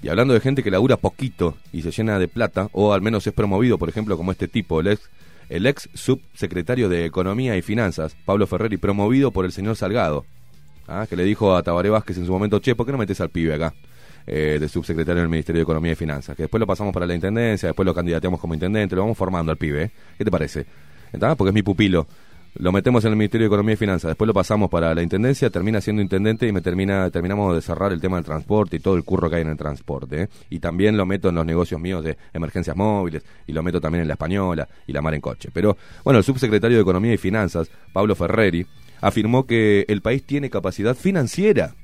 Y 0.02 0.10
hablando 0.10 0.34
de 0.34 0.40
gente 0.40 0.64
que 0.64 0.72
labura 0.72 0.98
poquito 0.98 1.56
y 1.74 1.82
se 1.82 1.92
llena 1.92 2.20
de 2.20 2.28
plata, 2.28 2.70
o 2.72 2.94
al 2.94 3.02
menos 3.02 3.26
es 3.26 3.34
promovido, 3.34 3.78
por 3.78 3.90
ejemplo, 3.90 4.16
como 4.18 4.32
este 4.32 4.48
tipo, 4.48 4.80
el 4.80 4.88
ex, 4.88 5.10
el 5.50 5.66
ex 5.66 5.90
subsecretario 5.94 6.88
de 6.88 7.06
Economía 7.06 7.58
y 7.58 7.62
Finanzas, 7.62 8.16
Pablo 8.26 8.48
Ferreri, 8.48 8.78
promovido 8.78 9.32
por 9.32 9.46
el 9.46 9.52
señor 9.52 9.76
Salgado, 9.76 10.26
¿ah? 10.88 11.08
que 11.10 11.16
le 11.16 11.24
dijo 11.24 11.56
a 11.56 11.64
Tabaré 11.64 11.90
Vázquez 11.90 12.18
en 12.18 12.26
su 12.26 12.32
momento, 12.32 12.60
che, 12.60 12.76
¿por 12.76 12.86
qué 12.86 12.92
no 12.92 12.98
metes 12.98 13.22
al 13.22 13.30
pibe 13.30 13.56
acá? 13.56 13.74
eh, 14.28 14.58
de 14.60 14.68
subsecretario 14.68 15.22
del 15.22 15.30
Ministerio 15.30 15.60
de 15.60 15.64
Economía 15.64 15.94
y 15.94 15.96
Finanzas, 15.96 16.36
que 16.36 16.44
después 16.44 16.60
lo 16.60 16.68
pasamos 16.68 16.94
para 16.94 17.08
la 17.08 17.16
Intendencia, 17.16 17.68
después 17.68 17.86
lo 17.86 17.94
candidateamos 17.94 18.40
como 18.40 18.54
intendente, 18.54 18.96
lo 18.96 19.02
vamos 19.02 19.18
formando 19.18 19.52
al 19.52 19.58
pibe, 19.58 19.84
¿eh? 19.84 19.92
¿qué 20.18 20.26
te 20.26 20.32
parece? 20.32 20.66
Porque 21.38 21.50
es 21.50 21.54
mi 21.54 21.64
pupilo. 21.64 22.06
Lo 22.60 22.72
metemos 22.72 23.06
en 23.06 23.12
el 23.12 23.18
Ministerio 23.18 23.46
de 23.46 23.50
Economía 23.50 23.74
y 23.74 23.78
Finanzas, 23.78 24.10
después 24.10 24.28
lo 24.28 24.34
pasamos 24.34 24.70
para 24.70 24.96
la 24.96 25.04
Intendencia, 25.04 25.52
termina 25.52 25.80
siendo 25.80 26.02
intendente 26.02 26.48
y 26.48 26.52
me 26.52 26.62
termina 26.62 27.08
terminamos 27.12 27.54
de 27.54 27.62
cerrar 27.62 27.92
el 27.94 28.02
tema 28.02 28.18
del 28.18 28.26
transporte 28.26 28.78
y 28.78 28.80
todo 28.80 28.96
el 28.96 29.04
curro 29.04 29.30
que 29.30 29.36
hay 29.36 29.42
en 29.44 29.50
el 29.50 29.58
transporte. 29.58 30.24
¿eh? 30.24 30.30
Y 30.50 30.60
también 30.60 30.98
lo 30.98 31.06
meto 31.06 31.30
en 31.30 31.36
los 31.36 31.46
negocios 31.46 31.80
míos 31.80 32.04
de 32.04 32.18
emergencias 32.34 32.76
móviles 32.76 33.24
y 33.46 33.54
lo 33.54 33.62
meto 33.62 33.80
también 33.80 34.02
en 34.02 34.08
la 34.08 34.16
española 34.16 34.68
y 34.88 34.94
la 34.94 35.04
mar 35.04 35.14
en 35.14 35.22
coche. 35.22 35.50
Pero 35.54 35.78
bueno, 36.04 36.18
el 36.18 36.24
subsecretario 36.24 36.78
de 36.78 36.82
Economía 36.82 37.14
y 37.14 37.18
Finanzas, 37.18 37.70
Pablo 37.94 38.16
Ferreri, 38.16 38.66
afirmó 39.02 39.46
que 39.46 39.86
el 39.88 40.02
país 40.02 40.24
tiene 40.24 40.50
capacidad 40.50 40.96
financiera 40.96 41.76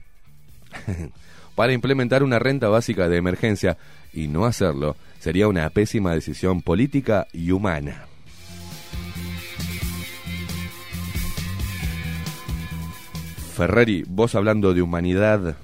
para 1.55 1.73
implementar 1.73 2.23
una 2.23 2.39
renta 2.39 2.67
básica 2.69 3.09
de 3.09 3.17
emergencia 3.17 3.77
y 4.11 4.27
no 4.27 4.45
hacerlo 4.45 4.95
sería 5.19 5.47
una 5.47 5.69
pésima 5.69 6.13
decisión 6.13 6.61
política 6.63 7.27
y 7.31 7.51
humana. 7.51 8.07
Ferreri, 13.53 14.03
vos 14.07 14.33
hablando 14.33 14.73
de 14.73 14.81
humanidad, 14.81 15.55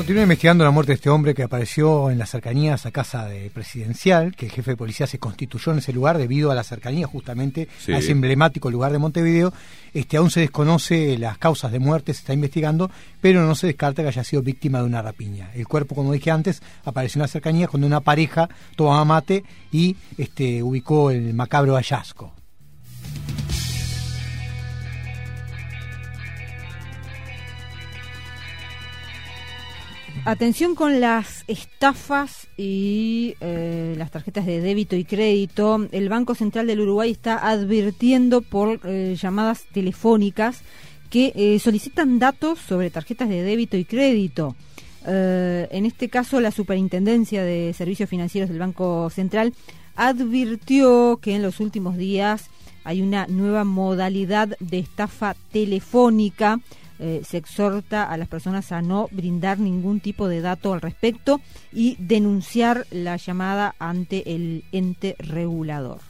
Continúa 0.00 0.22
investigando 0.22 0.64
la 0.64 0.70
muerte 0.70 0.92
de 0.92 0.94
este 0.94 1.10
hombre 1.10 1.34
que 1.34 1.42
apareció 1.42 2.10
en 2.10 2.16
las 2.18 2.30
cercanías 2.30 2.86
a 2.86 2.90
casa 2.90 3.26
de 3.28 3.50
presidencial, 3.50 4.34
que 4.34 4.46
el 4.46 4.52
jefe 4.52 4.70
de 4.70 4.76
policía 4.78 5.06
se 5.06 5.18
constituyó 5.18 5.72
en 5.72 5.78
ese 5.80 5.92
lugar 5.92 6.16
debido 6.16 6.50
a 6.50 6.54
la 6.54 6.64
cercanía 6.64 7.06
justamente 7.06 7.68
Sí. 7.78 7.92
a 7.92 7.98
ese 7.98 8.12
emblemático 8.12 8.70
lugar 8.70 8.92
de 8.92 8.98
Montevideo. 8.98 9.52
Este 9.92 10.16
aún 10.16 10.30
se 10.30 10.40
desconoce 10.40 11.18
las 11.18 11.36
causas 11.36 11.70
de 11.70 11.80
muerte, 11.80 12.14
se 12.14 12.20
está 12.20 12.32
investigando, 12.32 12.90
pero 13.20 13.42
no 13.42 13.54
se 13.54 13.66
descarta 13.66 14.00
que 14.00 14.08
haya 14.08 14.24
sido 14.24 14.40
víctima 14.40 14.78
de 14.78 14.86
una 14.86 15.02
rapiña. 15.02 15.50
El 15.54 15.68
cuerpo, 15.68 15.94
como 15.94 16.14
dije 16.14 16.30
antes, 16.30 16.62
apareció 16.86 17.18
en 17.18 17.22
las 17.24 17.32
cercanías 17.32 17.68
cuando 17.68 17.86
una 17.86 18.00
pareja 18.00 18.48
tomaba 18.76 19.04
mate 19.04 19.44
y 19.70 19.96
este 20.16 20.62
ubicó 20.62 21.10
el 21.10 21.34
macabro 21.34 21.74
hallazgo. 21.74 22.32
Atención 30.26 30.74
con 30.74 31.00
las 31.00 31.44
estafas 31.48 32.46
y 32.58 33.36
eh, 33.40 33.94
las 33.96 34.10
tarjetas 34.10 34.44
de 34.44 34.60
débito 34.60 34.94
y 34.94 35.04
crédito. 35.04 35.88
El 35.92 36.10
Banco 36.10 36.34
Central 36.34 36.66
del 36.66 36.80
Uruguay 36.80 37.10
está 37.10 37.48
advirtiendo 37.48 38.42
por 38.42 38.80
eh, 38.84 39.16
llamadas 39.18 39.64
telefónicas 39.72 40.60
que 41.08 41.32
eh, 41.34 41.58
solicitan 41.58 42.18
datos 42.18 42.58
sobre 42.58 42.90
tarjetas 42.90 43.30
de 43.30 43.42
débito 43.42 43.76
y 43.76 43.84
crédito. 43.84 44.56
En 45.02 45.86
este 45.86 46.10
caso, 46.10 46.42
la 46.42 46.50
Superintendencia 46.50 47.42
de 47.42 47.72
Servicios 47.72 48.10
Financieros 48.10 48.50
del 48.50 48.58
Banco 48.58 49.08
Central 49.08 49.54
advirtió 49.96 51.18
que 51.22 51.34
en 51.34 51.42
los 51.42 51.58
últimos 51.58 51.96
días 51.96 52.50
hay 52.84 53.00
una 53.00 53.26
nueva 53.26 53.64
modalidad 53.64 54.56
de 54.60 54.78
estafa 54.78 55.36
telefónica. 55.52 56.60
Eh, 57.02 57.22
se 57.24 57.38
exhorta 57.38 58.04
a 58.04 58.18
las 58.18 58.28
personas 58.28 58.72
a 58.72 58.82
no 58.82 59.08
brindar 59.10 59.58
ningún 59.58 60.00
tipo 60.00 60.28
de 60.28 60.42
dato 60.42 60.74
al 60.74 60.82
respecto 60.82 61.40
y 61.72 61.96
denunciar 61.98 62.86
la 62.90 63.16
llamada 63.16 63.74
ante 63.78 64.34
el 64.34 64.64
ente 64.70 65.16
regulador. 65.18 66.09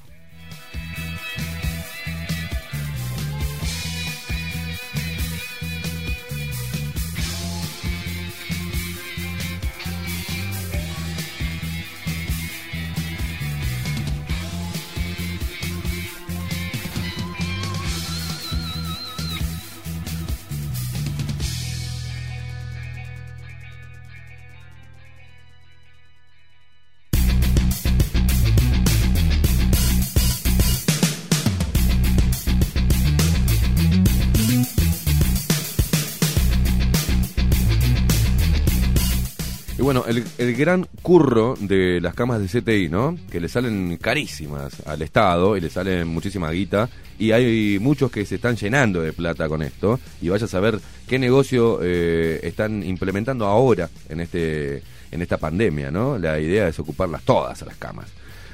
Y 39.81 39.83
bueno, 39.83 40.05
el, 40.07 40.55
gran 40.57 40.87
curro 41.01 41.55
de 41.59 42.03
las 42.03 42.13
camas 42.13 42.39
de 42.39 42.61
CTI, 42.61 42.91
¿no? 42.91 43.17
Que 43.31 43.41
le 43.41 43.49
salen 43.49 43.97
carísimas 43.97 44.87
al 44.87 45.01
Estado 45.01 45.57
y 45.57 45.63
le 45.63 45.71
salen 45.71 46.07
muchísima 46.07 46.51
guita. 46.51 46.91
Y 47.19 47.33
hay 47.33 47.79
muchos 47.81 48.11
que 48.11 48.27
se 48.27 48.35
están 48.35 48.57
llenando 48.57 49.01
de 49.01 49.15
plata 49.15 49.49
con 49.49 49.63
esto. 49.63 49.99
Y 50.21 50.29
vaya 50.29 50.45
a 50.45 50.49
saber 50.49 50.79
qué 51.09 51.19
negocio 51.19 51.81
eh, 51.83 52.41
están 52.43 52.83
implementando 52.83 53.47
ahora 53.47 53.89
en, 54.11 54.21
este, 54.21 54.83
en 55.13 55.23
esta 55.23 55.39
pandemia, 55.39 55.91
¿no? 55.91 56.19
La 56.19 56.39
idea 56.39 56.69
es 56.69 56.79
ocuparlas 56.79 57.23
todas 57.23 57.63
las 57.63 57.77
camas. 57.79 58.09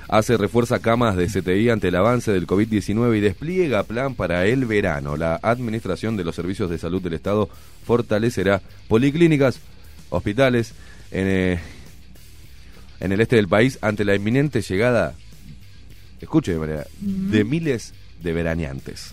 Hace 0.08 0.36
refuerza 0.36 0.78
camas 0.78 1.16
de 1.16 1.26
CTI 1.26 1.70
ante 1.70 1.88
el 1.88 1.96
avance 1.96 2.30
del 2.30 2.46
COVID-19 2.46 3.16
y 3.16 3.20
despliega 3.20 3.82
plan 3.82 4.14
para 4.14 4.46
el 4.46 4.64
verano. 4.64 5.16
La 5.16 5.40
Administración 5.42 6.16
de 6.16 6.22
los 6.22 6.36
Servicios 6.36 6.70
de 6.70 6.78
Salud 6.78 7.02
del 7.02 7.14
Estado 7.14 7.48
fortalecerá 7.84 8.62
policlínicas, 8.86 9.58
hospitales, 10.10 10.72
en, 11.10 11.26
eh, 11.26 11.60
en 13.00 13.12
el 13.12 13.20
este 13.20 13.36
del 13.36 13.48
país 13.48 13.78
ante 13.82 14.04
la 14.04 14.14
inminente 14.14 14.62
llegada, 14.62 15.14
escuche, 16.20 16.54
María, 16.56 16.86
de 16.98 17.44
miles 17.44 17.94
de 18.22 18.32
veraneantes. 18.32 19.12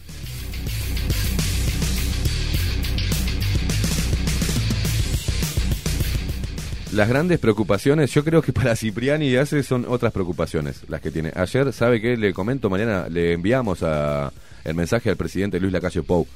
Las 6.93 7.09
grandes 7.09 7.39
preocupaciones, 7.39 8.11
yo 8.13 8.23
creo 8.23 8.43
que 8.43 8.53
para 8.53 8.75
Cipriani 8.75 9.27
y 9.27 9.35
Ace 9.35 9.63
son 9.63 9.85
otras 9.87 10.13
preocupaciones 10.13 10.81
las 10.89 11.01
que 11.01 11.09
tiene. 11.09 11.31
Ayer, 11.33 11.73
¿sabe 11.73 11.99
qué? 11.99 12.15
Le 12.15 12.33
comento, 12.33 12.69
Mariana, 12.69 13.07
le 13.09 13.33
enviamos 13.33 13.81
a, 13.81 14.31
el 14.63 14.75
mensaje 14.75 15.09
al 15.09 15.17
presidente 15.17 15.59
Luis 15.59 15.73
Lacalle 15.73 16.03
Pou 16.03 16.27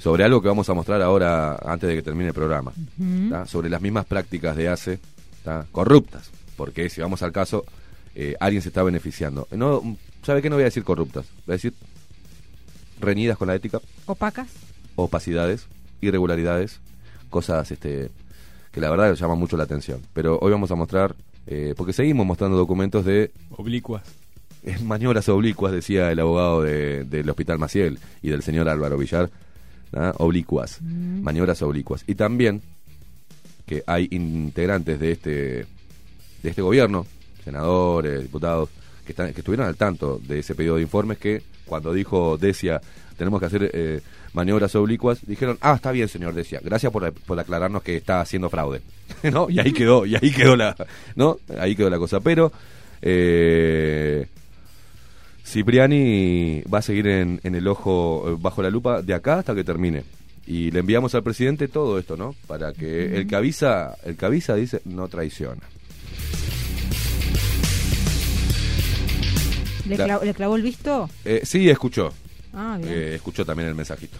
sobre 0.00 0.24
algo 0.24 0.40
que 0.42 0.48
vamos 0.48 0.68
a 0.68 0.74
mostrar 0.74 1.00
ahora 1.02 1.56
antes 1.64 1.88
de 1.88 1.94
que 1.96 2.02
termine 2.02 2.28
el 2.28 2.34
programa. 2.34 2.72
Sobre 3.46 3.68
las 3.70 3.80
mismas 3.80 4.06
prácticas 4.06 4.56
de 4.56 4.68
ACE, 4.68 4.98
¿tá? 5.44 5.66
corruptas, 5.72 6.30
porque 6.56 6.88
si 6.90 7.00
vamos 7.00 7.22
al 7.22 7.32
caso, 7.32 7.64
eh, 8.14 8.34
alguien 8.40 8.62
se 8.62 8.68
está 8.68 8.82
beneficiando. 8.82 9.46
No, 9.52 9.96
¿Sabe 10.22 10.42
qué? 10.42 10.50
No 10.50 10.56
voy 10.56 10.62
a 10.62 10.66
decir 10.66 10.84
corruptas, 10.84 11.26
voy 11.46 11.52
a 11.52 11.56
decir 11.56 11.72
reñidas 13.00 13.38
con 13.38 13.48
la 13.48 13.54
ética, 13.54 13.80
¿Opacas? 14.06 14.48
opacidades, 14.96 15.66
irregularidades, 16.00 16.80
cosas 17.30 17.70
este, 17.70 18.10
que 18.72 18.80
la 18.80 18.90
verdad 18.90 19.14
llaman 19.14 19.38
mucho 19.38 19.56
la 19.56 19.64
atención. 19.64 20.00
Pero 20.12 20.38
hoy 20.42 20.50
vamos 20.52 20.70
a 20.70 20.74
mostrar, 20.74 21.14
eh, 21.46 21.74
porque 21.76 21.92
seguimos 21.92 22.26
mostrando 22.26 22.56
documentos 22.58 23.04
de 23.04 23.30
Oblicuas. 23.56 24.02
maniobras 24.84 25.28
oblicuas, 25.30 25.72
decía 25.72 26.12
el 26.12 26.20
abogado 26.20 26.62
de- 26.62 27.04
del 27.04 27.30
Hospital 27.30 27.58
Maciel 27.58 27.98
y 28.20 28.28
del 28.28 28.42
señor 28.42 28.68
Álvaro 28.68 28.98
Villar, 28.98 29.30
¿ah? 29.92 30.12
oblicuas, 30.18 30.80
maniobras 30.82 31.62
oblicuas. 31.62 32.04
Y 32.06 32.14
también 32.14 32.62
que 33.66 33.82
hay 33.86 34.08
integrantes 34.10 34.98
de 34.98 35.12
este, 35.12 35.30
de 35.30 36.48
este 36.50 36.62
gobierno, 36.62 37.06
senadores, 37.44 38.22
diputados, 38.22 38.68
que, 39.04 39.12
están, 39.12 39.32
que 39.32 39.40
estuvieron 39.40 39.66
al 39.66 39.76
tanto 39.76 40.18
de 40.18 40.40
ese 40.40 40.54
pedido 40.54 40.76
de 40.76 40.82
informes 40.82 41.18
que 41.18 41.42
cuando 41.66 41.92
dijo 41.92 42.36
Decia, 42.36 42.80
tenemos 43.16 43.38
que 43.38 43.46
hacer 43.46 43.70
eh, 43.72 44.00
maniobras 44.32 44.74
oblicuas, 44.74 45.20
dijeron, 45.26 45.58
ah, 45.60 45.74
está 45.74 45.92
bien, 45.92 46.08
señor 46.08 46.34
Decia, 46.34 46.60
gracias 46.62 46.92
por, 46.92 47.12
por 47.12 47.38
aclararnos 47.38 47.82
que 47.82 47.96
está 47.96 48.20
haciendo 48.20 48.50
fraude. 48.50 48.82
¿No? 49.32 49.48
Y 49.48 49.60
ahí 49.60 49.72
quedó, 49.72 50.06
y 50.06 50.16
ahí 50.16 50.32
quedó 50.32 50.56
la, 50.56 50.74
¿no? 51.14 51.38
Ahí 51.58 51.76
quedó 51.76 51.90
la 51.90 51.98
cosa. 51.98 52.20
Pero, 52.20 52.52
eh, 53.02 54.26
Cipriani 55.50 56.62
va 56.72 56.78
a 56.78 56.82
seguir 56.82 57.08
en, 57.08 57.40
en 57.42 57.54
el 57.56 57.66
ojo, 57.66 58.24
eh, 58.28 58.36
bajo 58.38 58.62
la 58.62 58.70
lupa, 58.70 59.02
de 59.02 59.14
acá 59.14 59.40
hasta 59.40 59.54
que 59.54 59.64
termine. 59.64 60.04
Y 60.46 60.70
le 60.70 60.80
enviamos 60.80 61.14
al 61.14 61.22
presidente 61.22 61.66
todo 61.66 61.98
esto, 61.98 62.16
¿no? 62.16 62.34
Para 62.46 62.72
que 62.72 63.16
el 63.16 63.26
que 63.26 63.36
avisa, 63.36 63.96
el 64.04 64.16
que 64.16 64.26
avisa 64.26 64.54
dice, 64.54 64.80
no 64.84 65.08
traiciona. 65.08 65.62
¿Le, 69.86 69.96
le 69.96 70.34
clavó 70.34 70.54
el 70.54 70.62
visto? 70.62 71.10
Eh, 71.24 71.40
sí, 71.42 71.68
escuchó. 71.68 72.12
Ah, 72.52 72.78
bien. 72.80 72.92
Eh, 72.92 73.14
escuchó 73.16 73.44
también 73.44 73.68
el 73.68 73.74
mensajito. 73.74 74.18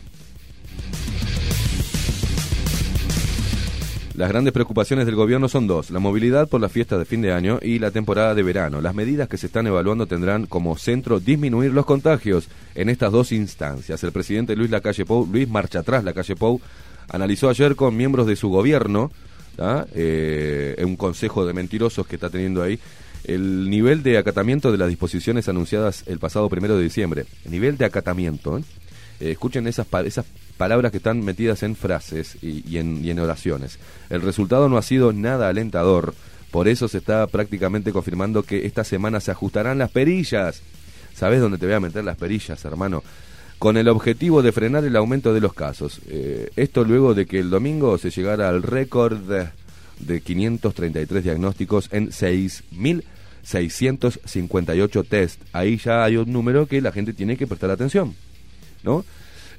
Las 4.21 4.29
grandes 4.29 4.53
preocupaciones 4.53 5.07
del 5.07 5.15
gobierno 5.15 5.49
son 5.49 5.67
dos, 5.67 5.89
la 5.89 5.99
movilidad 5.99 6.47
por 6.47 6.61
las 6.61 6.71
fiestas 6.71 6.99
de 6.99 7.07
fin 7.07 7.23
de 7.23 7.33
año 7.33 7.59
y 7.63 7.79
la 7.79 7.91
temporada 7.91 8.35
de 8.35 8.43
verano. 8.43 8.83
Las 8.83 8.95
medidas 8.95 9.31
que 9.31 9.39
se 9.39 9.47
están 9.47 9.67
evaluando 9.67 10.05
tendrán 10.05 10.45
como 10.45 10.77
centro 10.77 11.21
disminuir 11.21 11.73
los 11.73 11.87
contagios 11.87 12.51
en 12.75 12.91
estas 12.91 13.13
dos 13.13 13.33
instancias. 13.33 14.05
El 14.05 14.13
presidente 14.13 14.55
Luis 14.57 14.71
Lacalle 14.71 15.07
Pou, 15.07 15.27
Luis 15.27 15.49
Marcha 15.49 15.79
Atrás 15.79 16.05
Lacalle 16.05 16.37
Pou, 16.37 16.61
analizó 17.09 17.49
ayer 17.49 17.75
con 17.77 17.97
miembros 17.97 18.27
de 18.27 18.37
su 18.37 18.51
gobierno. 18.51 19.11
Eh, 19.95 20.77
un 20.85 20.97
consejo 20.97 21.47
de 21.47 21.55
mentirosos 21.55 22.07
que 22.07 22.17
está 22.17 22.29
teniendo 22.29 22.63
ahí, 22.63 22.79
el 23.25 23.71
nivel 23.71 24.03
de 24.03 24.19
acatamiento 24.19 24.71
de 24.71 24.77
las 24.77 24.91
disposiciones 24.91 25.49
anunciadas 25.49 26.05
el 26.07 26.19
pasado 26.19 26.51
primero 26.51 26.77
de 26.77 26.83
diciembre. 26.83 27.25
El 27.47 27.53
nivel 27.53 27.79
de 27.79 27.87
acatamiento, 27.87 28.59
¿eh? 28.59 28.65
Eh, 29.21 29.31
escuchen 29.31 29.67
esas, 29.67 29.87
esas 30.05 30.27
palabras 30.61 30.91
que 30.91 30.99
están 30.99 31.25
metidas 31.25 31.63
en 31.63 31.75
frases 31.75 32.37
y, 32.43 32.63
y 32.69 32.77
en, 32.77 33.03
y 33.03 33.09
en 33.09 33.19
oraciones. 33.19 33.79
El 34.11 34.21
resultado 34.21 34.69
no 34.69 34.77
ha 34.77 34.83
sido 34.83 35.15
nada 35.15 35.49
alentador. 35.49 36.13
Por 36.51 36.69
eso 36.69 36.87
se 36.87 36.99
está 36.99 37.27
prácticamente 37.29 37.93
confirmando 37.93 38.43
que 38.43 38.67
esta 38.67 38.85
semana 38.85 39.21
se 39.21 39.31
ajustarán 39.31 39.79
las 39.79 39.91
perillas. 39.91 40.61
¿Sabes 41.15 41.41
dónde 41.41 41.57
te 41.57 41.65
voy 41.65 41.77
a 41.77 41.81
meter 41.81 42.05
las 42.05 42.19
perillas, 42.19 42.63
hermano? 42.67 43.03
Con 43.59 43.79
el 43.79 43.89
objetivo 43.89 44.43
de 44.43 44.53
frenar 44.53 44.85
el 44.85 44.97
aumento 44.97 45.33
de 45.33 45.41
los 45.41 45.55
casos. 45.55 46.03
Eh, 46.09 46.51
esto 46.57 46.85
luego 46.85 47.15
de 47.15 47.25
que 47.25 47.39
el 47.39 47.49
domingo 47.49 47.97
se 47.97 48.11
llegara 48.11 48.51
al 48.51 48.63
récord 48.63 49.17
de, 49.17 49.49
de 50.01 50.21
533 50.21 51.25
diagnósticos 51.25 51.89
en 51.91 52.11
6.658 52.11 55.09
test. 55.09 55.41
Ahí 55.55 55.79
ya 55.79 56.05
hay 56.05 56.19
un 56.19 56.31
número 56.31 56.67
que 56.67 56.83
la 56.83 56.93
gente 56.93 57.15
tiene 57.15 57.39
que 57.39 57.47
prestar 57.47 57.71
atención. 57.71 58.15
¿no? 58.83 59.07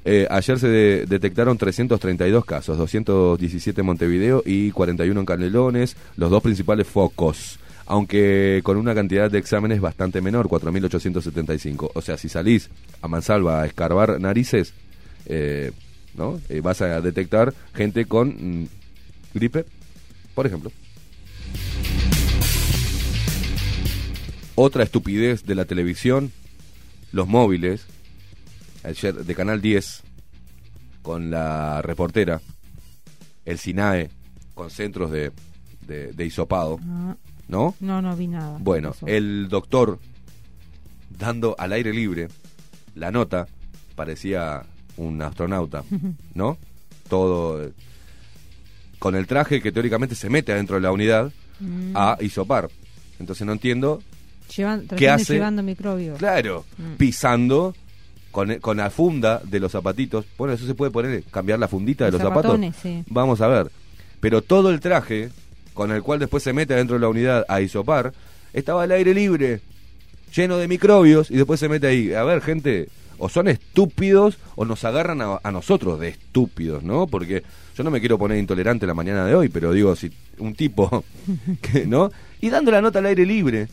Eh, 0.04 0.26
ayer 0.30 0.58
se 0.58 0.68
de- 0.68 1.06
detectaron 1.06 1.56
332 1.58 2.44
casos, 2.44 2.76
217 2.76 3.80
en 3.80 3.86
Montevideo 3.86 4.42
y 4.44 4.70
41 4.72 5.20
en 5.20 5.26
Canelones, 5.26 5.96
los 6.16 6.30
dos 6.30 6.42
principales 6.42 6.88
focos, 6.88 7.58
aunque 7.86 8.60
con 8.64 8.76
una 8.78 8.94
cantidad 8.94 9.30
de 9.30 9.38
exámenes 9.38 9.80
bastante 9.80 10.20
menor, 10.20 10.48
4.875. 10.48 11.90
O 11.94 12.02
sea, 12.02 12.16
si 12.16 12.28
salís 12.28 12.68
a 13.00 13.06
Mansalva 13.08 13.62
a 13.62 13.66
escarbar 13.66 14.20
narices, 14.20 14.74
eh, 15.26 15.70
¿no? 16.16 16.40
Eh, 16.48 16.60
vas 16.60 16.82
a 16.82 17.00
detectar 17.00 17.54
gente 17.72 18.06
con 18.06 18.28
mm, 18.62 18.66
gripe, 19.34 19.64
por 20.34 20.46
ejemplo. 20.46 20.72
Otra 24.54 24.82
estupidez 24.82 25.44
de 25.46 25.54
la 25.54 25.64
televisión, 25.64 26.30
los 27.12 27.26
móviles, 27.26 27.86
ayer 28.84 29.14
de 29.24 29.34
Canal 29.34 29.60
10, 29.60 30.02
con 31.02 31.30
la 31.30 31.82
reportera, 31.82 32.40
el 33.44 33.58
SINAE, 33.58 34.10
con 34.54 34.70
centros 34.70 35.10
de, 35.10 35.32
de, 35.86 36.12
de 36.12 36.26
hisopado, 36.26 36.78
Ah, 36.86 37.16
¿no? 37.48 37.74
no, 37.80 38.00
no 38.02 38.16
vi 38.16 38.28
nada. 38.28 38.58
Bueno, 38.60 38.94
el 39.06 39.48
doctor 39.48 39.98
dando 41.18 41.54
al 41.58 41.72
aire 41.72 41.92
libre 41.92 42.28
la 42.94 43.10
nota, 43.10 43.46
parecía 43.94 44.62
un 44.96 45.20
astronauta, 45.22 45.82
¿no? 46.34 46.58
Todo 47.08 47.70
con 48.98 49.16
el 49.16 49.26
traje 49.26 49.60
que 49.60 49.72
teóricamente 49.72 50.14
se 50.14 50.30
mete 50.30 50.52
adentro 50.52 50.76
de 50.76 50.82
la 50.82 50.92
unidad 50.92 51.32
Mm. 51.60 51.92
a 51.96 52.16
hisopar. 52.20 52.68
Entonces 53.20 53.46
no 53.46 53.52
entiendo 53.52 54.02
Llevan- 54.56 54.86
¿Qué 54.96 55.08
hace? 55.08 55.34
llevando 55.34 55.62
microbios. 55.62 56.18
Claro, 56.18 56.64
Mm. 56.76 56.94
pisando 56.96 57.74
con, 58.32 58.58
con 58.58 58.78
la 58.78 58.90
funda 58.90 59.40
de 59.44 59.60
los 59.60 59.70
zapatitos. 59.70 60.24
Bueno, 60.36 60.54
eso 60.54 60.66
se 60.66 60.74
puede 60.74 60.90
poner, 60.90 61.22
cambiar 61.30 61.60
la 61.60 61.68
fundita 61.68 62.06
de 62.06 62.12
Los 62.12 62.20
zapatos. 62.20 62.58
sí. 62.82 63.04
Vamos 63.08 63.40
a 63.40 63.46
ver. 63.46 63.70
Pero 64.18 64.42
todo 64.42 64.70
el 64.70 64.80
traje 64.80 65.30
con 65.74 65.92
el 65.92 66.02
cual 66.02 66.18
después 66.18 66.42
se 66.42 66.52
mete 66.52 66.74
dentro 66.74 66.94
de 66.96 67.00
la 67.00 67.08
unidad 67.08 67.44
a 67.48 67.60
isopar, 67.60 68.12
estaba 68.52 68.82
al 68.82 68.90
aire 68.92 69.14
libre, 69.14 69.60
lleno 70.34 70.58
de 70.58 70.68
microbios, 70.68 71.30
y 71.30 71.36
después 71.36 71.60
se 71.60 71.68
mete 71.68 71.86
ahí. 71.86 72.12
A 72.12 72.24
ver, 72.24 72.40
gente, 72.42 72.88
o 73.18 73.28
son 73.28 73.48
estúpidos 73.48 74.38
o 74.56 74.64
nos 74.64 74.84
agarran 74.84 75.22
a, 75.22 75.38
a 75.42 75.50
nosotros 75.50 75.98
de 76.00 76.08
estúpidos, 76.08 76.82
¿no? 76.82 77.06
Porque 77.06 77.42
yo 77.76 77.84
no 77.84 77.90
me 77.90 78.00
quiero 78.00 78.18
poner 78.18 78.38
intolerante 78.38 78.86
la 78.86 78.94
mañana 78.94 79.24
de 79.24 79.34
hoy, 79.34 79.48
pero 79.48 79.72
digo, 79.72 79.96
si 79.96 80.10
un 80.38 80.54
tipo, 80.54 81.04
que, 81.62 81.86
¿no? 81.86 82.10
Y 82.40 82.50
dando 82.50 82.70
la 82.70 82.82
nota 82.82 82.98
al 82.98 83.06
aire 83.06 83.24
libre, 83.24 83.68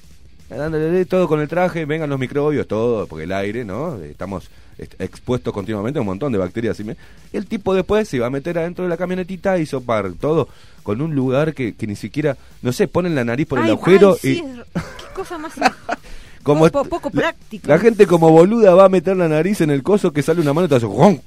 dándole 0.49 1.05
todo 1.05 1.27
con 1.27 1.39
el 1.41 1.47
traje, 1.47 1.85
vengan 1.85 2.09
los 2.09 2.19
microbios, 2.19 2.67
todo, 2.67 3.05
porque 3.07 3.23
el 3.26 3.31
aire, 3.31 3.63
¿no? 3.65 3.95
Estamos 4.03 4.49
est- 4.77 4.99
expuestos 4.99 5.53
continuamente 5.53 5.99
a 5.99 6.01
un 6.01 6.07
montón 6.07 6.31
de 6.31 6.38
bacterias. 6.39 6.80
Y 6.80 6.84
me- 6.84 6.97
el 7.34 7.45
tipo 7.45 7.73
después 7.73 8.07
se 8.07 8.19
va 8.19 8.27
a 8.27 8.30
meter 8.31 8.57
adentro 8.57 8.84
de 8.84 8.89
la 8.89 8.97
camionetita 8.97 9.57
y 9.59 9.65
sopar 9.65 10.11
todo 10.19 10.47
con 10.84 11.01
un 11.01 11.13
lugar 11.13 11.53
que, 11.53 11.73
que 11.76 11.85
ni 11.88 11.95
siquiera, 11.95 12.35
no 12.61 12.71
sé, 12.71 12.88
ponen 12.88 13.13
la 13.15 13.23
nariz 13.23 13.45
por 13.47 13.59
el 13.59 13.65
agujero 13.71 14.13
ay, 14.13 14.19
sí, 14.21 14.43
y 14.43 14.59
es- 14.59 14.65
qué 14.73 15.13
cosa 15.13 15.38
más 15.38 15.53
como 16.43 16.67
poco, 16.69 16.85
poco 16.89 17.09
la- 17.13 17.21
práctica. 17.21 17.67
La 17.67 17.77
gente 17.77 18.07
como 18.07 18.31
boluda 18.31 18.73
va 18.73 18.85
a 18.85 18.89
meter 18.89 19.15
la 19.17 19.27
nariz 19.27 19.61
en 19.61 19.69
el 19.69 19.84
coso 19.84 20.11
que 20.11 20.23
sale 20.23 20.41
una 20.41 20.53
mano 20.53 20.65
y 20.65 20.69
te 20.69 20.76
hace. 20.76 20.88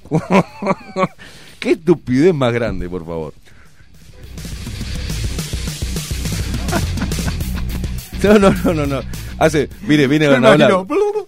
Qué 1.59 1.71
estupidez 1.71 2.33
más 2.33 2.51
grande, 2.53 2.89
por 2.89 3.05
favor. 3.05 3.33
No, 8.33 8.39
no, 8.39 8.51
no, 8.63 8.73
no, 8.73 8.85
no. 8.85 9.01
Hace, 9.37 9.69
mire, 9.81 10.07
viene 10.07 10.27
a 10.27 10.35
hablar. 10.35 10.57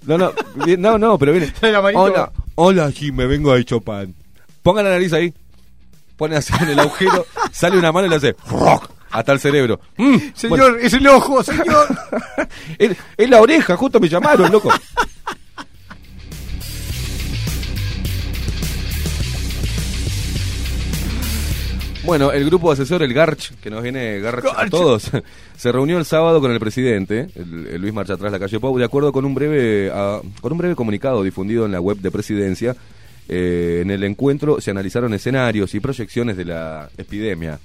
No, 0.06 0.18
no, 0.18 0.34
no, 0.78 0.98
no, 0.98 1.18
pero 1.18 1.34
viene. 1.34 1.52
Hola, 1.94 2.32
hola, 2.56 2.92
sí, 2.92 3.12
me 3.12 3.26
vengo 3.26 3.52
a 3.52 3.62
Chopin. 3.64 4.16
Ponga 4.64 4.82
la 4.82 4.92
nariz 4.92 5.12
ahí. 5.12 5.34
Pone 6.16 6.38
así 6.38 6.54
en 6.62 6.70
el 6.70 6.80
agujero, 6.80 7.26
sale 7.52 7.78
una 7.78 7.92
mano 7.92 8.08
y 8.08 8.10
le 8.10 8.16
hace 8.16 8.36
¡rock! 8.50 8.90
hasta 9.12 9.34
el 9.34 9.40
cerebro. 9.40 9.82
Mm, 9.98 10.16
Señor, 10.34 10.60
bueno. 10.60 10.78
es 10.78 10.94
el 10.94 11.08
ojo, 11.08 11.44
señor. 11.44 11.88
es, 12.78 12.98
es 13.18 13.30
la 13.30 13.42
oreja, 13.42 13.76
justo 13.76 14.00
me 14.00 14.08
llamaron, 14.08 14.50
loco. 14.50 14.72
Bueno, 22.06 22.32
el 22.32 22.46
grupo 22.46 22.72
asesor, 22.72 23.02
el 23.02 23.14
Garch, 23.16 23.56
que 23.56 23.72
nos 23.72 23.82
viene 23.82 24.20
Garch 24.20 24.46
a 24.56 24.70
todos, 24.70 25.10
se 25.58 25.72
reunió 25.72 25.98
el 25.98 26.06
sábado 26.06 26.40
con 26.40 26.52
el 26.52 26.60
presidente, 26.60 27.30
el, 27.34 27.68
el 27.68 27.82
Luis 27.82 27.94
Marcha 27.96 28.14
atrás 28.14 28.32
la 28.32 28.38
calle 28.38 28.60
Pau, 28.60 28.78
de 28.78 28.86
acuerdo 28.86 29.12
con 29.12 29.26
un 29.26 29.34
breve, 29.34 29.90
ah, 29.92 30.22
con 30.40 30.52
un 30.52 30.58
breve 30.60 30.76
comunicado 30.76 31.24
difundido 31.24 31.66
en 31.66 31.72
la 31.72 31.82
web 31.82 31.98
de 31.98 32.12
presidencia. 32.12 32.76
eh, 33.28 33.80
en 33.82 33.90
el 33.90 34.04
encuentro 34.04 34.62
se 34.62 34.70
analizaron 34.70 35.16
escenarios 35.16 35.74
y 35.74 35.80
proyecciones 35.80 36.38
de 36.38 36.46
la 36.46 36.90
epidemia, 36.96 37.60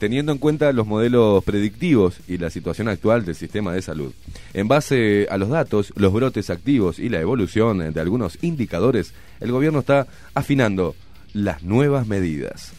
teniendo 0.00 0.32
en 0.32 0.38
cuenta 0.38 0.72
los 0.72 0.88
modelos 0.88 1.44
predictivos 1.44 2.16
y 2.26 2.38
la 2.38 2.50
situación 2.50 2.88
actual 2.88 3.24
del 3.24 3.36
sistema 3.36 3.72
de 3.72 3.82
salud. 3.82 4.12
En 4.52 4.66
base 4.66 5.28
a 5.30 5.38
los 5.38 5.48
datos, 5.48 5.92
los 5.94 6.12
brotes 6.12 6.50
activos 6.50 6.98
y 6.98 7.08
la 7.08 7.20
evolución 7.20 7.92
de 7.92 8.00
algunos 8.00 8.36
indicadores, 8.42 9.14
el 9.38 9.52
gobierno 9.52 9.78
está 9.78 10.08
afinando 10.34 10.96
las 11.34 11.62
nuevas 11.62 12.08
medidas. 12.08 12.72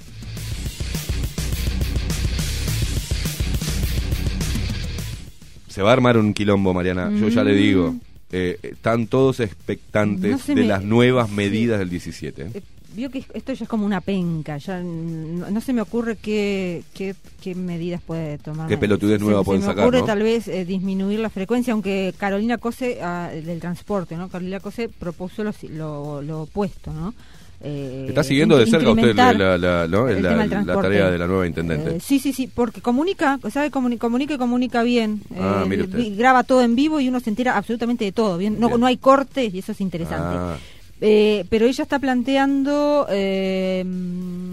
Se 5.71 5.81
va 5.81 5.89
a 5.89 5.93
armar 5.93 6.17
un 6.17 6.33
quilombo, 6.33 6.73
Mariana. 6.73 7.09
Yo 7.11 7.29
ya 7.29 7.43
le 7.43 7.55
digo. 7.55 7.95
Eh, 8.33 8.59
están 8.61 9.07
todos 9.07 9.39
expectantes 9.41 10.31
No 10.31 10.37
se 10.37 10.55
de 10.55 10.61
me- 10.61 10.67
las 10.67 10.83
nuevas 10.83 11.29
sí. 11.29 11.35
medidas 11.35 11.79
del 11.79 11.89
17. 11.89 12.49
Eh, 12.53 12.61
Vio 12.93 13.09
que 13.09 13.23
esto 13.33 13.53
ya 13.53 13.63
es 13.63 13.69
como 13.69 13.85
una 13.85 14.01
penca, 14.01 14.57
ya 14.57 14.81
no, 14.81 15.49
no 15.49 15.61
se 15.61 15.71
me 15.71 15.79
ocurre 15.81 16.17
qué, 16.17 16.83
qué, 16.93 17.15
qué 17.41 17.55
medidas 17.55 18.01
puede 18.01 18.37
tomar. 18.37 18.67
Qué 18.67 18.77
pelotudez 18.77 19.19
Se- 19.19 19.23
nueva 19.23 19.39
se 19.39 19.45
pueden 19.45 19.61
me 19.61 19.67
sacar, 19.67 19.85
ocurre 19.85 19.99
¿no? 20.01 20.05
tal 20.05 20.21
vez 20.23 20.49
eh, 20.49 20.65
disminuir 20.65 21.19
la 21.21 21.29
frecuencia, 21.29 21.71
aunque 21.71 22.13
Carolina 22.17 22.57
Cose, 22.57 22.99
ah, 23.01 23.29
del 23.33 23.61
transporte, 23.61 24.17
¿no? 24.17 24.27
Carolina 24.27 24.59
Cose 24.59 24.89
propuso 24.89 25.41
lo, 25.41 25.53
lo, 25.69 26.21
lo 26.21 26.41
opuesto, 26.41 26.91
¿no? 26.91 27.13
Eh, 27.63 28.05
Está 28.09 28.23
siguiendo 28.23 28.57
de 28.57 28.65
cerca 28.65 28.89
usted 28.89 29.09
incrementar 29.09 29.35
la, 29.35 29.57
la- 29.57 29.87
¿no? 29.87 30.07
la- 30.07 30.45
la 30.45 30.81
tarea 30.81 31.11
de 31.11 31.17
la 31.17 31.27
nueva 31.27 31.45
intendente. 31.45 31.97
Eh, 31.97 31.99
sí, 31.99 32.17
sí, 32.19 32.33
sí, 32.33 32.47
porque 32.53 32.81
comunica, 32.81 33.39
sabe, 33.51 33.69
Comuni- 33.71 33.99
comunica 33.99 34.33
y 34.33 34.37
comunica 34.37 34.81
bien. 34.83 35.21
Ah, 35.37 35.61
Eh, 35.63 35.69
mire 35.69 35.83
usted. 35.83 36.17
graba 36.17 36.43
todo 36.43 36.61
en 36.63 36.75
vivo 36.75 36.99
y 36.99 37.07
uno 37.07 37.19
se 37.19 37.29
entera 37.29 37.55
absolutamente 37.57 38.03
de 38.03 38.11
todo. 38.11 38.37
Bien, 38.39 38.59
no, 38.59 38.67
Bien. 38.67 38.79
no 38.79 38.85
hay 38.87 38.97
cortes 38.97 39.53
y 39.53 39.59
eso 39.59 39.73
es 39.73 39.81
interesante. 39.81 40.37
Ah. 40.39 40.57
Eh, 41.01 41.45
pero 41.49 41.65
ella 41.67 41.83
está 41.83 41.99
planteando 41.99 43.05
eh, 43.09 43.83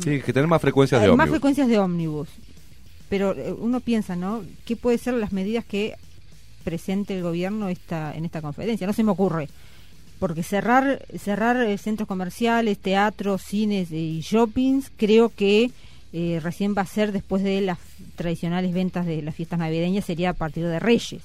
Sí, 0.02 0.20
que 0.20 0.32
tener 0.32 0.46
más 0.48 0.60
frecuencias 0.60 1.00
de 1.00 1.06
eh, 1.06 1.10
más 1.10 1.14
ómnibus. 1.14 1.30
frecuencias 1.30 1.68
de 1.68 1.78
ómnibus. 1.78 2.28
Pero 3.08 3.34
uno 3.60 3.80
piensa, 3.80 4.16
¿no? 4.16 4.42
¿Qué 4.66 4.76
puede 4.76 4.98
ser 4.98 5.14
las 5.14 5.32
medidas 5.32 5.64
que 5.64 5.94
presente 6.64 7.16
el 7.16 7.22
gobierno 7.22 7.68
esta, 7.70 8.14
en 8.14 8.26
esta 8.26 8.42
conferencia? 8.42 8.86
No 8.86 8.92
se 8.92 9.02
me 9.02 9.12
ocurre. 9.12 9.48
Porque 10.18 10.42
cerrar 10.42 11.04
cerrar 11.18 11.56
eh, 11.62 11.78
centros 11.78 12.08
comerciales, 12.08 12.78
teatros, 12.78 13.42
cines 13.42 13.90
y 13.92 14.20
shoppings, 14.20 14.90
creo 14.96 15.28
que 15.28 15.70
eh, 16.12 16.40
recién 16.42 16.74
va 16.76 16.82
a 16.82 16.86
ser 16.86 17.12
después 17.12 17.42
de 17.42 17.60
las 17.60 17.78
tradicionales 18.16 18.72
ventas 18.72 19.06
de 19.06 19.22
las 19.22 19.34
fiestas 19.34 19.58
navideñas, 19.58 20.04
sería 20.04 20.30
a 20.30 20.34
partir 20.34 20.66
de 20.66 20.80
Reyes. 20.80 21.22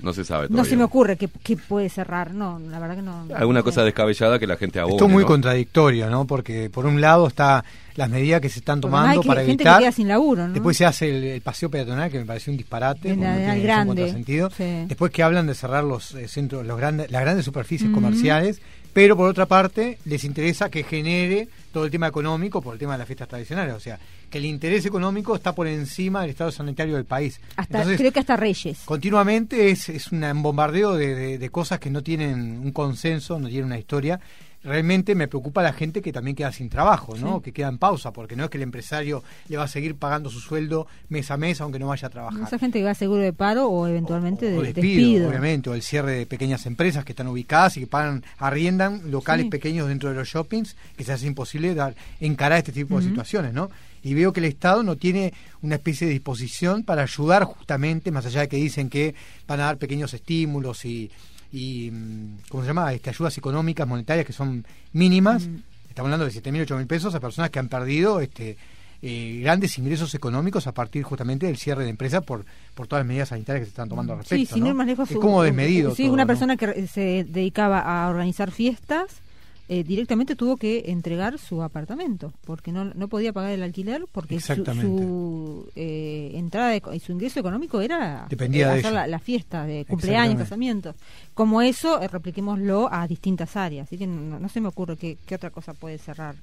No 0.00 0.12
se 0.12 0.24
sabe 0.24 0.46
No 0.50 0.64
se 0.64 0.76
me 0.76 0.84
ocurre 0.84 1.16
que, 1.16 1.28
que 1.28 1.56
puede 1.56 1.88
cerrar, 1.88 2.32
no, 2.32 2.58
la 2.60 2.78
verdad 2.78 2.96
que 2.96 3.02
no. 3.02 3.26
Alguna 3.34 3.60
no 3.60 3.64
cosa 3.64 3.82
descabellada 3.82 4.38
que 4.38 4.46
la 4.46 4.56
gente 4.56 4.78
abone, 4.78 4.94
Esto 4.96 5.06
es 5.06 5.10
muy 5.12 5.22
¿no? 5.24 5.26
contradictorio, 5.28 6.08
¿no? 6.08 6.24
Porque 6.26 6.70
por 6.70 6.86
un 6.86 7.00
lado 7.00 7.26
está 7.26 7.64
las 7.96 8.08
medidas 8.08 8.40
que 8.40 8.48
se 8.48 8.60
están 8.60 8.80
tomando 8.80 9.10
hay 9.10 9.20
que- 9.20 9.26
para 9.26 9.40
gente 9.40 9.64
que 9.64 9.68
evitar. 9.68 9.80
queda 9.80 9.90
sin 9.92 10.06
laburo, 10.06 10.46
¿no? 10.46 10.52
Después 10.54 10.76
se 10.76 10.86
hace 10.86 11.08
el, 11.10 11.24
el 11.24 11.40
paseo 11.40 11.68
peatonal, 11.68 12.10
que 12.12 12.20
me 12.20 12.24
pareció 12.26 12.52
un 12.52 12.56
disparate. 12.56 13.08
La- 13.08 13.16
no 13.16 13.26
en 13.26 13.44
tiene 13.46 13.60
grande, 13.60 13.86
contrasentido. 13.88 14.50
sí. 14.56 14.84
Después 14.86 15.10
que 15.10 15.22
hablan 15.24 15.48
de 15.48 15.54
cerrar 15.54 15.82
los 15.82 16.14
eh, 16.14 16.28
centros, 16.28 16.64
los 16.64 16.76
grandes, 16.78 17.10
las 17.10 17.20
grandes 17.22 17.44
superficies 17.44 17.90
comerciales, 17.90 18.60
pero 18.98 19.16
por 19.16 19.28
otra 19.30 19.46
parte 19.46 19.96
les 20.06 20.24
interesa 20.24 20.68
que 20.68 20.82
genere 20.82 21.46
todo 21.72 21.84
el 21.84 21.90
tema 21.92 22.08
económico 22.08 22.60
por 22.60 22.72
el 22.72 22.80
tema 22.80 22.94
de 22.94 22.98
las 22.98 23.06
fiestas 23.06 23.28
tradicionales. 23.28 23.72
O 23.76 23.78
sea, 23.78 23.96
que 24.28 24.38
el 24.38 24.44
interés 24.44 24.84
económico 24.86 25.36
está 25.36 25.54
por 25.54 25.68
encima 25.68 26.22
del 26.22 26.30
estado 26.30 26.50
sanitario 26.50 26.96
del 26.96 27.04
país. 27.04 27.38
Hasta, 27.54 27.78
Entonces, 27.78 27.96
creo 27.96 28.10
que 28.12 28.18
hasta 28.18 28.36
Reyes. 28.36 28.80
continuamente 28.86 29.70
es, 29.70 29.88
es 29.88 30.10
un 30.10 30.42
bombardeo 30.42 30.94
de, 30.96 31.14
de- 31.14 31.38
de 31.38 31.50
cosas 31.50 31.78
que 31.78 31.90
no 31.90 32.02
tienen 32.02 32.58
un 32.58 32.72
consenso, 32.72 33.38
no 33.38 33.46
tienen 33.46 33.66
una 33.66 33.78
historia. 33.78 34.18
Realmente 34.64 35.14
me 35.14 35.28
preocupa 35.28 35.62
la 35.62 35.72
gente 35.72 36.02
que 36.02 36.12
también 36.12 36.34
queda 36.34 36.50
sin 36.50 36.68
trabajo, 36.68 37.16
¿no? 37.16 37.36
Sí. 37.36 37.42
Que 37.44 37.52
queda 37.52 37.68
en 37.68 37.78
pausa, 37.78 38.12
porque 38.12 38.34
no 38.34 38.44
es 38.44 38.50
que 38.50 38.58
el 38.58 38.64
empresario 38.64 39.22
le 39.48 39.56
va 39.56 39.64
a 39.64 39.68
seguir 39.68 39.94
pagando 39.94 40.30
su 40.30 40.40
sueldo 40.40 40.88
mes 41.08 41.30
a 41.30 41.36
mes 41.36 41.60
aunque 41.60 41.78
no 41.78 41.86
vaya 41.86 42.08
a 42.08 42.10
trabajar. 42.10 42.42
Esa 42.42 42.58
gente 42.58 42.80
que 42.80 42.84
va 42.84 42.90
a 42.90 42.94
seguro 42.96 43.22
de 43.22 43.32
paro 43.32 43.68
o 43.68 43.86
eventualmente 43.86 44.50
de 44.50 44.58
O 44.58 44.62
despido. 44.62 44.82
despido, 44.82 45.28
obviamente, 45.28 45.70
o 45.70 45.74
el 45.74 45.82
cierre 45.82 46.12
de 46.12 46.26
pequeñas 46.26 46.66
empresas 46.66 47.04
que 47.04 47.12
están 47.12 47.28
ubicadas 47.28 47.76
y 47.76 47.80
que 47.80 47.86
pagan, 47.86 48.24
arriendan 48.38 49.10
locales 49.12 49.44
Sí. 49.44 49.50
pequeños 49.50 49.86
dentro 49.88 50.08
de 50.08 50.16
los 50.16 50.26
shoppings, 50.28 50.74
que 50.96 51.04
se 51.04 51.12
hace 51.12 51.26
imposible 51.28 51.74
dar, 51.76 51.94
encarar 52.20 52.58
este 52.58 52.72
tipo 52.72 52.98
de 53.00 53.06
situaciones, 53.06 53.54
¿no? 53.54 53.70
Y 54.02 54.14
veo 54.14 54.32
que 54.32 54.40
el 54.40 54.46
Estado 54.46 54.82
no 54.82 54.96
tiene 54.96 55.34
una 55.62 55.76
especie 55.76 56.06
de 56.06 56.12
disposición 56.14 56.82
para 56.82 57.02
ayudar 57.02 57.44
justamente, 57.44 58.10
más 58.10 58.26
allá 58.26 58.40
de 58.42 58.48
que 58.48 58.56
dicen 58.56 58.90
que 58.90 59.14
van 59.46 59.60
a 59.60 59.64
dar 59.64 59.76
pequeños 59.78 60.14
estímulos 60.14 60.84
y, 60.84 61.10
y 61.52 61.90
mm, 61.90 62.38
¿cómo 62.48 62.62
se 62.62 62.68
llama? 62.68 62.92
Este, 62.92 63.10
ayudas 63.10 63.36
económicas, 63.38 63.86
monetarias 63.86 64.26
que 64.26 64.32
son 64.32 64.64
mínimas. 64.92 65.46
Mm. 65.46 65.56
estamos 65.88 66.06
hablando 66.06 66.26
de 66.26 66.30
7 66.30 66.52
mil, 66.52 66.62
8 66.62 66.76
mil 66.76 66.86
pesos 66.86 67.14
a 67.14 67.20
personas 67.20 67.50
que 67.50 67.58
han 67.58 67.68
perdido 67.68 68.20
este, 68.20 68.56
eh, 69.00 69.40
grandes 69.42 69.78
ingresos 69.78 70.14
económicos 70.14 70.66
a 70.66 70.72
partir 70.72 71.02
justamente 71.04 71.46
del 71.46 71.56
cierre 71.56 71.84
de 71.84 71.90
empresas 71.90 72.24
por, 72.24 72.44
por 72.74 72.86
todas 72.86 73.04
las 73.04 73.08
medidas 73.08 73.28
sanitarias 73.28 73.60
que 73.60 73.66
se 73.66 73.70
están 73.70 73.88
tomando 73.88 74.12
al 74.12 74.20
respecto. 74.20 74.46
Sí, 74.46 74.54
sin 74.54 74.64
¿no? 74.64 74.70
ir 74.70 74.74
más 74.74 74.86
lejos. 74.86 75.10
es 75.10 75.16
como 75.16 75.42
desmedido. 75.42 75.94
Sí, 75.94 76.04
todo, 76.04 76.14
una 76.14 76.24
¿no? 76.24 76.26
persona 76.26 76.56
que 76.56 76.86
se 76.86 77.24
dedicaba 77.28 77.80
a 77.80 78.08
organizar 78.08 78.50
fiestas. 78.50 79.22
Eh, 79.68 79.84
directamente 79.84 80.34
tuvo 80.34 80.56
que 80.56 80.84
entregar 80.86 81.38
su 81.38 81.62
apartamento 81.62 82.32
porque 82.46 82.72
no, 82.72 82.84
no 82.86 83.08
podía 83.08 83.32
pagar 83.32 83.50
el 83.52 83.62
alquiler 83.62 84.06
porque 84.10 84.36
su, 84.40 84.64
su, 84.82 85.70
eh, 85.76 86.30
entrada 86.34 86.70
de- 86.70 86.82
y 86.94 87.00
su 87.00 87.12
ingreso 87.12 87.38
económico 87.40 87.80
era 87.82 88.26
Dependía 88.30 88.68
de 88.72 88.78
hacer 88.80 88.92
la, 88.92 89.06
la 89.06 89.18
fiesta 89.18 89.64
de 89.66 89.84
cumpleaños, 89.84 90.34
casamientos. 90.44 90.96
Como 91.34 91.60
eso, 91.62 92.00
eh, 92.00 92.08
repliquémoslo 92.08 92.88
a 92.92 93.06
distintas 93.06 93.56
áreas. 93.56 93.86
Así 93.88 93.98
que 93.98 94.06
no, 94.06 94.40
no 94.40 94.48
se 94.48 94.60
me 94.60 94.68
ocurre 94.68 94.96
qué, 94.96 95.18
qué 95.26 95.34
otra 95.34 95.50
cosa 95.50 95.74
puede 95.74 95.98
cerrar. 95.98 96.34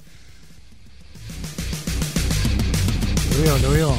Lo 3.31 3.41
veo, 3.43 3.57
lo 3.57 3.71
veo, 3.71 3.95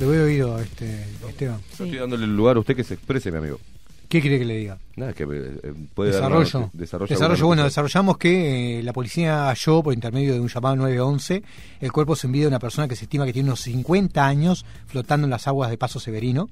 lo 0.00 0.08
veo 0.08 0.24
oído, 0.24 0.60
este, 0.60 1.04
Esteban. 1.28 1.60
Yo 1.78 1.84
Estoy 1.84 1.98
dándole 1.98 2.24
el 2.24 2.36
lugar 2.36 2.56
a 2.56 2.60
usted 2.60 2.74
que 2.74 2.82
se 2.84 2.94
exprese, 2.94 3.30
mi 3.30 3.38
amigo. 3.38 3.60
¿Qué 4.08 4.20
quiere 4.20 4.38
que 4.38 4.44
le 4.44 4.56
diga? 4.56 4.78
Nada, 4.96 5.12
que 5.12 5.24
eh, 5.24 5.74
puede 5.94 6.12
dar 6.12 6.30
una 6.30 6.40
Desarrollo. 6.40 6.70
Desarrollo, 6.72 7.32
alguna 7.34 7.46
bueno, 7.46 7.64
desarrollamos 7.64 8.16
que 8.18 8.78
eh, 8.78 8.82
la 8.82 8.92
policía 8.92 9.46
halló, 9.48 9.82
por 9.82 9.92
intermedio 9.94 10.34
de 10.34 10.40
un 10.40 10.48
llamado 10.48 10.76
911, 10.76 11.42
el 11.80 11.92
cuerpo 11.92 12.14
sin 12.14 12.30
vida 12.30 12.42
de 12.44 12.48
una 12.48 12.58
persona 12.60 12.86
que 12.86 12.94
se 12.96 13.04
estima 13.04 13.26
que 13.26 13.32
tiene 13.32 13.48
unos 13.48 13.60
50 13.60 14.24
años 14.24 14.64
flotando 14.86 15.24
en 15.26 15.30
las 15.30 15.48
aguas 15.48 15.70
de 15.70 15.78
Paso 15.78 15.98
Severino, 15.98 16.48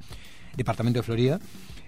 departamento 0.56 0.98
de 0.98 1.02
Florida. 1.04 1.40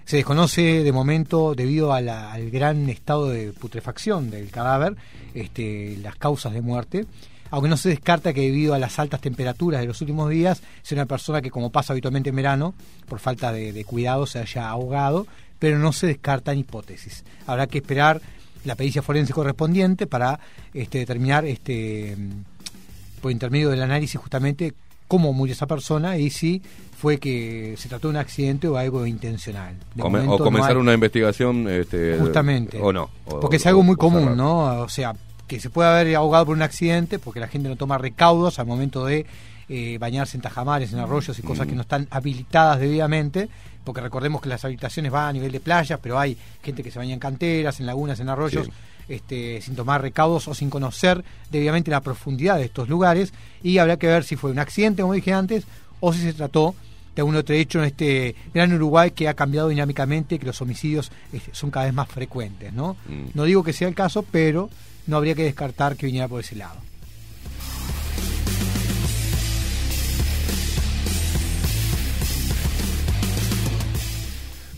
Se 0.04 0.16
desconoce 0.16 0.82
de 0.84 0.92
momento, 0.92 1.54
debido 1.54 1.92
a 1.94 2.00
la- 2.02 2.32
al 2.32 2.50
gran 2.50 2.88
estado 2.90 3.30
de 3.30 3.52
putrefacción 3.52 4.30
del 4.30 4.50
cadáver, 4.50 4.96
este, 5.34 5.96
las 6.02 6.16
causas 6.16 6.52
de 6.52 6.60
muerte. 6.60 7.06
Aunque 7.50 7.68
no 7.68 7.76
se 7.76 7.88
descarta 7.90 8.32
que 8.32 8.40
debido 8.40 8.74
a 8.74 8.78
las 8.78 8.98
altas 8.98 9.20
temperaturas 9.20 9.80
de 9.80 9.86
los 9.86 10.00
últimos 10.00 10.28
días, 10.28 10.62
sea 10.82 10.96
una 10.96 11.06
persona 11.06 11.40
que, 11.40 11.50
como 11.50 11.70
pasa 11.70 11.92
habitualmente 11.92 12.30
en 12.30 12.36
verano, 12.36 12.74
por 13.08 13.18
falta 13.20 13.52
de, 13.52 13.72
de 13.72 13.84
cuidado, 13.84 14.26
se 14.26 14.40
haya 14.40 14.68
ahogado, 14.68 15.26
pero 15.64 15.78
no 15.78 15.92
se 15.94 16.06
descartan 16.08 16.58
hipótesis. 16.58 17.24
Habrá 17.46 17.66
que 17.66 17.78
esperar 17.78 18.20
la 18.66 18.74
pericia 18.74 19.00
forense 19.00 19.32
correspondiente 19.32 20.06
para 20.06 20.38
este, 20.74 20.98
determinar, 20.98 21.46
este, 21.46 22.14
por 23.22 23.32
intermedio 23.32 23.70
del 23.70 23.80
análisis, 23.82 24.20
justamente 24.20 24.74
cómo 25.08 25.32
murió 25.32 25.54
esa 25.54 25.66
persona 25.66 26.18
y 26.18 26.28
si 26.28 26.60
fue 26.98 27.16
que 27.18 27.76
se 27.78 27.88
trató 27.88 28.08
de 28.08 28.12
un 28.12 28.16
accidente 28.18 28.68
o 28.68 28.76
algo 28.76 29.06
intencional. 29.06 29.74
Come- 29.98 30.20
o 30.28 30.36
comenzar 30.38 30.76
una 30.76 30.92
investigación. 30.92 31.66
Este, 31.66 32.18
Justamente. 32.18 32.78
O 32.78 32.92
no. 32.92 33.08
o- 33.24 33.40
porque 33.40 33.56
es 33.56 33.66
algo 33.66 33.82
muy 33.82 33.96
común, 33.96 34.20
cerrar. 34.20 34.36
¿no? 34.36 34.82
O 34.82 34.88
sea, 34.90 35.14
que 35.46 35.60
se 35.60 35.70
puede 35.70 35.88
haber 35.88 36.14
ahogado 36.14 36.44
por 36.44 36.56
un 36.56 36.62
accidente 36.62 37.18
porque 37.18 37.40
la 37.40 37.48
gente 37.48 37.70
no 37.70 37.76
toma 37.76 37.96
recaudos 37.96 38.58
al 38.58 38.66
momento 38.66 39.06
de 39.06 39.24
eh, 39.70 39.96
bañarse 39.98 40.36
en 40.36 40.42
tajamares, 40.42 40.92
en 40.92 40.98
arroyos 40.98 41.38
y 41.38 41.42
cosas 41.42 41.66
Mm. 41.66 41.70
que 41.70 41.74
no 41.76 41.80
están 41.82 42.06
habilitadas 42.10 42.80
debidamente, 42.80 43.48
porque 43.84 44.00
recordemos 44.00 44.40
que 44.40 44.48
las 44.48 44.64
habilitaciones 44.64 45.12
van 45.12 45.28
a 45.28 45.32
nivel 45.32 45.52
de 45.52 45.60
playas, 45.60 46.00
pero 46.02 46.18
hay 46.18 46.36
gente 46.62 46.82
que 46.82 46.90
se 46.90 46.98
baña 46.98 47.14
en 47.14 47.20
canteras, 47.20 47.78
en 47.80 47.86
lagunas, 47.86 48.18
en 48.20 48.28
arroyos, 48.30 48.66
Sí. 48.66 48.72
este, 49.08 49.60
sin 49.60 49.76
tomar 49.76 50.00
recaudos 50.00 50.48
o 50.48 50.54
sin 50.54 50.70
conocer 50.70 51.22
debidamente 51.50 51.90
la 51.90 52.00
profundidad 52.00 52.56
de 52.56 52.64
estos 52.64 52.88
lugares, 52.88 53.32
y 53.62 53.78
habrá 53.78 53.98
que 53.98 54.06
ver 54.06 54.24
si 54.24 54.36
fue 54.36 54.50
un 54.50 54.58
accidente, 54.58 55.02
como 55.02 55.12
dije 55.14 55.32
antes, 55.34 55.64
o 56.00 56.12
si 56.12 56.20
se 56.20 56.32
trató 56.32 56.74
de 57.14 57.20
algún 57.20 57.36
otro 57.36 57.54
hecho 57.54 57.78
en 57.78 57.84
este 57.84 58.34
gran 58.52 58.72
Uruguay 58.72 59.12
que 59.12 59.28
ha 59.28 59.34
cambiado 59.34 59.68
dinámicamente, 59.68 60.38
que 60.38 60.46
los 60.46 60.60
homicidios 60.62 61.12
este, 61.32 61.54
son 61.54 61.70
cada 61.70 61.86
vez 61.86 61.94
más 61.94 62.08
frecuentes, 62.08 62.72
¿no? 62.72 62.96
Mm. 63.06 63.26
No 63.34 63.44
digo 63.44 63.62
que 63.62 63.72
sea 63.72 63.86
el 63.86 63.94
caso, 63.94 64.24
pero 64.28 64.68
no 65.06 65.16
habría 65.18 65.34
que 65.34 65.44
descartar 65.44 65.96
que 65.96 66.06
viniera 66.06 66.26
por 66.26 66.40
ese 66.40 66.56
lado. 66.56 66.76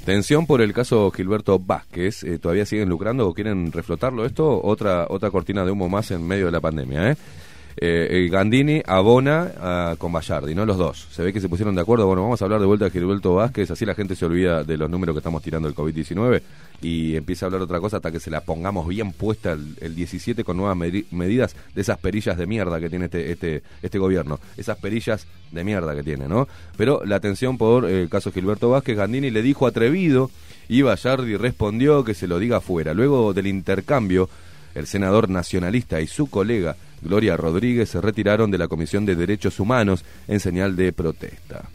Tensión 0.07 0.47
por 0.47 0.61
el 0.61 0.73
caso 0.73 1.11
Gilberto 1.11 1.59
Vázquez. 1.59 2.23
Eh, 2.23 2.39
¿Todavía 2.39 2.65
siguen 2.65 2.89
lucrando 2.89 3.29
o 3.29 3.35
quieren 3.35 3.73
reflotarlo 3.73 4.25
esto? 4.25 4.63
Otra 4.63 5.09
otra 5.11 5.33
cortina 5.33 5.65
de 5.65 5.73
humo 5.73 5.89
más 5.89 6.13
en 6.13 6.25
medio 6.25 6.47
de 6.47 6.53
la 6.53 6.61
pandemia, 6.61 7.11
¿eh? 7.11 7.17
Eh, 7.79 8.29
Gandini 8.31 8.81
abona 8.87 9.53
ah, 9.61 9.95
con 9.99 10.11
Bayardi, 10.11 10.55
¿no? 10.55 10.65
Los 10.65 10.79
dos. 10.79 11.09
Se 11.11 11.23
ve 11.23 11.33
que 11.33 11.41
se 11.43 11.49
pusieron 11.49 11.75
de 11.75 11.83
acuerdo. 11.83 12.07
Bueno, 12.07 12.23
vamos 12.23 12.41
a 12.41 12.45
hablar 12.47 12.61
de 12.61 12.67
vuelta 12.67 12.87
de 12.87 12.91
Gilberto 12.91 13.35
Vázquez. 13.35 13.71
Así 13.71 13.85
la 13.85 13.95
gente 13.95 14.17
se 14.17 14.25
olvida 14.25 14.65
de 14.65 14.79
los 14.79 14.89
números 14.89 15.15
que 15.15 15.19
estamos 15.19 15.43
tirando 15.43 15.69
del 15.69 15.77
COVID-19 15.77 16.41
y 16.81 17.17
empieza 17.17 17.45
a 17.45 17.47
hablar 17.49 17.61
otra 17.63 17.79
cosa 17.81 17.97
hasta 17.97 18.11
que 18.11 18.21
se 18.21 18.31
la 18.31 18.41
pongamos 18.41 18.89
bien 18.89 19.13
puesta 19.13 19.53
el, 19.53 19.77
el 19.81 19.95
17 19.95 20.43
con 20.45 20.57
nuevas 20.57 20.77
medi- 20.77 21.05
medidas 21.11 21.55
de 21.75 21.83
esas 21.83 21.99
perillas 21.99 22.39
de 22.39 22.47
mierda 22.47 22.81
que 22.81 22.89
tiene 22.89 23.07
este, 23.07 23.31
este, 23.33 23.63
este 23.83 23.99
gobierno. 23.99 24.41
Esas 24.57 24.79
perillas 24.79 25.27
de 25.53 25.63
mierda 25.65 25.95
que 25.95 26.03
tiene, 26.03 26.29
¿no? 26.29 26.49
Pero 26.79 27.03
la 27.05 27.17
atención 27.17 27.59
por 27.59 27.85
eh, 27.85 28.03
el 28.03 28.09
caso 28.09 28.33
Gilberto 28.33 28.71
Vázquez, 28.71 28.97
Gandini 28.97 29.31
le 29.31 29.43
dijo 29.43 29.67
atrevido 29.67 30.31
y 30.69 30.81
Bayardi 30.83 31.37
respondió 31.37 32.05
que 32.05 32.15
se 32.15 32.27
lo 32.27 32.39
diga 32.39 32.57
afuera. 32.59 32.95
Luego 32.95 33.35
del 33.35 33.47
intercambio, 33.47 34.29
el 34.75 34.87
senador 34.87 35.29
nacionalista 35.31 36.01
y 36.01 36.07
su 36.07 36.29
colega 36.29 36.77
Gloria 37.03 37.37
Rodríguez 37.37 37.91
se 37.91 38.01
retiraron 38.01 38.51
de 38.51 38.59
la 38.59 38.69
Comisión 38.69 39.05
de 39.07 39.17
Derechos 39.17 39.61
Humanos 39.61 40.05
en 40.29 40.41
señal 40.41 40.77
de 40.77 40.93
protesta. 40.93 41.69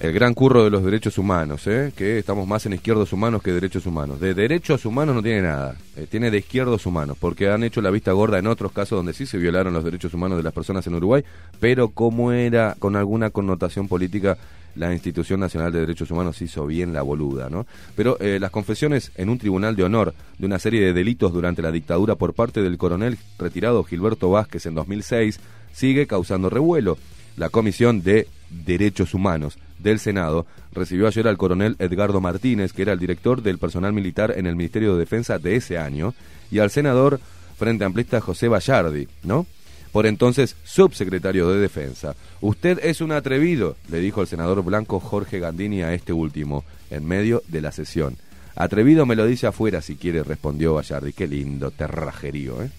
El 0.00 0.12
gran 0.12 0.32
curro 0.32 0.62
de 0.62 0.70
los 0.70 0.84
derechos 0.84 1.18
humanos, 1.18 1.66
¿eh? 1.66 1.92
que 1.96 2.20
estamos 2.20 2.46
más 2.46 2.64
en 2.66 2.72
izquierdos 2.72 3.12
humanos 3.12 3.42
que 3.42 3.50
derechos 3.50 3.84
humanos. 3.84 4.20
De 4.20 4.32
derechos 4.32 4.84
humanos 4.84 5.16
no 5.16 5.24
tiene 5.24 5.42
nada, 5.42 5.74
eh, 5.96 6.06
tiene 6.08 6.30
de 6.30 6.38
izquierdos 6.38 6.86
humanos, 6.86 7.16
porque 7.18 7.50
han 7.50 7.64
hecho 7.64 7.80
la 7.80 7.90
vista 7.90 8.12
gorda 8.12 8.38
en 8.38 8.46
otros 8.46 8.70
casos 8.70 8.96
donde 8.96 9.12
sí 9.12 9.26
se 9.26 9.38
violaron 9.38 9.74
los 9.74 9.82
derechos 9.82 10.14
humanos 10.14 10.38
de 10.38 10.44
las 10.44 10.52
personas 10.52 10.86
en 10.86 10.94
Uruguay, 10.94 11.24
pero 11.58 11.88
como 11.88 12.30
era 12.30 12.76
con 12.78 12.94
alguna 12.94 13.30
connotación 13.30 13.88
política, 13.88 14.38
la 14.76 14.92
Institución 14.92 15.40
Nacional 15.40 15.72
de 15.72 15.80
Derechos 15.80 16.12
Humanos 16.12 16.40
hizo 16.42 16.64
bien 16.64 16.92
la 16.92 17.02
boluda, 17.02 17.50
¿no? 17.50 17.66
Pero 17.96 18.20
eh, 18.20 18.38
las 18.38 18.52
confesiones 18.52 19.10
en 19.16 19.28
un 19.28 19.38
tribunal 19.38 19.74
de 19.74 19.82
honor 19.82 20.14
de 20.38 20.46
una 20.46 20.60
serie 20.60 20.80
de 20.80 20.92
delitos 20.92 21.32
durante 21.32 21.62
la 21.62 21.72
dictadura 21.72 22.14
por 22.14 22.34
parte 22.34 22.62
del 22.62 22.78
coronel 22.78 23.18
retirado 23.36 23.82
Gilberto 23.82 24.30
Vázquez 24.30 24.66
en 24.66 24.76
2006 24.76 25.40
sigue 25.72 26.06
causando 26.06 26.48
revuelo. 26.50 26.98
La 27.38 27.50
Comisión 27.50 28.02
de 28.02 28.26
Derechos 28.50 29.14
Humanos 29.14 29.58
del 29.78 29.98
Senado 30.00 30.46
recibió 30.72 31.06
ayer 31.06 31.28
al 31.28 31.38
coronel 31.38 31.76
Edgardo 31.78 32.20
Martínez, 32.20 32.72
que 32.72 32.82
era 32.82 32.92
el 32.92 32.98
director 32.98 33.42
del 33.42 33.58
personal 33.58 33.92
militar 33.92 34.34
en 34.36 34.46
el 34.46 34.56
Ministerio 34.56 34.94
de 34.94 35.00
Defensa 35.00 35.38
de 35.38 35.56
ese 35.56 35.78
año, 35.78 36.14
y 36.50 36.58
al 36.58 36.70
senador 36.70 37.20
Frente 37.56 37.84
Amplista 37.84 38.20
José 38.20 38.48
Bayardi, 38.48 39.08
¿no? 39.22 39.46
Por 39.92 40.06
entonces 40.06 40.56
subsecretario 40.64 41.48
de 41.48 41.60
Defensa. 41.60 42.14
Usted 42.40 42.80
es 42.82 43.00
un 43.00 43.12
atrevido, 43.12 43.76
le 43.88 44.00
dijo 44.00 44.20
el 44.20 44.26
senador 44.26 44.62
blanco 44.62 45.00
Jorge 45.00 45.38
Gandini 45.38 45.82
a 45.82 45.94
este 45.94 46.12
último, 46.12 46.64
en 46.90 47.06
medio 47.06 47.42
de 47.48 47.60
la 47.60 47.72
sesión. 47.72 48.16
Atrevido 48.54 49.06
me 49.06 49.16
lo 49.16 49.26
dice 49.26 49.46
afuera 49.46 49.80
si 49.80 49.94
quiere, 49.94 50.24
respondió 50.24 50.74
Bayardi. 50.74 51.12
Qué 51.12 51.28
lindo 51.28 51.70
terrajerío, 51.70 52.62
¿eh? 52.62 52.70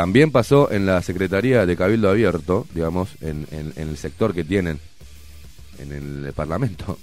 También 0.00 0.30
pasó 0.30 0.72
en 0.72 0.86
la 0.86 1.02
Secretaría 1.02 1.66
de 1.66 1.76
Cabildo 1.76 2.08
Abierto, 2.08 2.66
digamos, 2.74 3.10
en, 3.20 3.46
en- 3.50 3.74
en 3.76 3.88
el 3.90 3.98
sector 3.98 4.32
que 4.32 4.44
tienen 4.44 4.78
en 5.78 5.92
el 6.24 6.32
Parlamento. 6.32 6.96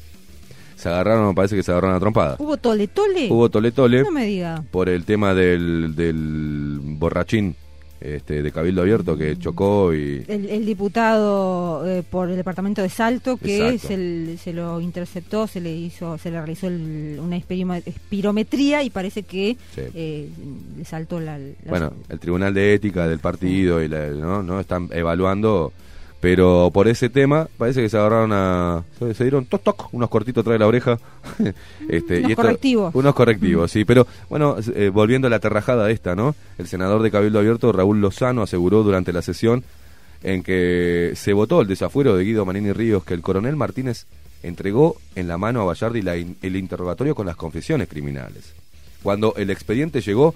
Se 0.75 0.89
agarraron, 0.89 1.35
parece 1.35 1.55
que 1.55 1.61
se 1.61 1.69
agarraron 1.71 1.95
a 1.95 1.99
trompada. 1.99 2.37
¿Hubo 2.39 2.57
tole 2.57 2.87
tole? 2.87 3.27
Hubo 3.31 3.49
tole 3.49 3.71
tole 3.71 4.01
No 4.01 4.09
me 4.11 4.25
diga. 4.25 4.63
por 4.71 4.89
el 4.89 5.05
tema 5.05 5.35
del, 5.35 5.93
del 5.95 6.79
borrachín 6.81 7.55
este, 8.01 8.41
de 8.43 8.51
Cabildo 8.51 8.81
Abierto 8.81 9.17
que 9.17 9.37
chocó 9.37 9.93
y... 9.93 10.23
El, 10.27 10.49
el 10.49 10.65
diputado 10.65 11.83
eh, 11.87 12.03
por 12.09 12.29
el 12.29 12.35
departamento 12.35 12.81
de 12.81 12.89
Salto 12.89 13.37
que 13.37 13.77
se, 13.79 14.37
se 14.37 14.53
lo 14.53 14.79
interceptó, 14.81 15.47
se 15.47 15.59
le 15.61 15.75
hizo, 15.75 16.17
se 16.17 16.29
le 16.31 16.37
realizó 16.37 16.67
el- 16.67 17.19
una 17.21 17.37
espirometría 17.37 18.83
y 18.83 18.89
parece 18.89 19.23
que 19.23 19.57
Sí. 19.75 19.81
eh, 19.93 20.29
le 20.77 20.85
saltó 20.85 21.19
la, 21.19 21.37
la- 21.37 21.45
Bueno, 21.67 21.93
el 22.09 22.19
Tribunal 22.19 22.53
de 22.53 22.73
Ética 22.73 23.07
del 23.07 23.19
partido 23.19 23.81
y 23.81 23.87
la- 23.87 24.07
¿no? 24.09 24.43
no 24.43 24.59
están 24.59 24.89
evaluando, 24.91 25.73
pero 26.19 26.71
por 26.73 26.87
ese 26.87 27.09
tema 27.09 27.47
parece 27.57 27.81
que 27.81 27.89
se 27.89 27.97
agarraron 27.97 28.31
a... 28.33 28.83
Se, 28.99 29.13
se 29.13 29.23
dieron 29.23 29.45
toc 29.45 29.61
toc, 29.63 29.93
unos 29.93 30.09
cortitos 30.09 30.41
atrás 30.41 30.55
de 30.55 30.59
la 30.59 30.67
oreja. 30.67 30.97
este, 31.89 32.19
Unos 32.23 32.35
correctivos. 32.35 32.95
Unos 32.95 33.13
correctivos, 33.15 33.71
sí. 33.71 33.85
Pero 33.85 34.07
bueno, 34.29 34.55
eh, 34.75 34.89
volviendo 34.93 35.27
a 35.27 35.29
la 35.29 35.39
terrajada 35.39 35.89
esta, 35.91 36.15
¿no? 36.15 36.35
El 36.57 36.67
senador 36.67 37.01
de 37.03 37.11
Cabildo 37.11 37.39
Abierto, 37.39 37.71
Raúl 37.71 38.01
Lozano, 38.01 38.41
aseguró 38.41 38.83
durante 38.83 39.13
la 39.13 39.21
sesión 39.21 39.63
en 40.23 40.41
que 40.41 41.13
se 41.15 41.33
votó 41.33 41.61
el 41.61 41.67
desafuero 41.67 42.15
de 42.17 42.23
Guido 42.23 42.45
Manini 42.45 42.71
Ríos 42.73 43.03
que 43.03 43.13
el 43.13 43.21
coronel 43.21 43.55
Martínez 43.55 44.07
entregó 44.41 44.97
en 45.15 45.27
la 45.27 45.37
mano 45.37 45.61
a 45.61 45.65
Bayardi 45.65 46.01
la 46.01 46.17
in- 46.17 46.37
el 46.41 46.55
interrogatorio 46.55 47.13
con 47.13 47.27
las 47.27 47.35
confesiones 47.35 47.87
criminales. 47.87 48.53
Cuando 49.03 49.35
el 49.37 49.51
expediente 49.51 50.01
llegó, 50.01 50.33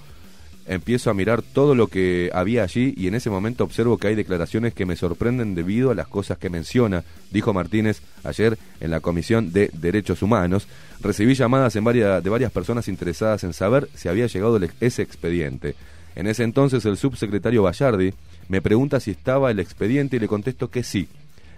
Empiezo 0.67 1.09
a 1.09 1.13
mirar 1.13 1.41
todo 1.41 1.73
lo 1.73 1.87
que 1.87 2.29
había 2.33 2.63
allí 2.63 2.93
y 2.95 3.07
en 3.07 3.15
ese 3.15 3.29
momento 3.29 3.63
observo 3.63 3.97
que 3.97 4.07
hay 4.07 4.15
declaraciones 4.15 4.73
que 4.73 4.85
me 4.85 4.95
sorprenden 4.95 5.55
debido 5.55 5.89
a 5.91 5.95
las 5.95 6.07
cosas 6.07 6.37
que 6.37 6.49
menciona, 6.49 7.03
dijo 7.31 7.53
Martínez 7.53 8.01
ayer 8.23 8.57
en 8.79 8.91
la 8.91 8.99
Comisión 8.99 9.51
de 9.51 9.71
Derechos 9.73 10.21
Humanos. 10.21 10.67
Recibí 11.01 11.33
llamadas 11.33 11.75
en 11.75 11.83
varias, 11.83 12.23
de 12.23 12.29
varias 12.29 12.51
personas 12.51 12.87
interesadas 12.87 13.43
en 13.43 13.53
saber 13.53 13.89
si 13.95 14.07
había 14.07 14.27
llegado 14.27 14.59
ese 14.79 15.01
expediente. 15.01 15.75
En 16.15 16.27
ese 16.27 16.43
entonces 16.43 16.85
el 16.85 16.97
subsecretario 16.97 17.63
Bayardi 17.63 18.13
me 18.47 18.61
pregunta 18.61 18.99
si 18.99 19.11
estaba 19.11 19.49
el 19.49 19.59
expediente 19.59 20.17
y 20.17 20.19
le 20.19 20.27
contesto 20.27 20.69
que 20.69 20.83
sí, 20.83 21.07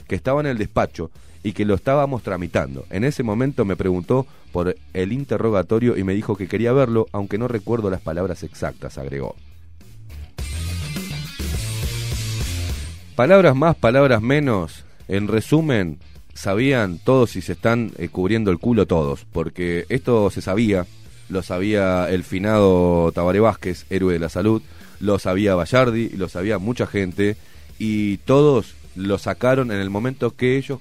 que 0.07 0.15
estaba 0.15 0.41
en 0.41 0.47
el 0.47 0.57
despacho 0.57 1.11
y 1.44 1.52
que 1.53 1.65
lo 1.65 1.76
estábamos 1.76 2.24
tramitando. 2.24 2.86
En 2.90 3.03
ese 3.03 3.22
momento 3.22 3.65
me 3.65 3.76
preguntó 3.76 4.26
por 4.52 4.76
el 4.94 5.11
interrogatorio 5.11 5.98
y 5.98 6.03
me 6.03 6.14
dijo 6.14 6.36
que 6.36 6.48
quería 6.48 6.72
verlo, 6.74 7.07
aunque 7.11 7.38
no 7.38 7.48
recuerdo 7.48 7.90
las 7.90 8.02
palabras 8.02 8.44
exactas, 8.44 8.98
agregó. 8.98 9.36
Palabras 13.15 13.56
más, 13.56 13.76
palabras 13.76 14.22
menos. 14.22 14.86
En 15.07 15.28
resumen, 15.28 15.99
sabían 16.34 16.98
todos 16.98 17.32
si 17.32 17.41
se 17.41 17.52
están 17.53 17.91
eh, 17.98 18.07
cubriendo 18.07 18.49
el 18.49 18.57
culo 18.57 18.88
todos, 18.88 19.26
porque 19.32 19.86
esto 19.90 20.30
se 20.30 20.41
sabía, 20.41 20.88
lo 21.30 21.44
sabía 21.44 22.10
el 22.10 22.24
finado 22.24 23.11
Tabaré 23.11 23.40
Vázquez, 23.40 23.86
héroe 23.90 24.14
de 24.14 24.20
la 24.20 24.30
salud, 24.30 24.61
lo 24.99 25.20
sabía 25.20 25.56
Bayardi, 25.56 26.10
lo 26.10 26.30
sabía 26.30 26.57
mucha 26.57 26.88
gente, 26.88 27.38
y 27.78 28.18
todos 28.18 28.76
lo 28.95 29.18
sacaron 29.18 29.72
en 29.72 29.80
el 29.80 29.90
momento 29.90 30.36
que 30.36 30.57
ellos 30.57 30.80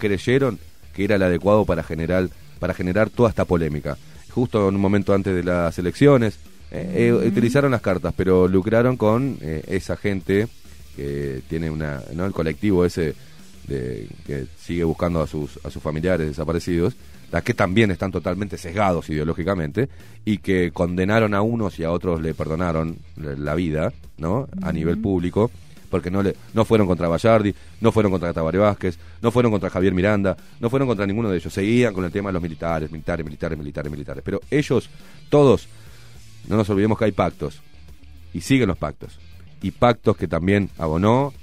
creyeron 0.00 0.58
que 0.92 1.04
era 1.04 1.14
el 1.14 1.22
adecuado 1.22 1.64
para 1.64 1.84
generar, 1.84 2.28
para 2.58 2.74
generar 2.74 3.10
toda 3.10 3.28
esta 3.28 3.44
polémica. 3.44 3.96
Justo 4.30 4.68
en 4.68 4.74
un 4.74 4.80
momento 4.80 5.14
antes 5.14 5.34
de 5.34 5.44
las 5.44 5.78
elecciones, 5.78 6.38
eh, 6.72 7.08
eh, 7.08 7.28
utilizaron 7.28 7.70
las 7.70 7.80
cartas, 7.80 8.12
pero 8.16 8.48
lucraron 8.48 8.96
con 8.96 9.38
eh, 9.40 9.62
esa 9.68 9.96
gente 9.96 10.48
que 10.96 11.42
tiene 11.48 11.70
una, 11.70 12.02
¿no? 12.14 12.26
el 12.26 12.32
colectivo 12.32 12.84
ese 12.84 13.14
de, 13.66 14.08
que 14.26 14.46
sigue 14.58 14.84
buscando 14.84 15.20
a 15.20 15.26
sus, 15.26 15.58
a 15.64 15.70
sus 15.70 15.82
familiares 15.82 16.26
desaparecidos, 16.26 16.96
las 17.30 17.42
que 17.42 17.54
también 17.54 17.90
están 17.90 18.10
totalmente 18.10 18.56
sesgados 18.56 19.08
ideológicamente 19.08 19.88
y 20.24 20.38
que 20.38 20.72
condenaron 20.72 21.34
a 21.34 21.42
unos 21.42 21.78
y 21.78 21.84
a 21.84 21.92
otros 21.92 22.20
le 22.20 22.34
perdonaron 22.34 22.98
la 23.16 23.34
la 23.34 23.54
vida, 23.54 23.92
¿no? 24.18 24.48
A 24.62 24.72
nivel 24.72 24.98
público, 24.98 25.50
porque 25.90 26.10
no 26.10 26.22
le 26.22 26.36
no 26.54 26.64
fueron 26.64 26.86
contra 26.86 27.08
Bayardi, 27.08 27.54
no 27.80 27.92
fueron 27.92 28.12
contra 28.12 28.32
Tabaré 28.32 28.58
Vázquez, 28.58 28.98
no 29.20 29.30
fueron 29.30 29.52
contra 29.52 29.68
Javier 29.68 29.92
Miranda, 29.92 30.36
no 30.60 30.70
fueron 30.70 30.88
contra 30.88 31.06
ninguno 31.06 31.28
de 31.28 31.36
ellos, 31.36 31.52
seguían 31.52 31.92
con 31.92 32.04
el 32.04 32.12
tema 32.12 32.30
de 32.30 32.34
los 32.34 32.42
militares, 32.42 32.90
militares, 32.90 33.26
militares, 33.26 33.58
militares, 33.58 33.92
militares, 33.92 34.22
pero 34.24 34.40
ellos 34.50 34.88
todos 35.28 35.68
no 36.48 36.56
nos 36.56 36.70
olvidemos 36.70 36.98
que 36.98 37.04
hay 37.06 37.12
pactos 37.12 37.60
y 38.32 38.40
siguen 38.40 38.68
los 38.68 38.78
pactos. 38.78 39.18
Y 39.62 39.72
pactos 39.72 40.16
que 40.16 40.26
también 40.26 40.70
abonó 40.78 41.34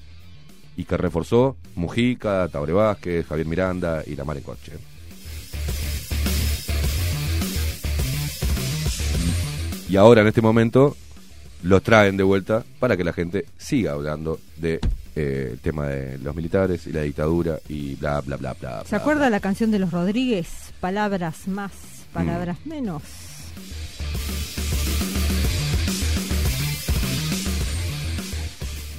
y 0.75 0.85
que 0.85 0.97
reforzó 0.97 1.55
Mujica, 1.75 2.47
Tabaré 2.47 2.73
Vázquez, 2.73 3.27
Javier 3.27 3.47
Miranda 3.47 4.03
y 4.05 4.15
la 4.15 4.23
Mar 4.23 4.37
en 4.37 4.43
Coche. 4.43 4.73
Y 9.89 9.95
ahora 9.95 10.21
en 10.21 10.27
este 10.27 10.41
momento 10.41 10.97
lo 11.68 11.81
traen 11.81 12.15
de 12.18 12.23
vuelta 12.23 12.64
para 12.80 12.95
que 12.95 13.03
la 13.03 13.14
gente 13.14 13.45
siga 13.57 13.91
hablando 13.91 14.39
de 14.57 14.80
eh, 15.15 15.49
el 15.53 15.60
tema 15.60 15.88
de 15.88 16.18
los 16.19 16.35
militares 16.35 16.88
y 16.88 16.91
la 16.91 17.02
dictadura 17.02 17.60
y 17.68 17.95
bla 17.95 18.22
bla 18.22 18.38
bla 18.38 18.53
bla. 18.53 18.84
¿Se 18.84 18.89
bla, 18.89 18.98
acuerda 18.99 19.30
la 19.30 19.39
canción 19.39 19.72
de 19.72 19.80
los 19.80 19.91
Rodríguez? 19.91 20.48
Palabras 20.80 21.48
más, 21.48 21.72
palabras 22.14 22.57
Mm. 22.65 22.69
menos. 22.69 23.03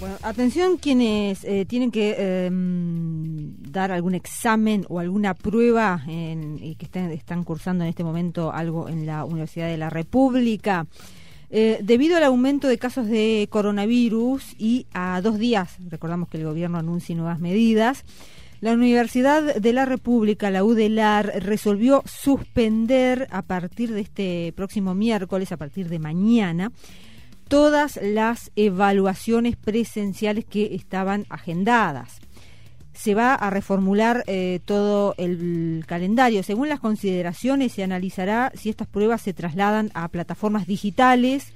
Bueno, 0.00 0.14
atención 0.22 0.76
quienes 0.76 1.42
eh, 1.42 1.64
tienen 1.66 1.90
que 1.90 2.14
eh, 2.16 2.48
dar 2.52 3.90
algún 3.90 4.14
examen 4.14 4.84
o 4.88 5.00
alguna 5.00 5.34
prueba 5.34 6.02
en- 6.06 6.58
y 6.62 6.76
que 6.76 6.86
estén- 6.86 7.10
están 7.10 7.42
cursando 7.42 7.82
en 7.82 7.90
este 7.90 8.04
momento 8.04 8.52
algo 8.52 8.88
en 8.88 9.06
la 9.06 9.24
Universidad 9.24 9.66
de 9.66 9.76
la 9.76 9.90
República. 9.90 10.86
Eh, 11.50 11.78
debido 11.82 12.16
al 12.16 12.24
aumento 12.24 12.68
de 12.68 12.78
casos 12.78 13.06
de 13.06 13.48
coronavirus 13.50 14.54
y 14.58 14.86
a 14.92 15.20
dos 15.22 15.38
días, 15.38 15.76
recordamos 15.88 16.28
que 16.28 16.36
el 16.36 16.44
gobierno 16.44 16.78
anuncia 16.78 17.14
nuevas 17.16 17.40
medidas, 17.40 18.04
la 18.60 18.72
Universidad 18.72 19.54
de 19.54 19.72
la 19.72 19.84
República, 19.84 20.50
la 20.50 20.64
UDELAR, 20.64 21.44
resolvió 21.44 22.02
suspender 22.06 23.28
a 23.30 23.42
partir 23.42 23.92
de 23.92 24.00
este 24.00 24.52
próximo 24.56 24.94
miércoles, 24.94 25.52
a 25.52 25.56
partir 25.56 25.88
de 25.88 26.00
mañana, 26.00 26.72
todas 27.46 27.98
las 28.02 28.50
evaluaciones 28.56 29.56
presenciales 29.56 30.44
que 30.44 30.74
estaban 30.74 31.24
agendadas. 31.30 32.20
Se 32.98 33.14
va 33.14 33.34
a 33.34 33.48
reformular 33.50 34.24
eh, 34.26 34.58
todo 34.64 35.14
el 35.18 35.84
calendario. 35.86 36.42
Según 36.42 36.68
las 36.68 36.80
consideraciones, 36.80 37.72
se 37.72 37.84
analizará 37.84 38.50
si 38.56 38.70
estas 38.70 38.88
pruebas 38.88 39.22
se 39.22 39.32
trasladan 39.32 39.92
a 39.94 40.08
plataformas 40.08 40.66
digitales, 40.66 41.52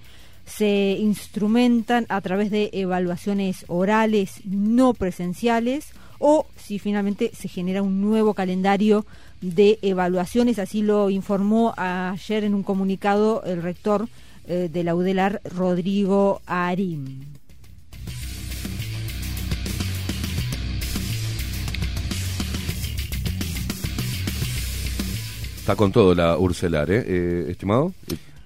se 0.47 0.97
instrumentan 1.01 2.07
a 2.09 2.21
través 2.21 2.53
de 2.53 2.71
evaluaciones 2.73 3.65
orales 3.67 4.41
no 4.45 4.95
presenciales 4.95 5.93
o 6.19 6.47
si 6.57 6.79
finalmente 6.79 7.33
se 7.35 7.49
genera 7.49 7.83
un 7.83 8.01
nuevo 8.01 8.35
calendario 8.35 9.05
de 9.41 9.81
evaluaciones. 9.83 10.61
Así 10.61 10.83
lo 10.83 11.11
informó 11.11 11.75
ayer 11.77 12.45
en 12.45 12.55
un 12.55 12.63
comunicado 12.63 13.43
el 13.45 13.63
rector 13.63 14.09
eh, 14.47 14.69
de 14.73 14.85
la 14.85 14.95
UDELAR, 14.95 15.41
Rodrigo 15.45 16.41
Arim. 16.47 17.25
Está 25.63 25.77
con 25.77 25.93
todo 25.93 26.13
la 26.13 26.37
Urcelar, 26.37 26.91
¿eh? 26.91 27.05
Eh, 27.07 27.47
estimado. 27.51 27.95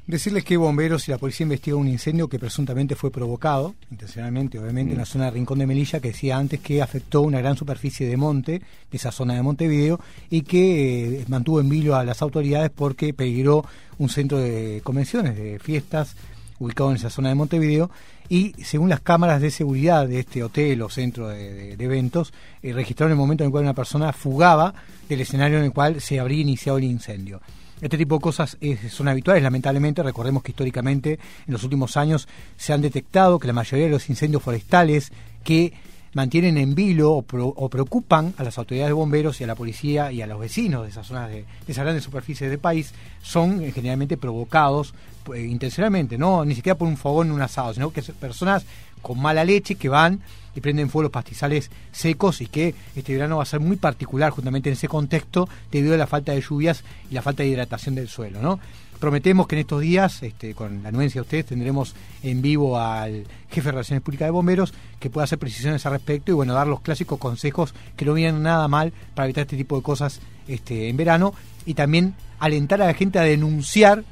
Decirles 0.07 0.45
que 0.45 0.59
bomberos 0.59 1.09
y 1.09 1.13
la 1.13 1.17
policía 1.17 1.45
investigan 1.45 1.81
un 1.81 1.89
incendio 1.89 2.29
que 2.29 2.39
presuntamente 2.39 2.95
fue 2.95 3.11
provocado, 3.11 3.75
intencionalmente, 3.91 4.59
obviamente, 4.59 4.93
en 4.93 4.99
la 4.99 5.07
zona 5.07 5.25
de 5.25 5.31
Rincón 5.31 5.59
de 5.59 5.67
Melilla, 5.67 5.99
que 5.99 6.09
decía 6.09 6.37
antes 6.37 6.61
que 6.61 6.83
afectó 6.83 7.23
una 7.23 7.39
gran 7.39 7.57
superficie 7.57 8.07
de 8.07 8.19
monte, 8.19 8.59
de 8.59 8.97
esa 8.99 9.11
zona 9.13 9.33
de 9.33 9.41
Montevideo, 9.41 9.99
y 10.29 10.43
que 10.43 11.21
eh, 11.21 11.25
mantuvo 11.29 11.59
en 11.59 11.71
vilo 11.71 11.97
a 11.97 12.05
las 12.05 12.21
autoridades 12.21 12.69
porque 12.69 13.15
peligró 13.15 13.65
un 13.97 14.11
centro 14.11 14.37
de 14.37 14.83
convenciones, 14.85 15.37
de 15.37 15.59
fiestas, 15.59 16.17
ubicado 16.59 16.91
en 16.91 16.97
esa 16.97 17.09
zona 17.09 17.31
de 17.31 17.35
Montevideo, 17.35 17.91
y 18.29 18.55
según 18.65 18.89
las 18.89 19.01
cámaras 19.01 19.41
de 19.41 19.51
seguridad 19.51 20.07
de 20.09 20.21
este 20.21 20.43
hotel 20.43 20.83
o 20.83 20.89
centro 20.89 21.29
de, 21.29 21.53
de- 21.55 21.77
de 21.77 21.85
eventos, 21.85 22.33
eh, 22.63 22.73
registraron 22.73 23.13
el 23.13 23.19
momento 23.19 23.45
en 23.45 23.49
el 23.49 23.53
cual 23.53 23.65
una 23.65 23.75
persona 23.75 24.13
fugaba 24.13 24.75
del 25.09 25.21
escenario 25.21 25.59
en 25.59 25.65
el 25.65 25.73
cual 25.73 26.01
se 26.01 26.19
habría 26.21 26.41
iniciado 26.41 26.79
el 26.79 26.85
incendio. 26.85 27.41
Este 27.81 27.99
tipo 27.99 28.15
de 28.17 28.23
cosas 28.23 28.57
son 28.91 29.07
habituales, 29.09 29.43
lamentablemente. 29.43 30.03
Recordemos 30.03 30.43
que 30.43 30.53
históricamente, 30.53 31.19
en 31.47 31.53
los 31.53 31.63
últimos 31.63 31.97
años, 31.99 32.27
se 32.57 32.73
han 32.73 32.81
detectado 32.81 33.39
que 33.39 33.47
la 33.47 33.53
mayoría 33.53 33.85
de 33.85 33.91
los 33.93 34.09
incendios 34.09 34.43
forestales 34.43 35.13
que 35.45 35.75
mantienen 36.15 36.57
en 36.57 36.75
vilo 36.75 37.13
o, 37.13 37.21
pro- 37.23 37.53
o 37.55 37.69
preocupan 37.69 38.33
a 38.39 38.45
las 38.45 38.57
autoridades 38.57 38.89
de 38.89 38.95
bomberos 38.95 39.39
y 39.41 39.45
a 39.45 39.47
la 39.47 39.55
policía 39.55 40.11
y 40.11 40.23
a 40.23 40.27
los 40.27 40.41
vecinos 40.41 40.85
de 40.85 40.89
esas 40.89 41.07
zonas 41.07 41.29
de, 41.29 41.35
de 41.43 41.45
esas 41.69 41.85
grandes 41.85 42.05
superficies 42.05 42.49
del 42.49 42.59
país 42.59 42.95
son 43.21 43.63
eh, 43.63 43.71
generalmente 43.73 44.17
provocados 44.17 44.95
eh, 45.35 45.47
intencionalmente, 45.47 46.19
no 46.19 46.45
ni 46.45 46.55
siquiera 46.55 46.77
por 46.77 46.89
un 46.89 46.97
fogón 46.97 47.29
en 47.29 47.33
un 47.35 47.43
asado, 47.43 47.75
sino 47.75 47.91
que 47.91 48.03
son 48.03 48.15
personas 48.17 48.65
con 49.03 49.21
mala 49.21 49.45
leche 49.45 49.77
que 49.77 49.89
van 49.89 50.21
y 50.55 50.61
prenden 50.61 50.89
fuego 50.89 51.05
los 51.05 51.13
pastizales 51.13 51.71
secos 51.93 52.41
y 52.41 52.47
que 52.47 52.75
este 52.95 53.13
verano 53.13 53.37
va 53.37 53.43
a 53.43 53.47
ser 53.47 53.61
muy 53.61 53.77
particular 53.77 54.31
justamente 54.31 54.71
en 54.71 54.75
ese 54.75 54.89
contexto 54.89 55.49
debido 55.71 55.95
a 55.95 55.99
la 55.99 56.07
falta 56.07 56.33
de 56.33 56.41
lluvias 56.41 56.83
y 57.11 57.15
la 57.15 57.23
falta 57.23 57.43
de 57.43 57.51
hidratación 57.51 57.95
del 57.95 58.09
suelo, 58.09 58.41
¿no? 58.41 58.59
Prometemos 58.99 59.47
que 59.47 59.57
en 59.57 59.61
estos 59.61 59.83
días, 59.83 60.23
este, 60.23 60.55
con 60.55 60.83
la 60.83 60.89
anuencia 60.89 61.21
de 61.21 61.23
ustedes, 61.23 61.47
tendremos 61.47 61.95
en 62.23 62.41
vivo 62.41 62.81
al 62.81 63.25
jefe 63.51 63.67
de 63.67 63.73
Relaciones 63.73 64.03
Públicas 64.03 64.27
de 64.27 64.31
Bomberos 64.31 64.73
que 64.99 65.11
pueda 65.11 65.25
hacer 65.25 65.39
precisiones 65.39 65.85
al 65.85 65.93
respecto 65.93 66.33
y 66.33 66.35
bueno, 66.35 66.55
dar 66.55 66.67
los 66.67 66.81
clásicos 66.81 67.19
consejos 67.19 67.75
que 67.95 68.07
no 68.07 68.15
vienen 68.15 68.43
nada 68.43 68.67
mal 68.69 68.95
para 69.15 69.27
evitar 69.27 69.43
este 69.43 69.59
tipo 69.59 69.77
de 69.77 69.83
cosas 69.83 70.21
este, 70.49 70.89
en 70.89 70.97
verano 70.97 71.35
y 71.67 71.75
también 71.75 72.15
alentar 72.39 72.81
a 72.81 72.87
la 72.87 72.95
gente 72.95 73.19
a 73.19 73.23
denunciar 73.23 74.03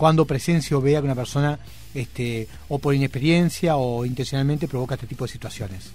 cuando 0.00 0.24
presencia 0.24 0.78
o 0.78 0.80
vea 0.80 1.00
que 1.00 1.04
una 1.04 1.14
persona 1.14 1.58
este, 1.92 2.48
o 2.70 2.78
por 2.78 2.94
inexperiencia 2.94 3.76
o 3.76 4.06
intencionalmente 4.06 4.66
provoca 4.66 4.94
este 4.94 5.06
tipo 5.06 5.26
de 5.26 5.28
situaciones. 5.28 5.92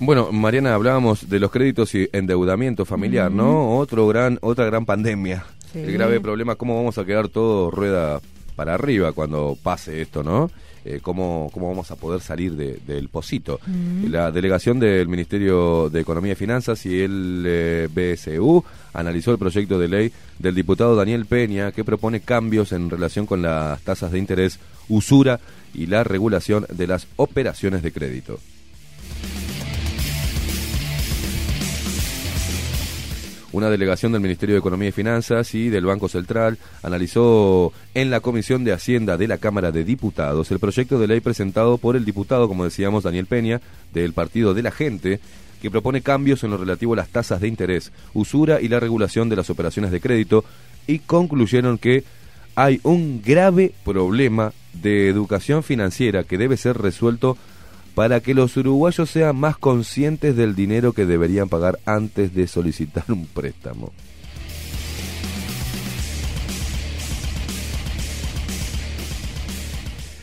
Bueno, 0.00 0.30
Mariana, 0.32 0.74
hablábamos 0.74 1.30
de 1.30 1.40
los 1.40 1.50
créditos 1.50 1.94
y 1.94 2.10
endeudamiento 2.12 2.84
familiar, 2.84 3.32
¿no? 3.32 3.78
Otro 3.78 4.06
gran, 4.06 4.38
otra 4.42 4.66
gran 4.66 4.84
pandemia. 4.84 5.46
Sí. 5.72 5.78
El 5.78 5.92
grave 5.92 6.20
problema, 6.20 6.56
cómo 6.56 6.76
vamos 6.76 6.98
a 6.98 7.06
quedar 7.06 7.28
todo 7.28 7.70
rueda 7.70 8.20
para 8.54 8.74
arriba 8.74 9.12
cuando 9.12 9.56
pase 9.62 10.02
esto, 10.02 10.22
¿no? 10.22 10.50
Eh, 10.88 11.00
¿cómo, 11.02 11.50
¿Cómo 11.52 11.68
vamos 11.68 11.90
a 11.90 11.96
poder 11.96 12.20
salir 12.20 12.52
de- 12.52 12.78
del 12.86 13.08
pocito? 13.08 13.58
Mm. 13.66 14.06
La 14.06 14.30
delegación 14.30 14.78
del 14.78 15.08
Ministerio 15.08 15.90
de 15.90 16.00
Economía 16.00 16.32
y 16.34 16.36
Finanzas 16.36 16.86
y 16.86 17.00
el 17.00 17.42
eh, 17.44 17.88
BSU 17.92 18.62
analizó 18.94 19.32
el 19.32 19.38
proyecto 19.38 19.80
de 19.80 19.88
ley 19.88 20.12
del 20.38 20.54
diputado 20.54 20.94
Daniel 20.94 21.26
Peña 21.26 21.72
que 21.72 21.82
propone 21.82 22.20
cambios 22.20 22.70
en 22.70 22.88
relación 22.88 23.26
con 23.26 23.42
las 23.42 23.80
tasas 23.82 24.12
de 24.12 24.20
interés, 24.20 24.60
usura 24.88 25.40
y 25.74 25.86
la 25.86 26.04
regulación 26.04 26.66
de 26.72 26.86
las 26.86 27.08
operaciones 27.16 27.82
de 27.82 27.90
crédito. 27.90 28.38
Una 33.56 33.70
delegación 33.70 34.12
del 34.12 34.20
Ministerio 34.20 34.54
de 34.54 34.58
Economía 34.58 34.90
y 34.90 34.92
Finanzas 34.92 35.54
y 35.54 35.70
del 35.70 35.86
Banco 35.86 36.10
Central 36.10 36.58
analizó 36.82 37.72
en 37.94 38.10
la 38.10 38.20
Comisión 38.20 38.64
de 38.64 38.74
Hacienda 38.74 39.16
de 39.16 39.28
la 39.28 39.38
Cámara 39.38 39.72
de 39.72 39.82
Diputados 39.82 40.50
el 40.50 40.58
proyecto 40.58 40.98
de 40.98 41.06
ley 41.06 41.20
presentado 41.20 41.78
por 41.78 41.96
el 41.96 42.04
diputado, 42.04 42.48
como 42.48 42.64
decíamos, 42.64 43.04
Daniel 43.04 43.24
Peña, 43.24 43.62
del 43.94 44.12
Partido 44.12 44.52
de 44.52 44.62
la 44.62 44.72
Gente, 44.72 45.20
que 45.62 45.70
propone 45.70 46.02
cambios 46.02 46.44
en 46.44 46.50
lo 46.50 46.58
relativo 46.58 46.92
a 46.92 46.96
las 46.96 47.08
tasas 47.08 47.40
de 47.40 47.48
interés, 47.48 47.92
usura 48.12 48.60
y 48.60 48.68
la 48.68 48.78
regulación 48.78 49.30
de 49.30 49.36
las 49.36 49.48
operaciones 49.48 49.90
de 49.90 50.02
crédito, 50.02 50.44
y 50.86 50.98
concluyeron 50.98 51.78
que 51.78 52.04
hay 52.56 52.78
un 52.82 53.22
grave 53.22 53.72
problema 53.86 54.52
de 54.74 55.08
educación 55.08 55.62
financiera 55.62 56.24
que 56.24 56.36
debe 56.36 56.58
ser 56.58 56.76
resuelto 56.76 57.38
para 57.96 58.20
que 58.20 58.34
los 58.34 58.54
uruguayos 58.58 59.08
sean 59.08 59.36
más 59.36 59.56
conscientes 59.56 60.36
del 60.36 60.54
dinero 60.54 60.92
que 60.92 61.06
deberían 61.06 61.48
pagar 61.48 61.78
antes 61.86 62.34
de 62.34 62.46
solicitar 62.46 63.04
un 63.08 63.24
préstamo. 63.24 63.90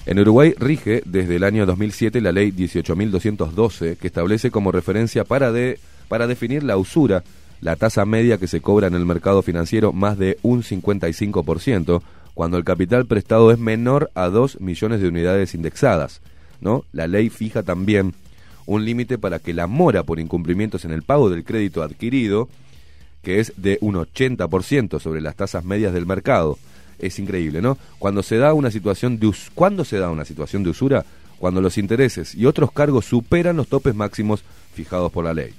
En 0.05 0.19
Uruguay 0.19 0.53
rige 0.59 1.01
desde 1.05 1.37
el 1.37 1.43
año 1.43 1.65
2007 1.65 2.21
la 2.21 2.31
ley 2.31 2.51
18.212 2.51 3.97
que 3.97 4.05
establece 4.05 4.51
como 4.51 4.71
referencia 4.71 5.23
para, 5.23 5.51
de, 5.51 5.79
para 6.09 6.27
definir 6.27 6.61
la 6.61 6.77
usura, 6.77 7.23
la 7.59 7.75
tasa 7.75 8.05
media 8.05 8.37
que 8.37 8.47
se 8.47 8.61
cobra 8.61 8.85
en 8.85 8.93
el 8.93 9.07
mercado 9.07 9.41
financiero 9.41 9.93
más 9.93 10.19
de 10.19 10.37
un 10.43 10.61
55% 10.61 12.03
cuando 12.35 12.57
el 12.57 12.65
capital 12.65 13.07
prestado 13.07 13.51
es 13.51 13.57
menor 13.57 14.11
a 14.13 14.29
2 14.29 14.61
millones 14.61 15.01
de 15.01 15.07
unidades 15.07 15.55
indexadas. 15.55 16.21
¿No? 16.63 16.85
La 16.91 17.07
ley 17.07 17.29
fija 17.29 17.63
también 17.63 18.13
un 18.65 18.85
límite 18.85 19.17
para 19.17 19.39
que 19.39 19.53
la 19.53 19.67
mora 19.67 20.03
por 20.03 20.19
incumplimientos 20.19 20.85
en 20.85 20.91
el 20.91 21.03
pago 21.03 21.29
del 21.29 21.43
crédito 21.43 21.83
adquirido, 21.83 22.49
que 23.21 23.39
es 23.39 23.53
de 23.57 23.77
un 23.81 23.95
80% 23.95 24.99
sobre 24.99 25.21
las 25.21 25.35
tasas 25.35 25.63
medias 25.63 25.93
del 25.93 26.05
mercado. 26.05 26.57
Es 26.99 27.19
increíble, 27.19 27.61
¿no? 27.61 27.77
Cuando 27.99 28.23
se 28.23 28.37
da 28.37 28.53
una 28.53 28.71
situación 28.71 29.19
de 29.19 29.27
us 29.27 29.51
¿cuándo 29.53 29.83
se 29.83 29.97
da 29.97 30.09
una 30.09 30.25
situación 30.25 30.63
de 30.63 30.69
usura? 30.69 31.05
Cuando 31.37 31.61
los 31.61 31.77
intereses 31.77 32.35
y 32.35 32.45
otros 32.45 32.71
cargos 32.71 33.05
superan 33.05 33.57
los 33.57 33.67
topes 33.67 33.95
máximos 33.95 34.43
fijados 34.73 35.11
por 35.11 35.25
la 35.25 35.33
ley. 35.33 35.53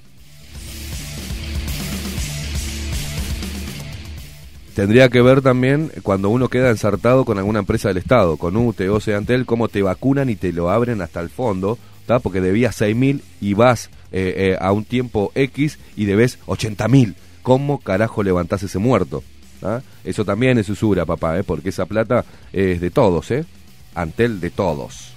Tendría 4.75 5.07
que 5.07 5.21
ver 5.21 5.41
también 5.41 5.89
cuando 6.03 6.29
uno 6.29 6.49
queda 6.49 6.69
ensartado 6.69 7.23
con 7.23 7.37
alguna 7.37 7.59
empresa 7.59 7.87
del 7.87 7.97
Estado, 7.97 8.35
con 8.35 8.57
UTE 8.57 8.89
o 8.89 8.99
Seantel, 8.99 9.45
cómo 9.45 9.69
te 9.69 9.81
vacunan 9.81 10.29
y 10.29 10.35
te 10.35 10.51
lo 10.51 10.69
abren 10.69 11.01
hasta 11.01 11.21
el 11.21 11.29
fondo, 11.29 11.77
¿tá? 12.05 12.19
porque 12.19 12.41
debías 12.41 12.81
6.000 12.81 13.21
y 13.39 13.53
vas 13.53 13.89
eh, 14.11 14.33
eh, 14.35 14.57
a 14.59 14.73
un 14.73 14.83
tiempo 14.83 15.31
X 15.33 15.79
y 15.95 16.03
debes 16.03 16.39
80.000. 16.47 17.15
¿Cómo 17.41 17.79
carajo 17.79 18.21
levantás 18.21 18.63
ese 18.63 18.77
muerto? 18.77 19.23
Eso 20.03 20.25
también 20.25 20.57
es 20.57 20.67
usura, 20.67 21.05
papá, 21.05 21.39
¿eh? 21.39 21.43
porque 21.43 21.69
esa 21.69 21.85
plata 21.85 22.25
es 22.51 22.81
de 22.81 22.91
todos, 22.91 23.31
¿eh? 23.31 23.45
Antel 23.95 24.41
de 24.41 24.49
todos. 24.51 25.14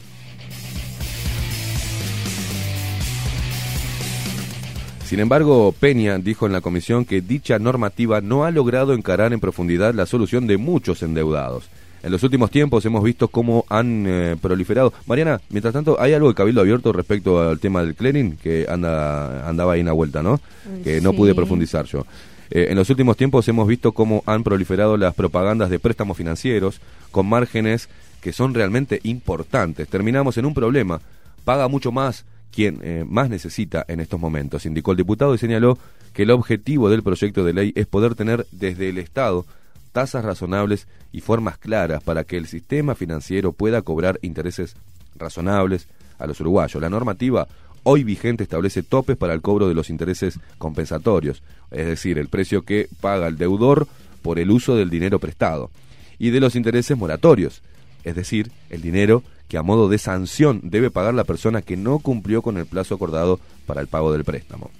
Sin 5.08 5.20
embargo, 5.20 5.72
Peña 5.72 6.18
dijo 6.18 6.44
en 6.44 6.52
la 6.52 6.60
comisión 6.60 7.06
que 7.06 7.22
dicha 7.22 7.58
normativa 7.58 8.20
no 8.20 8.44
ha 8.44 8.50
logrado 8.50 8.92
encarar 8.92 9.32
en 9.32 9.40
profundidad 9.40 9.94
la 9.94 10.04
solución 10.04 10.46
de 10.46 10.58
muchos 10.58 11.02
endeudados. 11.02 11.70
En 12.02 12.12
los 12.12 12.22
últimos 12.24 12.50
tiempos 12.50 12.84
hemos 12.84 13.02
visto 13.02 13.28
cómo 13.28 13.64
han 13.70 14.04
eh, 14.06 14.36
proliferado. 14.38 14.92
Mariana, 15.06 15.40
mientras 15.48 15.72
tanto, 15.72 15.98
¿hay 15.98 16.12
algo 16.12 16.28
de 16.28 16.34
Cabildo 16.34 16.60
Abierto 16.60 16.92
respecto 16.92 17.40
al 17.40 17.58
tema 17.58 17.82
del 17.82 17.94
clearing 17.94 18.36
que 18.36 18.66
anda, 18.68 19.48
andaba 19.48 19.72
ahí 19.72 19.80
en 19.80 19.86
la 19.86 19.92
vuelta, 19.92 20.22
no? 20.22 20.42
Que 20.84 21.00
no 21.00 21.14
pude 21.14 21.34
profundizar 21.34 21.86
yo. 21.86 22.04
Eh, 22.50 22.66
en 22.68 22.76
los 22.76 22.90
últimos 22.90 23.16
tiempos 23.16 23.48
hemos 23.48 23.66
visto 23.66 23.92
cómo 23.92 24.22
han 24.26 24.44
proliferado 24.44 24.98
las 24.98 25.14
propagandas 25.14 25.70
de 25.70 25.78
préstamos 25.78 26.18
financieros 26.18 26.82
con 27.10 27.26
márgenes 27.26 27.88
que 28.20 28.34
son 28.34 28.52
realmente 28.52 29.00
importantes. 29.04 29.88
Terminamos 29.88 30.36
en 30.36 30.44
un 30.44 30.52
problema. 30.52 31.00
Paga 31.46 31.66
mucho 31.68 31.92
más 31.92 32.26
quien 32.52 32.80
eh, 32.82 33.04
más 33.06 33.30
necesita 33.30 33.84
en 33.88 34.00
estos 34.00 34.20
momentos, 34.20 34.66
indicó 34.66 34.92
el 34.92 34.96
diputado 34.96 35.34
y 35.34 35.38
señaló 35.38 35.78
que 36.12 36.22
el 36.22 36.30
objetivo 36.30 36.90
del 36.90 37.02
proyecto 37.02 37.44
de 37.44 37.52
ley 37.52 37.72
es 37.76 37.86
poder 37.86 38.14
tener 38.14 38.46
desde 38.50 38.88
el 38.88 38.98
Estado 38.98 39.46
tasas 39.92 40.24
razonables 40.24 40.86
y 41.12 41.20
formas 41.20 41.58
claras 41.58 42.02
para 42.02 42.24
que 42.24 42.36
el 42.36 42.46
sistema 42.46 42.94
financiero 42.94 43.52
pueda 43.52 43.82
cobrar 43.82 44.18
intereses 44.22 44.76
razonables 45.16 45.88
a 46.18 46.26
los 46.26 46.40
uruguayos. 46.40 46.80
La 46.80 46.90
normativa 46.90 47.48
hoy 47.82 48.04
vigente 48.04 48.42
establece 48.42 48.82
topes 48.82 49.16
para 49.16 49.34
el 49.34 49.40
cobro 49.40 49.68
de 49.68 49.74
los 49.74 49.90
intereses 49.90 50.38
compensatorios, 50.58 51.42
es 51.70 51.86
decir, 51.86 52.18
el 52.18 52.28
precio 52.28 52.62
que 52.62 52.88
paga 53.00 53.28
el 53.28 53.38
deudor 53.38 53.86
por 54.22 54.38
el 54.38 54.50
uso 54.50 54.76
del 54.76 54.90
dinero 54.90 55.18
prestado, 55.18 55.70
y 56.18 56.30
de 56.30 56.40
los 56.40 56.56
intereses 56.56 56.96
moratorios, 56.96 57.62
es 58.04 58.14
decir, 58.14 58.50
el 58.70 58.82
dinero 58.82 59.22
que 59.48 59.56
a 59.56 59.62
modo 59.62 59.88
de 59.88 59.98
sanción 59.98 60.60
debe 60.62 60.90
pagar 60.90 61.14
la 61.14 61.24
persona 61.24 61.62
que 61.62 61.76
no 61.76 61.98
cumplió 61.98 62.42
con 62.42 62.58
el 62.58 62.66
plazo 62.66 62.94
acordado 62.94 63.40
para 63.66 63.80
el 63.80 63.86
pago 63.86 64.12
del 64.12 64.24
préstamo. 64.24 64.70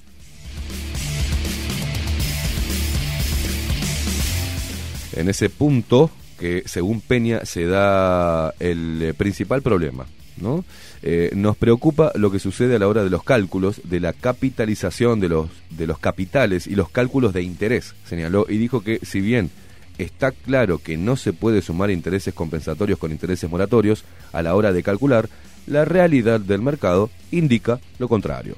En 5.13 5.29
ese 5.29 5.51
punto 5.51 6.11
que 6.39 6.63
según 6.67 7.01
Peña 7.01 7.45
se 7.45 7.67
da 7.67 8.55
el 8.61 9.03
eh, 9.03 9.15
principal 9.15 9.63
problema, 9.63 10.07
¿no? 10.37 10.65
Eh, 11.03 11.31
nos 11.35 11.57
preocupa 11.57 12.13
lo 12.15 12.31
que 12.31 12.39
sucede 12.39 12.77
a 12.77 12.79
la 12.79 12.87
hora 12.89 13.03
de 13.03 13.11
los 13.11 13.25
cálculos 13.25 13.81
de 13.85 13.99
la 13.99 14.13
capitalización 14.13 15.19
de 15.19 15.29
los 15.29 15.49
de 15.71 15.87
los 15.87 15.99
capitales 15.99 16.67
y 16.67 16.77
los 16.77 16.91
cálculos 16.91 17.33
de 17.33 17.43
interés, 17.43 17.95
señaló 18.05 18.47
y 18.49 18.59
dijo 18.59 18.83
que 18.83 19.01
si 19.03 19.21
bien 19.21 19.51
está 19.99 20.31
claro 20.31 20.79
que 20.79 20.97
no 20.97 21.17
se 21.17 21.33
puede 21.33 21.61
sumar 21.61 21.91
intereses 21.91 22.33
compensatorios 22.33 22.99
con 22.99 23.13
intereses 23.13 23.51
moratorios 23.51 24.05
a 24.33 24.43
la 24.43 24.55
hora 24.55 24.73
de 24.73 24.83
calcular, 24.83 25.29
la 25.67 25.85
realidad 25.85 26.41
del 26.41 26.63
mercado 26.63 27.11
indica 27.31 27.81
lo 27.99 28.09
contrario. 28.09 28.57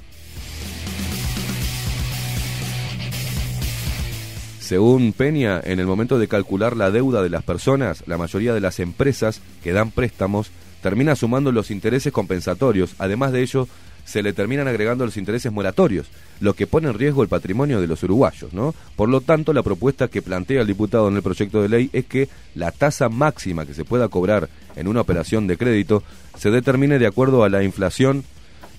Según 4.60 5.12
Peña, 5.12 5.60
en 5.64 5.80
el 5.80 5.86
momento 5.86 6.16
de 6.20 6.28
calcular 6.28 6.76
la 6.76 6.92
deuda 6.92 7.24
de 7.24 7.28
las 7.28 7.42
personas, 7.42 8.04
la 8.06 8.16
mayoría 8.16 8.54
de 8.54 8.60
las 8.60 8.78
empresas 8.78 9.40
que 9.64 9.72
dan 9.72 9.90
préstamos 9.90 10.52
termina 10.80 11.16
sumando 11.16 11.50
los 11.50 11.72
intereses 11.72 12.12
compensatorios. 12.12 12.94
Además 12.98 13.32
de 13.32 13.42
ello, 13.42 13.66
se 14.04 14.22
le 14.22 14.32
terminan 14.32 14.68
agregando 14.68 15.04
los 15.04 15.16
intereses 15.16 15.52
moratorios, 15.52 16.08
lo 16.40 16.54
que 16.54 16.66
pone 16.66 16.88
en 16.88 16.94
riesgo 16.94 17.22
el 17.22 17.28
patrimonio 17.28 17.80
de 17.80 17.86
los 17.86 18.02
uruguayos, 18.02 18.52
¿no? 18.52 18.74
Por 18.96 19.08
lo 19.08 19.20
tanto, 19.20 19.52
la 19.52 19.62
propuesta 19.62 20.08
que 20.08 20.22
plantea 20.22 20.62
el 20.62 20.66
diputado 20.66 21.08
en 21.08 21.16
el 21.16 21.22
proyecto 21.22 21.62
de 21.62 21.68
ley 21.68 21.90
es 21.92 22.06
que 22.06 22.28
la 22.54 22.72
tasa 22.72 23.08
máxima 23.08 23.66
que 23.66 23.74
se 23.74 23.84
pueda 23.84 24.08
cobrar 24.08 24.48
en 24.76 24.88
una 24.88 25.00
operación 25.00 25.46
de 25.46 25.56
crédito 25.56 26.02
se 26.38 26.50
determine 26.50 26.98
de 26.98 27.06
acuerdo 27.06 27.44
a 27.44 27.48
la 27.48 27.62
inflación 27.62 28.24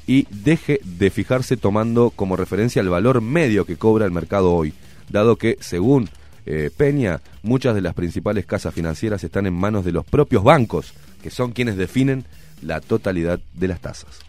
y 0.07 0.27
deje 0.30 0.80
de 0.84 1.10
fijarse 1.10 1.57
tomando 1.57 2.10
como 2.10 2.35
referencia 2.35 2.81
el 2.81 2.89
valor 2.89 3.22
medio 3.22 3.65
que 3.65 3.77
cobra 3.77 4.06
el 4.06 4.11
mercado 4.11 4.52
hoy, 4.52 4.73
dado 5.10 5.38
que, 5.38 5.57
según 5.61 6.10
eh, 6.45 6.72
Peña, 6.76 7.22
muchas 7.43 7.76
de 7.76 7.81
las 7.81 7.93
principales 7.93 8.45
casas 8.45 8.73
financieras 8.73 9.23
están 9.23 9.45
en 9.45 9.53
manos 9.53 9.85
de 9.85 9.91
los 9.91 10.06
propios 10.06 10.43
bancos, 10.43 10.93
que 11.22 11.30
son 11.30 11.52
quienes 11.52 11.77
definen 11.77 12.26
la 12.61 12.81
totalidad 12.81 13.39
de 13.53 13.68
las 13.68 13.80
tasas. 13.80 14.19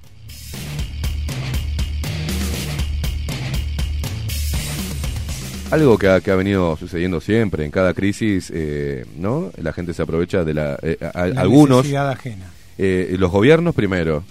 Algo 5.73 5.97
que 5.99 6.09
ha, 6.09 6.21
que 6.21 6.31
ha 6.31 6.37
venido 6.37 6.77
sucediendo 6.77 7.21
siempre 7.21 7.65
en 7.65 7.71
cada 7.71 7.95
crisis, 7.95 8.51
eh, 8.55 9.05
¿no? 9.17 9.51
La 9.61 9.73
gente 9.73 9.95
se 9.95 10.03
aprovecha 10.03 10.45
de 10.45 10.55
la... 10.55 10.79
eh, 10.83 10.99
a- 11.15 11.27
La 11.29 11.41
algunos... 11.41 11.87
ajena. 12.13 12.47
Eh, 12.79 13.17
los 13.19 13.31
gobiernos 13.31 13.75
primero 13.75 14.25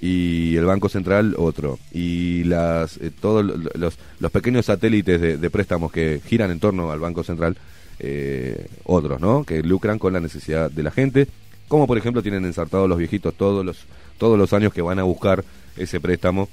y 0.00 0.56
el 0.56 0.64
Banco 0.64 0.88
Central 0.88 1.34
otro 1.38 1.78
y 1.92 2.44
las 2.44 2.98
eh, 2.98 3.10
todos 3.20 3.44
lo- 3.44 3.56
los, 3.74 3.98
los 4.20 4.30
pequeños 4.30 4.66
satélites 4.66 5.20
de, 5.20 5.36
de 5.38 5.50
préstamos 5.50 5.90
que 5.92 6.20
giran 6.26 6.50
en 6.50 6.60
torno 6.60 6.90
al 6.92 7.00
Banco 7.00 7.22
Central 7.24 7.56
eh, 7.98 8.66
otros, 8.84 9.20
¿no? 9.20 9.44
Que 9.44 9.62
lucran 9.62 9.98
con 9.98 10.12
la 10.12 10.20
necesidad 10.20 10.70
de 10.70 10.82
la 10.82 10.90
gente, 10.90 11.26
como 11.68 11.86
por 11.86 11.96
ejemplo 11.96 12.22
tienen 12.22 12.44
ensartados 12.44 12.88
los 12.88 12.98
viejitos 12.98 13.34
todos 13.34 13.64
los 13.64 13.78
todos 14.18 14.38
los 14.38 14.52
años 14.52 14.72
que 14.72 14.82
van 14.82 14.98
a 14.98 15.02
buscar 15.04 15.42
ese 15.76 15.98
préstamo, 16.00 16.48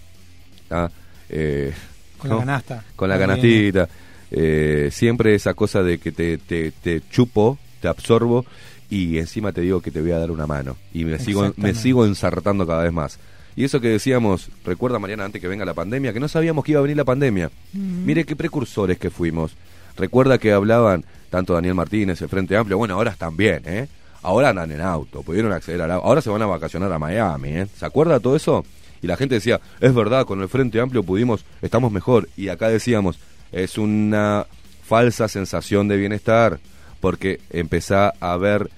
¿ah? 0.69 0.89
Eh, 1.29 1.73
Con 2.17 2.29
la 2.29 2.37
canasta. 2.39 2.83
con 2.95 3.09
la 3.09 3.19
canastita, 3.19 3.89
eh, 4.33 4.89
siempre 4.91 5.35
esa 5.35 5.53
cosa 5.53 5.83
de 5.83 5.99
que 5.99 6.11
te, 6.11 6.37
te, 6.39 6.71
te 6.71 7.01
chupo, 7.09 7.59
te 7.79 7.87
absorbo 7.87 8.45
y 8.89 9.17
encima 9.19 9.51
te 9.51 9.61
digo 9.61 9.81
que 9.81 9.91
te 9.91 10.01
voy 10.01 10.11
a 10.11 10.17
dar 10.17 10.31
una 10.31 10.47
mano. 10.47 10.75
Y 10.93 11.05
me 11.05 11.19
sigo, 11.19 11.53
me 11.55 11.73
sigo 11.73 12.05
ensartando 12.05 12.65
cada 12.67 12.83
vez 12.83 12.91
más. 12.91 13.19
Y 13.55 13.63
eso 13.63 13.79
que 13.79 13.89
decíamos, 13.89 14.49
recuerda 14.65 14.99
Mariana 14.99 15.25
antes 15.25 15.39
que 15.39 15.47
venga 15.47 15.65
la 15.65 15.75
pandemia, 15.75 16.11
que 16.13 16.19
no 16.19 16.27
sabíamos 16.27 16.65
que 16.65 16.71
iba 16.71 16.79
a 16.79 16.81
venir 16.81 16.97
la 16.97 17.03
pandemia. 17.03 17.51
Mire 17.73 18.25
qué 18.25 18.35
precursores 18.35 18.97
que 18.97 19.11
fuimos. 19.11 19.55
Recuerda 19.95 20.39
que 20.39 20.51
hablaban 20.51 21.05
tanto 21.29 21.53
Daniel 21.53 21.75
Martínez, 21.75 22.21
el 22.21 22.29
Frente 22.29 22.57
Amplio, 22.57 22.77
bueno, 22.77 22.95
ahora 22.95 23.11
están 23.11 23.37
bien, 23.37 23.61
¿eh? 23.65 23.87
Ahora 24.23 24.49
andan 24.49 24.71
en 24.71 24.81
auto, 24.81 25.21
pudieron 25.21 25.51
acceder 25.51 25.81
al 25.81 25.91
auto. 25.91 26.07
Ahora 26.07 26.21
se 26.21 26.29
van 26.29 26.41
a 26.41 26.47
vacacionar 26.47 26.91
a 26.91 26.97
Miami, 26.97 27.49
¿eh? 27.49 27.67
¿Se 27.77 27.85
acuerda 27.85 28.19
todo 28.19 28.35
eso? 28.35 28.65
Y 29.01 29.07
la 29.07 29.17
gente 29.17 29.35
decía, 29.35 29.59
es 29.81 29.93
verdad, 29.93 30.25
con 30.25 30.41
el 30.41 30.49
Frente 30.49 30.79
Amplio 30.79 31.03
pudimos, 31.03 31.45
estamos 31.61 31.91
mejor. 31.91 32.29
Y 32.37 32.47
acá 32.47 32.69
decíamos, 32.69 33.19
es 33.53 33.77
una 33.77 34.45
falsa 34.83 35.27
sensación 35.27 35.87
de 35.87 35.97
bienestar, 35.97 36.59
porque 36.99 37.39
empezá 37.49 38.13
a 38.19 38.35
ver 38.37 38.69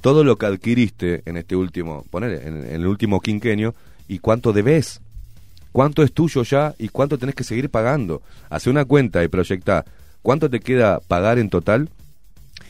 todo 0.00 0.24
lo 0.24 0.36
que 0.36 0.46
adquiriste 0.46 1.22
en 1.26 1.36
este 1.36 1.56
último, 1.56 2.04
poner 2.10 2.46
en, 2.46 2.64
en 2.64 2.74
el 2.74 2.86
último 2.86 3.20
quinquenio 3.20 3.74
y 4.08 4.18
cuánto 4.18 4.52
debes, 4.52 5.00
cuánto 5.72 6.02
es 6.02 6.12
tuyo 6.12 6.42
ya 6.42 6.74
y 6.78 6.88
cuánto 6.88 7.18
tenés 7.18 7.34
que 7.34 7.44
seguir 7.44 7.70
pagando. 7.70 8.22
Hace 8.48 8.70
una 8.70 8.84
cuenta 8.84 9.22
y 9.22 9.28
proyecta 9.28 9.84
cuánto 10.22 10.50
te 10.50 10.60
queda 10.60 11.00
pagar 11.00 11.38
en 11.38 11.50
total 11.50 11.90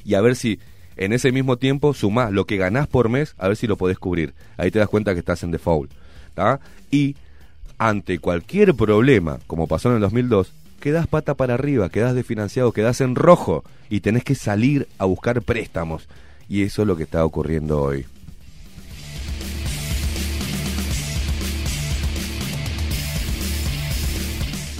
y 0.05 0.15
a 0.15 0.21
ver 0.21 0.37
si 0.37 0.61
en 0.97 1.13
ese 1.13 1.33
mismo 1.33 1.57
tiempo 1.57 1.95
sumás 1.95 2.31
lo 2.31 2.45
que 2.45 2.57
ganás 2.57 2.87
por 2.87 3.09
mes, 3.09 3.35
a 3.39 3.49
ver 3.49 3.57
si 3.57 3.67
lo 3.67 3.77
podés 3.77 3.99
cubrir. 3.99 4.35
Ahí 4.57 4.71
te 4.71 4.79
das 4.79 4.89
cuenta 4.89 5.15
que 5.15 5.21
estás 5.21 5.43
en 5.43 5.51
default. 5.51 5.91
¿tá? 6.35 6.61
Y 6.91 7.17
ante 7.79 8.19
cualquier 8.19 8.75
problema, 8.75 9.39
como 9.47 9.67
pasó 9.67 9.89
en 9.89 9.97
el 9.97 10.01
2002, 10.03 10.53
quedás 10.81 11.07
pata 11.07 11.35
para 11.35 11.55
arriba, 11.55 11.91
quedás 11.91 12.15
desfinanciado, 12.15 12.73
quedás 12.73 13.01
en 13.01 13.15
rojo 13.15 13.63
y 13.89 14.01
tenés 14.01 14.25
que 14.25 14.35
salir 14.35 14.89
a 14.99 15.05
buscar 15.05 15.43
préstamos. 15.43 16.09
Y 16.49 16.63
eso 16.63 16.83
es 16.83 16.89
lo 16.89 16.97
que 16.97 17.05
está 17.05 17.25
ocurriendo 17.25 17.81
hoy. 17.81 18.07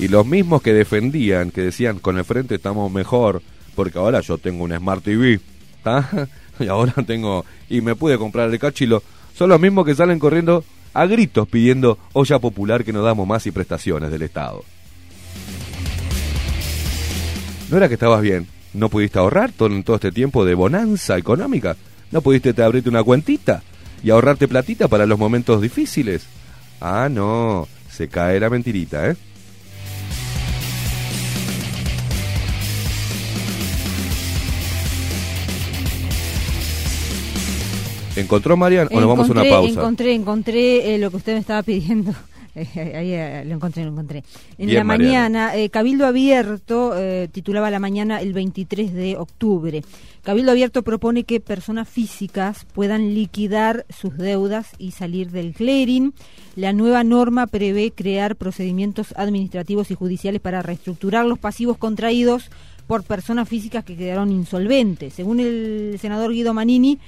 Y 0.01 0.09
los 0.09 0.27
mismos 0.27 0.63
que 0.63 0.73
defendían, 0.73 1.51
que 1.51 1.61
decían, 1.61 1.99
con 1.99 2.17
el 2.17 2.25
frente 2.25 2.55
estamos 2.55 2.91
mejor, 2.91 3.43
porque 3.77 3.99
ahora 3.99 4.21
yo 4.21 4.39
tengo 4.39 4.65
una 4.65 4.79
Smart 4.79 5.05
TV, 5.05 5.41
y 6.59 6.67
ahora 6.67 6.95
tengo, 7.07 7.45
y 7.69 7.83
me 7.83 7.95
pude 7.95 8.17
comprar 8.17 8.51
el 8.51 8.59
cachilo, 8.59 9.03
son 9.35 9.51
los 9.51 9.61
mismos 9.61 9.85
que 9.85 9.95
salen 9.95 10.19
corriendo 10.19 10.65
a 10.95 11.05
gritos 11.05 11.47
pidiendo 11.49 11.99
olla 12.15 12.39
popular 12.39 12.83
que 12.83 12.95
nos 12.95 13.05
damos 13.05 13.29
más 13.29 13.47
y 13.47 13.51
prestaciones 13.51 14.11
del 14.11 14.23
Estado. 14.23 14.65
¿No 17.71 17.77
era 17.77 17.87
que 17.87 17.95
estabas 17.95 18.21
bien? 18.21 18.49
¿No 18.75 18.89
pudiste 18.89 19.21
ahorrar 19.21 19.53
todo, 19.53 19.95
este 19.95 20.11
tiempo 20.11 20.45
de 20.45 20.55
bonanza 20.55 21.17
económica? 21.17 21.77
¿No 22.11 22.21
pudiste 22.21 22.53
te 22.53 22.65
abrirte 22.65 22.89
una 22.89 23.05
cuentita 23.05 23.63
y 24.03 24.11
ahorrarte 24.11 24.49
platita 24.49 24.89
para 24.89 25.07
los 25.07 25.17
momentos 25.17 25.63
difíciles? 25.63 26.27
Ah, 26.81 27.09
no, 27.09 27.69
se 27.89 28.09
cae 28.09 28.41
la 28.41 28.51
mentirita, 28.51 29.11
¿eh? 29.11 29.17
¿Encontró 38.17 38.57
Marian 38.57 38.89
o 38.91 39.01
nos 39.01 39.09
vamos 39.09 39.29
a 39.29 39.33
una 39.33 39.45
pausa? 39.45 39.71
Encontré, 39.71 40.15
encontré 40.15 40.95
eh, 40.95 40.99
lo 40.99 41.13
que 41.13 41.19
usted 41.19 41.35
me 41.35 41.39
estaba 41.39 41.63
pidiendo. 41.63 42.13
Ahí 42.55 43.13
eh, 43.13 43.45
lo 43.47 43.55
encontré, 43.55 43.85
lo 43.85 43.91
encontré. 43.91 44.25
En 44.59 44.67
Bien, 44.67 44.79
la 44.79 44.85
mañana, 44.85 45.57
eh, 45.57 45.71
Cabildo 45.71 46.07
Abierto 46.07 46.93
eh, 46.97 47.29
titulaba 47.31 47.71
la 47.71 47.79
mañana 47.79 48.21
el 48.21 48.33
23 48.33 48.93
de 48.93 49.17
octubre. 49.17 49.83
Cabildo 50.23 50.51
Abierto 50.51 50.83
propone 50.83 51.25
que 51.25 51.41
personas 51.41 51.89
físicas 51.89 52.67
puedan 52.73 53.15
liquidar 53.15 53.87
sus 53.89 54.17
deudas 54.17 54.71
y 54.79 54.91
salir 54.91 55.31
del 55.31 55.55
clearing. 55.55 56.13
La 56.57 56.73
nueva 56.73 57.05
norma 57.05 57.47
prevé 57.47 57.93
crear 57.93 58.37
procedimientos 58.37 59.15
administrativos 59.17 59.91
y 59.91 59.95
judiciales 59.95 60.41
para 60.41 60.63
reestructurar 60.63 61.25
los 61.27 61.39
pasivos 61.39 61.79
contraídos 61.79 62.51
por 62.87 63.05
personas 63.05 63.49
físicas 63.49 63.85
que 63.85 63.97
quedaron 63.97 64.33
insolventes. 64.33 65.15
Según 65.15 65.39
el 65.39 65.97
senador 66.01 66.33
Guido 66.33 66.53
Manini, 66.53 66.99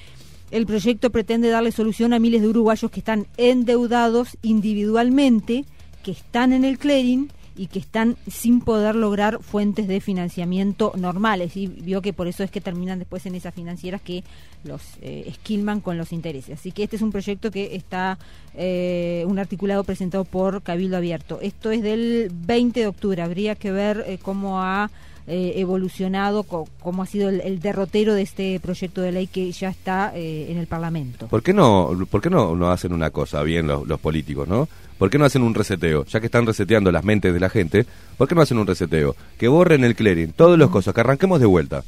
el 0.52 0.66
proyecto 0.66 1.10
pretende 1.10 1.48
darle 1.48 1.72
solución 1.72 2.12
a 2.12 2.18
miles 2.18 2.42
de 2.42 2.48
uruguayos 2.48 2.90
que 2.90 3.00
están 3.00 3.26
endeudados 3.38 4.36
individualmente, 4.42 5.64
que 6.04 6.12
están 6.12 6.52
en 6.52 6.64
el 6.64 6.78
clearing 6.78 7.30
y 7.56 7.68
que 7.68 7.78
están 7.78 8.16
sin 8.30 8.60
poder 8.60 8.94
lograr 8.94 9.42
fuentes 9.42 9.88
de 9.88 10.00
financiamiento 10.00 10.92
normales. 10.96 11.56
Y 11.56 11.68
vio 11.68 12.02
que 12.02 12.12
por 12.12 12.28
eso 12.28 12.42
es 12.42 12.50
que 12.50 12.60
terminan 12.60 12.98
después 12.98 13.24
en 13.24 13.34
esas 13.34 13.54
financieras 13.54 14.02
que 14.02 14.24
los 14.64 14.82
eh, 15.00 15.24
esquilman 15.26 15.80
con 15.80 15.96
los 15.96 16.12
intereses. 16.12 16.58
Así 16.58 16.70
que 16.70 16.84
este 16.84 16.96
es 16.96 17.02
un 17.02 17.12
proyecto 17.12 17.50
que 17.50 17.74
está, 17.74 18.18
eh, 18.54 19.24
un 19.26 19.38
articulado 19.38 19.84
presentado 19.84 20.24
por 20.24 20.62
Cabildo 20.62 20.98
Abierto. 20.98 21.40
Esto 21.40 21.70
es 21.70 21.82
del 21.82 22.30
20 22.30 22.80
de 22.80 22.86
octubre. 22.86 23.22
Habría 23.22 23.54
que 23.54 23.72
ver 23.72 24.04
eh, 24.06 24.18
cómo 24.20 24.60
ha 24.60 24.90
eh, 25.26 25.54
evolucionado, 25.56 26.42
co- 26.42 26.68
cómo 26.82 27.02
ha 27.02 27.06
sido 27.06 27.28
el, 27.28 27.40
el 27.42 27.60
derrotero 27.60 28.14
de 28.14 28.22
este 28.22 28.58
proyecto 28.60 29.00
de 29.02 29.12
ley 29.12 29.26
que 29.26 29.50
ya 29.52 29.68
está 29.68 30.12
eh, 30.14 30.46
en 30.50 30.58
el 30.58 30.66
Parlamento. 30.66 31.26
¿Por 31.28 31.42
qué 31.42 31.52
no, 31.52 31.90
por 32.10 32.20
qué 32.20 32.30
no, 32.30 32.54
no 32.56 32.70
hacen 32.70 32.92
una 32.92 33.10
cosa 33.10 33.42
bien 33.42 33.66
los, 33.66 33.86
los 33.86 34.00
políticos, 34.00 34.48
no? 34.48 34.68
¿Por 34.98 35.10
qué 35.10 35.18
no 35.18 35.24
hacen 35.24 35.42
un 35.42 35.54
reseteo? 35.54 36.04
Ya 36.06 36.20
que 36.20 36.26
están 36.26 36.46
reseteando 36.46 36.92
las 36.92 37.02
mentes 37.04 37.34
de 37.34 37.40
la 37.40 37.48
gente, 37.50 37.86
¿por 38.16 38.28
qué 38.28 38.34
no 38.34 38.42
hacen 38.42 38.58
un 38.58 38.66
reseteo? 38.66 39.16
Que 39.38 39.48
borren 39.48 39.82
el 39.84 39.94
clearing, 39.96 40.32
todas 40.32 40.58
las 40.58 40.68
cosas, 40.70 40.94
que 40.94 41.00
arranquemos 41.00 41.40
de 41.40 41.46
vuelta, 41.46 41.82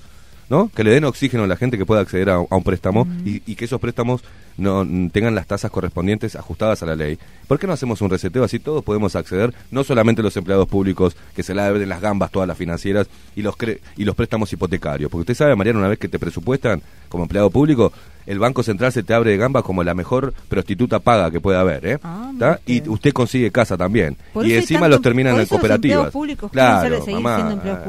¿no? 0.48 0.70
Que 0.74 0.84
le 0.84 0.90
den 0.90 1.04
oxígeno 1.04 1.44
a 1.44 1.46
la 1.46 1.56
gente 1.56 1.78
que 1.78 1.86
pueda 1.86 2.00
acceder 2.02 2.30
a, 2.30 2.34
a 2.34 2.56
un 2.56 2.62
préstamo 2.64 3.06
y, 3.24 3.42
y 3.46 3.54
que 3.54 3.64
esos 3.64 3.80
préstamos 3.80 4.22
no 4.56 4.86
tengan 5.12 5.34
las 5.34 5.46
tasas 5.48 5.70
correspondientes 5.70 6.36
ajustadas 6.36 6.80
a 6.82 6.86
la 6.86 6.94
ley. 6.94 7.18
¿Por 7.48 7.58
qué 7.58 7.66
no 7.66 7.72
hacemos 7.72 8.00
un 8.02 8.10
reseteo 8.10 8.44
así 8.44 8.60
todos 8.60 8.84
podemos 8.84 9.16
acceder, 9.16 9.52
no 9.72 9.82
solamente 9.82 10.22
los 10.22 10.36
empleados 10.36 10.68
públicos 10.68 11.16
que 11.34 11.42
se 11.42 11.54
la 11.54 11.72
den 11.72 11.88
las 11.88 12.00
gambas 12.00 12.30
todas 12.30 12.46
las 12.46 12.56
financieras 12.56 13.08
y 13.34 13.42
los 13.42 13.56
cre- 13.58 13.80
y 13.96 14.04
los 14.04 14.14
préstamos 14.14 14.52
hipotecarios? 14.52 15.10
Porque 15.10 15.22
usted 15.22 15.34
sabe, 15.34 15.56
Mariana, 15.56 15.80
una 15.80 15.88
vez 15.88 15.98
que 15.98 16.08
te 16.08 16.18
presupuestan 16.20 16.82
como 17.08 17.24
empleado 17.24 17.50
público, 17.50 17.92
el 18.26 18.38
Banco 18.38 18.62
Central 18.62 18.92
se 18.92 19.02
te 19.02 19.12
abre 19.12 19.32
de 19.32 19.36
gambas 19.38 19.64
como 19.64 19.82
la 19.82 19.92
mejor 19.94 20.32
prostituta 20.48 21.00
paga 21.00 21.30
que 21.32 21.40
puede 21.40 21.58
haber, 21.58 21.84
¿eh? 21.86 21.98
Ah. 22.04 22.58
Y 22.64 22.88
usted 22.88 23.12
consigue 23.12 23.50
casa 23.50 23.76
también. 23.76 24.16
Por 24.32 24.46
y 24.46 24.54
encima 24.54 24.80
tanto- 24.82 24.96
los 24.96 25.02
terminan 25.02 25.32
por 25.32 25.40
en 25.40 25.44
eso 25.44 25.50
cooperativas. 25.56 25.82
empleados 25.96 26.12
públicos 26.12 26.50
claro, 26.52 27.04
mamá, 27.10 27.36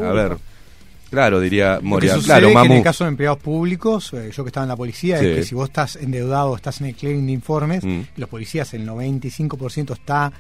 a 0.10 0.12
ver. 0.14 0.38
Claro, 1.10 1.40
diría 1.40 1.76
Lo 1.76 1.80
que 1.82 1.86
Moria. 1.86 2.14
sucede 2.16 2.26
Claro, 2.40 2.48
que 2.62 2.66
en 2.68 2.72
el 2.74 2.84
caso 2.84 3.04
de 3.04 3.10
empleados 3.10 3.40
públicos, 3.40 4.12
eh, 4.14 4.32
yo 4.36 4.44
que 4.44 4.50
estaba 4.50 4.64
en 4.66 4.70
la 4.70 4.76
policía, 4.76 5.20
Sí. 5.20 5.26
es 5.28 5.36
que 5.38 5.44
si 5.44 5.56
vos 5.56 5.70
estás 5.70 5.96
endeudado, 5.96 6.56
estás 6.56 6.82
en 6.82 6.88
el 6.88 6.96
clearing 6.96 7.26
de 7.26 7.32
informes, 7.32 7.84
Mm. 7.86 8.02
los 8.18 8.28
policías, 8.30 8.74
el 8.74 8.86
95% 8.86 9.94
está 9.94 10.32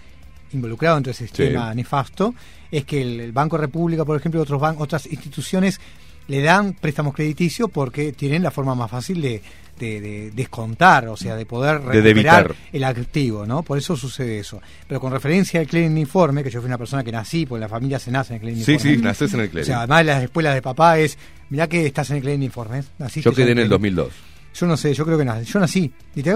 involucrado 0.54 0.98
en 0.98 1.10
ese 1.10 1.28
sistema 1.28 1.72
Sí. 1.72 1.76
nefasto, 1.78 2.34
es 2.72 2.86
que 2.86 3.02
el, 3.02 3.20
el 3.20 3.32
Banco 3.32 3.58
República, 3.58 4.06
por 4.06 4.18
ejemplo, 4.18 4.40
y 4.40 4.44
otros 4.44 4.60
ban- 4.62 4.76
otras 4.80 5.06
instituciones 5.06 5.80
le 6.28 6.42
dan 6.42 6.74
préstamos 6.74 7.14
crediticios 7.14 7.70
porque 7.72 8.12
tienen 8.14 8.42
la 8.44 8.52
forma 8.52 8.74
más 8.76 8.90
fácil 8.90 9.22
de, 9.22 9.42
de- 9.80 10.00
de 10.02 10.32
descontar, 10.32 11.08
o 11.10 11.18
sea, 11.18 11.36
de 11.36 11.46
poder 11.46 11.82
De 11.82 12.02
recuperar 12.02 12.56
el 12.72 12.84
activo, 12.84 13.46
¿no? 13.46 13.62
Por 13.64 13.78
eso 13.78 13.96
sucede 13.98 14.40
eso. 14.40 14.62
Pero 14.88 15.00
con 15.02 15.12
referencia 15.12 15.60
al 15.60 15.98
informe, 15.98 16.44
que 16.44 16.50
yo 16.50 16.62
fui 16.62 16.68
una 16.68 16.78
persona 16.78 17.04
que 17.04 17.12
nací, 17.12 17.46
porque 17.46 17.60
la 17.62 17.70
familia 17.70 18.00
se 18.00 18.10
nace 18.12 18.34
en 18.34 18.36
el 18.36 18.42
clearing 18.42 18.60
de 18.60 18.66
Sí, 18.66 18.72
informe. 18.74 18.96
sí, 18.96 19.02
naces 19.02 19.34
en 19.34 19.40
el 19.42 19.48
O 19.48 19.52
clearing. 19.52 19.66
sea, 19.68 19.78
además 19.80 20.06
las 20.06 20.24
escuelas 20.24 20.54
de 20.56 20.62
papá 20.62 20.98
es, 21.00 21.18
mirá 21.50 21.68
que 21.68 21.86
estás 21.86 22.10
en 22.12 22.18
el 22.18 22.24
informes. 22.44 22.86
Naciste 22.98 23.30
Yo 23.30 23.36
quedé 23.36 23.52
en 23.52 23.60
el 23.60 23.68
clearing. 23.68 23.96
2002. 23.96 24.14
Yo 24.56 24.66
no 24.68 24.78
sé, 24.78 24.94
yo 24.94 25.06
creo 25.06 25.18
que 25.18 25.26
nací. 25.26 25.52
Yo 25.52 25.60
nací. 25.60 25.92
Y 26.16 26.24
te, 26.24 26.32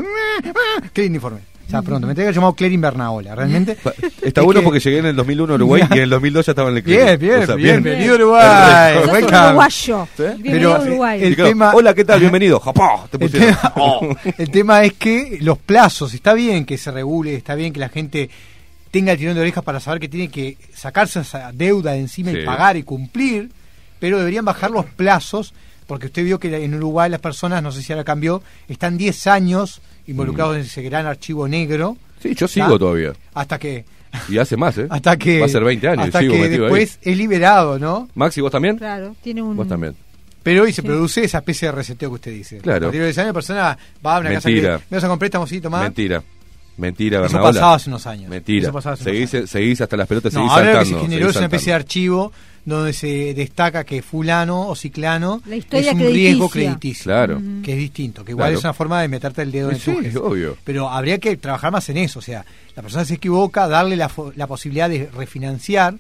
de 0.94 1.06
informe. 1.16 1.40
O 1.70 1.72
sea, 1.72 1.84
pronto. 1.84 2.08
Me 2.08 2.16
tenía 2.16 2.32
que 2.32 2.34
llamado 2.36 2.54
Clearing 2.54 2.82
Bernaola, 2.82 3.36
realmente. 3.36 3.74
Está 4.24 4.42
Es 4.42 4.46
bueno 4.46 4.62
que- 4.62 4.64
porque 4.66 4.80
llegué 4.80 4.98
en 4.98 5.06
el 5.06 5.16
2001 5.16 5.54
a 5.54 5.56
Uruguay 5.56 5.84
y 5.92 5.94
en 5.94 6.00
el 6.02 6.10
2002 6.10 6.46
ya 6.48 6.52
estaba 6.54 6.70
en 6.72 6.78
el 6.78 6.82
Bien, 6.82 6.98
clearing. 7.00 7.20
bien, 7.20 7.44
O 7.44 7.46
sea, 7.46 7.56
bien, 7.56 7.84
bienvenido 7.84 8.14
a 8.14 8.16
Uruguay. 8.16 8.94
Sos 8.96 9.48
uruguayo. 9.48 10.08
¿Sí? 10.18 10.24
Bienvenido 10.42 10.74
a 10.74 10.80
Pero, 10.80 10.92
Uruguay. 10.92 11.24
el 11.24 11.32
Y 11.32 11.36
claro, 11.36 11.50
tema- 11.52 11.72
Hola, 11.76 11.94
¿qué 11.94 12.06
tal? 12.06 12.20
Bienvenido. 12.20 12.60
Japá, 12.60 13.08
te 13.12 13.24
El 13.24 13.32
tema, 13.32 13.74
oh, 13.76 14.16
el 14.38 14.50
tema 14.52 14.84
es 14.84 14.94
que 14.94 15.38
los 15.42 15.60
plazos, 15.60 16.12
está 16.16 16.34
bien 16.34 16.66
que 16.66 16.76
se 16.80 16.90
regule, 16.90 17.36
está 17.36 17.54
bien 17.54 17.72
que 17.72 17.80
la 17.80 17.90
gente 17.90 18.32
tenga 18.90 19.12
el 19.12 19.20
tirón 19.20 19.36
de 19.36 19.42
orejas 19.42 19.64
para 19.64 19.80
saber 19.80 20.00
que 20.00 20.10
tiene 20.10 20.30
que 20.30 20.58
sacarse 20.74 21.20
esa 21.20 21.52
deuda 21.54 21.92
de 21.92 22.00
encima 22.00 22.32
Sí. 22.32 22.40
y 22.40 22.46
pagar 22.46 22.78
y 22.78 22.82
cumplir, 22.84 23.52
pero 24.00 24.18
deberían 24.18 24.44
bajar 24.44 24.72
los 24.72 24.86
plazos, 24.88 25.54
porque 25.86 26.08
usted 26.08 26.24
vio 26.24 26.40
que 26.40 26.64
en 26.64 26.74
Uruguay 26.74 27.12
las 27.12 27.20
personas, 27.20 27.62
no 27.62 27.72
sé 27.72 27.84
si 27.84 27.94
ahora 27.94 28.04
cambió, 28.04 28.42
están 28.68 28.98
10 28.98 29.28
años 29.28 29.82
involucrados 30.10 30.56
en 30.56 30.62
ese 30.64 30.82
gran 30.82 31.06
archivo 31.06 31.48
negro. 31.48 31.98
Sí, 32.22 32.34
yo 32.36 32.48
sigo 32.48 32.78
todavía. 32.78 33.14
Hasta 33.34 33.58
que, 33.58 33.86
Y 34.28 34.38
hace 34.38 34.58
más, 34.58 34.78
¿eh? 34.78 34.88
hasta 34.90 35.16
que, 35.18 35.40
Va 35.40 35.46
a 35.46 35.50
ser 35.50 35.64
20 35.64 35.88
años 35.88 36.06
hasta 36.06 36.20
sigo 36.20 36.34
que 36.34 36.40
metido 36.42 36.66
ahí. 36.66 36.72
después 36.74 37.00
es 37.02 37.18
liberado, 37.18 37.80
¿no? 37.80 38.10
Maxi, 38.16 38.42
¿vos 38.42 38.52
también? 38.52 38.78
Claro, 38.78 39.16
tiene 39.24 39.42
un... 39.42 39.56
Vos 39.56 39.68
también. 39.68 39.96
Pero 40.44 40.64
hoy 40.64 40.72
se 40.74 40.82
Sí. 40.82 40.88
produce 40.88 41.24
esa 41.24 41.40
especie 41.40 41.68
de 41.68 41.72
reseteo 41.74 42.10
que 42.10 42.16
usted 42.16 42.32
dice. 42.34 42.58
Claro. 42.60 42.78
A 42.78 42.90
partir 42.90 43.02
de 43.02 43.10
ese 43.10 43.22
año 43.22 43.28
la 43.30 43.34
persona 43.34 43.78
va 44.06 44.16
a 44.16 44.20
una 44.20 44.30
casa 44.32 44.48
que 44.50 44.56
Mentira. 44.56 44.82
me 44.90 44.98
vas 44.98 45.04
a 45.04 45.08
comprar 45.08 45.30
préstamos. 45.32 45.82
Mentira. 45.82 46.24
Mentira, 46.78 47.18
Eso 47.18 47.24
Bernabola. 47.24 47.52
pasaba 47.54 47.74
hace 47.76 47.90
unos 47.90 48.08
años. 48.08 48.30
Mentira. 48.30 48.64
Eso 48.64 48.72
pasaba 48.74 48.94
hace 48.94 49.04
unos 49.12 49.30
Seguís, 49.30 49.50
seguís 49.50 49.82
hasta 49.82 49.98
las 49.98 50.08
pelotas, 50.08 50.34
No, 50.34 50.40
seguís 50.40 50.52
ahora 50.54 50.66
lo 50.74 50.80
que 50.80 50.86
se 50.86 50.92
saltando. 50.92 51.10
generó 51.10 51.28
es 51.28 51.34
seguís 51.34 51.38
una 51.38 51.46
especie 51.48 51.72
de 51.74 51.76
archivo 51.76 52.32
donde 52.78 52.94
se 52.94 53.34
destaca 53.34 53.84
que 53.84 54.02
fulano 54.02 54.68
o 54.68 54.76
ciclano 54.76 55.42
La 55.46 55.56
es 55.56 55.66
un 55.94 56.00
riesgo 56.00 56.50
crediticio. 56.50 57.04
Claro. 57.06 57.42
Que 57.64 57.74
es 57.74 57.78
distinto, 57.78 58.24
que 58.24 58.32
igual 58.32 58.48
Claro. 58.50 58.60
es 58.60 58.64
una 58.64 58.74
forma 58.74 59.02
de 59.02 59.08
meterte 59.08 59.42
el 59.42 59.52
dedo 59.52 59.70
en 59.70 59.76
el 59.76 59.82
Sí, 59.82 59.92
obvio. 60.18 60.58
Pero 60.64 60.90
habría 60.90 61.18
que 61.20 61.36
trabajar 61.38 61.72
más 61.72 61.88
en 61.90 61.98
eso. 61.98 62.20
O 62.20 62.22
sea, 62.22 62.46
la 62.76 62.82
persona 62.82 63.06
se 63.06 63.16
equivoca, 63.16 63.68
darle 63.68 63.96
la, 63.96 64.10
fo- 64.10 64.32
la 64.36 64.48
posibilidad 64.48 64.90
de 64.90 65.10
refinanciar, 65.16 65.96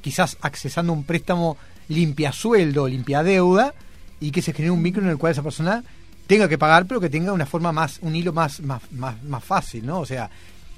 quizás 0.00 0.36
accesando 0.40 0.92
un 0.92 1.04
préstamo 1.04 1.56
limpia 1.88 2.32
sueldo, 2.32 2.88
limpia 2.88 3.22
deuda, 3.22 3.74
y 4.20 4.30
que 4.30 4.40
se 4.42 4.52
genere 4.52 4.70
un 4.70 4.82
vínculo 4.82 5.06
en 5.06 5.12
el 5.12 5.18
cual 5.18 5.32
esa 5.32 5.42
persona 5.42 5.82
tenga 6.26 6.48
que 6.48 6.56
pagar, 6.58 6.86
pero 6.86 7.00
que 7.00 7.10
tenga 7.10 7.32
una 7.32 7.44
forma 7.46 7.72
más, 7.72 7.98
un 8.02 8.14
hilo 8.14 8.32
más, 8.32 8.60
más, 8.60 8.80
más, 8.92 9.22
más 9.24 9.44
fácil, 9.44 9.84
¿no? 9.84 10.00
O 10.00 10.06
sea, 10.06 10.30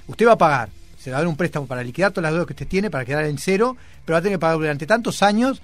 usted 0.07 0.27
va 0.27 0.33
a 0.33 0.39
pagar, 0.39 0.69
se 1.05 1.11
va 1.11 1.19
a 1.19 1.21
dar 1.21 1.29
un 1.29 1.37
préstamo 1.37 1.67
para 1.67 1.83
liquidar 1.83 2.13
todas 2.13 2.23
las 2.23 2.33
deudas 2.33 2.47
que 2.47 2.55
usted 2.55 2.67
tiene, 2.67 2.91
para 2.91 3.05
quedar 3.05 3.27
en 3.27 3.37
cero, 3.37 3.77
pero 4.07 4.15
va 4.15 4.19
a 4.21 4.23
tener 4.23 4.39
que 4.39 4.41
pagar 4.41 4.57
durante 4.57 4.87
tantos 4.87 5.23
años 5.23 5.61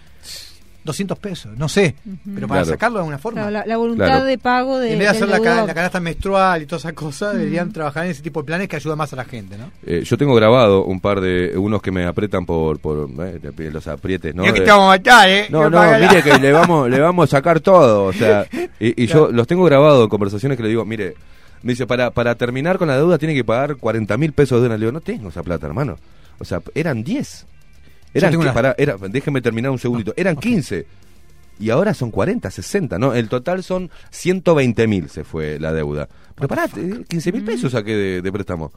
200 0.83 1.19
pesos, 1.19 1.53
no 1.59 1.69
sé, 1.69 1.95
pero 2.35 2.49
para 2.49 2.63
Claro. 2.63 2.75
sacarlo 2.75 2.97
de 2.97 3.01
alguna 3.01 3.19
forma. 3.19 3.41
Claro, 3.43 3.51
la, 3.51 3.67
la 3.67 3.77
voluntad 3.77 4.07
Claro. 4.07 4.25
de 4.25 4.39
pago 4.39 4.79
de, 4.79 4.93
en 4.95 4.99
vez 4.99 5.09
de 5.11 5.17
hacer 5.25 5.29
la, 5.29 5.75
canasta 5.75 6.01
menstrual 6.01 6.63
y 6.63 6.67
todas 6.67 6.83
esas 6.85 6.95
cosas, 6.95 7.35
deberían 7.37 7.71
trabajar 7.71 8.07
en 8.07 8.13
ese 8.13 8.23
tipo 8.23 8.41
de 8.41 8.47
planes 8.47 8.67
que 8.69 8.77
ayudan 8.77 8.97
más 8.97 9.13
a 9.13 9.17
la 9.17 9.25
gente, 9.27 9.59
¿no? 9.59 9.71
Eh, 9.87 10.03
yo 10.05 10.17
tengo 10.17 10.35
grabado 10.35 10.85
un 10.85 11.01
par 11.01 11.21
de 11.21 11.53
unos 11.59 11.83
que 11.83 11.91
me 11.91 12.07
aprietan 12.07 12.47
por, 12.47 12.79
por 12.81 13.11
eh, 13.27 13.71
los 13.71 13.87
aprietes, 13.89 14.35
¿no? 14.35 14.41
Mira 14.43 14.55
que 14.55 14.61
De- 14.61 14.65
te 14.67 14.71
vamos 14.73 14.87
a 14.95 14.97
matar, 14.97 15.29
¿eh? 15.29 15.47
No, 15.51 15.69
no, 15.69 15.83
mire 15.99 16.23
que 16.23 16.39
le 16.39 16.51
vamos, 16.53 16.89
le 16.89 16.99
vamos 16.99 17.25
a 17.25 17.37
sacar 17.37 17.61
todo, 17.61 18.05
o 18.05 18.13
sea, 18.15 18.47
y, 18.81 19.05
y 19.05 19.07
yo 19.07 19.31
los 19.31 19.47
tengo 19.47 19.65
grabados 19.65 20.05
en 20.05 20.09
conversaciones 20.09 20.57
que 20.57 20.63
le 20.63 20.71
digo, 20.71 20.87
mire, 20.87 21.15
me 21.63 21.73
dice, 21.73 21.87
para, 21.87 22.11
para 22.11 22.35
terminar 22.37 22.79
con 22.79 22.89
la 22.89 22.97
deuda 22.97 23.19
tiene 23.19 23.35
que 23.35 23.45
pagar 23.45 23.77
40 23.77 24.17
mil 24.17 24.33
pesos 24.33 24.61
de 24.61 24.67
una. 24.67 24.77
Le 24.77 24.81
digo, 24.87 24.93
no 24.93 25.01
tengo 25.01 25.29
esa 25.29 25.43
plata, 25.43 25.67
hermano. 25.67 25.97
O 26.39 26.45
sea, 26.45 26.63
eran 26.75 27.03
10. 27.05 27.47
Eran, 28.15 28.35
una- 28.37 28.53
pará, 28.55 28.75
era, 28.79 28.97
déjeme 28.97 29.41
terminar 29.43 29.71
un 29.71 29.79
segundito. 29.79 30.13
Eran 30.17 30.37
15. 30.37 30.87
Y 31.61 31.69
ahora 31.71 31.93
son 31.93 32.11
40, 32.11 32.51
60, 32.51 32.99
¿no? 32.99 33.13
El 33.15 33.29
total 33.29 33.63
son 33.63 33.91
120 34.11 34.87
mil 34.87 35.11
se 35.11 35.25
fue 35.25 35.59
la 35.61 35.73
deuda. 35.75 36.09
Pero 36.35 36.49
pará, 36.49 36.65
eh, 36.77 37.05
15 37.07 37.33
mil 37.33 37.45
pesos 37.45 37.73
saqué 37.73 37.95
de, 37.95 38.23
de 38.23 38.33
préstamo. 38.33 38.73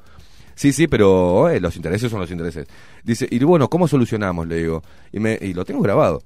Sí, 0.55 0.73
sí, 0.73 0.88
pero 0.88 1.49
eh, 1.49 1.60
los 1.61 1.76
intereses 1.77 2.11
son 2.11 2.19
los 2.19 2.30
intereses. 2.30 2.68
Dice, 3.03 3.26
y 3.31 3.39
bueno, 3.43 3.69
¿cómo 3.69 3.88
solucionamos? 3.88 4.47
Le 4.47 4.57
digo. 4.57 4.84
Y, 5.14 5.19
me, 5.19 5.38
y 5.41 5.53
lo 5.53 5.64
tengo 5.65 5.81
grabado. 5.81 6.22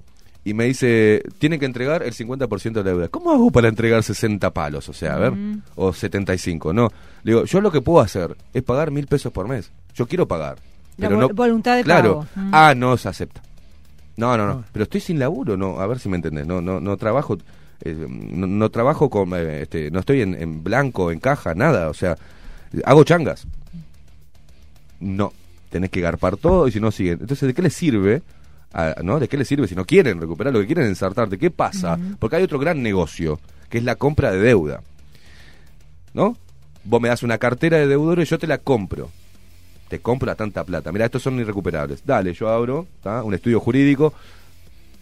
Y 0.48 0.54
me 0.54 0.64
dice, 0.64 1.24
tiene 1.40 1.60
que 1.60 1.66
entregar 1.66 2.04
el 2.04 2.14
50% 2.14 2.72
de 2.72 2.84
la 2.86 2.90
deuda. 2.92 3.10
¿Cómo 3.10 3.34
hago 3.34 3.52
para 3.52 3.68
entregar 3.68 4.02
60 4.02 4.50
palos? 4.54 4.88
O 4.88 4.94
sea, 4.94 5.16
a 5.16 5.20
ver, 5.20 5.34
o 5.76 5.92
75, 5.92 6.72
no. 6.72 6.90
Le 7.24 7.34
digo, 7.34 7.44
yo 7.44 7.60
lo 7.60 7.70
que 7.70 7.82
puedo 7.82 8.00
hacer 8.00 8.34
es 8.54 8.64
pagar 8.64 8.90
mil 8.90 9.08
pesos 9.08 9.34
por 9.34 9.50
mes. 9.50 9.74
Yo 9.94 10.08
quiero 10.08 10.26
pagar. 10.26 10.56
La 10.96 11.10
Pero 11.10 11.20
no, 11.20 11.28
voluntad 11.28 11.76
de 11.76 11.84
claro. 11.84 12.20
pago. 12.20 12.48
Mm. 12.48 12.52
Ah, 12.54 12.74
no 12.78 12.96
se 12.96 13.10
acepta. 13.10 13.42
No, 14.16 14.38
no, 14.38 14.48
no. 14.48 14.64
Pero 14.72 14.84
estoy 14.84 15.02
sin 15.02 15.20
laburo, 15.20 15.58
no. 15.58 15.82
A 15.82 15.88
ver 15.88 16.00
si 16.00 16.08
me 16.08 16.16
entendés. 16.16 16.48
No, 16.48 16.62
no, 16.62 16.80
no 16.80 16.96
trabajo, 16.96 17.38
eh, 17.82 18.08
no, 18.08 18.48
no 18.48 18.70
trabajo 18.70 19.10
con, 19.10 19.34
eh, 19.34 19.64
este, 19.64 19.92
no 19.92 20.00
estoy 20.00 20.22
en, 20.22 20.34
en 20.34 20.64
blanco, 20.64 21.12
en 21.12 21.20
caja, 21.20 21.56
nada. 21.56 21.90
O 21.90 21.94
sea, 21.94 22.16
hago 22.86 23.04
changas. 23.04 23.46
No, 25.02 25.34
tenés 25.70 25.90
que 25.90 26.00
garpar 26.00 26.38
todo 26.38 26.70
y 26.70 26.72
si 26.72 26.80
no 26.80 26.90
siguen. 26.90 27.18
Entonces, 27.20 27.48
¿de 27.48 27.54
qué 27.54 27.62
les 27.62 27.74
sirve? 27.74 28.22
A- 28.74 28.96
¿No? 29.04 29.20
¿De 29.20 29.28
qué 29.28 29.38
les 29.38 29.48
sirve 29.48 29.68
si 29.68 29.76
no 29.76 29.86
quieren 29.86 30.20
recuperar 30.20 30.54
lo 30.54 30.60
que 30.60 30.66
quieren 30.68 30.86
ensartarte? 30.86 31.38
¿Qué 31.38 31.50
pasa? 31.52 31.98
Porque 32.20 32.36
hay 32.38 32.44
otro 32.44 32.60
gran 32.60 32.82
negocio, 32.84 33.40
que 33.70 33.78
es 33.80 33.84
la 33.84 33.96
compra 33.96 34.32
de 34.32 34.40
deuda. 34.40 34.82
¿No? 36.14 36.38
Vos 36.84 37.02
me 37.02 37.10
das 37.10 37.24
una 37.24 37.38
cartera 37.38 37.78
de 37.78 37.88
deudores 37.88 38.28
y 38.28 38.32
yo 38.32 38.40
te 38.40 38.48
la 38.48 38.58
compro. 38.60 39.10
Te 39.90 40.00
compro 40.00 40.32
a 40.32 40.36
tanta 40.36 40.64
plata. 40.64 40.92
Mira, 40.92 41.06
estos 41.06 41.22
son 41.24 41.40
irrecuperables. 41.40 42.06
Dale, 42.06 42.34
yo 42.34 42.50
abro 42.50 42.88
¿tá? 43.02 43.24
un 43.24 43.34
estudio 43.34 43.60
jurídico, 43.60 44.14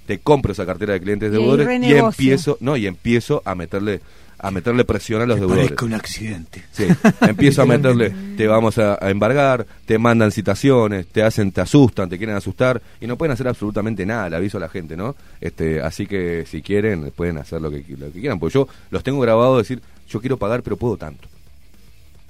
te 0.05 0.19
compro 0.19 0.51
esa 0.51 0.65
cartera 0.65 0.93
de 0.93 1.01
clientes 1.01 1.29
Y 1.29 1.31
deudores 1.31 1.65
y 1.65 1.67
renegocio. 1.67 2.05
empiezo, 2.07 2.57
no, 2.59 2.77
y 2.77 2.85
empiezo 2.87 3.41
a 3.45 3.55
meterle 3.55 4.01
a 4.37 4.51
meterle 4.51 4.85
presión 4.85 5.21
a 5.21 5.25
los 5.25 5.39
deudores. 5.39 5.65
parezca 5.65 5.85
un 5.85 5.93
accidente. 5.93 6.63
Sí, 6.71 6.85
empiezo 7.21 7.61
a 7.61 7.65
meterle, 7.67 8.13
te 8.37 8.47
vamos 8.47 8.77
a, 8.77 8.97
a 9.03 9.09
embargar, 9.09 9.65
te 9.85 9.97
mandan 9.97 10.31
citaciones, 10.31 11.07
te 11.07 11.23
hacen, 11.23 11.51
te 11.51 11.61
asustan, 11.61 12.09
te 12.09 12.17
quieren 12.17 12.35
asustar 12.35 12.81
y 12.99 13.07
no 13.07 13.17
pueden 13.17 13.33
hacer 13.33 13.47
absolutamente 13.47 14.05
nada, 14.05 14.29
le 14.29 14.35
aviso 14.35 14.57
a 14.57 14.61
la 14.61 14.69
gente, 14.69 14.97
¿no? 14.97 15.15
Este, 15.41 15.81
así 15.81 16.05
que 16.07 16.45
si 16.45 16.61
quieren, 16.61 17.11
pueden 17.15 17.37
hacer 17.37 17.61
lo 17.61 17.69
que, 17.69 17.83
lo 17.97 18.11
que 18.11 18.19
quieran, 18.19 18.39
porque 18.39 18.53
yo 18.53 18.67
los 18.91 19.03
tengo 19.03 19.19
grabados 19.19 19.59
decir, 19.59 19.81
yo 20.09 20.19
quiero 20.19 20.37
pagar 20.37 20.63
pero 20.63 20.77
puedo 20.77 20.97
tanto. 20.97 21.27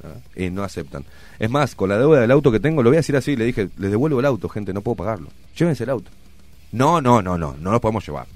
¿Ah? 0.03 0.17
Y 0.35 0.49
no 0.49 0.63
aceptan. 0.63 1.05
Es 1.39 1.49
más, 1.49 1.75
con 1.75 1.89
la 1.89 1.97
deuda 1.97 2.21
del 2.21 2.31
auto 2.31 2.51
que 2.51 2.59
tengo, 2.59 2.83
lo 2.83 2.89
voy 2.89 2.97
a 2.97 2.99
decir 2.99 3.15
así, 3.15 3.35
le 3.35 3.45
dije, 3.45 3.69
les 3.77 3.91
devuelvo 3.91 4.19
el 4.19 4.25
auto, 4.25 4.49
gente, 4.49 4.73
no 4.73 4.81
puedo 4.81 4.95
pagarlo. 4.95 5.29
Llévense 5.57 5.83
el 5.83 5.89
auto. 5.89 6.11
No, 6.71 7.01
no, 7.01 7.21
no, 7.21 7.37
no, 7.37 7.55
no 7.59 7.71
lo 7.71 7.81
podemos 7.81 8.05
llevar. 8.05 8.27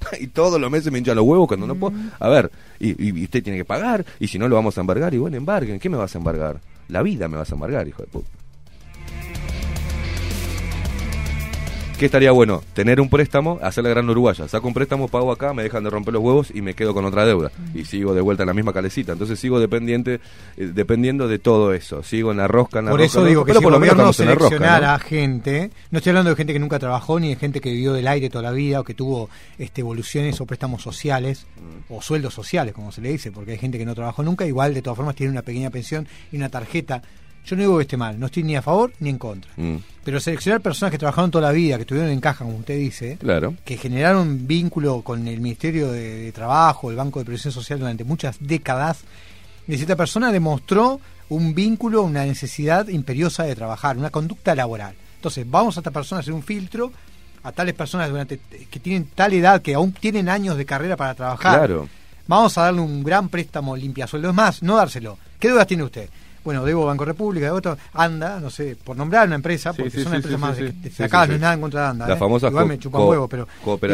y 0.20 0.26
todos 0.28 0.60
los 0.60 0.70
meses 0.70 0.92
me 0.92 0.98
hinchan 0.98 1.16
los 1.16 1.24
huevos 1.24 1.48
cuando 1.48 1.66
no 1.66 1.74
puedo. 1.74 1.94
A 2.20 2.28
ver, 2.28 2.50
y, 2.78 2.90
y- 2.90 3.18
y 3.20 3.24
usted 3.24 3.42
tiene 3.42 3.58
que 3.58 3.64
pagar, 3.64 4.04
y 4.20 4.28
si 4.28 4.38
no 4.38 4.48
lo 4.48 4.56
vamos 4.56 4.76
a 4.78 4.80
embargar, 4.80 5.12
y 5.14 5.18
bueno, 5.18 5.36
embarguen. 5.36 5.78
¿Qué 5.78 5.88
me 5.88 5.96
vas 5.96 6.14
a 6.14 6.18
embargar? 6.18 6.60
La 6.88 7.02
vida 7.02 7.28
me 7.28 7.36
vas 7.36 7.50
a 7.50 7.54
embargar, 7.54 7.86
hijo 7.86 8.02
de 8.02 8.08
puta. 8.08 8.28
¿Qué 11.98 12.06
estaría 12.06 12.30
bueno? 12.30 12.62
Tener 12.74 13.00
un 13.00 13.08
préstamo, 13.08 13.58
hacer 13.60 13.82
la 13.82 13.90
gran 13.90 14.08
uruguaya. 14.08 14.46
Saco 14.46 14.68
un 14.68 14.74
préstamo, 14.74 15.08
pago 15.08 15.32
acá, 15.32 15.52
me 15.52 15.64
dejan 15.64 15.82
de 15.82 15.90
romper 15.90 16.14
los 16.14 16.22
huevos 16.22 16.52
y 16.54 16.62
me 16.62 16.74
quedo 16.74 16.94
con 16.94 17.04
otra 17.04 17.26
deuda. 17.26 17.50
Y 17.74 17.84
sigo 17.84 18.14
de 18.14 18.20
vuelta 18.20 18.44
en 18.44 18.46
la 18.46 18.54
misma 18.54 18.72
calecita. 18.72 19.12
Entonces 19.12 19.38
sigo 19.40 19.58
dependiente, 19.58 20.20
eh, 20.56 20.70
dependiendo 20.72 21.26
de 21.26 21.40
todo 21.40 21.74
eso. 21.74 22.04
Sigo 22.04 22.30
en 22.30 22.36
la 22.36 22.46
rosca, 22.46 22.78
en 22.78 22.84
la 22.84 22.90
Por 22.92 23.00
rosca, 23.00 23.18
eso 23.18 23.26
digo 23.26 23.44
que 23.44 23.48
pero 23.48 23.60
si 23.60 23.64
por 23.64 23.72
el 23.72 23.74
lo 23.74 23.80
menos 23.80 23.96
gobierno 23.96 24.24
la 24.24 24.34
rosca, 24.34 24.48
seleccionara 24.48 24.88
¿no? 24.88 24.94
a 24.94 24.98
gente, 25.00 25.70
no 25.90 25.98
estoy 25.98 26.10
hablando 26.10 26.30
de 26.30 26.36
gente 26.36 26.52
que 26.52 26.58
nunca 26.60 26.78
trabajó 26.78 27.18
ni 27.18 27.30
de 27.30 27.36
gente 27.36 27.60
que 27.60 27.70
vivió 27.70 27.92
del 27.92 28.06
aire 28.06 28.30
toda 28.30 28.42
la 28.44 28.52
vida 28.52 28.78
o 28.80 28.84
que 28.84 28.94
tuvo 28.94 29.28
este, 29.58 29.80
evoluciones 29.80 30.40
o 30.40 30.46
préstamos 30.46 30.82
sociales 30.82 31.46
Mm. 31.58 31.92
o 31.92 32.02
sueldos 32.02 32.34
sociales, 32.34 32.74
como 32.74 32.92
se 32.92 33.00
le 33.00 33.10
dice, 33.10 33.32
porque 33.32 33.52
hay 33.52 33.58
gente 33.58 33.78
que 33.78 33.84
no 33.84 33.94
trabajó 33.94 34.22
nunca, 34.22 34.46
igual 34.46 34.74
de 34.74 34.82
todas 34.82 34.96
formas 34.96 35.14
tiene 35.14 35.32
una 35.32 35.42
pequeña 35.42 35.70
pensión 35.70 36.06
y 36.32 36.36
una 36.36 36.48
tarjeta. 36.48 37.02
Yo 37.48 37.56
no 37.56 37.62
digo 37.62 37.76
que 37.78 37.82
esté 37.82 37.96
mal, 37.96 38.20
no 38.20 38.26
estoy 38.26 38.42
ni 38.42 38.56
a 38.56 38.62
favor 38.62 38.92
ni 39.00 39.08
en 39.08 39.16
contra. 39.16 39.50
Mm, 39.56 39.76
Pero 40.04 40.20
seleccionar 40.20 40.60
personas 40.60 40.90
que 40.92 40.98
trabajaron 40.98 41.30
toda 41.30 41.46
la 41.48 41.52
vida, 41.52 41.76
que 41.76 41.82
estuvieron 41.82 42.10
en 42.10 42.20
caja, 42.20 42.44
como 42.44 42.58
usted 42.58 42.76
dice, 42.76 43.16
claro. 43.18 43.54
que 43.64 43.78
generaron 43.78 44.46
vínculo 44.46 45.00
con 45.00 45.26
el 45.26 45.40
Ministerio 45.40 45.90
de, 45.90 46.24
de 46.24 46.32
Trabajo, 46.32 46.90
el 46.90 46.96
Banco 46.96 47.20
de 47.20 47.24
Previsión 47.24 47.52
Social 47.52 47.78
durante 47.78 48.04
muchas 48.04 48.36
décadas, 48.40 49.00
y 49.66 49.74
esta 49.74 49.96
persona 49.96 50.30
demostró 50.30 51.00
un 51.30 51.54
vínculo, 51.54 52.02
una 52.02 52.24
necesidad 52.24 52.88
imperiosa 52.88 53.44
de 53.44 53.54
trabajar, 53.54 53.96
una 53.96 54.10
conducta 54.10 54.54
laboral. 54.54 54.94
Entonces, 55.16 55.46
vamos 55.48 55.76
a 55.76 55.80
esta 55.80 55.90
persona 55.90 56.18
a 56.18 56.20
hacer 56.20 56.34
un 56.34 56.42
filtro 56.42 56.92
a 57.42 57.52
tales 57.52 57.74
personas 57.74 58.10
durante 58.10 58.38
que 58.70 58.80
tienen 58.80 59.08
tal 59.14 59.32
edad, 59.32 59.62
que 59.62 59.74
aún 59.74 59.92
tienen 59.92 60.28
años 60.28 60.56
de 60.56 60.66
carrera 60.66 60.96
para 60.96 61.14
trabajar. 61.14 61.58
Claro. 61.58 61.88
Vamos 62.26 62.58
a 62.58 62.64
darle 62.64 62.80
un 62.80 63.02
gran 63.02 63.28
préstamo 63.28 63.74
limpia 63.74 64.06
sueldo. 64.06 64.28
Es 64.28 64.34
más, 64.34 64.62
no 64.62 64.76
dárselo. 64.76 65.18
¿Qué 65.38 65.48
deudas 65.48 65.66
tiene 65.66 65.82
usted? 65.82 66.10
Bueno, 66.48 66.64
debo 66.64 66.86
Banco 66.86 67.04
República, 67.04 67.44
debo 67.44 67.58
otro, 67.58 67.76
ANDA, 67.92 68.40
no 68.40 68.48
sé, 68.48 68.74
por 68.82 68.96
nombrar 68.96 69.26
una 69.26 69.34
empresa, 69.36 69.72
Sí, 69.74 69.82
porque 69.82 69.90
sí, 69.90 70.02
son 70.02 70.12
sí, 70.12 70.16
empresas 70.16 70.38
sí, 70.40 70.46
más 70.46 70.56
sí, 70.56 70.62
de- 70.62 70.70
sí. 70.70 70.76
de- 70.78 70.88
Sí, 70.88 70.96
sí, 70.96 71.02
no 71.12 71.24
sí. 71.26 71.38
nada 71.38 71.52
en 71.52 71.60
contra 71.60 71.82
de 71.82 71.86
ANDA. 71.88 72.08
Las 72.08 72.16
¿eh? 72.16 72.18
famosas 72.18 72.50
Igual 72.50 72.64
co- 72.64 72.68
me 72.68 72.78
chupan 72.78 73.00
co- 73.02 73.08
huevo, 73.10 73.28
pero 73.28 73.46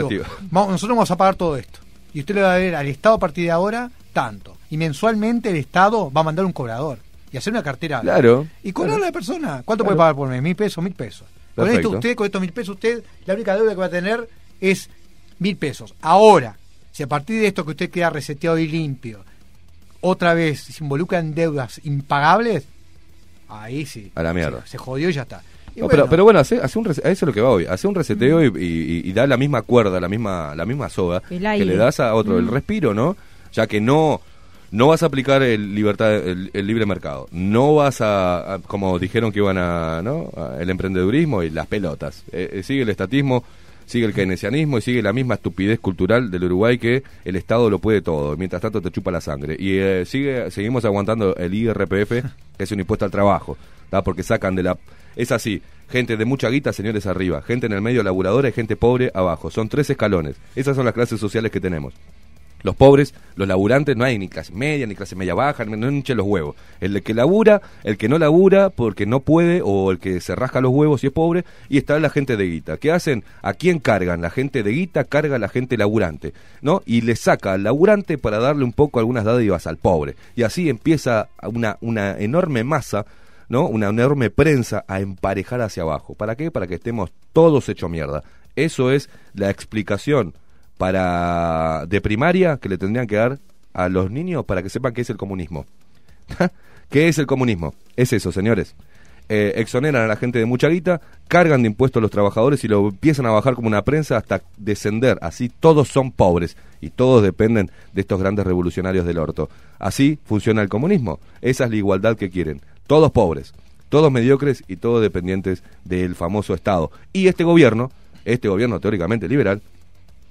digo, 0.08 0.24
vamos- 0.52 0.70
nosotros 0.70 0.96
vamos 0.96 1.10
a 1.10 1.16
pagar 1.16 1.34
todo 1.34 1.56
esto. 1.56 1.80
Y 2.12 2.20
usted 2.20 2.36
le 2.36 2.42
va 2.42 2.54
a 2.54 2.58
ver 2.58 2.76
al 2.76 2.86
Estado 2.86 3.16
a 3.16 3.18
partir 3.18 3.44
de 3.46 3.50
ahora 3.50 3.90
tanto. 4.12 4.56
Y 4.70 4.76
mensualmente 4.76 5.50
el 5.50 5.56
Estado 5.56 6.12
va 6.12 6.20
a 6.20 6.24
mandar 6.24 6.44
un 6.44 6.52
cobrador 6.52 7.00
y 7.32 7.36
hacer 7.36 7.52
una 7.52 7.64
cartera. 7.64 8.00
Claro. 8.02 8.46
Y 8.62 8.70
cobrarle 8.72 9.02
a 9.02 9.06
la 9.08 9.12
persona. 9.12 9.62
¿Cuánto 9.64 9.82
Claro. 9.82 9.84
puede 9.84 9.96
pagar 9.98 10.14
por 10.14 10.28
mes? 10.28 10.40
Mil 10.40 10.54
pesos, 10.54 10.84
mil 10.84 10.94
pesos. 10.94 11.26
Con 11.56 11.68
esto 11.68 11.90
usted, 11.90 12.14
con 12.14 12.26
estos 12.26 12.40
mil 12.40 12.52
pesos, 12.52 12.76
usted, 12.76 13.02
la 13.26 13.34
única 13.34 13.56
deuda 13.56 13.70
que 13.70 13.76
va 13.80 13.86
a 13.86 13.90
tener 13.90 14.28
es 14.60 14.88
mil 15.40 15.56
pesos. 15.56 15.92
Ahora, 16.02 16.56
si 16.92 17.02
a 17.02 17.08
partir 17.08 17.40
de 17.40 17.48
esto 17.48 17.64
que 17.64 17.72
usted 17.72 17.90
queda 17.90 18.10
reseteado 18.10 18.58
y 18.58 18.68
limpio, 18.68 19.24
otra 20.04 20.34
vez 20.34 20.60
se 20.60 20.82
involucra 20.84 21.18
en 21.18 21.34
deudas 21.34 21.80
impagables, 21.84 22.64
ahí 23.48 23.86
sí. 23.86 24.10
A 24.14 24.22
la 24.22 24.34
mierda. 24.34 24.62
Se, 24.64 24.72
se 24.72 24.78
jodió 24.78 25.08
y 25.08 25.12
ya 25.12 25.22
está. 25.22 25.42
Y 25.74 25.80
No, 25.80 25.86
bueno, 25.86 26.02
pero, 26.04 26.10
pero 26.10 26.24
bueno, 26.24 26.38
hace, 26.40 26.60
hace 26.60 26.78
un 26.78 26.84
rese- 26.84 27.04
a 27.04 27.10
eso 27.10 27.24
es 27.24 27.26
lo 27.26 27.32
que 27.32 27.40
va 27.40 27.50
hoy. 27.50 27.66
Hace 27.66 27.88
un 27.88 27.94
reseteo 27.94 28.44
y, 28.44 28.46
y- 28.64 29.08
y 29.08 29.12
da 29.12 29.26
la 29.26 29.36
misma 29.36 29.62
cuerda, 29.62 29.98
la 30.00 30.08
misma, 30.08 30.54
la 30.54 30.64
misma 30.66 30.88
soga 30.88 31.20
que 31.20 31.38
le 31.64 31.76
das 31.76 31.98
a 32.00 32.14
otro, 32.14 32.38
el 32.38 32.44
Mm. 32.44 32.50
respiro, 32.50 32.94
¿no? 32.94 33.16
Ya 33.52 33.66
que 33.66 33.80
no, 33.80 34.20
no 34.70 34.88
vas 34.88 35.02
a 35.02 35.06
aplicar 35.06 35.42
el 35.42 35.74
libertad, 35.74 36.14
el, 36.14 36.50
el 36.52 36.66
libre 36.66 36.86
mercado. 36.86 37.28
No 37.32 37.74
vas 37.74 38.00
a, 38.00 38.54
a- 38.54 38.58
como 38.60 38.98
dijeron 38.98 39.32
que 39.32 39.40
iban 39.40 39.58
a, 39.58 40.00
¿no? 40.02 40.30
A 40.36 40.60
el 40.60 40.70
emprendedurismo 40.70 41.42
y 41.42 41.50
las 41.50 41.66
pelotas. 41.66 42.22
Eh, 42.30 42.50
eh, 42.52 42.62
sigue 42.62 42.82
el 42.82 42.88
estatismo, 42.90 43.42
sigue 43.86 44.06
el 44.06 44.14
keynesianismo 44.14 44.78
y 44.78 44.80
sigue 44.80 45.02
la 45.02 45.12
misma 45.12 45.34
estupidez 45.34 45.78
cultural 45.80 46.30
del 46.30 46.44
Uruguay 46.44 46.78
que 46.78 47.02
el 47.24 47.36
Estado 47.36 47.70
lo 47.70 47.78
puede 47.78 48.02
todo. 48.02 48.36
Mientras 48.36 48.62
tanto 48.62 48.80
te 48.80 48.90
chupa 48.90 49.10
la 49.10 49.20
sangre. 49.20 49.56
Y 49.58 49.78
eh, 49.78 50.04
sigue, 50.06 50.50
seguimos 50.50 50.84
aguantando 50.84 51.34
el 51.36 51.54
IRPF, 51.54 52.10
que 52.56 52.64
es 52.64 52.72
un 52.72 52.80
impuesto 52.80 53.04
al 53.04 53.10
trabajo. 53.10 53.56
¿tá? 53.90 54.02
Porque 54.02 54.22
sacan 54.22 54.54
de 54.54 54.62
la... 54.62 54.78
Es 55.16 55.30
así, 55.30 55.62
gente 55.88 56.16
de 56.16 56.24
mucha 56.24 56.48
guita, 56.48 56.72
señores 56.72 57.06
arriba, 57.06 57.42
gente 57.42 57.66
en 57.66 57.72
el 57.72 57.80
medio 57.80 58.02
laburadora 58.02 58.48
y 58.48 58.52
gente 58.52 58.76
pobre 58.76 59.10
abajo. 59.14 59.50
Son 59.50 59.68
tres 59.68 59.90
escalones. 59.90 60.36
Esas 60.56 60.76
son 60.76 60.84
las 60.84 60.94
clases 60.94 61.20
sociales 61.20 61.52
que 61.52 61.60
tenemos. 61.60 61.94
Los 62.64 62.76
pobres, 62.76 63.12
los 63.36 63.46
laburantes, 63.46 63.94
no 63.94 64.04
hay 64.04 64.18
ni 64.18 64.28
clase 64.28 64.50
media, 64.54 64.86
ni 64.86 64.94
clase 64.94 65.14
media 65.14 65.34
baja, 65.34 65.66
no 65.66 65.90
hinchen 65.90 66.16
los 66.16 66.26
huevos. 66.26 66.56
El 66.80 67.02
que 67.02 67.12
labura, 67.12 67.60
el 67.84 67.98
que 67.98 68.08
no 68.08 68.18
labura 68.18 68.70
porque 68.70 69.04
no 69.04 69.20
puede, 69.20 69.60
o 69.62 69.90
el 69.90 69.98
que 69.98 70.18
se 70.22 70.34
rasca 70.34 70.62
los 70.62 70.72
huevos 70.72 71.04
y 71.04 71.08
es 71.08 71.12
pobre, 71.12 71.44
y 71.68 71.76
está 71.76 71.98
la 71.98 72.08
gente 72.08 72.38
de 72.38 72.46
guita. 72.46 72.78
¿Qué 72.78 72.90
hacen? 72.90 73.22
¿A 73.42 73.52
quién 73.52 73.80
cargan? 73.80 74.22
La 74.22 74.30
gente 74.30 74.62
de 74.62 74.70
guita 74.70 75.04
carga 75.04 75.36
a 75.36 75.38
la 75.38 75.50
gente 75.50 75.76
laburante, 75.76 76.32
¿no? 76.62 76.80
Y 76.86 77.02
le 77.02 77.16
saca 77.16 77.52
al 77.52 77.64
laburante 77.64 78.16
para 78.16 78.38
darle 78.38 78.64
un 78.64 78.72
poco 78.72 78.98
algunas 78.98 79.26
dádivas 79.26 79.66
al 79.66 79.76
pobre. 79.76 80.16
Y 80.34 80.42
así 80.42 80.70
empieza 80.70 81.28
una, 81.42 81.76
una 81.82 82.18
enorme 82.18 82.64
masa 82.64 83.04
¿no? 83.46 83.66
Una 83.66 83.90
enorme 83.90 84.30
prensa 84.30 84.86
a 84.88 85.00
emparejar 85.00 85.60
hacia 85.60 85.82
abajo. 85.82 86.14
¿Para 86.14 86.34
qué? 86.34 86.50
Para 86.50 86.66
que 86.66 86.76
estemos 86.76 87.12
todos 87.34 87.68
hecho 87.68 87.90
mierda. 87.90 88.24
Eso 88.56 88.90
es 88.90 89.10
la 89.34 89.50
explicación 89.50 90.32
para 90.78 91.86
de 91.86 92.00
primaria 92.00 92.58
que 92.58 92.68
le 92.68 92.78
tendrían 92.78 93.06
que 93.06 93.16
dar 93.16 93.38
a 93.72 93.88
los 93.88 94.10
niños 94.10 94.44
para 94.44 94.62
que 94.62 94.70
sepan 94.70 94.94
qué 94.94 95.02
es 95.02 95.10
el 95.10 95.16
comunismo. 95.16 95.66
¿Qué 96.90 97.08
es 97.08 97.18
el 97.18 97.26
comunismo? 97.26 97.74
Es 97.96 98.12
eso, 98.12 98.32
señores. 98.32 98.74
Eh, 99.30 99.54
exoneran 99.56 100.02
a 100.02 100.06
la 100.06 100.16
gente 100.16 100.38
de 100.38 100.44
mucha 100.44 100.68
guita, 100.68 101.00
cargan 101.28 101.62
de 101.62 101.68
impuestos 101.68 101.98
a 101.98 102.02
los 102.02 102.10
trabajadores 102.10 102.62
y 102.62 102.68
lo 102.68 102.88
empiezan 102.88 103.24
a 103.24 103.30
bajar 103.30 103.54
como 103.54 103.68
una 103.68 103.82
prensa 103.82 104.18
hasta 104.18 104.42
descender. 104.58 105.18
Así 105.22 105.48
todos 105.48 105.88
son 105.88 106.12
pobres 106.12 106.56
y 106.80 106.90
todos 106.90 107.22
dependen 107.22 107.70
de 107.94 108.02
estos 108.02 108.20
grandes 108.20 108.46
revolucionarios 108.46 109.06
del 109.06 109.18
orto. 109.18 109.48
Así 109.78 110.18
funciona 110.24 110.60
el 110.60 110.68
comunismo. 110.68 111.20
Esa 111.40 111.64
es 111.64 111.70
la 111.70 111.76
igualdad 111.76 112.16
que 112.16 112.30
quieren. 112.30 112.60
Todos 112.86 113.10
pobres, 113.12 113.54
todos 113.88 114.12
mediocres 114.12 114.62
y 114.68 114.76
todos 114.76 115.00
dependientes 115.00 115.62
del 115.84 116.14
famoso 116.14 116.52
Estado. 116.52 116.90
Y 117.14 117.28
este 117.28 117.44
gobierno, 117.44 117.90
este 118.26 118.48
gobierno 118.48 118.78
teóricamente 118.78 119.26
liberal, 119.26 119.62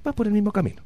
va 0.05 0.11
por 0.13 0.27
el 0.27 0.33
mismo 0.33 0.51
camino. 0.51 0.81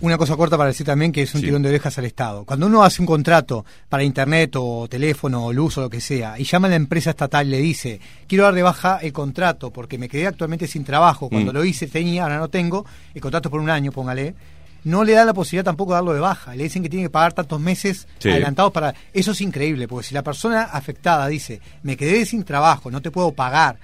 Una 0.00 0.18
cosa 0.18 0.36
corta 0.36 0.56
para 0.58 0.70
decir 0.70 0.84
también 0.84 1.12
que 1.12 1.22
es 1.22 1.32
un 1.32 1.40
Sí. 1.42 1.46
tirón 1.46 1.62
de 1.62 1.68
orejas 1.68 1.96
al 1.96 2.04
Estado. 2.06 2.44
Cuando 2.44 2.66
uno 2.66 2.82
hace 2.82 3.00
un 3.00 3.06
contrato 3.06 3.64
para 3.88 4.02
internet 4.02 4.56
o 4.56 4.88
teléfono 4.88 5.44
o 5.46 5.52
luz 5.52 5.78
o 5.78 5.82
lo 5.82 5.90
que 5.90 6.00
sea 6.00 6.36
y 6.40 6.42
llama 6.44 6.66
a 6.66 6.70
la 6.70 6.76
empresa 6.76 7.10
estatal 7.10 7.46
y 7.46 7.50
le 7.50 7.58
dice, 7.58 8.00
quiero 8.26 8.42
dar 8.42 8.52
de 8.54 8.64
baja 8.64 8.98
el 9.00 9.12
contrato 9.12 9.70
porque 9.72 9.98
me 9.98 10.08
quedé 10.08 10.26
actualmente 10.26 10.66
sin 10.66 10.82
trabajo, 10.82 11.28
cuando 11.28 11.52
Mm. 11.52 11.54
lo 11.54 11.64
hice 11.64 11.86
tenía, 11.86 12.24
ahora 12.24 12.38
no 12.38 12.48
tengo, 12.48 12.84
el 13.14 13.20
contrato 13.20 13.48
es 13.48 13.50
por 13.52 13.60
un 13.60 13.70
año, 13.70 13.92
póngale, 13.92 14.34
no 14.84 15.04
le 15.04 15.12
da 15.12 15.24
la 15.24 15.32
posibilidad 15.34 15.64
tampoco 15.64 15.92
de 15.92 15.96
darlo 15.96 16.12
de 16.14 16.20
baja. 16.20 16.54
Le 16.54 16.64
dicen 16.64 16.82
que 16.82 16.88
tiene 16.88 17.06
que 17.06 17.10
pagar 17.10 17.32
tantos 17.32 17.60
meses 17.60 18.06
Sí. 18.18 18.30
adelantados 18.30 18.72
para... 18.72 18.94
Eso 19.12 19.32
es 19.32 19.40
increíble, 19.40 19.86
porque 19.88 20.08
si 20.08 20.14
la 20.14 20.22
persona 20.22 20.62
afectada 20.62 21.28
dice, 21.28 21.60
me 21.82 21.96
quedé 21.96 22.24
sin 22.26 22.44
trabajo, 22.44 22.90
no 22.90 23.00
te 23.00 23.10
puedo 23.10 23.32
pagar, 23.32 23.78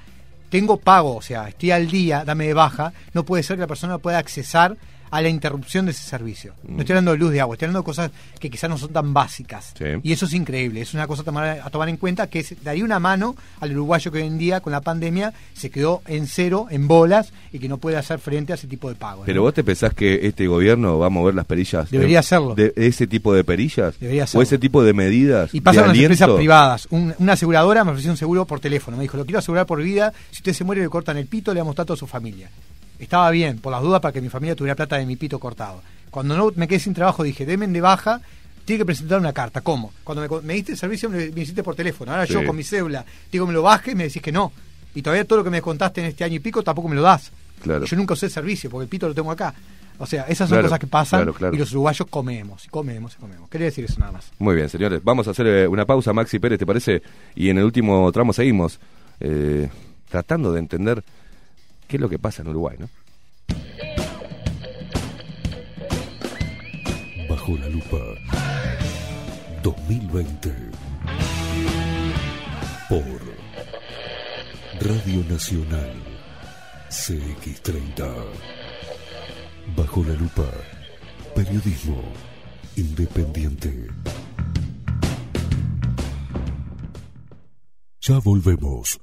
tengo 0.50 0.76
pago, 0.78 1.16
o 1.16 1.22
sea, 1.22 1.48
estoy 1.48 1.70
al 1.72 1.88
día, 1.90 2.24
dame 2.24 2.46
de 2.46 2.54
baja, 2.54 2.92
no 3.12 3.24
puede 3.24 3.42
ser 3.42 3.56
que 3.56 3.60
la 3.62 3.66
persona 3.66 3.98
pueda 3.98 4.18
accesar 4.18 4.76
a 5.10 5.20
la 5.22 5.28
interrupción 5.28 5.86
de 5.86 5.92
ese 5.92 6.02
servicio. 6.02 6.54
Mm. 6.62 6.74
No 6.76 6.80
estoy 6.80 6.92
hablando 6.94 7.12
de 7.12 7.18
luz 7.18 7.32
de 7.32 7.40
agua, 7.40 7.54
estoy 7.54 7.66
hablando 7.66 7.80
de 7.80 7.84
cosas 7.84 8.10
que 8.38 8.50
quizás 8.50 8.68
no 8.70 8.78
son 8.78 8.90
tan 8.92 9.12
básicas. 9.14 9.72
Sí. 9.76 9.84
Y 10.02 10.12
eso 10.12 10.26
es 10.26 10.32
increíble, 10.34 10.80
es 10.80 10.94
una 10.94 11.06
cosa 11.06 11.22
a 11.22 11.24
tomar, 11.24 11.60
a 11.64 11.70
tomar 11.70 11.88
en 11.88 11.96
cuenta 11.96 12.26
que 12.28 12.40
es- 12.40 12.54
daría 12.62 12.84
una 12.84 12.98
mano 12.98 13.34
al 13.60 13.72
uruguayo 13.72 14.10
que 14.12 14.18
hoy 14.18 14.26
en 14.26 14.38
día 14.38 14.60
con 14.60 14.72
la 14.72 14.80
pandemia 14.80 15.32
se 15.54 15.70
quedó 15.70 16.02
en 16.06 16.26
cero, 16.26 16.66
en 16.70 16.88
bolas, 16.88 17.32
y 17.52 17.58
que 17.58 17.68
no 17.68 17.78
puede 17.78 17.96
hacer 17.96 18.18
frente 18.18 18.52
a 18.52 18.56
ese 18.56 18.66
tipo 18.66 18.88
de 18.88 18.94
pagos. 18.94 19.24
Pero 19.26 19.36
¿no? 19.38 19.42
vos 19.42 19.54
te 19.54 19.64
pensás 19.64 19.94
que 19.94 20.26
este 20.26 20.46
gobierno 20.46 20.98
va 20.98 21.06
a 21.06 21.10
mover 21.10 21.34
las 21.34 21.46
perillas. 21.46 21.90
Debería 21.90 22.16
de- 22.16 22.18
hacerlo. 22.18 22.54
De 22.54 22.72
ese 22.76 23.06
tipo 23.06 23.32
de 23.34 23.44
perillas. 23.44 23.98
Debería 23.98 24.22
O 24.22 24.24
hacerlo. 24.24 24.42
ese 24.42 24.58
tipo 24.58 24.82
de 24.82 24.92
medidas. 24.92 25.54
Y 25.54 25.60
pasa 25.60 25.80
de 25.80 25.86
con 25.86 25.94
las 25.96 26.02
empresas 26.04 26.30
privadas. 26.30 26.88
Un- 26.90 27.14
una 27.18 27.32
aseguradora 27.34 27.84
me 27.84 27.90
ofreció 27.92 28.10
un 28.10 28.16
seguro 28.16 28.44
por 28.44 28.60
teléfono. 28.60 28.96
Me 28.96 29.02
dijo, 29.04 29.16
lo 29.16 29.24
quiero 29.24 29.38
asegurar 29.38 29.66
por 29.66 29.82
vida. 29.82 30.12
Si 30.30 30.38
usted 30.38 30.52
se 30.52 30.64
muere, 30.64 30.82
le 30.82 30.88
cortan 30.88 31.16
el 31.16 31.26
pito, 31.26 31.52
le 31.54 31.58
damos 31.60 31.74
tanto 31.74 31.92
a 31.94 31.96
su 31.96 32.06
familia. 32.06 32.50
Estaba 32.98 33.30
bien, 33.30 33.58
por 33.58 33.72
las 33.72 33.82
dudas, 33.82 34.00
para 34.00 34.12
que 34.12 34.20
mi 34.20 34.28
familia 34.28 34.54
tuviera 34.56 34.74
plata 34.74 34.96
de 34.96 35.06
mi 35.06 35.16
pito 35.16 35.38
cortado. 35.38 35.82
Cuando 36.10 36.36
no 36.36 36.52
me 36.56 36.66
quedé 36.66 36.80
sin 36.80 36.94
trabajo, 36.94 37.22
dije, 37.22 37.46
demen 37.46 37.72
de 37.72 37.80
baja, 37.80 38.20
tiene 38.64 38.78
que 38.80 38.86
presentar 38.86 39.18
una 39.20 39.32
carta. 39.32 39.60
¿Cómo? 39.60 39.92
Cuando 40.04 40.22
me, 40.22 40.42
me 40.42 40.54
diste 40.54 40.72
el 40.72 40.78
servicio, 40.78 41.08
me, 41.08 41.30
me 41.30 41.42
hiciste 41.42 41.62
por 41.62 41.74
teléfono. 41.74 42.12
Ahora 42.12 42.24
yo 42.24 42.44
con 42.44 42.56
mi 42.56 42.64
cédula, 42.64 43.04
digo, 43.30 43.46
me 43.46 43.52
lo 43.52 43.62
baje, 43.62 43.94
me 43.94 44.04
decís 44.04 44.20
que 44.22 44.32
no. 44.32 44.52
Y 44.94 45.02
todavía 45.02 45.24
todo 45.24 45.38
lo 45.38 45.44
que 45.44 45.50
me 45.50 45.62
contaste 45.62 46.00
en 46.00 46.08
este 46.08 46.24
año 46.24 46.36
y 46.36 46.38
pico 46.40 46.62
tampoco 46.62 46.88
me 46.88 46.96
lo 46.96 47.02
das. 47.02 47.30
Claro. 47.62 47.84
Yo 47.84 47.96
nunca 47.96 48.14
usé 48.14 48.26
el 48.26 48.32
servicio, 48.32 48.70
porque 48.70 48.84
el 48.84 48.88
pito 48.88 49.08
lo 49.08 49.14
tengo 49.14 49.30
acá. 49.30 49.54
O 50.00 50.06
sea, 50.06 50.22
esas 50.22 50.48
son 50.48 50.56
Claro, 50.56 50.68
cosas 50.68 50.78
que 50.78 50.86
pasan 50.86 51.32
claro, 51.32 51.54
y 51.54 51.58
los 51.58 51.72
uruguayos 51.72 52.06
comemos, 52.08 52.64
y 52.66 52.68
comemos, 52.68 53.14
y 53.14 53.20
comemos. 53.20 53.48
Quería 53.48 53.66
decir 53.66 53.84
eso 53.84 53.98
nada 53.98 54.12
más. 54.12 54.30
Muy 54.38 54.54
bien, 54.54 54.68
señores. 54.68 55.02
Vamos 55.02 55.26
a 55.26 55.32
hacer 55.32 55.46
eh, 55.46 55.66
una 55.66 55.84
pausa, 55.86 56.12
Maxi 56.12 56.38
Pérez, 56.38 56.58
¿te 56.58 56.66
parece? 56.66 57.02
Y 57.34 57.48
en 57.50 57.58
el 57.58 57.64
último 57.64 58.10
tramo 58.12 58.32
seguimos 58.32 58.78
eh, 59.18 59.68
tratando 60.08 60.52
de 60.52 60.60
entender 60.60 61.02
qué 61.88 61.96
es 61.96 62.00
lo 62.00 62.08
que 62.08 62.18
pasa 62.18 62.42
en 62.42 62.48
Uruguay, 62.48 62.76
¿no? 62.78 62.88
Bajo 67.28 67.56
la 67.56 67.68
lupa 67.68 67.98
2020 69.62 70.54
por 72.88 73.04
Radio 74.80 75.24
Nacional 75.28 75.92
CX30 76.90 78.14
Bajo 79.76 80.04
la 80.04 80.14
lupa 80.14 80.44
Periodismo 81.34 82.02
Independiente 82.76 83.88
Ya 88.00 88.18
volvemos. 88.20 88.98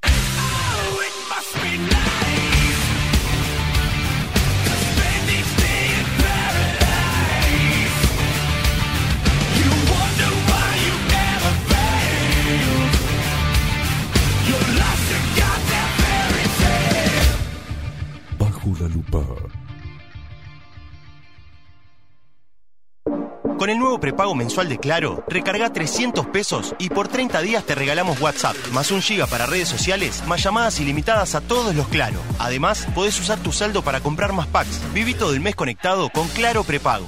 Lupa. 18.66 19.22
Con 23.58 23.70
el 23.70 23.80
nuevo 23.80 24.00
prepago 24.00 24.36
mensual 24.36 24.68
de 24.68 24.78
Claro, 24.78 25.24
recarga 25.30 25.72
300 25.72 26.26
pesos 26.28 26.76
y 26.78 26.90
por 26.90 27.08
30 27.08 27.42
días 27.42 27.64
te 27.64 27.74
regalamos 27.74 28.20
WhatsApp, 28.20 28.56
más 28.74 28.92
un 28.92 29.02
giga 29.02 29.28
para 29.28 29.46
redes 29.46 29.70
sociales, 29.70 30.24
más 30.28 30.44
llamadas 30.44 30.80
ilimitadas 30.80 31.36
a 31.36 31.42
todos 31.42 31.74
los 31.74 31.88
Claro. 31.88 32.20
Además, 32.38 32.86
podés 32.94 33.20
usar 33.20 33.40
tu 33.40 33.52
saldo 33.54 33.82
para 33.82 34.02
comprar 34.02 34.34
más 34.34 34.48
packs. 34.48 34.82
Viví 34.94 35.14
todo 35.14 35.34
el 35.34 35.40
mes 35.40 35.56
conectado 35.56 36.10
con 36.10 36.28
Claro 36.30 36.64
Prepago. 36.64 37.08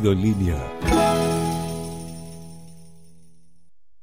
en 0.09 0.21
línea. 0.21 0.55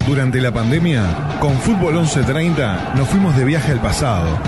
Durante 0.06 0.40
la 0.40 0.52
pandemia, 0.52 1.38
con 1.40 1.58
Fútbol 1.58 1.94
1130 1.94 2.94
nos 2.94 3.08
fuimos 3.08 3.36
de 3.36 3.44
viaje 3.44 3.72
al 3.72 3.80
pasado. 3.80 4.38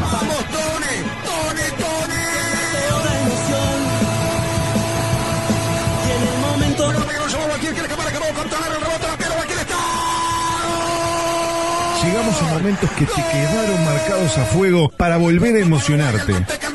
Llegamos 12.03 12.43
a 12.43 12.55
momentos 12.55 12.91
que 12.93 13.07
te 13.07 13.23
quedaron 13.33 13.85
marcados 13.85 14.39
a 14.39 14.45
fuego 14.45 14.89
para 14.89 15.17
volver 15.17 15.57
a 15.57 15.61
emocionarte. 15.61 16.70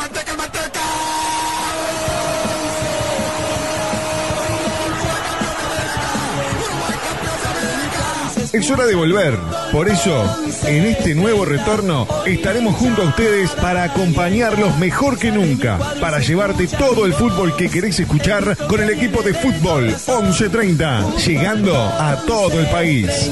Es 8.55 8.71
hora 8.71 8.85
de 8.85 8.95
volver. 8.95 9.37
Por 9.73 9.89
eso, 9.89 10.23
en 10.65 10.85
este 10.85 11.13
nuevo 11.13 11.43
retorno, 11.43 12.07
estaremos 12.25 12.77
junto 12.77 13.01
a 13.01 13.05
ustedes 13.09 13.51
para 13.51 13.83
acompañarlos 13.83 14.77
mejor 14.77 15.19
que 15.19 15.29
nunca, 15.29 15.77
para 15.99 16.19
llevarte 16.19 16.65
todo 16.67 17.05
el 17.05 17.13
fútbol 17.13 17.53
que 17.57 17.69
querés 17.69 17.99
escuchar 17.99 18.55
con 18.69 18.79
el 18.79 18.91
equipo 18.91 19.21
de 19.23 19.33
fútbol 19.33 19.87
1130, 19.87 21.17
llegando 21.17 21.75
a 21.75 22.23
todo 22.25 22.57
el 22.57 22.67
país. 22.67 23.29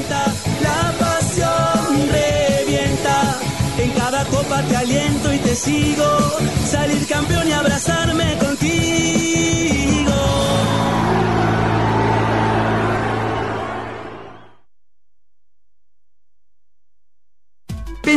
La 0.62 0.92
pasión 1.00 2.10
revienta. 2.12 3.40
En 3.78 3.92
cada 3.92 4.26
copa 4.26 4.62
te 4.64 4.76
aliento 4.76 5.34
y 5.34 5.38
te 5.38 5.56
sigo. 5.56 6.38
Salir 6.70 7.08
campeón 7.08 7.48
y 7.48 7.52
abrazarme 7.54 8.38
contigo. 8.40 9.63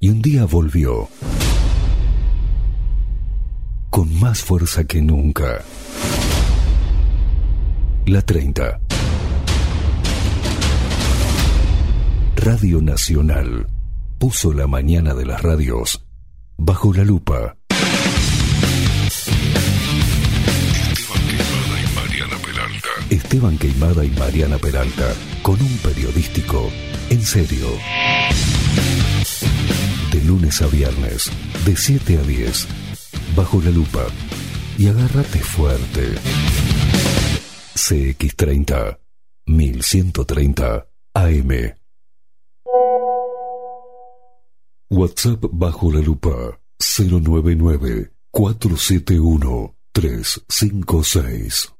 Y 0.00 0.10
un 0.10 0.22
día 0.22 0.44
volvió. 0.44 1.08
Con 3.90 4.16
más 4.20 4.44
fuerza 4.44 4.84
que 4.84 5.02
nunca. 5.02 5.64
La 8.06 8.22
30. 8.22 8.80
Radio 12.36 12.80
Nacional 12.80 13.66
puso 14.20 14.52
la 14.52 14.68
mañana 14.68 15.14
de 15.14 15.26
las 15.26 15.42
radios 15.42 16.06
bajo 16.56 16.94
la 16.94 17.02
lupa. 17.02 17.56
Esteban 23.10 23.58
Queimada 23.58 24.04
y 24.04 24.10
Mariana 24.10 24.58
Peralta 24.58 25.12
con 25.42 25.60
un 25.60 25.78
periodístico 25.78 26.70
en 27.10 27.22
serio. 27.22 27.66
Lunes 30.28 30.60
a 30.60 30.66
viernes, 30.66 31.32
de 31.64 31.74
7 31.74 32.18
a 32.18 32.22
10, 32.22 32.68
bajo 33.34 33.62
la 33.62 33.70
lupa. 33.70 34.04
Y 34.76 34.86
agárrate 34.88 35.38
fuerte. 35.38 36.16
CX30, 37.74 38.98
1130 39.46 40.86
AM. 41.14 41.74
WhatsApp 44.90 45.46
bajo 45.50 45.90
la 45.90 46.00
lupa 46.00 46.60
099 46.78 48.12
471 48.30 49.76
356. 49.92 51.72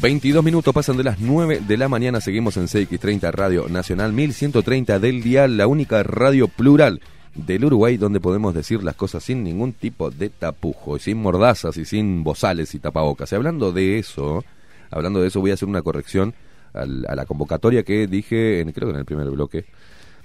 22 0.00 0.42
minutos 0.42 0.72
pasan 0.72 0.96
de 0.96 1.04
las 1.04 1.20
9 1.20 1.60
de 1.68 1.76
la 1.76 1.86
mañana, 1.86 2.22
seguimos 2.22 2.56
en 2.56 2.68
CX30 2.68 3.32
Radio 3.32 3.68
Nacional 3.68 4.14
1130 4.14 4.98
del 4.98 5.22
Dial, 5.22 5.58
la 5.58 5.66
única 5.66 6.02
radio 6.02 6.48
plural 6.48 7.02
del 7.34 7.66
Uruguay 7.66 7.98
donde 7.98 8.18
podemos 8.18 8.54
decir 8.54 8.82
las 8.82 8.94
cosas 8.94 9.22
sin 9.22 9.44
ningún 9.44 9.74
tipo 9.74 10.10
de 10.10 10.30
tapujo, 10.30 10.96
y 10.96 11.00
sin 11.00 11.18
mordazas 11.18 11.76
y 11.76 11.84
sin 11.84 12.24
bozales 12.24 12.74
y 12.74 12.78
tapabocas. 12.78 13.30
Y 13.30 13.34
hablando 13.34 13.72
de 13.72 13.98
eso, 13.98 14.42
hablando 14.90 15.20
de 15.20 15.28
eso 15.28 15.40
voy 15.40 15.50
a 15.50 15.54
hacer 15.54 15.68
una 15.68 15.82
corrección 15.82 16.32
a 16.72 16.86
la 16.86 17.26
convocatoria 17.26 17.82
que 17.82 18.06
dije, 18.06 18.60
en, 18.60 18.72
creo 18.72 18.88
que 18.88 18.94
en 18.94 19.00
el 19.00 19.04
primer 19.04 19.28
bloque, 19.28 19.66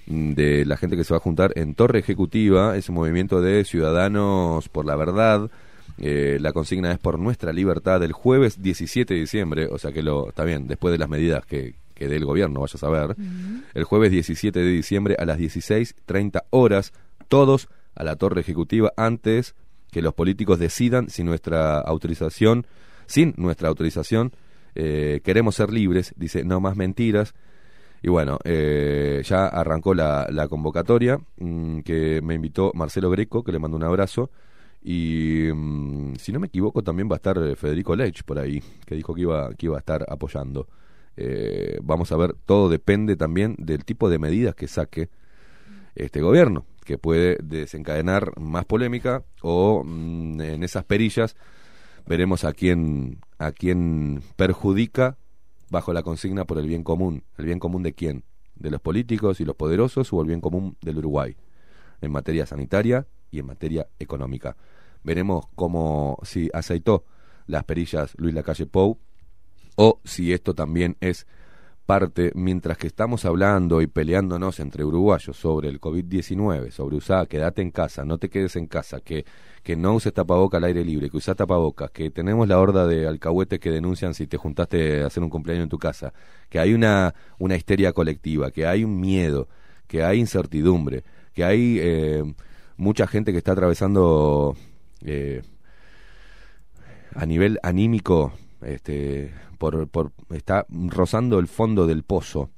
mm, 0.08 0.34
de 0.36 0.66
la 0.66 0.78
gente 0.78 0.96
que 0.96 1.04
se 1.04 1.14
va 1.14 1.18
a 1.18 1.22
juntar 1.22 1.52
en 1.56 1.76
Torre 1.76 2.00
Ejecutiva, 2.00 2.78
ese 2.78 2.94
movimiento 2.94 3.42
de 3.42 3.66
Ciudadanos 3.66 4.70
por 4.70 4.86
la 4.86 4.96
Verdad. 4.96 5.50
Eh, 5.98 6.38
la 6.42 6.52
consigna 6.52 6.92
es 6.92 7.00
por 7.00 7.20
nuestra 7.20 7.54
libertad 7.54 8.04
el 8.04 8.12
jueves 8.12 8.62
17 8.62 9.14
de 9.14 9.20
diciembre, 9.22 9.68
o 9.68 9.78
sea 9.78 9.92
que 9.92 10.04
lo 10.04 10.30
está 10.30 10.44
bien, 10.44 10.68
después 10.68 10.92
de 10.92 10.98
las 10.98 11.10
medidas 11.10 11.46
que, 11.46 11.76
que 11.94 12.08
dé 12.08 12.18
el 12.18 12.26
gobierno, 12.26 12.60
vaya 12.60 12.74
a 12.76 12.78
saber. 12.78 13.16
El 13.74 13.84
jueves 13.86 14.12
17 14.12 14.60
de 14.60 14.70
diciembre 14.70 15.16
a 15.18 15.26
las 15.26 15.40
16.30 15.40 16.44
horas, 16.52 16.94
todos 17.28 17.70
a 17.96 18.04
la 18.04 18.18
Torre 18.18 18.42
Ejecutiva 18.42 18.92
antes 18.98 19.56
que 19.92 20.02
los 20.02 20.14
políticos 20.14 20.60
decidan 20.60 21.10
si 21.10 21.24
nuestra 21.24 21.80
autorización, 21.80 22.68
sin 23.06 23.34
nuestra 23.38 23.70
autorización, 23.70 24.34
eh, 24.76 25.22
queremos 25.24 25.56
ser 25.56 25.72
libres, 25.72 26.14
dice, 26.18 26.44
no 26.44 26.60
más 26.60 26.76
mentiras. 26.76 27.34
Y 28.02 28.10
bueno, 28.10 28.38
eh, 28.44 29.24
ya 29.26 29.48
arrancó 29.48 29.94
la, 29.94 30.28
la 30.30 30.50
convocatoria, 30.50 31.18
mm, 31.38 31.80
que 31.80 32.22
me 32.22 32.36
invitó 32.36 32.72
Marcelo 32.76 33.10
Greco, 33.10 33.44
que 33.44 33.54
le 33.54 33.60
mando 33.60 33.78
un 33.78 33.84
abrazo. 33.84 34.30
Y 34.88 35.50
mm, 35.52 36.14
si 36.18 36.32
no 36.32 36.40
me 36.40 36.46
equivoco, 36.46 36.84
también 36.84 37.10
va 37.10 37.16
a 37.16 37.18
estar 37.18 37.40
eh, 37.40 37.56
Federico 37.56 37.96
Lech 37.96 38.24
por 38.24 38.38
ahí, 38.38 38.62
que 38.86 38.94
dijo 38.94 39.16
que 39.16 39.22
iba, 39.22 39.52
que 39.56 39.66
iba 39.66 39.78
a 39.78 39.80
estar 39.80 40.06
apoyando. 40.08 40.68
Eh, 41.18 41.80
vamos 41.82 42.12
a 42.12 42.18
ver, 42.18 42.36
todo 42.46 42.70
depende 42.70 43.16
también 43.16 43.56
del 43.58 43.84
tipo 43.84 44.12
de 44.12 44.20
medidas 44.20 44.54
que 44.54 44.68
saque 44.68 45.10
este 45.96 46.22
gobierno, 46.22 46.68
que 46.84 47.00
puede 47.00 47.40
desencadenar 47.42 48.40
más 48.40 48.66
polémica 48.66 49.24
o 49.42 49.84
mm, 49.84 50.42
en 50.42 50.64
esas 50.64 50.84
perillas 50.84 51.36
veremos 52.06 52.44
a 52.44 52.54
quién, 52.54 53.22
a 53.40 53.54
quién 53.54 54.22
perjudica 54.36 55.18
bajo 55.72 55.94
la 55.94 56.04
consigna 56.04 56.46
por 56.46 56.60
el 56.60 56.68
bien 56.68 56.84
común. 56.84 57.24
¿El 57.40 57.46
bien 57.46 57.58
común 57.58 57.82
de 57.82 57.94
quién? 57.94 58.24
¿De 58.54 58.70
los 58.70 58.82
políticos 58.82 59.40
y 59.40 59.46
los 59.46 59.56
poderosos 59.56 60.14
o 60.14 60.22
el 60.22 60.28
bien 60.28 60.42
común 60.42 60.78
del 60.82 61.00
Uruguay? 61.00 61.36
En 62.02 62.12
materia 62.12 62.46
sanitaria 62.46 63.08
y 63.32 63.40
en 63.40 63.48
materia 63.48 63.88
económica. 63.98 64.56
Veremos 65.06 65.46
cómo, 65.54 66.18
si 66.24 66.50
aceitó 66.52 67.06
las 67.46 67.64
perillas 67.64 68.16
Luis 68.18 68.34
Lacalle 68.34 68.66
Pou 68.66 68.98
o 69.76 70.02
si 70.04 70.34
esto 70.34 70.56
también 70.56 70.98
es 71.00 71.28
parte, 71.86 72.32
mientras 72.34 72.80
que 72.80 72.88
estamos 72.88 73.24
hablando 73.26 73.82
y 73.82 73.88
peleándonos 73.88 74.60
entre 74.60 74.84
uruguayos 74.84 75.38
sobre 75.38 75.70
el 75.70 75.80
COVID-19, 75.80 76.72
sobre 76.72 76.96
usar, 76.96 77.28
quédate 77.28 77.62
en 77.62 77.70
casa, 77.70 78.04
no 78.04 78.18
te 78.18 78.30
quedes 78.30 78.56
en 78.56 78.66
casa, 78.66 79.02
que, 79.02 79.26
que 79.62 79.76
no 79.76 79.94
uses 79.94 80.12
tapaboca 80.12 80.58
al 80.58 80.64
aire 80.64 80.84
libre, 80.84 81.12
que 81.12 81.18
usa 81.18 81.36
tapabocas, 81.36 81.92
que 81.92 82.10
tenemos 82.10 82.48
la 82.48 82.60
horda 82.60 82.88
de 82.88 83.08
alcahuetes 83.08 83.60
que 83.60 83.70
denuncian 83.70 84.16
si 84.16 84.26
te 84.26 84.38
juntaste 84.38 85.04
a 85.04 85.08
hacer 85.08 85.22
un 85.22 85.30
cumpleaños 85.30 85.64
en 85.64 85.70
tu 85.70 85.78
casa, 85.78 86.12
que 86.50 86.58
hay 86.58 86.74
una, 86.74 87.14
una 87.38 87.56
histeria 87.56 87.94
colectiva, 87.94 88.50
que 88.50 88.66
hay 88.66 88.84
un 88.84 89.00
miedo, 89.00 89.48
que 89.88 90.04
hay 90.04 90.20
incertidumbre, 90.20 91.04
que 91.34 91.44
hay 91.44 91.78
eh, 91.80 92.24
mucha 92.78 93.06
gente 93.06 93.32
que 93.32 93.38
está 93.38 93.52
atravesando 93.52 94.56
eh, 95.02 95.42
a 97.14 97.26
nivel 97.26 97.60
anímico 97.64 98.34
este, 98.62 99.34
por, 99.58 99.88
por, 99.88 100.12
está 100.32 100.66
rozando 100.70 101.40
el 101.40 101.48
fondo 101.48 101.88
del 101.88 102.04
pozo, 102.04 102.52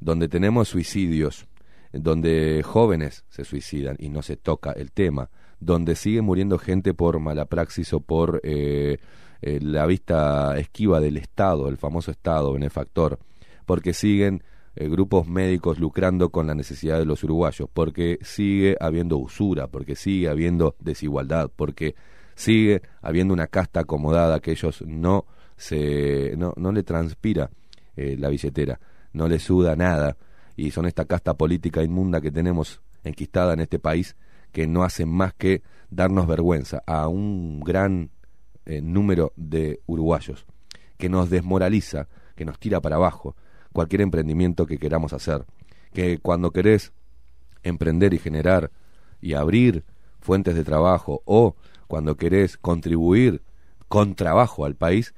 donde 0.00 0.28
tenemos 0.28 0.68
suicidios, 0.68 1.46
donde 1.92 2.62
jóvenes 2.64 3.24
se 3.28 3.44
suicidan 3.44 3.96
y 3.98 4.08
no 4.08 4.22
se 4.22 4.36
toca 4.36 4.72
el 4.72 4.92
tema, 4.92 5.30
donde 5.60 5.94
sigue 5.94 6.22
muriendo 6.22 6.58
gente 6.58 6.94
por 6.94 7.20
mala 7.20 7.44
praxis 7.44 7.92
o 7.92 8.00
por 8.00 8.40
eh, 8.42 8.98
eh, 9.42 9.58
la 9.60 9.86
vista 9.86 10.58
esquiva 10.58 11.00
del 11.00 11.16
Estado, 11.16 11.68
el 11.68 11.76
famoso 11.76 12.10
Estado 12.10 12.52
benefactor, 12.52 13.18
porque 13.66 13.92
siguen 13.94 14.42
eh, 14.74 14.88
grupos 14.88 15.26
médicos 15.26 15.78
lucrando 15.78 16.30
con 16.30 16.46
la 16.46 16.54
necesidad 16.54 16.98
de 16.98 17.04
los 17.04 17.22
uruguayos, 17.24 17.68
porque 17.72 18.18
sigue 18.22 18.76
habiendo 18.80 19.18
usura, 19.18 19.66
porque 19.66 19.96
sigue 19.96 20.28
habiendo 20.28 20.76
desigualdad, 20.80 21.50
porque 21.54 21.94
sigue 22.34 22.82
habiendo 23.02 23.34
una 23.34 23.46
casta 23.46 23.80
acomodada 23.80 24.40
que 24.40 24.52
ellos 24.52 24.82
no 24.86 25.26
se 25.56 26.34
no, 26.36 26.54
no 26.56 26.72
le 26.72 26.82
transpira 26.82 27.50
eh, 27.96 28.16
la 28.18 28.28
billetera, 28.28 28.80
no 29.12 29.28
le 29.28 29.38
suda 29.38 29.76
nada 29.76 30.16
y 30.56 30.70
son 30.70 30.86
esta 30.86 31.04
casta 31.04 31.34
política 31.34 31.82
inmunda 31.82 32.20
que 32.20 32.30
tenemos 32.30 32.80
enquistada 33.04 33.52
en 33.52 33.60
este 33.60 33.78
país 33.78 34.16
que 34.52 34.66
no 34.66 34.84
hacen 34.84 35.08
más 35.08 35.34
que 35.34 35.62
darnos 35.90 36.26
vergüenza 36.26 36.82
a 36.86 37.08
un 37.08 37.60
gran 37.60 38.10
eh, 38.64 38.80
número 38.80 39.32
de 39.36 39.80
uruguayos 39.86 40.46
que 40.98 41.08
nos 41.08 41.30
desmoraliza, 41.30 42.08
que 42.36 42.44
nos 42.44 42.58
tira 42.58 42.80
para 42.80 42.96
abajo 42.96 43.34
cualquier 43.72 44.02
emprendimiento 44.02 44.66
que 44.66 44.78
queramos 44.78 45.12
hacer, 45.12 45.44
que 45.92 46.18
cuando 46.18 46.50
querés 46.50 46.92
emprender 47.62 48.14
y 48.14 48.18
generar 48.18 48.70
y 49.20 49.34
abrir 49.34 49.84
fuentes 50.20 50.54
de 50.54 50.64
trabajo 50.64 51.22
o 51.24 51.56
cuando 51.86 52.16
querés 52.16 52.56
contribuir 52.56 53.42
con 53.88 54.14
trabajo 54.14 54.64
al 54.64 54.74
país, 54.74 55.14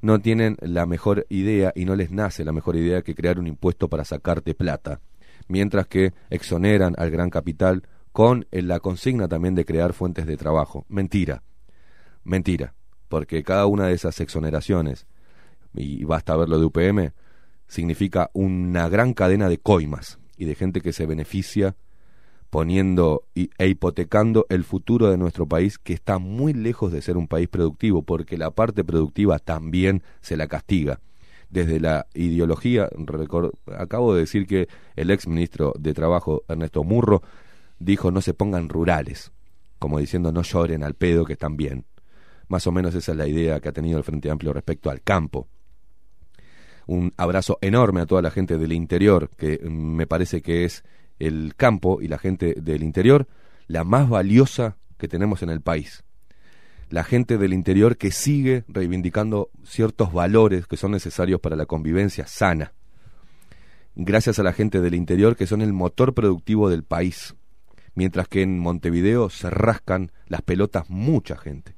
no 0.00 0.20
tienen 0.20 0.56
la 0.60 0.86
mejor 0.86 1.26
idea 1.28 1.72
y 1.74 1.84
no 1.84 1.96
les 1.96 2.10
nace 2.10 2.44
la 2.44 2.52
mejor 2.52 2.76
idea 2.76 3.02
que 3.02 3.14
crear 3.14 3.38
un 3.38 3.46
impuesto 3.46 3.88
para 3.88 4.04
sacarte 4.04 4.54
plata, 4.54 5.00
mientras 5.48 5.86
que 5.86 6.12
exoneran 6.30 6.94
al 6.98 7.10
gran 7.10 7.30
capital 7.30 7.82
con 8.12 8.46
la 8.50 8.80
consigna 8.80 9.28
también 9.28 9.54
de 9.54 9.64
crear 9.64 9.92
fuentes 9.92 10.26
de 10.26 10.36
trabajo. 10.36 10.84
Mentira, 10.88 11.42
mentira, 12.24 12.74
porque 13.08 13.42
cada 13.42 13.66
una 13.66 13.86
de 13.86 13.94
esas 13.94 14.20
exoneraciones, 14.20 15.06
y 15.74 16.04
basta 16.04 16.36
verlo 16.36 16.58
de 16.58 16.66
UPM, 16.66 17.12
significa 17.68 18.30
una 18.32 18.88
gran 18.88 19.14
cadena 19.14 19.48
de 19.48 19.58
coimas 19.58 20.18
y 20.36 20.46
de 20.46 20.54
gente 20.54 20.80
que 20.80 20.92
se 20.92 21.06
beneficia 21.06 21.76
poniendo 22.50 23.24
e 23.34 23.68
hipotecando 23.68 24.46
el 24.48 24.64
futuro 24.64 25.10
de 25.10 25.18
nuestro 25.18 25.46
país 25.46 25.78
que 25.78 25.92
está 25.92 26.18
muy 26.18 26.54
lejos 26.54 26.90
de 26.92 27.02
ser 27.02 27.16
un 27.16 27.28
país 27.28 27.48
productivo 27.48 28.02
porque 28.02 28.38
la 28.38 28.50
parte 28.50 28.84
productiva 28.84 29.38
también 29.38 30.02
se 30.22 30.36
la 30.36 30.48
castiga. 30.48 31.00
Desde 31.50 31.80
la 31.80 32.06
ideología 32.14 32.88
record, 32.96 33.52
acabo 33.76 34.14
de 34.14 34.20
decir 34.20 34.46
que 34.46 34.68
el 34.96 35.10
ex 35.10 35.26
ministro 35.26 35.74
de 35.78 35.94
trabajo 35.94 36.42
Ernesto 36.48 36.84
Murro 36.84 37.22
dijo 37.78 38.10
no 38.10 38.20
se 38.20 38.34
pongan 38.34 38.68
rurales 38.68 39.32
como 39.78 39.98
diciendo 39.98 40.32
no 40.32 40.42
lloren 40.42 40.82
al 40.82 40.94
pedo 40.94 41.24
que 41.24 41.34
están 41.34 41.56
bien 41.56 41.84
más 42.48 42.66
o 42.66 42.72
menos 42.72 42.94
esa 42.94 43.12
es 43.12 43.18
la 43.18 43.28
idea 43.28 43.60
que 43.60 43.68
ha 43.68 43.72
tenido 43.72 43.98
el 43.98 44.04
Frente 44.04 44.30
Amplio 44.30 44.52
respecto 44.52 44.90
al 44.90 45.00
campo 45.00 45.48
un 46.88 47.12
abrazo 47.18 47.58
enorme 47.60 48.00
a 48.00 48.06
toda 48.06 48.22
la 48.22 48.30
gente 48.30 48.58
del 48.58 48.72
interior 48.72 49.30
que 49.36 49.60
mm, 49.62 49.70
me 49.70 50.06
parece 50.06 50.42
que 50.42 50.64
es 50.64 50.82
el 51.18 51.54
campo 51.54 52.00
y 52.00 52.08
la 52.08 52.18
gente 52.18 52.54
del 52.60 52.82
interior 52.82 53.28
la 53.66 53.84
más 53.84 54.08
valiosa 54.08 54.78
que 54.96 55.06
tenemos 55.06 55.42
en 55.42 55.50
el 55.50 55.60
país. 55.60 56.02
La 56.88 57.04
gente 57.04 57.36
del 57.36 57.52
interior 57.52 57.98
que 57.98 58.10
sigue 58.10 58.64
reivindicando 58.66 59.50
ciertos 59.64 60.12
valores 60.12 60.66
que 60.66 60.78
son 60.78 60.92
necesarios 60.92 61.40
para 61.40 61.54
la 61.54 61.66
convivencia 61.66 62.26
sana. 62.26 62.72
Gracias 63.94 64.38
a 64.38 64.42
la 64.42 64.54
gente 64.54 64.80
del 64.80 64.94
interior 64.94 65.36
que 65.36 65.46
son 65.46 65.60
el 65.60 65.74
motor 65.74 66.14
productivo 66.14 66.70
del 66.70 66.84
país. 66.84 67.34
Mientras 67.94 68.28
que 68.28 68.40
en 68.40 68.58
Montevideo 68.58 69.28
se 69.28 69.50
rascan 69.50 70.12
las 70.26 70.40
pelotas 70.40 70.88
mucha 70.88 71.36
gente. 71.36 71.74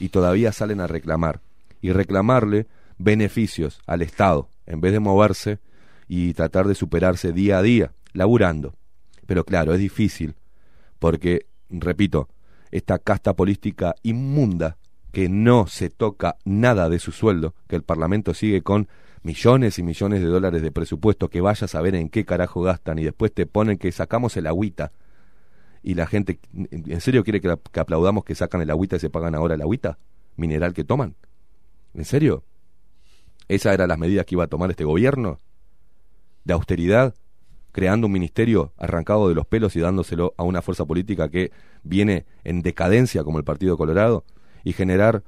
Y 0.00 0.08
todavía 0.08 0.52
salen 0.52 0.80
a 0.80 0.86
reclamar. 0.86 1.42
Y 1.82 1.92
reclamarle 1.92 2.66
beneficios 2.98 3.80
al 3.86 4.02
Estado 4.02 4.48
en 4.66 4.80
vez 4.80 4.92
de 4.92 5.00
moverse 5.00 5.58
y 6.08 6.34
tratar 6.34 6.66
de 6.66 6.74
superarse 6.74 7.32
día 7.32 7.58
a 7.58 7.62
día 7.62 7.92
laburando. 8.12 8.74
Pero 9.26 9.44
claro, 9.44 9.74
es 9.74 9.80
difícil, 9.80 10.34
porque, 10.98 11.46
repito, 11.68 12.28
esta 12.70 12.98
casta 12.98 13.34
política 13.34 13.94
inmunda 14.02 14.76
que 15.12 15.28
no 15.28 15.66
se 15.66 15.90
toca 15.90 16.36
nada 16.44 16.88
de 16.88 16.98
su 16.98 17.12
sueldo, 17.12 17.54
que 17.66 17.76
el 17.76 17.82
Parlamento 17.82 18.34
sigue 18.34 18.62
con 18.62 18.88
millones 19.22 19.78
y 19.78 19.82
millones 19.82 20.20
de 20.20 20.26
dólares 20.26 20.62
de 20.62 20.70
presupuesto, 20.70 21.28
que 21.28 21.40
vaya 21.40 21.64
a 21.64 21.68
saber 21.68 21.94
en 21.94 22.08
qué 22.08 22.24
carajo 22.24 22.62
gastan 22.62 22.98
y 22.98 23.04
después 23.04 23.32
te 23.32 23.46
ponen 23.46 23.78
que 23.78 23.92
sacamos 23.92 24.36
el 24.36 24.46
agüita 24.46 24.92
y 25.82 25.94
la 25.94 26.06
gente, 26.06 26.38
¿en 26.52 27.00
serio 27.00 27.24
quiere 27.24 27.40
que, 27.40 27.48
aplaudamos 27.80 28.24
que 28.24 28.34
sacan 28.34 28.60
el 28.60 28.70
agüita 28.70 28.96
y 28.96 28.98
se 28.98 29.10
pagan 29.10 29.34
ahora 29.34 29.54
el 29.54 29.62
agüita 29.62 29.98
mineral 30.36 30.74
que 30.74 30.84
toman? 30.84 31.14
¿En 31.94 32.04
serio? 32.04 32.44
¿Esas 33.48 33.74
eran 33.74 33.88
las 33.88 33.98
medidas 33.98 34.26
que 34.26 34.34
iba 34.34 34.44
a 34.44 34.48
tomar 34.48 34.70
este 34.70 34.84
gobierno? 34.84 35.38
¿De 36.44 36.52
austeridad? 36.52 37.14
creando 37.78 38.08
un 38.08 38.12
ministerio 38.12 38.72
arrancado 38.76 39.28
de 39.28 39.36
los 39.36 39.46
pelos 39.46 39.76
y 39.76 39.80
dándoselo 39.80 40.34
a 40.36 40.42
una 40.42 40.62
fuerza 40.62 40.84
política 40.84 41.28
que 41.28 41.52
viene 41.84 42.26
en 42.42 42.62
decadencia 42.62 43.22
como 43.22 43.38
el 43.38 43.44
Partido 43.44 43.76
Colorado 43.76 44.24
y 44.64 44.72
generar 44.72 45.22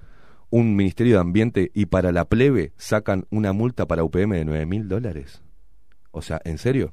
un 0.50 0.74
ministerio 0.74 1.14
de 1.14 1.20
ambiente 1.20 1.70
y 1.74 1.86
para 1.86 2.10
la 2.10 2.24
plebe 2.24 2.72
sacan 2.76 3.24
una 3.30 3.52
multa 3.52 3.86
para 3.86 4.02
UPM 4.02 4.34
de 4.34 4.44
nueve 4.44 4.66
mil 4.66 4.88
dólares. 4.88 5.42
O 6.10 6.22
sea, 6.22 6.40
¿en 6.44 6.58
serio? 6.58 6.92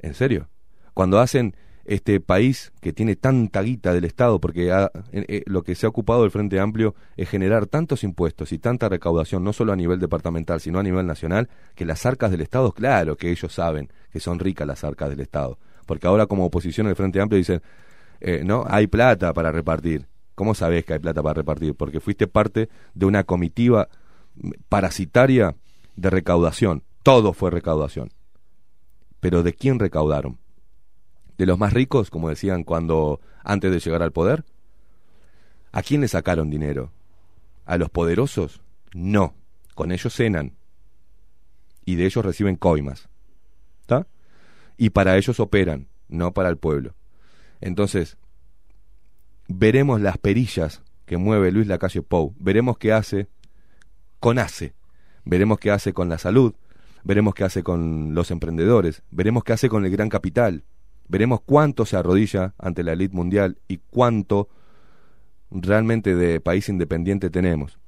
¿En 0.00 0.12
serio? 0.12 0.50
Cuando 0.92 1.20
hacen 1.20 1.56
este 1.84 2.20
país 2.20 2.72
que 2.80 2.92
tiene 2.92 3.16
tanta 3.16 3.62
guita 3.62 3.92
del 3.92 4.04
Estado, 4.04 4.40
porque 4.40 4.72
ha, 4.72 4.90
eh, 5.12 5.42
lo 5.46 5.62
que 5.62 5.74
se 5.74 5.86
ha 5.86 5.88
ocupado 5.88 6.24
el 6.24 6.30
Frente 6.30 6.58
Amplio 6.58 6.94
es 7.16 7.28
generar 7.28 7.66
tantos 7.66 8.04
impuestos 8.04 8.52
y 8.52 8.58
tanta 8.58 8.88
recaudación, 8.88 9.44
no 9.44 9.52
solo 9.52 9.72
a 9.72 9.76
nivel 9.76 10.00
departamental, 10.00 10.60
sino 10.60 10.78
a 10.78 10.82
nivel 10.82 11.06
nacional, 11.06 11.48
que 11.74 11.84
las 11.84 12.06
arcas 12.06 12.30
del 12.30 12.40
Estado, 12.40 12.72
claro 12.72 13.16
que 13.16 13.30
ellos 13.30 13.52
saben 13.52 13.90
que 14.10 14.20
son 14.20 14.38
ricas 14.38 14.66
las 14.66 14.84
arcas 14.84 15.10
del 15.10 15.20
Estado. 15.20 15.58
Porque 15.86 16.06
ahora 16.06 16.26
como 16.26 16.46
oposición 16.46 16.86
el 16.86 16.96
Frente 16.96 17.20
Amplio 17.20 17.38
dicen, 17.38 17.60
eh, 18.20 18.42
no, 18.44 18.64
hay 18.66 18.86
plata 18.86 19.32
para 19.34 19.52
repartir. 19.52 20.06
¿Cómo 20.34 20.54
sabés 20.54 20.84
que 20.84 20.94
hay 20.94 20.98
plata 20.98 21.22
para 21.22 21.34
repartir? 21.34 21.74
Porque 21.74 22.00
fuiste 22.00 22.26
parte 22.26 22.68
de 22.94 23.06
una 23.06 23.24
comitiva 23.24 23.88
parasitaria 24.68 25.54
de 25.96 26.10
recaudación. 26.10 26.82
Todo 27.02 27.32
fue 27.34 27.50
recaudación. 27.50 28.10
Pero 29.20 29.42
¿de 29.42 29.52
quién 29.52 29.78
recaudaron? 29.78 30.38
De 31.38 31.46
los 31.46 31.58
más 31.58 31.72
ricos, 31.72 32.10
como 32.10 32.28
decían 32.28 32.64
cuando 32.64 33.20
antes 33.42 33.70
de 33.70 33.80
llegar 33.80 34.02
al 34.02 34.12
poder, 34.12 34.44
¿A 35.74 35.82
quién 35.82 36.02
le 36.02 36.06
sacaron 36.06 36.50
dinero? 36.50 36.92
¿A 37.64 37.78
los 37.78 37.90
poderosos? 37.90 38.62
No. 38.92 39.34
Con 39.74 39.90
ellos 39.90 40.14
cenan. 40.14 40.52
Y 41.84 41.96
de 41.96 42.06
ellos 42.06 42.24
reciben 42.24 42.54
coimas. 42.54 43.08
¿Está? 43.80 44.06
Y 44.76 44.90
para 44.90 45.16
ellos 45.16 45.40
operan, 45.40 45.88
no 46.06 46.32
para 46.32 46.48
el 46.48 46.58
pueblo. 46.58 46.94
Entonces, 47.60 48.18
veremos 49.48 50.00
las 50.00 50.16
perillas 50.16 50.80
que 51.06 51.16
mueve 51.16 51.50
Luis 51.50 51.66
Lacalle 51.66 52.02
Pou. 52.02 52.36
Veremos 52.38 52.78
qué 52.78 52.92
hace 52.92 53.26
con 54.20 54.38
ACE. 54.38 54.74
Veremos 55.24 55.58
qué 55.58 55.72
hace 55.72 55.92
con 55.92 56.08
la 56.08 56.18
salud. 56.18 56.54
Veremos 57.02 57.34
qué 57.34 57.42
hace 57.42 57.64
con 57.64 58.14
los 58.14 58.30
emprendedores. 58.30 59.02
Veremos 59.10 59.42
qué 59.42 59.54
hace 59.54 59.68
con 59.68 59.84
el 59.84 59.90
gran 59.90 60.08
capital. 60.08 60.62
Veremos 61.08 61.40
cuánto 61.40 61.84
se 61.86 61.96
arrodilla 61.96 62.54
ante 62.58 62.82
la 62.82 62.92
élite 62.92 63.14
mundial 63.14 63.58
y 63.68 63.78
cuánto 63.78 64.48
realmente 65.50 66.14
de 66.14 66.40
país 66.40 66.68
independiente 66.68 67.30
tenemos. 67.30 67.78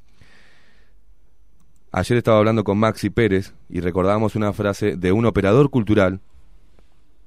Ayer 1.93 2.19
estaba 2.19 2.39
hablando 2.39 2.63
con 2.63 2.79
Maxi 2.79 3.11
Pérez 3.11 3.55
y 3.69 3.81
recordábamos 3.81 4.37
una 4.37 4.53
frase 4.53 4.97
de 4.97 5.13
un 5.13 5.25
operador 5.25 5.71
cultural, 5.71 6.21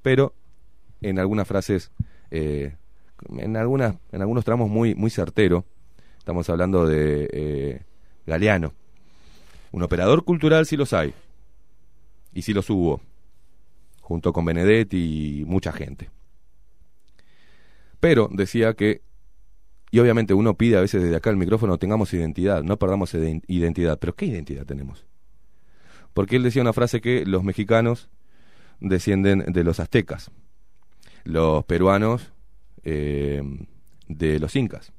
pero 0.04 0.34
en 1.02 1.18
algunas 1.18 1.48
frases, 1.48 1.92
eh, 2.30 2.76
en, 3.36 3.58
algunas, 3.58 3.96
en 4.12 4.22
algunos 4.22 4.46
tramos 4.46 4.70
muy, 4.70 4.94
muy 4.96 5.10
certero. 5.10 5.66
Estamos 6.20 6.50
hablando 6.50 6.86
de 6.86 7.30
eh, 7.32 7.82
Galeano. 8.28 8.74
Un 9.72 9.84
operador 9.84 10.24
cultural 10.24 10.66
sí 10.66 10.78
los 10.78 10.94
hay, 10.94 11.14
y 12.34 12.44
sí 12.44 12.54
los 12.54 12.70
hubo, 12.70 13.02
junto 14.10 14.34
con 14.34 14.44
Benedetti 14.44 15.42
y 15.42 15.46
mucha 15.46 15.72
gente. 15.72 16.10
Pero 18.00 18.28
decía 18.32 18.74
que 18.74 19.04
y 19.92 20.00
obviamente 20.00 20.34
uno 20.34 20.56
pide 20.56 20.78
a 20.78 20.82
veces 20.82 21.02
desde 21.04 21.16
acá 21.16 21.30
el 21.30 21.38
micrófono, 21.38 21.78
tengamos 21.78 22.12
identidad, 22.14 22.64
no 22.64 22.78
perdamos 22.78 23.14
ide- 23.14 23.42
identidad. 23.48 24.00
Pero 24.00 24.16
¿qué 24.16 24.26
identidad 24.26 24.66
tenemos? 24.66 25.06
Porque 26.14 26.36
él 26.38 26.44
decía 26.44 26.62
una 26.64 26.74
frase 26.74 27.02
que 27.02 27.24
los 27.26 27.44
mexicanos 27.44 28.10
descienden 28.80 29.46
de 29.52 29.64
los 29.64 29.80
aztecas, 29.80 30.32
los 31.24 31.64
peruanos 31.66 32.34
eh, 32.84 33.44
de 34.08 34.40
los 34.40 34.56
incas 34.56 34.92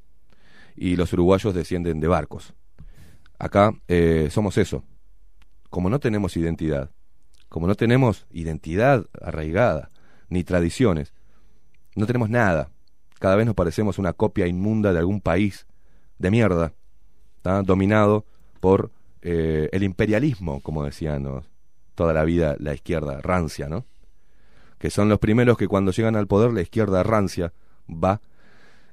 y 0.76 0.94
los 0.94 1.12
uruguayos 1.12 1.52
descienden 1.52 1.98
de 1.98 2.06
barcos. 2.06 2.54
Acá 3.38 3.72
eh, 3.88 4.28
somos 4.30 4.56
eso. 4.56 4.84
Como 5.68 5.88
no 5.90 5.98
tenemos 5.98 6.36
identidad, 6.36 6.90
como 7.50 7.66
no 7.66 7.74
tenemos 7.74 8.26
identidad 8.30 9.04
arraigada, 9.20 9.90
ni 10.30 10.42
tradiciones, 10.44 11.12
no 11.94 12.06
tenemos 12.06 12.30
nada 12.30 12.70
cada 13.20 13.36
vez 13.36 13.44
nos 13.44 13.54
parecemos 13.54 13.98
una 13.98 14.14
copia 14.14 14.46
inmunda 14.46 14.94
de 14.94 14.98
algún 14.98 15.20
país 15.20 15.66
de 16.18 16.30
mierda, 16.30 16.72
¿tá? 17.42 17.62
dominado 17.62 18.24
por 18.60 18.90
eh, 19.20 19.68
el 19.72 19.82
imperialismo, 19.82 20.60
como 20.62 20.84
decían 20.84 21.24
¿no? 21.24 21.44
toda 21.94 22.14
la 22.14 22.24
vida 22.24 22.56
la 22.58 22.72
izquierda 22.72 23.20
rancia, 23.20 23.68
¿no? 23.68 23.84
Que 24.78 24.88
son 24.88 25.10
los 25.10 25.18
primeros 25.18 25.58
que 25.58 25.68
cuando 25.68 25.92
llegan 25.92 26.16
al 26.16 26.26
poder 26.26 26.52
la 26.52 26.62
izquierda 26.62 27.02
rancia 27.02 27.52
va 27.86 28.22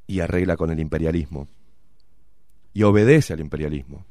y 0.06 0.20
arregla 0.20 0.58
con 0.58 0.72
el 0.72 0.80
imperialismo 0.82 1.48
y 2.74 2.84
obedece 2.84 3.32
al 3.32 3.40
imperialismo. 3.40 4.06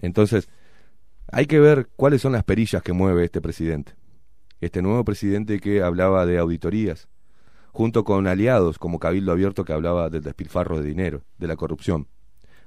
Entonces, 0.00 0.48
hay 1.30 1.46
que 1.46 1.60
ver 1.60 1.88
cuáles 1.96 2.22
son 2.22 2.32
las 2.32 2.44
perillas 2.44 2.82
que 2.82 2.92
mueve 2.92 3.24
este 3.24 3.40
presidente. 3.40 3.94
Este 4.60 4.82
nuevo 4.82 5.04
presidente 5.04 5.60
que 5.60 5.82
hablaba 5.82 6.24
de 6.24 6.38
auditorías, 6.38 7.08
junto 7.72 8.04
con 8.04 8.26
aliados 8.26 8.78
como 8.78 8.98
Cabildo 8.98 9.32
Abierto 9.32 9.64
que 9.64 9.72
hablaba 9.72 10.08
del 10.08 10.22
despilfarro 10.22 10.80
de 10.80 10.88
dinero, 10.88 11.22
de 11.38 11.46
la 11.46 11.56
corrupción. 11.56 12.08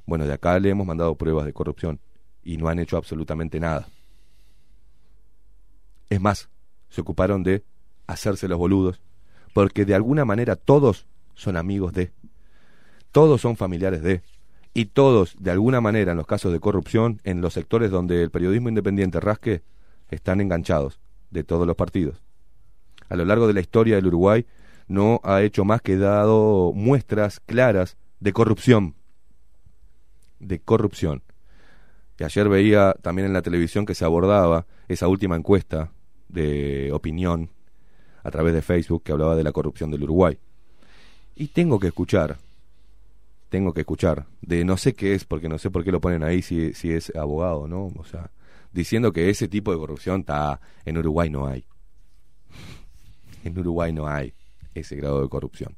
Bueno, 0.05 0.25
de 0.25 0.33
acá 0.33 0.59
le 0.59 0.69
hemos 0.69 0.85
mandado 0.85 1.15
pruebas 1.15 1.45
de 1.45 1.53
corrupción 1.53 1.99
y 2.43 2.57
no 2.57 2.67
han 2.67 2.79
hecho 2.79 2.97
absolutamente 2.97 3.59
nada. 3.59 3.87
Es 6.09 6.19
más, 6.19 6.49
se 6.89 7.01
ocuparon 7.01 7.43
de 7.43 7.63
hacerse 8.07 8.47
los 8.47 8.57
boludos, 8.57 9.01
porque 9.53 9.85
de 9.85 9.95
alguna 9.95 10.25
manera 10.25 10.55
todos 10.55 11.07
son 11.35 11.57
amigos 11.57 11.93
de, 11.93 12.11
todos 13.11 13.41
son 13.41 13.55
familiares 13.55 14.01
de, 14.01 14.21
y 14.73 14.85
todos, 14.85 15.35
de 15.39 15.51
alguna 15.51 15.81
manera, 15.81 16.11
en 16.11 16.17
los 16.17 16.27
casos 16.27 16.51
de 16.53 16.59
corrupción, 16.59 17.21
en 17.23 17.41
los 17.41 17.53
sectores 17.53 17.91
donde 17.91 18.21
el 18.21 18.31
periodismo 18.31 18.69
independiente 18.69 19.19
rasque, 19.19 19.63
están 20.09 20.41
enganchados 20.41 20.99
de 21.31 21.43
todos 21.43 21.67
los 21.67 21.75
partidos. 21.75 22.21
A 23.09 23.15
lo 23.15 23.25
largo 23.25 23.47
de 23.47 23.53
la 23.53 23.61
historia 23.61 23.95
del 23.95 24.07
Uruguay, 24.07 24.45
no 24.87 25.21
ha 25.23 25.41
hecho 25.41 25.65
más 25.65 25.81
que 25.81 25.97
dado 25.97 26.71
muestras 26.73 27.39
claras 27.39 27.97
de 28.19 28.33
corrupción. 28.33 28.95
De 30.39 30.59
corrupción. 30.59 31.23
Y 32.19 32.23
ayer 32.23 32.49
veía 32.49 32.95
también 33.01 33.27
en 33.27 33.33
la 33.33 33.41
televisión 33.41 33.85
que 33.85 33.95
se 33.95 34.05
abordaba 34.05 34.65
esa 34.87 35.07
última 35.07 35.35
encuesta 35.35 35.91
de 36.27 36.91
opinión 36.91 37.49
a 38.23 38.31
través 38.31 38.53
de 38.53 38.61
Facebook 38.61 39.03
que 39.03 39.11
hablaba 39.11 39.35
de 39.35 39.43
la 39.43 39.51
corrupción 39.51 39.89
del 39.89 40.03
Uruguay. 40.03 40.37
Y 41.35 41.47
tengo 41.47 41.79
que 41.79 41.87
escuchar, 41.87 42.37
tengo 43.49 43.73
que 43.73 43.81
escuchar, 43.81 44.27
de 44.41 44.63
no 44.63 44.77
sé 44.77 44.93
qué 44.93 45.13
es, 45.13 45.25
porque 45.25 45.49
no 45.49 45.57
sé 45.57 45.69
por 45.69 45.83
qué 45.83 45.91
lo 45.91 45.99
ponen 45.99 46.23
ahí 46.23 46.41
si, 46.41 46.73
si 46.73 46.91
es 46.91 47.13
abogado, 47.15 47.67
¿no? 47.67 47.87
O 47.97 48.05
sea, 48.05 48.31
diciendo 48.71 49.11
que 49.11 49.29
ese 49.29 49.47
tipo 49.47 49.71
de 49.71 49.77
corrupción 49.77 50.21
está 50.21 50.61
en 50.85 50.97
Uruguay 50.97 51.29
no 51.29 51.47
hay. 51.47 51.65
En 53.43 53.57
Uruguay 53.57 53.91
no 53.91 54.07
hay 54.07 54.33
ese 54.73 54.95
grado 54.95 55.21
de 55.21 55.29
corrupción. 55.29 55.75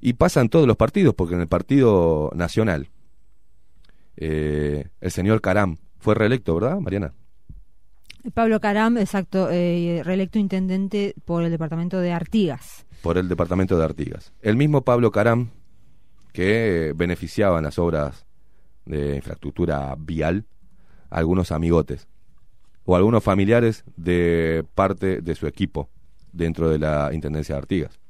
Y 0.00 0.12
pasa 0.12 0.40
en 0.40 0.48
todos 0.48 0.66
los 0.66 0.76
partidos, 0.76 1.14
porque 1.14 1.34
en 1.34 1.40
el 1.40 1.48
Partido 1.48 2.30
Nacional, 2.34 2.88
eh, 4.16 4.88
el 5.00 5.10
señor 5.10 5.40
Caram 5.40 5.78
fue 5.98 6.14
reelecto, 6.14 6.54
¿verdad, 6.54 6.78
Mariana? 6.78 7.14
Pablo 8.34 8.60
Caram, 8.60 8.98
exacto, 8.98 9.48
eh, 9.50 10.02
reelecto 10.04 10.38
intendente 10.38 11.14
por 11.24 11.44
el 11.44 11.50
departamento 11.50 11.98
de 11.98 12.12
Artigas. 12.12 12.84
Por 13.02 13.16
el 13.16 13.28
departamento 13.28 13.78
de 13.78 13.84
Artigas. 13.84 14.32
El 14.42 14.56
mismo 14.56 14.82
Pablo 14.82 15.10
Caram, 15.10 15.50
que 16.32 16.92
beneficiaba 16.94 17.58
en 17.58 17.64
las 17.64 17.78
obras 17.78 18.26
de 18.84 19.16
infraestructura 19.16 19.94
vial 19.98 20.46
a 21.10 21.18
algunos 21.18 21.52
amigotes 21.52 22.08
o 22.84 22.96
algunos 22.96 23.22
familiares 23.22 23.84
de 23.96 24.64
parte 24.74 25.20
de 25.20 25.34
su 25.34 25.46
equipo 25.46 25.90
dentro 26.32 26.70
de 26.70 26.78
la 26.78 27.10
Intendencia 27.12 27.54
de 27.54 27.60
Artigas. 27.60 28.00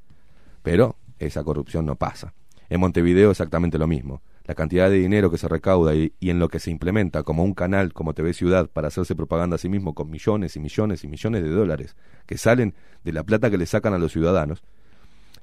Pero 0.63 0.95
esa 1.19 1.43
corrupción 1.43 1.85
no 1.85 1.95
pasa. 1.95 2.33
En 2.69 2.79
Montevideo 2.79 3.31
exactamente 3.31 3.77
lo 3.77 3.87
mismo. 3.87 4.21
La 4.45 4.55
cantidad 4.55 4.89
de 4.89 4.97
dinero 4.97 5.29
que 5.29 5.37
se 5.37 5.47
recauda 5.47 5.93
y, 5.95 6.13
y, 6.19 6.29
en 6.29 6.39
lo 6.39 6.47
que 6.47 6.59
se 6.59 6.71
implementa 6.71 7.23
como 7.23 7.43
un 7.43 7.53
canal 7.53 7.93
como 7.93 8.13
TV 8.13 8.33
Ciudad 8.33 8.67
para 8.67 8.87
hacerse 8.87 9.15
propaganda 9.15 9.55
a 9.55 9.59
sí 9.59 9.69
mismo 9.69 9.93
con 9.93 10.09
millones 10.09 10.55
y 10.55 10.59
millones 10.59 11.03
y 11.03 11.07
millones 11.07 11.43
de 11.43 11.49
dólares 11.49 11.95
que 12.25 12.37
salen 12.37 12.73
de 13.03 13.13
la 13.13 13.23
plata 13.23 13.51
que 13.51 13.57
le 13.57 13.65
sacan 13.65 13.93
a 13.93 13.99
los 13.99 14.11
ciudadanos 14.11 14.63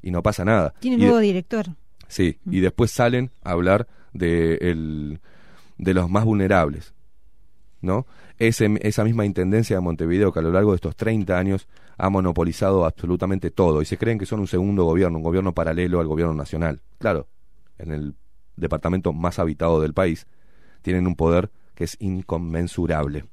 y 0.02 0.10
no 0.10 0.22
pasa 0.22 0.44
nada. 0.44 0.74
Tiene 0.80 0.98
nuevo 0.98 1.18
director. 1.18 1.66
Sí, 2.08 2.38
y 2.50 2.60
después 2.60 2.90
salen 2.90 3.30
a 3.42 3.52
hablar 3.52 3.88
de, 4.12 4.54
el- 4.56 5.20
de 5.78 5.94
los 5.94 6.10
más 6.10 6.24
vulnerables, 6.24 6.94
¿no? 7.80 8.06
Ese, 8.38 8.68
esa 8.82 9.04
misma 9.04 9.24
intendencia 9.24 9.76
de 9.76 9.82
Montevideo 9.82 10.32
que 10.32 10.40
a 10.40 10.42
lo 10.42 10.52
largo 10.52 10.72
de 10.72 10.76
estos 10.76 10.96
30 10.96 11.38
años 11.38 11.68
ha 11.98 12.10
monopolizado 12.10 12.84
absolutamente 12.84 13.50
todo 13.50 13.82
y 13.82 13.86
se 13.86 13.98
creen 13.98 14.18
que 14.18 14.26
son 14.26 14.40
un 14.40 14.46
segundo 14.48 14.84
gobierno, 14.84 15.18
un 15.18 15.24
gobierno 15.24 15.54
paralelo 15.54 16.00
al 16.00 16.06
gobierno 16.06 16.34
nacional. 16.34 16.80
Claro, 16.98 17.28
en 17.78 17.92
el 17.92 18.14
departamento 18.56 19.12
más 19.12 19.38
habitado 19.38 19.80
del 19.80 19.94
país 19.94 20.26
tienen 20.82 21.06
un 21.06 21.16
poder 21.16 21.50
que 21.74 21.84
es 21.84 21.96
inconmensurable 22.00 23.24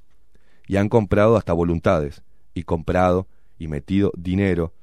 y 0.67 0.77
han 0.77 0.89
comprado 0.89 1.37
hasta 1.37 1.53
voluntades 1.53 2.23
y 2.53 2.63
comprado 2.63 3.27
y 3.59 3.67
metido 3.67 4.11
dinero 4.17 4.73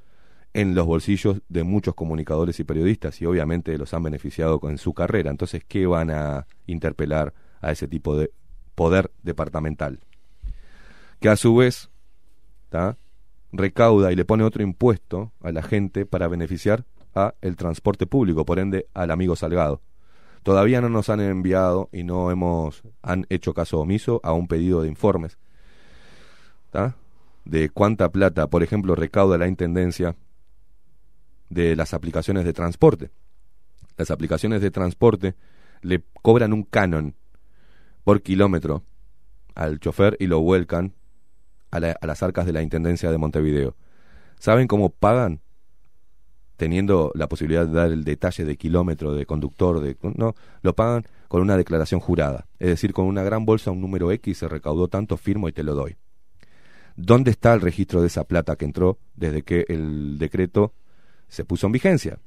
en 0.52 0.74
los 0.74 0.86
bolsillos 0.86 1.42
de 1.48 1.64
muchos 1.64 1.94
comunicadores 1.94 2.58
y 2.60 2.64
periodistas 2.64 3.20
y 3.20 3.26
obviamente 3.26 3.76
los 3.78 3.94
han 3.94 4.02
beneficiado 4.02 4.58
con 4.60 4.78
su 4.78 4.94
carrera. 4.94 5.30
Entonces, 5.30 5.62
¿qué 5.66 5.86
van 5.86 6.10
a 6.10 6.46
interpelar 6.66 7.34
a 7.60 7.70
ese 7.70 7.86
tipo 7.86 8.16
de 8.16 8.32
poder 8.74 9.10
departamental? 9.22 10.00
Que 11.20 11.28
a 11.28 11.36
su 11.36 11.54
vez 11.54 11.90
recauda 13.52 14.12
y 14.12 14.16
le 14.16 14.24
pone 14.24 14.44
otro 14.44 14.62
impuesto 14.62 15.32
a 15.42 15.52
la 15.52 15.62
gente 15.62 16.06
para 16.06 16.28
beneficiar 16.28 16.84
a 17.14 17.34
el 17.40 17.56
transporte 17.56 18.06
público, 18.06 18.44
por 18.44 18.58
ende 18.58 18.86
al 18.94 19.10
amigo 19.10 19.36
Salgado. 19.36 19.80
Todavía 20.42 20.80
no 20.80 20.88
nos 20.88 21.10
han 21.10 21.20
enviado 21.20 21.90
y 21.92 22.02
no 22.02 22.30
hemos 22.30 22.82
han 23.02 23.26
hecho 23.28 23.52
caso 23.52 23.80
omiso 23.80 24.20
a 24.22 24.32
un 24.32 24.48
pedido 24.48 24.82
de 24.82 24.88
informes 24.88 25.36
¿tá? 26.70 26.96
de 27.44 27.68
cuánta 27.68 28.10
plata, 28.10 28.46
por 28.46 28.62
ejemplo, 28.62 28.94
recauda 28.94 29.38
la 29.38 29.48
intendencia 29.48 30.16
de 31.50 31.76
las 31.76 31.92
aplicaciones 31.92 32.44
de 32.46 32.52
transporte. 32.54 33.10
Las 33.98 34.10
aplicaciones 34.10 34.62
de 34.62 34.70
transporte 34.70 35.34
le 35.82 36.02
cobran 36.22 36.52
un 36.54 36.62
canon 36.62 37.14
por 38.04 38.22
kilómetro 38.22 38.82
al 39.54 39.78
chofer 39.78 40.16
y 40.18 40.26
lo 40.26 40.40
vuelcan 40.40 40.94
a, 41.70 41.80
la- 41.80 41.96
a 42.00 42.06
las 42.06 42.22
arcas 42.22 42.46
de 42.46 42.52
la 42.52 42.62
Intendencia 42.62 43.10
de 43.10 43.18
Montevideo. 43.18 43.76
¿Saben 44.38 44.66
cómo 44.66 44.88
pagan? 44.88 45.40
teniendo 46.56 47.10
la 47.14 47.26
posibilidad 47.26 47.66
de 47.66 47.72
dar 47.72 47.90
el 47.90 48.04
detalle 48.04 48.44
de 48.44 48.58
kilómetro, 48.58 49.14
de 49.14 49.24
conductor, 49.24 49.80
de 49.80 49.96
no, 50.14 50.34
lo 50.60 50.74
pagan 50.74 51.06
con 51.28 51.40
una 51.40 51.56
declaración 51.56 52.00
jurada. 52.00 52.48
Es 52.58 52.68
decir, 52.68 52.92
con 52.92 53.06
una 53.06 53.22
gran 53.22 53.46
bolsa, 53.46 53.70
un 53.70 53.80
número 53.80 54.12
X, 54.12 54.36
se 54.36 54.46
recaudó 54.46 54.86
tanto, 54.88 55.16
firmo 55.16 55.48
y 55.48 55.52
te 55.52 55.62
lo 55.62 55.74
doy. 55.74 55.96
¿Dónde 56.96 57.30
está 57.30 57.54
el 57.54 57.62
registro 57.62 58.02
de 58.02 58.08
esa 58.08 58.24
plata 58.24 58.56
que 58.56 58.66
entró 58.66 58.98
desde 59.16 59.40
que 59.40 59.64
el 59.68 60.18
decreto 60.18 60.74
se 61.30 61.44
puso 61.44 61.66
en 61.66 61.72
vigencia? 61.72 62.18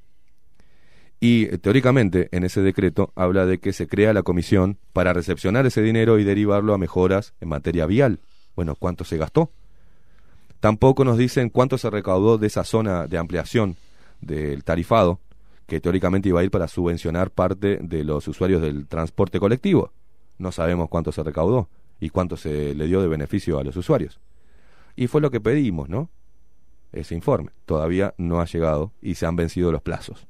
Y 1.20 1.46
teóricamente 1.60 2.28
en 2.32 2.44
ese 2.44 2.62
decreto 2.62 3.14
habla 3.16 3.46
de 3.46 3.60
que 3.60 3.72
se 3.72 3.88
crea 3.88 4.12
la 4.12 4.24
comisión 4.24 4.78
para 4.92 5.14
recepcionar 5.14 5.66
ese 5.66 5.82
dinero 5.82 6.20
y 6.20 6.26
derivarlo 6.26 6.74
a 6.74 6.78
mejoras 6.78 7.34
en 7.40 7.50
materia 7.50 7.86
vial. 7.86 8.20
Bueno, 8.56 8.76
¿cuánto 8.76 9.06
se 9.06 9.18
gastó? 9.18 9.52
Tampoco 10.60 11.06
nos 11.06 11.18
dicen 11.18 11.50
cuánto 11.50 11.78
se 11.78 11.90
recaudó 11.90 12.38
de 12.38 12.48
esa 12.48 12.64
zona 12.64 13.08
de 13.08 13.18
ampliación 13.18 13.78
del 14.22 14.64
tarifado, 14.64 15.20
que 15.66 15.80
teóricamente 15.80 16.30
iba 16.30 16.42
a 16.42 16.44
ir 16.44 16.52
para 16.52 16.68
subvencionar 16.68 17.32
parte 17.32 17.80
de 17.82 18.04
los 18.04 18.28
usuarios 18.28 18.62
del 18.62 18.88
transporte 18.88 19.40
colectivo. 19.40 19.92
No 20.38 20.52
sabemos 20.52 20.90
cuánto 20.90 21.12
se 21.12 21.24
recaudó 21.24 21.70
y 22.00 22.10
cuánto 22.10 22.38
se 22.38 22.76
le 22.76 22.88
dio 22.88 23.02
de 23.02 23.08
beneficio 23.08 23.60
a 23.60 23.64
los 23.64 23.76
usuarios. 23.78 24.20
Y 24.96 25.08
fue 25.08 25.22
lo 25.22 25.32
que 25.32 25.40
pedimos, 25.40 25.90
¿no? 25.90 26.10
Ese 26.94 27.16
informe. 27.16 27.52
Todavía 27.66 28.14
no 28.18 28.40
ha 28.40 28.46
llegado 28.46 28.94
y 29.02 29.16
se 29.16 29.26
han 29.26 29.36
vencido 29.36 29.72
los 29.72 29.82
plazos. 29.82 30.28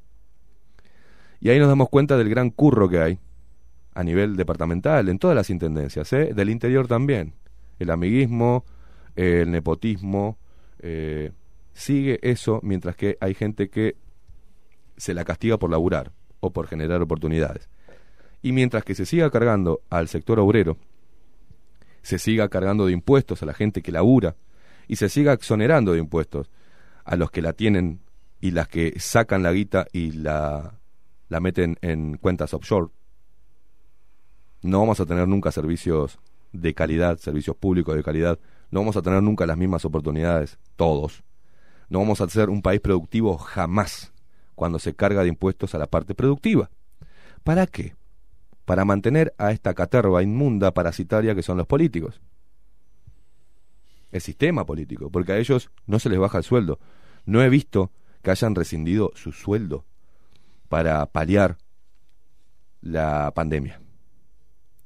Y 1.39 1.49
ahí 1.49 1.59
nos 1.59 1.67
damos 1.67 1.89
cuenta 1.89 2.17
del 2.17 2.29
gran 2.29 2.49
curro 2.49 2.89
que 2.89 2.99
hay 2.99 3.19
a 3.93 4.03
nivel 4.03 4.35
departamental, 4.35 5.09
en 5.09 5.19
todas 5.19 5.35
las 5.35 5.49
intendencias, 5.49 6.11
¿eh? 6.13 6.33
del 6.33 6.49
interior 6.49 6.87
también. 6.87 7.33
El 7.79 7.89
amiguismo, 7.89 8.65
el 9.15 9.51
nepotismo, 9.51 10.37
eh, 10.79 11.31
sigue 11.73 12.19
eso 12.21 12.59
mientras 12.63 12.95
que 12.95 13.17
hay 13.19 13.33
gente 13.33 13.69
que 13.69 13.97
se 14.97 15.13
la 15.13 15.25
castiga 15.25 15.57
por 15.57 15.69
laburar 15.69 16.11
o 16.39 16.51
por 16.51 16.67
generar 16.67 17.01
oportunidades. 17.01 17.69
Y 18.41 18.51
mientras 18.51 18.83
que 18.83 18.95
se 18.95 19.05
siga 19.05 19.29
cargando 19.29 19.81
al 19.89 20.07
sector 20.07 20.39
obrero, 20.39 20.77
se 22.01 22.19
siga 22.19 22.49
cargando 22.49 22.85
de 22.85 22.93
impuestos 22.93 23.41
a 23.43 23.45
la 23.45 23.53
gente 23.53 23.81
que 23.81 23.91
labura 23.91 24.35
y 24.87 24.95
se 24.97 25.09
siga 25.09 25.33
exonerando 25.33 25.93
de 25.93 25.99
impuestos 25.99 26.49
a 27.05 27.15
los 27.15 27.31
que 27.31 27.41
la 27.41 27.53
tienen 27.53 28.01
y 28.39 28.51
las 28.51 28.67
que 28.67 28.99
sacan 28.99 29.43
la 29.43 29.51
guita 29.51 29.87
y 29.93 30.11
la, 30.11 30.79
la 31.29 31.39
meten 31.39 31.77
en 31.81 32.17
cuentas 32.17 32.53
offshore, 32.53 32.89
no 34.61 34.79
vamos 34.79 34.99
a 34.99 35.05
tener 35.05 35.27
nunca 35.27 35.51
servicios 35.51 36.19
de 36.53 36.73
calidad, 36.73 37.17
servicios 37.17 37.55
públicos 37.55 37.95
de 37.95 38.03
calidad, 38.03 38.39
no 38.71 38.79
vamos 38.79 38.95
a 38.95 39.01
tener 39.01 39.21
nunca 39.21 39.45
las 39.45 39.57
mismas 39.57 39.85
oportunidades, 39.85 40.57
todos. 40.75 41.23
No 41.89 41.99
vamos 41.99 42.21
a 42.21 42.29
ser 42.29 42.49
un 42.49 42.61
país 42.61 42.79
productivo 42.79 43.37
jamás 43.37 44.13
cuando 44.55 44.79
se 44.79 44.95
carga 44.95 45.21
de 45.23 45.29
impuestos 45.29 45.75
a 45.75 45.77
la 45.77 45.87
parte 45.87 46.15
productiva. 46.15 46.69
¿Para 47.43 47.67
qué? 47.67 47.95
Para 48.65 48.85
mantener 48.85 49.33
a 49.37 49.51
esta 49.51 49.73
caterva 49.73 50.23
inmunda 50.23 50.73
parasitaria 50.73 51.35
que 51.35 51.43
son 51.43 51.57
los 51.57 51.67
políticos. 51.67 52.21
El 54.13 54.21
sistema 54.21 54.65
político, 54.65 55.09
porque 55.09 55.33
a 55.33 55.37
ellos 55.39 55.71
no 55.87 55.99
se 55.99 56.07
les 56.07 56.19
baja 56.19 56.37
el 56.37 56.43
sueldo. 56.45 56.79
No 57.25 57.41
he 57.41 57.49
visto 57.49 57.91
que 58.21 58.31
hayan 58.31 58.55
rescindido 58.55 59.11
su 59.15 59.31
sueldo 59.31 59.85
para 60.69 61.05
paliar 61.07 61.57
la 62.79 63.31
pandemia. 63.33 63.81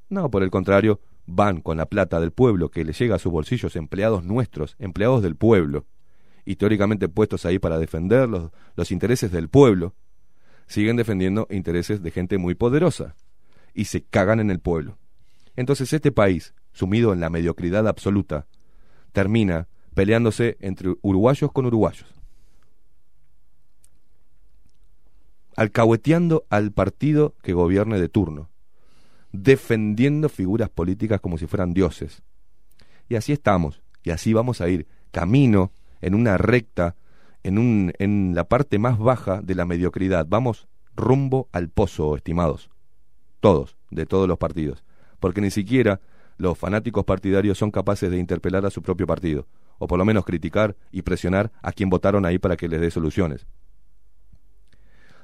No, 0.09 0.31
por 0.31 0.43
el 0.43 0.49
contrario, 0.49 1.01
van 1.25 1.59
con 1.59 1.77
la 1.77 1.87
plata 1.87 2.19
del 2.19 2.31
pueblo 2.31 2.71
que 2.71 2.85
le 2.85 2.93
llega 2.93 3.15
a 3.15 3.19
sus 3.19 3.31
bolsillos 3.31 3.75
empleados 3.75 4.23
nuestros, 4.23 4.75
empleados 4.79 5.21
del 5.21 5.35
pueblo, 5.35 5.85
y 6.45 6.55
puestos 7.09 7.45
ahí 7.45 7.59
para 7.59 7.77
defender 7.77 8.29
los, 8.29 8.51
los 8.77 8.91
intereses 8.91 9.31
del 9.31 9.49
pueblo, 9.49 9.93
siguen 10.65 10.95
defendiendo 10.95 11.45
intereses 11.49 12.01
de 12.01 12.11
gente 12.11 12.37
muy 12.37 12.55
poderosa 12.55 13.15
y 13.73 13.85
se 13.85 14.03
cagan 14.03 14.39
en 14.39 14.49
el 14.49 14.59
pueblo. 14.59 14.97
Entonces 15.57 15.91
este 15.91 16.13
país, 16.13 16.53
sumido 16.71 17.11
en 17.11 17.19
la 17.19 17.29
mediocridad 17.29 17.85
absoluta, 17.85 18.47
termina 19.18 19.68
peleándose 19.95 20.57
entre 20.60 20.94
uruguayos 21.02 21.52
con 21.52 21.65
uruguayos. 21.65 22.06
Alcahueteando 25.56 26.45
al 26.52 26.72
partido 26.72 27.34
que 27.41 27.53
gobierne 27.53 27.99
de 27.99 28.10
turno, 28.10 28.52
defendiendo 29.31 30.30
figuras 30.30 30.69
políticas 30.69 31.19
como 31.19 31.39
si 31.39 31.48
fueran 31.48 31.73
dioses. 31.73 32.22
Y 33.10 33.15
así 33.15 33.34
estamos, 33.34 33.81
y 34.03 34.11
así 34.11 34.34
vamos 34.34 34.61
a 34.61 34.69
ir, 34.69 34.85
camino 35.10 35.72
en 35.99 36.14
una 36.14 36.38
recta, 36.38 36.95
en, 37.41 37.57
un, 37.57 37.91
en 37.98 38.35
la 38.35 38.44
parte 38.44 38.77
más 38.77 38.99
baja 38.99 39.41
de 39.41 39.56
la 39.56 39.65
mediocridad. 39.65 40.27
Vamos 40.30 40.68
rumbo 40.95 41.49
al 41.52 41.69
pozo, 41.69 42.15
estimados. 42.15 42.69
Todos, 43.39 43.77
de 43.89 44.06
todos 44.06 44.27
los 44.27 44.38
partidos. 44.38 44.84
Porque 45.19 45.41
ni 45.41 45.49
siquiera 45.49 46.02
los 46.38 46.57
fanáticos 46.57 47.03
partidarios 47.03 47.57
son 47.57 47.72
capaces 47.72 48.09
de 48.09 48.18
interpelar 48.18 48.65
a 48.65 48.69
su 48.69 48.81
propio 48.81 49.07
partido, 49.07 49.47
o 49.80 49.88
por 49.88 49.97
lo 49.97 50.05
menos 50.05 50.26
criticar 50.26 50.76
y 50.91 51.01
presionar 51.01 51.51
a 51.61 51.72
quien 51.72 51.89
votaron 51.89 52.26
ahí 52.26 52.39
para 52.39 52.57
que 52.57 52.68
les 52.68 52.81
dé 52.81 52.91
soluciones. 52.91 53.47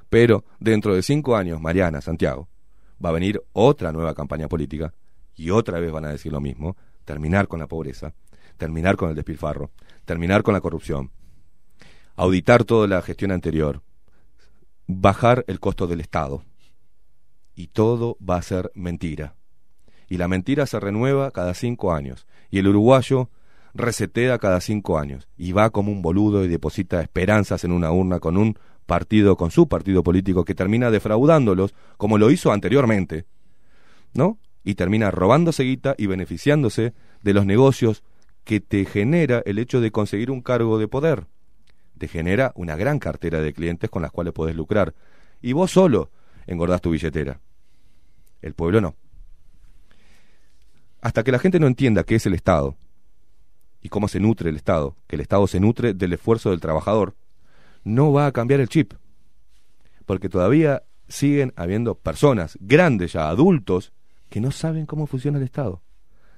Pero 0.10 0.44
dentro 0.60 0.96
de 0.96 1.02
cinco 1.02 1.36
años, 1.36 1.60
Mariana, 1.60 2.02
Santiago, 2.02 2.48
va 3.04 3.10
a 3.10 3.14
venir 3.14 3.42
otra 3.54 3.92
nueva 3.92 4.14
campaña 4.14 4.48
política 4.48 4.94
y 5.36 5.50
otra 5.50 5.80
vez 5.80 5.92
van 5.92 6.06
a 6.06 6.10
decir 6.10 6.32
lo 6.32 6.40
mismo, 6.40 6.78
terminar 7.06 7.48
con 7.48 7.60
la 7.60 7.68
pobreza, 7.68 8.14
terminar 8.58 8.96
con 8.96 9.10
el 9.10 9.16
despilfarro, 9.16 9.72
terminar 10.06 10.44
con 10.44 10.54
la 10.54 10.62
corrupción, 10.62 11.12
auditar 12.16 12.64
toda 12.64 12.88
la 12.88 13.02
gestión 13.02 13.32
anterior, 13.32 13.82
bajar 14.88 15.44
el 15.48 15.60
costo 15.60 15.88
del 15.88 16.02
Estado. 16.02 16.44
Y 17.56 17.68
todo 17.68 18.18
va 18.18 18.38
a 18.38 18.42
ser 18.42 18.72
mentira. 18.74 19.36
Y 20.10 20.18
la 20.18 20.28
mentira 20.28 20.66
se 20.66 20.80
renueva 20.80 21.32
cada 21.32 21.54
cinco 21.54 21.94
años. 21.94 22.28
Y 22.50 22.60
el 22.60 22.68
uruguayo 22.68 23.30
resetea 23.74 24.38
cada 24.38 24.62
cinco 24.62 25.00
años. 25.00 25.28
Y 25.38 25.52
va 25.52 25.70
como 25.70 25.92
un 25.92 26.02
boludo 26.02 26.44
y 26.44 26.48
deposita 26.48 27.02
esperanzas 27.02 27.64
en 27.64 27.72
una 27.72 27.92
urna 27.92 28.20
con 28.20 28.38
un 28.38 28.58
partido, 28.86 29.38
con 29.38 29.52
su 29.52 29.68
partido 29.68 30.04
político, 30.04 30.46
que 30.46 30.56
termina 30.56 30.92
defraudándolos, 30.92 31.74
como 31.98 32.18
lo 32.18 32.32
hizo 32.32 32.52
anteriormente. 32.52 33.26
¿No? 34.14 34.38
Y 34.64 34.76
termina 34.76 35.12
robándose 35.12 35.64
guita 35.64 35.96
y 35.98 36.06
beneficiándose 36.06 36.94
de 37.22 37.34
los 37.34 37.46
negocios 37.46 38.04
que 38.44 38.60
te 38.60 38.86
genera 38.86 39.42
el 39.46 39.58
hecho 39.58 39.82
de 39.82 39.92
conseguir 39.92 40.30
un 40.32 40.42
cargo 40.42 40.78
de 40.78 40.88
poder. 40.88 41.28
Te 41.98 42.08
genera 42.08 42.52
una 42.56 42.76
gran 42.76 43.00
cartera 43.00 43.42
de 43.42 43.54
clientes 43.54 43.90
con 43.90 44.02
las 44.02 44.12
cuales 44.12 44.34
puedes 44.34 44.56
lucrar. 44.56 44.94
Y 45.42 45.54
vos 45.54 45.72
solo 45.72 46.12
engordás 46.46 46.82
tu 46.82 46.92
billetera. 46.92 47.40
El 48.42 48.54
pueblo 48.54 48.82
no. 48.82 48.96
Hasta 51.04 51.26
que 51.26 51.34
la 51.34 51.40
gente 51.40 51.60
no 51.60 51.68
entienda 51.68 52.06
qué 52.06 52.16
es 52.16 52.26
el 52.28 52.34
Estado 52.34 52.78
y 53.82 53.90
cómo 53.90 54.08
se 54.08 54.22
nutre 54.22 54.50
el 54.50 54.56
Estado, 54.56 54.96
que 55.06 55.18
el 55.18 55.22
Estado 55.22 55.46
se 55.48 55.60
nutre 55.60 55.94
del 55.94 56.14
esfuerzo 56.14 56.52
del 56.52 56.62
trabajador, 56.62 57.14
no 57.84 58.14
va 58.14 58.26
a 58.26 58.32
cambiar 58.32 58.62
el 58.62 58.70
chip. 58.70 58.94
Porque 60.06 60.30
todavía 60.30 60.84
siguen 61.10 61.52
habiendo 61.58 61.96
personas, 61.96 62.58
grandes 62.62 63.12
ya, 63.12 63.28
adultos, 63.28 63.92
que 64.30 64.40
no 64.40 64.52
saben 64.52 64.86
cómo 64.86 65.06
funciona 65.06 65.40
el 65.40 65.44
Estado. 65.44 65.82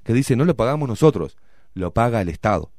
Que 0.04 0.14
dicen, 0.14 0.40
no 0.40 0.46
lo 0.46 0.56
pagamos 0.56 0.90
nosotros, 0.90 1.38
lo 1.76 1.94
paga 1.94 2.20
el 2.20 2.30
Estado. 2.30 2.72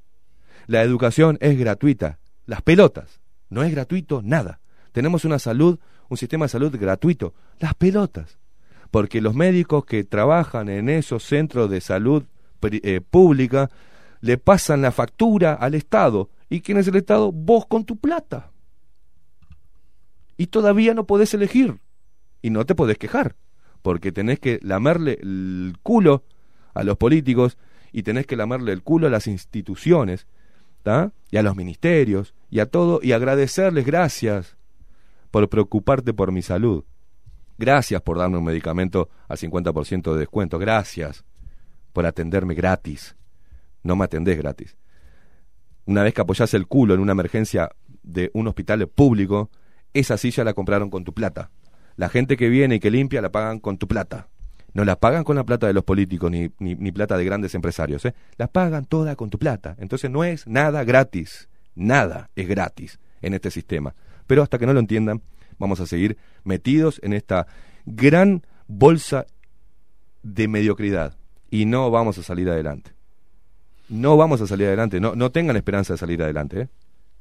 La 0.66 0.82
educación 0.82 1.38
es 1.40 1.56
gratuita. 1.56 2.18
Las 2.46 2.62
pelotas. 2.62 3.20
No 3.48 3.62
es 3.62 3.70
gratuito 3.70 4.22
nada. 4.24 4.58
Tenemos 4.90 5.24
una 5.24 5.38
salud, 5.38 5.78
un 6.08 6.16
sistema 6.16 6.46
de 6.46 6.48
salud 6.48 6.76
gratuito. 6.76 7.32
Las 7.60 7.74
pelotas. 7.74 8.38
Porque 8.90 9.20
los 9.20 9.34
médicos 9.34 9.84
que 9.84 10.04
trabajan 10.04 10.68
en 10.68 10.88
esos 10.88 11.24
centros 11.24 11.70
de 11.70 11.80
salud 11.80 12.24
eh, 12.62 13.00
pública 13.00 13.70
le 14.20 14.38
pasan 14.38 14.82
la 14.82 14.92
factura 14.92 15.54
al 15.54 15.74
Estado. 15.74 16.30
¿Y 16.48 16.60
quién 16.60 16.78
es 16.78 16.88
el 16.88 16.96
Estado? 16.96 17.32
Vos 17.32 17.66
con 17.66 17.84
tu 17.84 17.96
plata. 17.96 18.52
Y 20.36 20.48
todavía 20.48 20.94
no 20.94 21.06
podés 21.06 21.34
elegir. 21.34 21.78
Y 22.42 22.50
no 22.50 22.64
te 22.64 22.74
podés 22.74 22.98
quejar. 22.98 23.36
Porque 23.82 24.12
tenés 24.12 24.38
que 24.38 24.58
lamerle 24.62 25.18
el 25.20 25.74
culo 25.82 26.24
a 26.74 26.82
los 26.82 26.96
políticos 26.96 27.58
y 27.92 28.02
tenés 28.02 28.26
que 28.26 28.36
lamerle 28.36 28.72
el 28.72 28.82
culo 28.82 29.06
a 29.06 29.10
las 29.10 29.26
instituciones 29.26 30.26
y 31.30 31.36
a 31.36 31.42
los 31.42 31.56
ministerios 31.56 32.34
y 32.48 32.60
a 32.60 32.66
todo 32.66 33.00
y 33.02 33.10
agradecerles 33.12 33.84
gracias 33.84 34.56
por 35.32 35.48
preocuparte 35.48 36.12
por 36.12 36.30
mi 36.30 36.42
salud. 36.42 36.84
Gracias 37.58 38.02
por 38.02 38.18
darme 38.18 38.38
un 38.38 38.44
medicamento 38.44 39.08
al 39.28 39.38
50% 39.38 40.12
de 40.12 40.18
descuento. 40.18 40.58
Gracias 40.58 41.24
por 41.92 42.06
atenderme 42.06 42.54
gratis. 42.54 43.16
No 43.82 43.96
me 43.96 44.04
atendés 44.04 44.36
gratis. 44.36 44.76
Una 45.86 46.02
vez 46.02 46.12
que 46.12 46.20
apoyás 46.20 46.52
el 46.54 46.66
culo 46.66 46.94
en 46.94 47.00
una 47.00 47.12
emergencia 47.12 47.70
de 48.02 48.30
un 48.34 48.48
hospital 48.48 48.86
público, 48.88 49.50
esa 49.94 50.18
silla 50.18 50.44
la 50.44 50.52
compraron 50.52 50.90
con 50.90 51.04
tu 51.04 51.14
plata. 51.14 51.50
La 51.96 52.08
gente 52.08 52.36
que 52.36 52.48
viene 52.48 52.74
y 52.74 52.80
que 52.80 52.90
limpia 52.90 53.22
la 53.22 53.32
pagan 53.32 53.60
con 53.60 53.78
tu 53.78 53.88
plata. 53.88 54.28
No 54.74 54.84
la 54.84 54.96
pagan 54.96 55.24
con 55.24 55.36
la 55.36 55.44
plata 55.44 55.66
de 55.66 55.72
los 55.72 55.84
políticos 55.84 56.30
ni, 56.30 56.50
ni, 56.58 56.74
ni 56.74 56.92
plata 56.92 57.16
de 57.16 57.24
grandes 57.24 57.54
empresarios. 57.54 58.04
¿eh? 58.04 58.14
La 58.36 58.48
pagan 58.48 58.84
toda 58.84 59.16
con 59.16 59.30
tu 59.30 59.38
plata. 59.38 59.74
Entonces 59.78 60.10
no 60.10 60.22
es 60.22 60.46
nada 60.46 60.84
gratis. 60.84 61.48
Nada 61.74 62.30
es 62.36 62.46
gratis 62.46 62.98
en 63.22 63.32
este 63.32 63.50
sistema. 63.50 63.94
Pero 64.26 64.42
hasta 64.42 64.58
que 64.58 64.66
no 64.66 64.74
lo 64.74 64.80
entiendan, 64.80 65.22
vamos 65.58 65.80
a 65.80 65.86
seguir 65.86 66.16
metidos 66.44 67.00
en 67.02 67.12
esta 67.12 67.46
gran 67.84 68.42
bolsa 68.68 69.26
de 70.22 70.48
mediocridad 70.48 71.16
y 71.50 71.64
no 71.64 71.90
vamos 71.90 72.18
a 72.18 72.22
salir 72.22 72.48
adelante. 72.50 72.92
No 73.88 74.16
vamos 74.16 74.40
a 74.40 74.46
salir 74.46 74.66
adelante, 74.66 75.00
no, 75.00 75.14
no 75.14 75.30
tengan 75.30 75.56
esperanza 75.56 75.94
de 75.94 75.98
salir 75.98 76.22
adelante. 76.22 76.62
¿eh? 76.62 76.68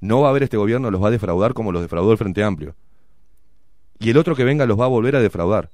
No 0.01 0.21
va 0.21 0.27
a 0.27 0.29
haber 0.31 0.43
este 0.43 0.57
gobierno, 0.57 0.89
los 0.91 1.01
va 1.01 1.09
a 1.09 1.11
defraudar 1.11 1.53
como 1.53 1.71
los 1.71 1.81
defraudó 1.81 2.11
el 2.11 2.17
Frente 2.17 2.43
Amplio. 2.43 2.75
Y 3.99 4.09
el 4.09 4.17
otro 4.17 4.35
que 4.35 4.43
venga 4.43 4.65
los 4.65 4.79
va 4.79 4.85
a 4.85 4.89
volver 4.89 5.15
a 5.15 5.21
defraudar. 5.21 5.69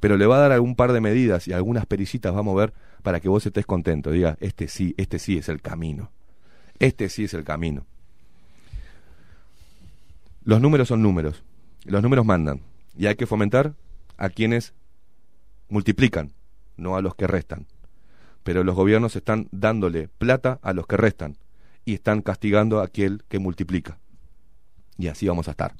Pero 0.00 0.16
le 0.16 0.26
va 0.26 0.36
a 0.36 0.40
dar 0.40 0.52
algún 0.52 0.74
par 0.74 0.92
de 0.92 1.00
medidas 1.00 1.46
y 1.46 1.52
algunas 1.52 1.86
pericitas 1.86 2.34
va 2.34 2.40
a 2.40 2.42
mover 2.42 2.72
para 3.02 3.20
que 3.20 3.28
vos 3.28 3.46
estés 3.46 3.66
contento. 3.66 4.10
Diga, 4.10 4.36
este 4.40 4.66
sí, 4.66 4.94
este 4.96 5.18
sí 5.18 5.38
es 5.38 5.48
el 5.48 5.62
camino. 5.62 6.10
Este 6.78 7.08
sí 7.08 7.24
es 7.24 7.34
el 7.34 7.44
camino. 7.44 7.86
Los 10.44 10.60
números 10.60 10.88
son 10.88 11.02
números. 11.02 11.44
Los 11.84 12.02
números 12.02 12.24
mandan. 12.24 12.60
Y 12.96 13.06
hay 13.06 13.16
que 13.16 13.26
fomentar 13.26 13.74
a 14.16 14.28
quienes 14.28 14.74
multiplican, 15.68 16.32
no 16.76 16.96
a 16.96 17.02
los 17.02 17.14
que 17.14 17.26
restan. 17.26 17.66
Pero 18.42 18.64
los 18.64 18.74
gobiernos 18.74 19.16
están 19.16 19.48
dándole 19.52 20.08
plata 20.08 20.58
a 20.62 20.72
los 20.72 20.86
que 20.86 20.96
restan 20.96 21.36
y 21.84 21.94
están 21.94 22.22
castigando 22.22 22.80
a 22.80 22.84
aquel 22.84 23.22
que 23.28 23.38
multiplica. 23.38 23.98
Y 24.98 25.08
así 25.08 25.26
vamos 25.26 25.48
a 25.48 25.52
estar. 25.52 25.74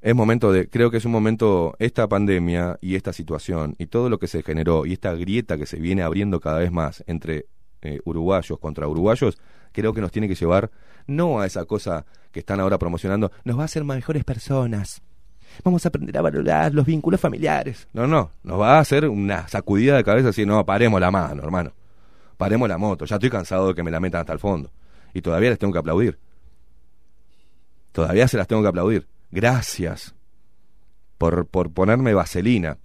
Es 0.00 0.14
momento 0.14 0.52
de, 0.52 0.68
creo 0.68 0.90
que 0.90 0.98
es 0.98 1.04
un 1.04 1.12
momento, 1.12 1.74
esta 1.80 2.08
pandemia 2.08 2.78
y 2.80 2.94
esta 2.94 3.12
situación 3.12 3.74
y 3.78 3.86
todo 3.86 4.08
lo 4.08 4.18
que 4.18 4.28
se 4.28 4.44
generó 4.44 4.86
y 4.86 4.92
esta 4.92 5.12
grieta 5.14 5.58
que 5.58 5.66
se 5.66 5.80
viene 5.80 6.02
abriendo 6.02 6.38
cada 6.38 6.58
vez 6.58 6.70
más 6.70 7.02
entre 7.08 7.46
eh, 7.82 7.98
uruguayos 8.04 8.60
contra 8.60 8.86
uruguayos, 8.86 9.38
creo 9.78 9.92
que 9.92 10.00
nos 10.00 10.10
tiene 10.10 10.26
que 10.26 10.34
llevar 10.34 10.72
no 11.06 11.40
a 11.40 11.46
esa 11.46 11.64
cosa 11.64 12.04
que 12.32 12.40
están 12.40 12.58
ahora 12.58 12.78
promocionando, 12.78 13.30
nos 13.44 13.56
va 13.56 13.62
a 13.62 13.66
hacer 13.66 13.84
mejores 13.84 14.24
personas. 14.24 15.00
Vamos 15.62 15.84
a 15.84 15.88
aprender 15.88 16.18
a 16.18 16.20
valorar 16.20 16.74
los 16.74 16.84
vínculos 16.84 17.20
familiares. 17.20 17.86
No, 17.92 18.08
no, 18.08 18.32
nos 18.42 18.60
va 18.60 18.76
a 18.76 18.80
hacer 18.80 19.08
una 19.08 19.46
sacudida 19.46 19.96
de 19.96 20.02
cabeza 20.02 20.30
así, 20.30 20.44
no, 20.44 20.66
paremos 20.66 21.00
la 21.00 21.12
mano, 21.12 21.44
hermano. 21.44 21.72
Paremos 22.36 22.68
la 22.68 22.76
moto, 22.76 23.04
ya 23.04 23.16
estoy 23.16 23.30
cansado 23.30 23.68
de 23.68 23.74
que 23.74 23.84
me 23.84 23.90
la 23.92 24.00
metan 24.00 24.20
hasta 24.20 24.32
el 24.32 24.40
fondo. 24.40 24.72
Y 25.14 25.22
todavía 25.22 25.50
les 25.50 25.58
tengo 25.60 25.72
que 25.72 25.78
aplaudir. 25.78 26.18
Todavía 27.92 28.26
se 28.26 28.36
las 28.36 28.48
tengo 28.48 28.62
que 28.62 28.68
aplaudir. 28.68 29.06
Gracias 29.30 30.14
por, 31.18 31.46
por 31.46 31.72
ponerme 31.72 32.14
vaselina. 32.14 32.78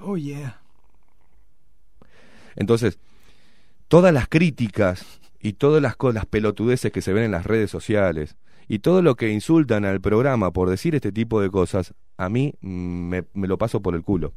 Oh, 0.00 0.16
yeah. 0.16 0.60
Entonces, 2.56 2.98
todas 3.88 4.12
las 4.14 4.28
críticas 4.28 5.20
y 5.40 5.54
todas 5.54 5.82
las, 5.82 5.96
las 6.12 6.26
pelotudeces 6.26 6.92
que 6.92 7.02
se 7.02 7.12
ven 7.12 7.24
en 7.24 7.30
las 7.32 7.46
redes 7.46 7.70
sociales 7.70 8.36
y 8.66 8.80
todo 8.80 9.02
lo 9.02 9.16
que 9.16 9.30
insultan 9.30 9.84
al 9.84 10.00
programa 10.00 10.52
por 10.52 10.68
decir 10.68 10.94
este 10.94 11.12
tipo 11.12 11.40
de 11.40 11.50
cosas, 11.50 11.94
a 12.16 12.28
mí 12.28 12.54
mm, 12.60 13.08
me, 13.08 13.24
me 13.32 13.48
lo 13.48 13.58
paso 13.58 13.80
por 13.80 13.94
el 13.94 14.02
culo. 14.02 14.34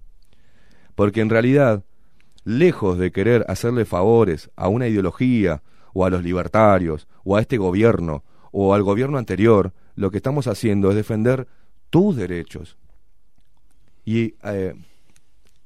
Porque 0.95 1.21
en 1.21 1.30
realidad, 1.30 1.83
lejos 2.43 2.97
de 2.97 3.11
querer 3.11 3.45
hacerle 3.47 3.85
favores 3.85 4.49
a 4.55 4.67
una 4.67 4.88
ideología 4.88 5.63
o 5.93 6.05
a 6.05 6.09
los 6.09 6.23
libertarios 6.23 7.07
o 7.23 7.38
a 7.38 7.41
este 7.41 7.57
gobierno 7.57 8.23
o 8.51 8.73
al 8.73 8.83
gobierno 8.83 9.17
anterior, 9.17 9.73
lo 9.95 10.11
que 10.11 10.17
estamos 10.17 10.47
haciendo 10.47 10.89
es 10.89 10.95
defender 10.95 11.47
tus 11.89 12.15
derechos 12.15 12.77
y 14.05 14.35
eh, 14.43 14.73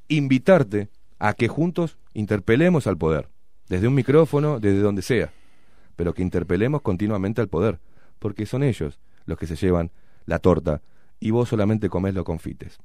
invitarte 0.07 0.89
a 1.19 1.33
que 1.33 1.47
juntos 1.47 1.97
interpelemos 2.14 2.88
al 2.88 2.97
poder, 2.97 3.30
desde 3.69 3.87
un 3.87 3.95
micrófono, 3.95 4.59
desde 4.59 4.79
donde 4.79 5.01
sea, 5.01 5.31
pero 5.95 6.13
que 6.13 6.21
interpelemos 6.21 6.81
continuamente 6.81 7.41
al 7.41 7.47
poder, 7.47 7.79
porque 8.19 8.45
son 8.45 8.63
ellos 8.63 8.99
los 9.25 9.37
que 9.37 9.47
se 9.47 9.55
llevan 9.55 9.91
la 10.25 10.39
torta 10.39 10.81
y 11.19 11.31
vos 11.31 11.49
solamente 11.49 11.89
comés 11.89 12.13
los 12.13 12.25
confites. 12.25 12.79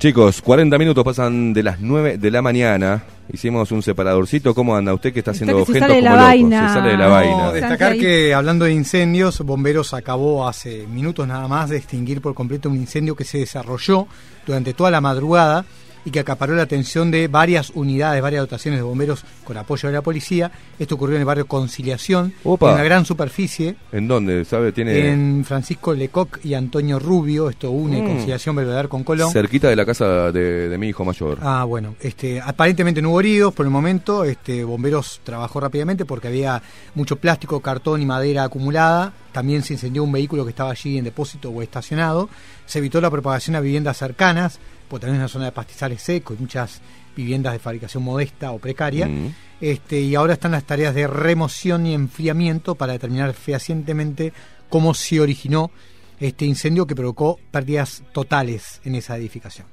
Chicos, 0.00 0.40
40 0.40 0.78
minutos 0.78 1.04
pasan 1.04 1.52
de 1.52 1.62
las 1.62 1.78
9 1.78 2.16
de 2.16 2.30
la 2.30 2.40
mañana. 2.40 3.02
Hicimos 3.30 3.70
un 3.70 3.82
separadorcito. 3.82 4.54
¿Cómo 4.54 4.74
anda 4.74 4.94
usted 4.94 5.12
que 5.12 5.18
está 5.18 5.32
haciendo 5.32 5.58
que 5.58 5.66
se 5.66 5.72
gestos 5.74 5.88
sale 5.90 5.94
de 5.96 6.00
como 6.00 6.04
la 6.08 6.16
loco? 6.16 6.24
vaina. 6.26 6.68
Se 6.68 6.74
sale 6.74 6.90
de 6.92 6.96
la 6.96 7.04
No, 7.04 7.10
vaina. 7.10 7.52
destacar 7.52 7.96
que 7.98 8.32
hablando 8.34 8.64
de 8.64 8.72
incendios, 8.72 9.40
Bomberos 9.40 9.92
acabó 9.92 10.48
hace 10.48 10.86
minutos 10.86 11.28
nada 11.28 11.46
más 11.48 11.68
de 11.68 11.76
extinguir 11.76 12.22
por 12.22 12.32
completo 12.34 12.70
un 12.70 12.76
incendio 12.76 13.14
que 13.14 13.24
se 13.24 13.38
desarrolló 13.38 14.06
durante 14.46 14.72
toda 14.72 14.90
la 14.90 15.02
madrugada 15.02 15.66
y 16.04 16.10
que 16.10 16.20
acaparó 16.20 16.54
la 16.54 16.62
atención 16.62 17.10
de 17.10 17.28
varias 17.28 17.70
unidades, 17.70 18.22
varias 18.22 18.42
dotaciones 18.42 18.78
de 18.80 18.84
bomberos 18.84 19.24
con 19.44 19.56
apoyo 19.56 19.88
de 19.88 19.94
la 19.94 20.02
policía. 20.02 20.50
Esto 20.78 20.94
ocurrió 20.94 21.16
en 21.16 21.20
el 21.22 21.26
barrio 21.26 21.46
Conciliación, 21.46 22.32
Opa. 22.44 22.68
en 22.68 22.74
una 22.74 22.84
gran 22.84 23.04
superficie, 23.04 23.76
¿En 23.92 24.08
dónde? 24.08 24.44
¿Sabe? 24.44 24.72
Tiene 24.72 25.08
en 25.10 25.44
Francisco 25.44 25.92
Lecoq 25.94 26.44
y 26.44 26.54
Antonio 26.54 26.98
Rubio. 26.98 27.50
Esto 27.50 27.70
une 27.70 28.00
Mm. 28.02 28.06
Conciliación 28.06 28.56
Belvedere 28.56 28.88
con 28.88 29.04
Colón. 29.04 29.30
cerquita 29.32 29.68
de 29.68 29.76
la 29.76 29.84
casa 29.86 30.32
de, 30.32 30.68
de 30.68 30.78
mi 30.78 30.88
hijo 30.88 31.04
mayor. 31.04 31.38
Ah, 31.42 31.64
bueno, 31.64 31.94
este, 32.00 32.40
aparentemente 32.40 33.02
no 33.02 33.10
hubo 33.10 33.20
heridos 33.20 33.52
por 33.54 33.66
el 33.66 33.70
momento. 33.70 34.24
Este, 34.24 34.64
bomberos 34.64 35.20
trabajó 35.24 35.60
rápidamente 35.60 36.04
porque 36.04 36.28
había 36.28 36.62
mucho 36.94 37.16
plástico, 37.16 37.60
cartón 37.60 38.00
y 38.02 38.06
madera 38.06 38.44
acumulada. 38.44 39.12
También 39.32 39.62
se 39.62 39.74
incendió 39.74 40.02
un 40.02 40.12
vehículo 40.12 40.44
que 40.44 40.50
estaba 40.50 40.70
allí 40.70 40.98
en 40.98 41.04
depósito 41.04 41.50
o 41.50 41.62
estacionado. 41.62 42.28
Se 42.66 42.78
evitó 42.78 43.00
la 43.00 43.10
propagación 43.10 43.54
a 43.56 43.60
viviendas 43.60 43.96
cercanas, 43.98 44.58
porque 44.90 45.06
también 45.06 45.22
es 45.22 45.24
una 45.24 45.32
zona 45.32 45.44
de 45.46 45.52
pastizales 45.52 46.02
secos 46.02 46.36
y 46.36 46.42
muchas 46.42 46.80
viviendas 47.16 47.52
de 47.52 47.60
fabricación 47.60 48.02
modesta 48.02 48.50
o 48.50 48.58
precaria. 48.58 49.06
Mm. 49.06 49.32
Este, 49.60 50.00
y 50.00 50.16
ahora 50.16 50.34
están 50.34 50.50
las 50.50 50.64
tareas 50.64 50.94
de 50.94 51.06
remoción 51.06 51.86
y 51.86 51.94
enfriamiento 51.94 52.74
para 52.74 52.94
determinar 52.94 53.32
fehacientemente 53.32 54.32
cómo 54.68 54.92
se 54.92 55.20
originó 55.20 55.70
este 56.18 56.44
incendio 56.44 56.86
que 56.86 56.96
provocó 56.96 57.38
pérdidas 57.50 58.02
totales 58.12 58.80
en 58.84 58.96
esa 58.96 59.16
edificación. 59.16 59.66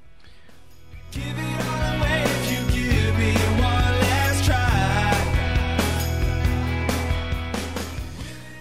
Give 1.12 1.24
it 1.26 1.36
all 1.62 2.00
away 2.00 2.24
if 2.24 2.52
you 2.52 2.80
give 2.80 3.18
me 3.18 3.34
one 3.58 4.00
last 4.02 4.46
try. 4.46 4.54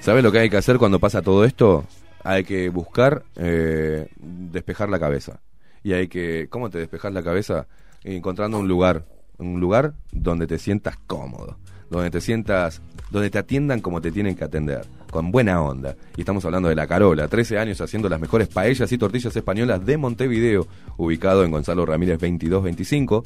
¿Sabe 0.01 0.23
lo 0.23 0.33
que 0.33 0.39
hay 0.39 0.51
que 0.51 0.57
hacer 0.57 0.79
cuando 0.79 0.99
pasa 0.99 1.21
todo 1.21 1.45
esto? 1.45 1.85
Hay 2.25 2.45
que 2.45 2.71
buscar 2.71 3.25
eh, 3.37 4.09
despejar 4.17 4.89
la 4.89 4.99
cabeza. 4.99 5.41
Y 5.87 5.93
hay 5.93 6.09
que... 6.09 6.49
¿Cómo 6.51 6.69
te 6.69 6.79
despejas 6.79 7.13
la 7.13 7.23
cabeza? 7.23 7.69
Encontrando 8.03 8.59
un 8.59 8.67
lugar. 8.67 9.07
Un 9.39 9.61
lugar 9.61 9.95
donde 10.11 10.49
te 10.49 10.59
sientas 10.59 10.97
cómodo. 11.07 11.59
Donde 11.89 12.11
te 12.11 12.21
sientas... 12.21 12.83
Donde 13.13 13.31
te 13.31 13.39
atiendan 13.39 13.81
como 13.81 14.01
te 14.01 14.11
tienen 14.11 14.35
que 14.35 14.43
atender. 14.43 14.85
Con 15.13 15.31
buena 15.31 15.63
onda. 15.63 15.95
Y 16.17 16.23
estamos 16.23 16.45
hablando 16.45 16.69
de 16.69 16.75
La 16.75 16.89
Carola. 16.89 17.29
13 17.29 17.61
años 17.61 17.81
haciendo 17.81 18.09
las 18.09 18.19
mejores 18.19 18.49
paellas 18.49 18.91
y 18.91 18.99
tortillas 18.99 19.37
españolas 19.37 19.87
de 19.87 19.97
Montevideo. 19.97 20.67
Ubicado 20.97 21.45
en 21.45 21.53
Gonzalo 21.53 21.87
Ramírez 21.87 22.19
2225. 22.19 23.23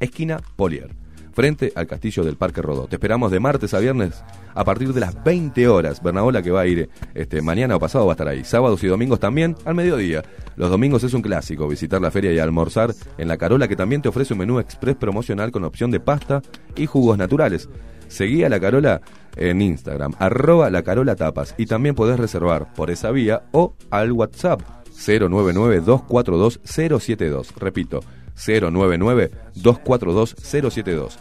Esquina 0.00 0.40
Polier. 0.56 0.94
Frente 1.38 1.70
al 1.76 1.86
castillo 1.86 2.24
del 2.24 2.34
Parque 2.34 2.62
Rodó. 2.62 2.88
Te 2.88 2.96
esperamos 2.96 3.30
de 3.30 3.38
martes 3.38 3.72
a 3.72 3.78
viernes 3.78 4.24
a 4.56 4.64
partir 4.64 4.92
de 4.92 4.98
las 4.98 5.22
20 5.22 5.68
horas. 5.68 6.02
Bernabola 6.02 6.42
que 6.42 6.50
va 6.50 6.62
a 6.62 6.66
ir 6.66 6.90
este, 7.14 7.40
mañana 7.42 7.76
o 7.76 7.78
pasado 7.78 8.06
va 8.06 8.14
a 8.14 8.16
estar 8.16 8.26
ahí. 8.26 8.42
Sábados 8.42 8.82
y 8.82 8.88
domingos 8.88 9.20
también 9.20 9.54
al 9.64 9.76
mediodía. 9.76 10.24
Los 10.56 10.68
domingos 10.68 11.04
es 11.04 11.14
un 11.14 11.22
clásico 11.22 11.68
visitar 11.68 12.02
la 12.02 12.10
feria 12.10 12.32
y 12.32 12.40
almorzar 12.40 12.92
en 13.18 13.28
La 13.28 13.36
Carola 13.36 13.68
que 13.68 13.76
también 13.76 14.02
te 14.02 14.08
ofrece 14.08 14.32
un 14.32 14.40
menú 14.40 14.58
express 14.58 14.96
promocional 14.96 15.52
con 15.52 15.62
opción 15.62 15.92
de 15.92 16.00
pasta 16.00 16.42
y 16.74 16.86
jugos 16.86 17.16
naturales. 17.16 17.68
Seguí 18.08 18.42
a 18.42 18.48
La 18.48 18.58
Carola 18.58 19.00
en 19.36 19.62
Instagram, 19.62 20.14
arroba 20.18 20.70
La 20.70 20.82
Carola 20.82 21.14
Tapas 21.14 21.54
y 21.56 21.66
también 21.66 21.94
podés 21.94 22.18
reservar 22.18 22.74
por 22.74 22.90
esa 22.90 23.12
vía 23.12 23.44
o 23.52 23.76
al 23.90 24.10
WhatsApp 24.10 24.60
099-242-072. 24.90 27.54
Repito, 27.60 28.00
099-242-072. 28.38 31.16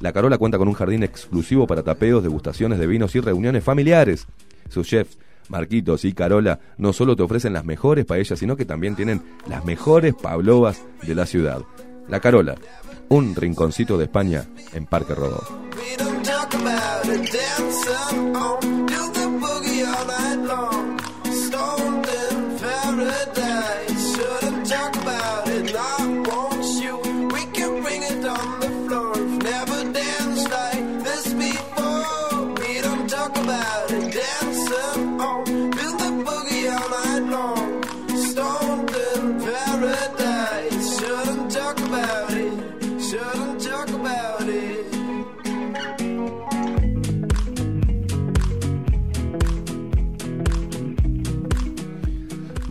La 0.00 0.12
Carola 0.12 0.38
cuenta 0.38 0.58
con 0.58 0.68
un 0.68 0.74
jardín 0.74 1.02
exclusivo 1.02 1.66
para 1.66 1.82
tapeos, 1.82 2.22
degustaciones 2.22 2.78
de 2.78 2.86
vinos 2.86 3.14
y 3.14 3.20
reuniones 3.20 3.64
familiares. 3.64 4.26
Sus 4.68 4.86
chefs, 4.86 5.18
Marquitos 5.48 6.04
y 6.04 6.12
Carola, 6.12 6.60
no 6.78 6.92
solo 6.92 7.16
te 7.16 7.22
ofrecen 7.22 7.52
las 7.52 7.64
mejores 7.64 8.04
paellas, 8.04 8.38
sino 8.38 8.56
que 8.56 8.64
también 8.64 8.96
tienen 8.96 9.22
las 9.46 9.64
mejores 9.64 10.14
pavlovas 10.14 10.82
de 11.02 11.14
la 11.14 11.26
ciudad. 11.26 11.62
La 12.08 12.20
Carola, 12.20 12.54
un 13.08 13.34
rinconcito 13.34 13.96
de 13.96 14.04
España 14.04 14.44
en 14.72 14.86
Parque 14.86 15.14
Rodó. 15.14 15.42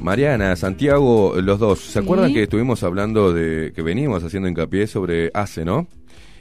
Mariana, 0.04 0.56
Santiago, 0.58 1.34
los 1.42 1.60
dos. 1.60 1.80
¿Se 1.80 1.94
Sí. 1.94 2.00
acuerdan 2.00 2.34
que 2.34 2.44
estuvimos 2.44 2.84
hablando 2.84 3.34
de 3.34 3.72
que 3.74 3.82
venimos 3.82 4.24
haciendo 4.24 4.50
hincapié 4.50 4.86
sobre 4.86 5.32
ACE, 5.34 5.64
¿no? 5.64 5.88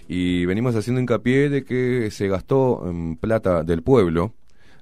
Y 0.09 0.45
venimos 0.47 0.75
haciendo 0.75 1.01
hincapié 1.01 1.49
de 1.49 1.65
que 1.65 2.11
se 2.11 2.27
gastó 2.27 2.83
en 2.89 3.17
plata 3.17 3.63
del 3.63 3.83
pueblo 3.83 4.35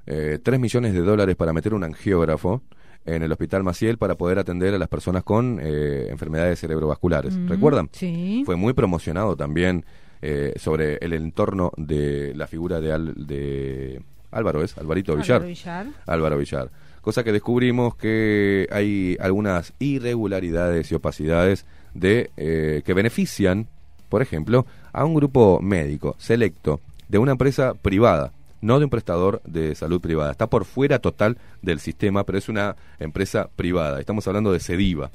eh, 0.07 0.39
3 0.43 0.59
millones 0.59 0.95
de 0.95 1.01
dólares 1.01 1.37
para 1.37 1.53
meter 1.53 1.75
un 1.75 1.85
angiógrafo 1.85 2.63
en 3.05 3.23
el 3.23 3.31
Hospital 3.31 3.63
Maciel 3.63 3.99
para 3.99 4.15
poder 4.17 4.39
atender 4.39 4.75
a 4.75 4.79
las 4.79 4.89
personas 4.89 5.23
con 5.25 5.61
eh, 5.63 6.09
enfermedades 6.11 6.59
cerebrovasculares. 6.59 7.37
¿Recuerdan? 7.47 7.91
Sí. 7.93 8.43
Fue 8.47 8.57
muy 8.57 8.73
promocionado 8.73 9.37
también 9.37 9.85
eh, 10.23 10.55
sobre 10.57 10.97
el 11.03 11.13
entorno 11.13 11.71
de 11.77 12.33
la 12.35 12.47
figura 12.47 12.81
de, 12.81 12.93
Al- 12.93 13.27
de 13.27 14.01
Álvaro, 14.33 14.63
¿es? 14.65 14.77
Alvarito 14.79 15.15
Villar. 15.17 15.37
Álvaro 15.43 15.49
Villar. 15.49 15.87
Álvaro 16.07 16.39
Villar. 16.39 16.71
Cosa 17.01 17.25
que 17.25 17.33
descubrimos 17.33 17.95
que 17.95 18.69
hay 18.71 19.17
algunas 19.21 19.73
irregularidades 19.79 20.91
y 20.91 20.95
opacidades 20.95 21.65
de 21.95 22.31
eh, 22.37 22.83
que 22.85 22.95
benefician, 22.95 23.69
por 24.09 24.23
ejemplo, 24.23 24.67
a 24.93 25.05
un 25.05 25.15
grupo 25.15 25.61
médico 25.61 26.15
selecto 26.19 26.81
de 27.09 27.19
una 27.19 27.33
empresa 27.33 27.75
privada, 27.75 28.33
no 28.61 28.79
de 28.79 28.85
un 28.85 28.91
prestador 28.91 29.41
de 29.45 29.75
salud 29.75 30.01
privada. 30.01 30.33
Está 30.33 30.49
por 30.49 30.65
fuera 30.65 30.99
total 30.99 31.39
del 31.63 31.81
sistema, 31.81 32.25
pero 32.25 32.39
es 32.39 32.49
una 32.49 32.77
empresa 32.99 33.49
privada. 33.57 33.99
Estamos 33.99 34.27
hablando 34.29 34.53
de 34.53 34.61
Sediva, 34.61 35.11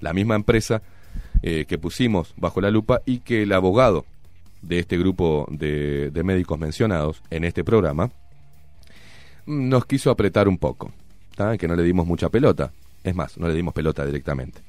la 0.00 0.12
misma 0.12 0.34
empresa 0.34 0.82
eh, 1.42 1.64
que 1.66 1.78
pusimos 1.78 2.34
bajo 2.36 2.60
la 2.60 2.70
lupa 2.70 3.00
y 3.06 3.20
que 3.20 3.42
el 3.42 3.52
abogado 3.52 4.04
de 4.62 4.78
este 4.78 4.98
grupo 4.98 5.46
de, 5.50 6.10
de 6.10 6.22
médicos 6.22 6.58
mencionados 6.58 7.22
en 7.30 7.44
este 7.44 7.64
programa 7.64 8.10
mm, 9.46 9.68
nos 9.68 9.86
quiso 9.86 10.10
apretar 10.10 10.48
un 10.48 10.58
poco, 10.58 10.92
que 11.58 11.68
no 11.68 11.76
le 11.76 11.82
dimos 11.82 12.06
mucha 12.06 12.28
pelota. 12.28 12.70
Es 13.04 13.14
más, 13.14 13.36
no 13.38 13.48
le 13.48 13.54
dimos 13.54 13.72
pelota 13.74 14.04
directamente, 14.04 14.60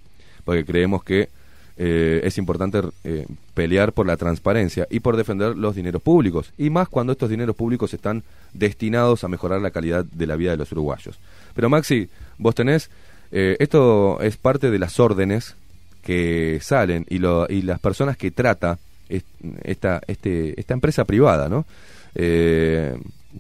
porque 0.46 0.64
creemos 0.66 1.04
que 1.04 1.30
eh, 1.78 2.22
es 2.24 2.38
importante 2.38 2.82
eh, 3.04 3.26
pelear 3.54 3.92
por 3.94 4.06
la 4.06 4.16
transparencia 4.18 4.88
y 4.90 5.00
por 5.00 5.18
defender 5.18 5.58
los 5.58 5.76
dineros 5.76 6.02
públicos, 6.02 6.52
y 6.58 6.70
más 6.70 6.88
cuando 6.90 7.12
estos 7.14 7.30
dineros 7.30 7.56
públicos 7.56 7.94
están 7.94 8.24
destinados 8.54 9.24
a 9.24 9.28
mejorar 9.28 9.62
la 9.62 9.72
calidad 9.72 10.06
de 10.06 10.28
la 10.28 10.36
vida 10.36 10.52
de 10.52 10.58
los 10.58 10.72
uruguayos. 10.72 11.18
Pero 11.56 11.70
Maxi, 11.70 12.08
vos 12.38 12.56
tenés, 12.56 12.90
eh, 13.32 13.58
esto 13.60 14.22
es 14.22 14.38
parte 14.38 14.70
de 14.72 14.80
las 14.80 15.00
órdenes 15.00 15.56
que 16.04 16.60
salen 16.62 17.06
y, 17.10 17.18
lo, 17.20 17.48
y 17.50 17.62
las 17.64 17.80
personas 17.80 18.16
que 18.18 18.32
trata 18.32 18.78
es- 19.10 19.24
esta, 19.64 20.02
este, 20.08 20.60
esta 20.60 20.74
empresa 20.74 21.04
privada, 21.06 21.50
¿no? 21.50 21.66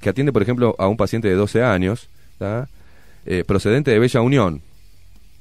Que 0.01 0.10
atiende, 0.10 0.32
por 0.32 0.42
ejemplo, 0.42 0.76
a 0.80 0.88
un 0.88 0.98
paciente 0.98 1.27
de 1.27 1.35
12 1.35 1.64
años, 1.64 2.08
¿tá? 2.38 2.68
Eh, 3.25 3.43
procedente 3.45 3.91
de 3.91 4.00
Bella 4.00 4.22
Unión. 4.22 4.61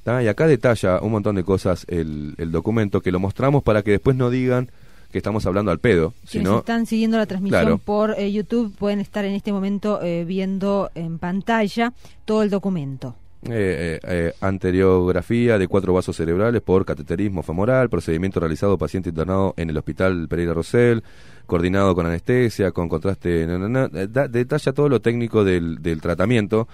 ¿tá? 0.04 0.22
Y 0.22 0.28
acá 0.28 0.46
detalla 0.46 1.00
un 1.00 1.12
montón 1.12 1.36
de 1.36 1.44
cosas 1.44 1.84
el, 1.88 2.34
el 2.38 2.50
documento 2.52 3.00
que 3.00 3.10
lo 3.12 3.18
mostramos 3.20 3.62
para 3.62 3.82
que 3.82 3.90
después 3.92 4.16
no 4.16 4.30
digan 4.30 4.70
que 5.12 5.18
estamos 5.18 5.44
hablando 5.46 5.70
al 5.72 5.78
pedo, 5.80 6.12
Quienes 6.30 6.30
sino 6.48 6.58
están 6.58 6.86
siguiendo 6.86 7.18
la 7.18 7.26
transmisión 7.26 7.60
Claro. 7.62 7.78
por 7.78 8.14
eh, 8.18 8.30
YouTube 8.30 8.72
pueden 8.78 9.00
estar 9.00 9.24
en 9.24 9.34
este 9.34 9.52
momento 9.52 10.00
eh, 10.02 10.24
viendo 10.24 10.90
en 10.94 11.18
pantalla 11.18 11.92
todo 12.24 12.42
el 12.44 12.50
documento. 12.50 13.16
Eh, 13.48 14.32
anteriografía 14.40 15.58
de 15.58 15.66
cuatro 15.66 15.92
vasos 15.94 16.16
cerebrales 16.16 16.60
por 16.62 16.84
cateterismo 16.84 17.42
femoral, 17.42 17.88
procedimiento 17.88 18.38
realizado 18.40 18.78
paciente 18.78 19.08
internado 19.08 19.54
en 19.56 19.70
el 19.70 19.76
hospital 19.78 20.28
Pereira 20.28 20.54
Rosell, 20.54 21.02
coordinado 21.46 21.94
con 21.94 22.06
anestesia, 22.06 22.70
con 22.70 22.88
contraste, 22.88 23.46
na, 23.46 23.58
na, 23.58 23.68
na, 23.68 23.88
da- 23.88 24.28
detalla 24.28 24.72
todo 24.72 24.88
lo 24.88 25.00
técnico 25.00 25.42
del, 25.42 25.82
del 25.82 26.00
tratamiento, 26.00 26.68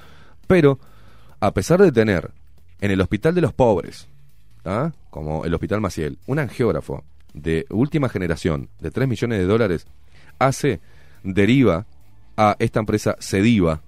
pero 0.46 0.78
a 1.40 1.52
pesar 1.52 1.80
de 1.80 1.92
tener 1.92 2.30
en 2.80 2.90
el 2.90 3.00
hospital 3.00 3.34
de 3.34 3.40
los 3.40 3.52
pobres, 3.52 4.08
¿ah? 4.64 4.92
como 5.10 5.44
el 5.44 5.54
hospital 5.54 5.80
Maciel, 5.80 6.18
un 6.26 6.38
angiógrafo 6.38 7.04
de 7.34 7.66
última 7.70 8.08
generación 8.08 8.68
de 8.80 8.90
3 8.90 9.08
millones 9.08 9.38
de 9.38 9.46
dólares, 9.46 9.86
hace, 10.38 10.80
deriva 11.22 11.86
a 12.36 12.56
esta 12.58 12.80
empresa 12.80 13.16
Sediva, 13.18 13.80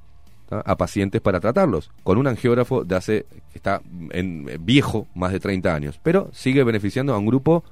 ¿tá? 0.49 0.63
a 0.65 0.77
pacientes 0.77 1.21
para 1.21 1.41
tratarlos, 1.41 1.91
con 2.03 2.19
un 2.19 2.27
angiógrafo 2.27 2.85
de 2.85 2.97
hace, 2.97 3.27
está 3.55 3.81
en, 4.11 4.49
eh, 4.49 4.59
viejo, 4.61 5.07
más 5.15 5.33
de 5.33 5.41
30 5.41 5.75
años, 5.75 6.01
pero 6.03 6.31
sigue 6.33 6.65
beneficiando 6.65 7.15
a 7.15 7.19
un 7.19 7.27
grupo 7.27 7.65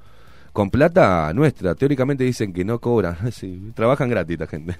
con 0.53 0.71
plata 0.71 1.31
nuestra. 1.33 1.75
Teóricamente 1.75 2.23
dicen 2.23 2.51
que 2.53 2.65
no 2.65 2.79
cobran, 2.79 3.15
trabajan 3.75 4.09
gratis 4.09 4.39
la 4.39 4.47
gente. 4.47 4.75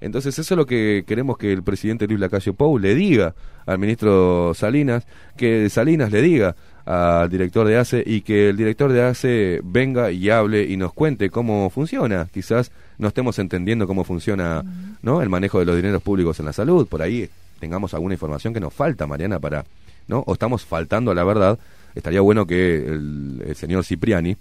Entonces 0.00 0.38
eso 0.38 0.54
es 0.54 0.56
lo 0.56 0.66
que 0.66 1.04
queremos 1.06 1.38
que 1.38 1.52
el 1.52 1.62
presidente 1.62 2.06
Luis 2.06 2.20
Lacalle 2.20 2.52
Pou 2.52 2.78
le 2.78 2.94
diga 2.94 3.34
al 3.66 3.78
ministro 3.78 4.52
Salinas, 4.54 5.06
que 5.36 5.68
Salinas 5.68 6.12
le 6.12 6.22
diga 6.22 6.54
al 6.86 7.28
director 7.28 7.66
de 7.66 7.76
ACE 7.76 8.02
y 8.06 8.22
que 8.22 8.48
el 8.48 8.56
director 8.56 8.90
de 8.92 9.02
ACE 9.02 9.60
venga 9.62 10.10
y 10.10 10.30
hable 10.30 10.64
y 10.64 10.76
nos 10.76 10.92
cuente 10.92 11.28
cómo 11.28 11.68
funciona. 11.68 12.28
Quizás 12.32 12.70
no 12.96 13.08
estemos 13.08 13.38
entendiendo 13.38 13.86
cómo 13.86 14.04
funciona 14.04 14.62
¿no? 15.02 15.20
el 15.20 15.28
manejo 15.28 15.58
de 15.58 15.66
los 15.66 15.76
dineros 15.76 16.02
públicos 16.02 16.38
en 16.40 16.46
la 16.46 16.52
salud. 16.52 16.86
Por 16.86 17.02
ahí 17.02 17.28
tengamos 17.60 17.92
alguna 17.92 18.14
información 18.14 18.54
que 18.54 18.60
nos 18.60 18.72
falta, 18.72 19.06
Mariana, 19.06 19.38
para 19.38 19.64
¿no? 20.06 20.20
o 20.26 20.32
estamos 20.32 20.64
faltando 20.64 21.10
a 21.10 21.14
la 21.14 21.24
verdad. 21.24 21.58
Estaría 21.94 22.20
bueno 22.20 22.46
que 22.46 22.76
el, 22.76 23.42
el 23.46 23.56
señor 23.56 23.84
Cipriani, 23.84 24.36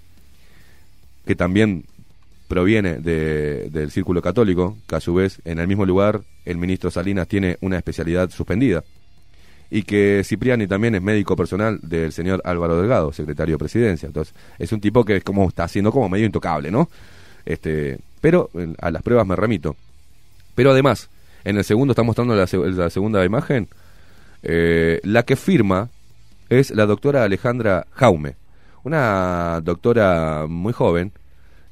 que 1.26 1.36
también 1.36 1.84
proviene 2.48 3.00
de- 3.00 3.70
del 3.70 3.92
círculo 3.92 4.22
católico, 4.22 4.78
que 4.88 4.96
a 4.96 5.00
su 5.00 5.14
vez 5.14 5.42
en 5.46 5.60
el 5.60 5.68
mismo 5.68 5.86
lugar 5.86 6.22
el 6.46 6.58
ministro 6.58 6.90
Salinas 6.90 7.28
tiene 7.28 7.58
una 7.62 7.78
especialidad 7.78 8.30
suspendida, 8.30 8.84
y 9.70 9.84
que 9.84 10.22
Cipriani 10.24 10.66
también 10.66 10.96
es 10.96 11.02
médico 11.02 11.36
personal 11.36 11.80
del 11.82 12.14
señor 12.14 12.42
Álvaro 12.46 12.80
Delgado, 12.80 13.12
secretario 13.12 13.56
de 13.56 13.60
presidencia. 13.60 14.08
Entonces, 14.08 14.34
es 14.58 14.72
un 14.72 14.80
tipo 14.80 15.04
que 15.04 15.18
es 15.18 15.24
como 15.26 15.48
está 15.50 15.66
haciendo 15.66 15.92
como 15.92 16.08
medio 16.08 16.26
intocable, 16.26 16.72
¿no? 16.72 16.90
Este, 17.46 18.00
pero 18.22 18.50
a 18.80 18.92
las 18.92 19.02
pruebas 19.04 19.28
me 19.28 19.36
remito. 19.36 19.76
Pero 20.56 20.72
además, 20.72 21.10
en 21.44 21.58
el 21.58 21.66
segundo 21.66 21.92
está 21.92 22.04
mostrando 22.04 22.34
la, 22.34 22.48
la 22.52 22.90
segunda 22.90 23.26
imagen, 23.26 23.68
eh, 24.42 25.02
la 25.04 25.24
que 25.24 25.36
firma 25.36 25.90
es 26.50 26.72
la 26.72 26.86
doctora 26.86 27.24
Alejandra 27.24 27.88
Jaume, 27.92 28.36
una 28.84 29.60
doctora 29.62 30.46
muy 30.48 30.72
joven 30.72 31.12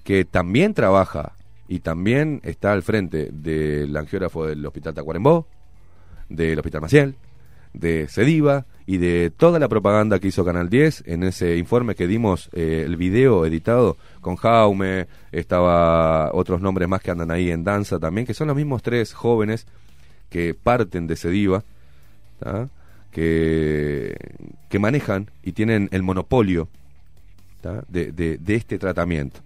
que 0.05 0.23
también 0.23 0.73
trabaja 0.73 1.33
y 1.67 1.79
también 1.79 2.39
está 2.43 2.71
al 2.71 2.83
frente 2.83 3.29
del 3.33 3.97
angiógrafo 3.97 4.45
del 4.45 4.65
Hospital 4.65 4.93
Tacuarembó, 4.93 5.47
del 6.29 6.57
Hospital 6.59 6.81
Maciel, 6.81 7.15
de 7.73 8.07
Sediva 8.07 8.65
y 8.85 8.97
de 8.97 9.31
toda 9.35 9.57
la 9.59 9.67
propaganda 9.67 10.19
que 10.19 10.27
hizo 10.27 10.45
Canal 10.45 10.69
10 10.69 11.03
en 11.07 11.23
ese 11.23 11.57
informe 11.57 11.95
que 11.95 12.05
dimos, 12.07 12.49
eh, 12.53 12.83
el 12.85 12.95
video 12.97 13.45
editado 13.47 13.97
con 14.21 14.35
Jaume, 14.35 15.07
estaba 15.31 16.31
otros 16.33 16.61
nombres 16.61 16.87
más 16.87 17.01
que 17.01 17.11
andan 17.11 17.31
ahí 17.31 17.49
en 17.49 17.63
danza 17.63 17.99
también, 17.99 18.27
que 18.27 18.33
son 18.35 18.47
los 18.47 18.55
mismos 18.55 18.83
tres 18.83 19.11
jóvenes 19.13 19.65
que 20.29 20.53
parten 20.53 21.07
de 21.07 21.15
Sediva, 21.15 21.63
¿tá? 22.39 22.69
que, 23.11 24.15
que 24.69 24.77
manejan 24.79 25.31
y 25.43 25.53
tienen 25.53 25.89
el 25.91 26.03
monopolio 26.03 26.67
de- 27.89 28.11
de 28.37 28.55
este 28.55 28.77
tratamiento. 28.77 29.39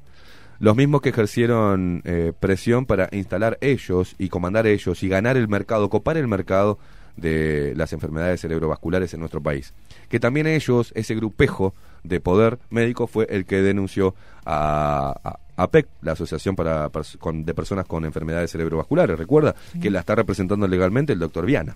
Los 0.60 0.76
mismos 0.76 1.02
que 1.02 1.10
ejercieron 1.10 2.02
eh, 2.06 2.34
presión 2.38 2.86
para 2.86 3.08
instalar 3.12 3.58
ellos 3.62 4.16
y 4.18 4.28
comandar 4.30 4.68
ellos 4.68 5.02
y 5.04 5.08
ganar 5.08 5.38
el 5.38 5.48
mercado, 5.48 5.90
copar 5.90 6.18
el 6.18 6.28
mercado 6.28 6.78
de 7.16 7.74
las 7.76 7.94
enfermedades 7.94 8.42
cerebrovasculares 8.42 9.14
en 9.14 9.20
nuestro 9.22 9.42
país. 9.42 9.74
Que 10.10 10.20
también 10.20 10.48
ellos, 10.48 10.92
ese 10.96 11.16
grupejo 11.16 11.74
de 12.04 12.20
poder 12.20 12.60
médico, 12.70 13.08
fue 13.08 13.28
el 13.30 13.46
que 13.46 13.62
denunció 13.62 14.16
a, 14.46 15.16
a- 15.24 15.40
APEC, 15.64 15.88
la 16.02 16.14
Asociación 16.14 16.56
para, 16.56 16.90
con- 17.20 17.44
de 17.46 17.54
Personas 17.54 17.86
con 17.86 18.06
Enfermedades 18.06 18.52
Cerebrovasculares. 18.52 19.18
Recuerda 19.20 19.56
que 19.82 19.90
la 19.90 20.00
está 20.00 20.16
representando 20.16 20.68
legalmente 20.68 21.12
el 21.14 21.20
doctor 21.20 21.46
Viana. 21.46 21.76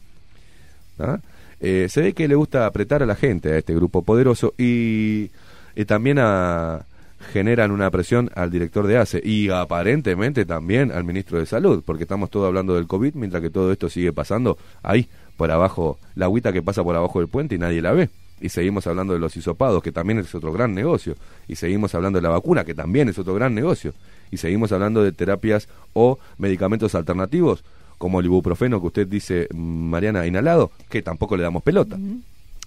¿ah? 0.99 1.19
Eh, 1.59 1.87
se 1.89 2.01
ve 2.01 2.13
que 2.13 2.27
le 2.27 2.35
gusta 2.35 2.65
apretar 2.65 3.03
a 3.03 3.05
la 3.05 3.15
gente, 3.15 3.51
a 3.53 3.57
este 3.57 3.75
grupo 3.75 4.01
poderoso, 4.01 4.53
y, 4.57 5.31
y 5.75 5.85
también 5.85 6.19
a, 6.19 6.85
generan 7.31 7.71
una 7.71 7.89
presión 7.89 8.29
al 8.35 8.51
director 8.51 8.87
de 8.87 8.97
ACE 8.97 9.21
y 9.23 9.49
aparentemente 9.49 10.45
también 10.45 10.91
al 10.91 11.03
ministro 11.03 11.39
de 11.39 11.45
Salud, 11.45 11.83
porque 11.85 12.03
estamos 12.03 12.29
todos 12.29 12.47
hablando 12.47 12.75
del 12.75 12.87
COVID, 12.87 13.15
mientras 13.15 13.41
que 13.41 13.49
todo 13.49 13.71
esto 13.71 13.89
sigue 13.89 14.13
pasando 14.13 14.57
ahí, 14.81 15.07
por 15.37 15.51
abajo, 15.51 15.97
la 16.15 16.25
agüita 16.25 16.53
que 16.53 16.61
pasa 16.61 16.83
por 16.83 16.95
abajo 16.95 17.19
del 17.19 17.27
puente 17.27 17.55
y 17.55 17.57
nadie 17.57 17.81
la 17.81 17.91
ve. 17.91 18.09
Y 18.41 18.49
seguimos 18.49 18.85
hablando 18.87 19.13
de 19.13 19.19
los 19.19 19.35
hisopados, 19.37 19.81
que 19.81 19.91
también 19.91 20.19
es 20.19 20.35
otro 20.35 20.51
gran 20.51 20.73
negocio. 20.73 21.15
Y 21.47 21.55
seguimos 21.55 21.95
hablando 21.95 22.17
de 22.17 22.23
la 22.23 22.29
vacuna, 22.29 22.65
que 22.65 22.73
también 22.73 23.07
es 23.09 23.17
otro 23.17 23.33
gran 23.33 23.55
negocio. 23.55 23.93
Y 24.31 24.37
seguimos 24.37 24.71
hablando 24.71 25.01
de 25.03 25.11
terapias 25.11 25.69
o 25.93 26.19
medicamentos 26.37 26.93
alternativos, 26.93 27.63
como 27.97 28.19
el 28.19 28.25
ibuprofeno 28.25 28.81
que 28.81 28.87
usted 28.87 29.07
dice, 29.07 29.47
mm, 29.53 29.89
Mariana, 29.89 30.27
inhalado, 30.27 30.71
que 30.89 31.01
tampoco 31.01 31.37
le 31.37 31.43
damos 31.43 31.63
pelota. 31.63 31.97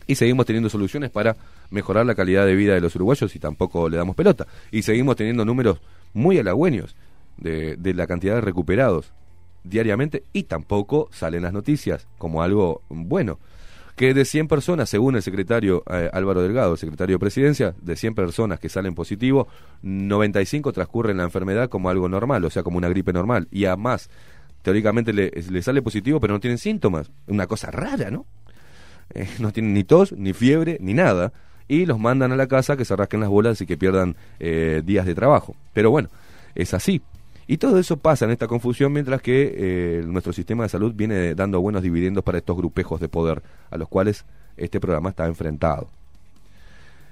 Y 0.07 0.15
seguimos 0.15 0.47
teniendo 0.47 0.69
soluciones 0.69 1.11
para 1.11 1.37
mejorar 1.71 2.07
la 2.07 2.15
calidad 2.15 2.47
de 2.47 2.55
vida 2.55 2.75
de 2.75 2.81
los 2.81 2.95
uruguayos 2.95 3.35
y 3.35 3.39
tampoco 3.39 3.89
le 3.89 3.97
damos 3.97 4.15
pelota. 4.15 4.47
Y 4.71 4.83
seguimos 4.83 5.17
teniendo 5.17 5.45
números 5.45 5.81
muy 6.15 6.39
halagüeños 6.39 6.95
de, 7.39 7.95
la 7.95 8.07
cantidad 8.07 8.35
de 8.37 8.41
recuperados 8.41 9.13
diariamente 9.65 10.23
y 10.33 10.45
tampoco 10.45 11.09
salen 11.13 11.43
las 11.43 11.53
noticias 11.53 12.07
como 12.19 12.43
algo 12.43 12.83
bueno. 12.89 13.39
que 13.97 14.15
de 14.15 14.25
100 14.25 14.47
personas, 14.47 14.89
según 14.89 15.17
el 15.17 15.23
secretario 15.23 15.83
eh, 15.91 16.11
Álvaro 16.13 16.43
Delgado, 16.43 16.73
el 16.73 16.79
secretario 16.79 17.17
de 17.17 17.21
Presidencia, 17.21 17.75
de 17.81 17.97
100 17.97 18.15
personas 18.15 18.61
que 18.61 18.69
salen 18.69 18.95
positivo, 18.95 19.49
95 19.83 20.73
transcurren 20.73 21.17
la 21.17 21.25
enfermedad 21.25 21.69
como 21.69 21.89
algo 21.89 22.09
normal, 22.09 22.45
o 22.45 22.51
sea, 22.51 22.63
como 22.63 22.79
una 22.79 22.89
gripe 22.89 23.13
normal. 23.13 23.49
Y 23.51 23.65
además, 23.65 24.11
teóricamente 24.63 25.13
le, 25.13 25.31
le 25.31 25.63
sale 25.63 25.81
positivo, 25.81 26.21
pero 26.21 26.35
no 26.35 26.41
tienen 26.41 26.59
síntomas. 26.59 27.11
Una 27.27 27.47
cosa 27.47 27.71
rara, 27.71 28.11
¿no? 28.11 28.27
Eh, 29.11 29.29
no 29.39 29.53
tienen 29.53 29.75
ni 29.75 29.85
tos, 29.85 30.13
ni 30.13 30.33
fiebre, 30.33 30.79
ni 30.81 30.95
nada. 30.95 31.33
Y 31.69 31.87
los 31.87 31.99
mandan 31.99 32.33
a 32.33 32.37
la 32.37 32.47
casa 32.47 32.77
que 32.77 32.85
se 32.85 32.95
rasquen 32.95 33.21
las 33.21 33.29
bolas 33.29 33.61
y 33.61 33.67
que 33.67 33.77
pierdan 33.77 34.17
eh, 34.39 34.83
días 34.85 35.07
de 35.07 35.15
trabajo. 35.15 35.57
Pero 35.73 35.91
bueno, 35.91 36.09
es 36.55 36.75
así. 36.75 37.03
Y 37.49 37.59
todo 37.59 37.79
eso 37.79 37.97
pasa 37.97 38.25
en 38.25 38.33
esta 38.33 38.49
confusión 38.49 38.93
mientras 38.93 39.23
que 39.23 39.55
eh, 39.57 40.03
nuestro 40.05 40.33
sistema 40.33 40.65
de 40.65 40.69
salud 40.69 40.93
viene 40.95 41.35
dando 41.35 41.61
buenos 41.61 41.83
dividendos 41.83 42.25
para 42.25 42.39
estos 42.39 42.57
grupejos 42.57 43.01
de 43.01 43.09
poder 43.09 43.43
a 43.71 43.77
los 43.77 43.89
cuales 43.89 44.25
este 44.57 44.81
programa 44.81 45.11
está 45.11 45.27
enfrentado. 45.27 45.89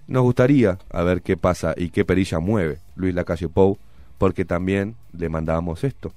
Nos 0.06 0.22
gustaría 0.22 0.78
a 0.90 1.02
ver 1.02 1.22
qué 1.22 1.36
pasa 1.36 1.74
y 1.76 1.90
qué 1.90 2.04
perilla 2.04 2.40
mueve 2.40 2.78
Luis 2.96 3.14
Lacalle 3.14 3.48
Pou, 3.48 3.78
porque 4.18 4.44
también 4.44 4.96
le 5.16 5.28
mandábamos 5.28 5.84
esto. 5.84 6.12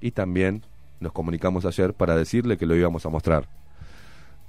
Y 0.00 0.10
también 0.10 0.62
nos 1.00 1.12
comunicamos 1.12 1.64
ayer 1.64 1.94
para 1.94 2.14
decirle 2.14 2.56
que 2.56 2.66
lo 2.66 2.76
íbamos 2.76 3.06
a 3.06 3.08
mostrar. 3.08 3.48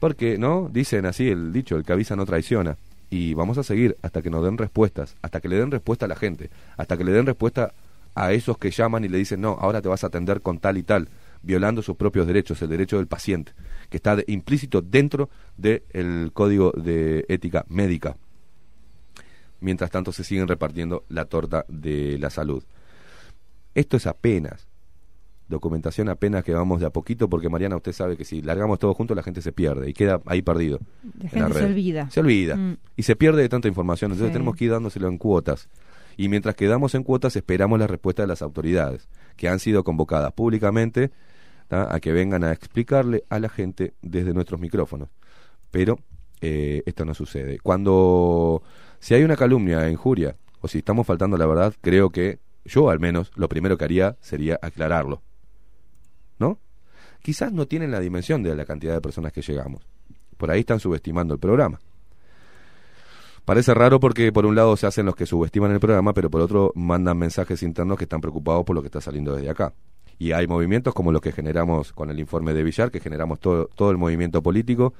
Porque, 0.04 0.38
¿no? 0.38 0.68
Dicen 0.70 1.06
así 1.06 1.30
el 1.30 1.54
dicho, 1.54 1.78
el 1.78 1.86
que 1.86 1.94
avisa 1.94 2.18
no 2.18 2.26
traiciona. 2.26 2.76
Y 3.10 3.36
vamos 3.36 3.58
a 3.58 3.64
seguir 3.64 3.96
hasta 4.02 4.22
que 4.22 4.30
nos 4.30 4.44
den 4.44 4.58
respuestas, 4.58 5.16
hasta 5.22 5.40
que 5.40 5.48
le 5.48 5.56
den 5.56 5.72
respuesta 5.72 6.04
a 6.04 6.10
la 6.10 6.18
gente, 6.18 6.50
hasta 6.76 6.98
que 6.98 7.06
le 7.06 7.14
den 7.14 7.26
respuesta 7.26 7.74
a 8.14 8.34
esos 8.34 8.58
que 8.58 8.70
llaman 8.70 9.06
y 9.06 9.08
le 9.08 9.18
dicen, 9.18 9.40
no, 9.40 9.52
ahora 9.62 9.82
te 9.82 9.88
vas 9.88 10.04
a 10.04 10.08
atender 10.08 10.42
con 10.42 10.60
tal 10.60 10.76
y 10.78 10.84
tal, 10.84 11.08
violando 11.42 11.82
sus 11.82 11.96
propios 11.96 12.28
derechos, 12.28 12.62
el 12.62 12.68
derecho 12.68 12.98
del 12.98 13.08
paciente, 13.08 13.54
que 13.90 13.96
está 13.96 14.18
de- 14.18 14.26
implícito 14.28 14.82
dentro 14.82 15.30
del 15.56 16.32
código 16.34 16.74
de 16.76 17.24
ética 17.30 17.64
médica. 17.70 18.18
Mientras 19.62 19.90
tanto 19.90 20.12
se 20.12 20.26
siguen 20.26 20.50
repartiendo 20.50 21.06
la 21.08 21.24
torta 21.24 21.64
de 21.70 22.18
la 22.20 22.30
salud. 22.30 22.62
Esto 23.74 23.96
es 23.96 24.06
apenas 24.06 24.68
documentación 25.54 26.10
apenas 26.10 26.44
que 26.44 26.54
vamos 26.54 26.82
de 26.82 26.86
a 26.86 26.90
poquito 26.90 27.30
porque 27.30 27.48
Mariana 27.50 27.78
usted 27.78 27.94
sabe 27.94 28.18
que 28.18 28.26
si 28.26 28.42
largamos 28.42 28.80
todo 28.80 28.94
junto 28.94 29.16
la 29.16 29.24
gente 29.24 29.42
se 29.42 29.52
pierde 29.54 29.90
y 29.90 29.94
queda 29.94 30.22
ahí 30.26 30.42
perdido. 30.42 30.80
La 31.18 31.30
en 31.30 31.40
la 31.40 31.48
gente 31.48 31.60
se 31.60 31.66
olvida. 31.66 32.10
Se 32.10 32.20
olvida. 32.20 32.56
Mm. 32.58 32.78
Y 32.98 33.04
se 33.04 33.16
pierde 33.16 33.42
de 33.42 33.50
tanta 33.50 33.68
información. 33.68 34.12
Entonces 34.12 34.30
Sí. 34.30 34.34
tenemos 34.34 34.56
que 34.56 34.66
ir 34.66 34.72
dándoselo 34.72 35.08
en 35.08 35.18
cuotas. 35.18 35.70
Y 36.18 36.30
mientras 36.30 36.56
quedamos 36.56 36.94
en 36.96 37.04
cuotas 37.04 37.36
esperamos 37.36 37.80
la 37.80 37.88
respuesta 37.88 38.24
de 38.24 38.28
las 38.28 38.42
autoridades 38.42 39.08
que 39.38 39.48
han 39.48 39.60
sido 39.60 39.84
convocadas 39.84 40.34
públicamente 40.34 41.12
¿tá? 41.70 41.94
a 41.94 42.00
que 42.00 42.12
vengan 42.12 42.44
a 42.44 42.52
explicarle 42.52 43.24
a 43.30 43.40
la 43.40 43.50
gente 43.50 43.94
desde 44.02 44.34
nuestros 44.34 44.60
micrófonos. 44.60 45.10
Pero 45.72 46.00
eh, 46.42 46.84
esto 46.86 47.06
no 47.06 47.14
sucede. 47.14 47.58
Cuando 47.60 48.62
si 49.00 49.14
hay 49.14 49.24
una 49.24 49.36
calumnia, 49.36 49.90
injuria, 49.90 50.36
o 50.62 50.68
si 50.68 50.78
estamos 50.80 51.06
faltando 51.06 51.36
a 51.36 51.40
la 51.40 51.46
verdad, 51.46 51.74
creo 51.82 52.10
que 52.10 52.40
yo 52.66 52.90
al 52.90 53.00
menos 53.00 53.32
lo 53.36 53.50
primero 53.50 53.78
que 53.78 53.84
haría 53.84 54.16
sería 54.22 54.60
aclararlo. 54.62 55.22
¿No? 56.40 56.60
Quizás 57.22 57.54
no 57.54 57.68
tienen 57.68 57.92
la 57.92 58.00
dimensión 58.00 58.44
de 58.44 58.56
la 58.56 58.66
cantidad 58.66 58.94
de 58.94 59.02
personas 59.02 59.32
que 59.32 59.42
llegamos. 59.42 59.84
Por 60.38 60.52
ahí 60.52 60.62
están 60.62 60.80
subestimando 60.80 61.34
el 61.34 61.40
programa. 61.40 61.80
Parece 63.46 63.74
raro 63.74 64.00
porque 64.00 64.32
por 64.32 64.46
un 64.46 64.56
lado 64.56 64.78
se 64.78 64.88
hacen 64.88 65.06
los 65.06 65.16
que 65.16 65.26
subestiman 65.26 65.72
el 65.72 65.80
programa, 65.80 66.14
pero 66.14 66.30
por 66.30 66.42
otro 66.42 66.72
mandan 66.76 67.18
mensajes 67.18 67.62
internos 67.62 67.98
que 67.98 68.06
están 68.06 68.22
preocupados 68.22 68.64
por 68.64 68.76
lo 68.76 68.82
que 68.82 68.88
está 68.88 69.02
saliendo 69.02 69.36
desde 69.36 69.50
acá. 69.50 69.74
Y 70.18 70.32
hay 70.32 70.48
movimientos 70.48 70.94
como 70.94 71.12
los 71.12 71.22
que 71.22 71.34
generamos 71.34 71.92
con 71.92 72.10
el 72.10 72.20
informe 72.20 72.54
de 72.54 72.64
Villar, 72.64 72.90
que 72.90 73.02
generamos 73.02 73.40
todo, 73.40 73.70
todo 73.76 73.92
el 73.92 73.98
movimiento 73.98 74.42
político, 74.42 74.94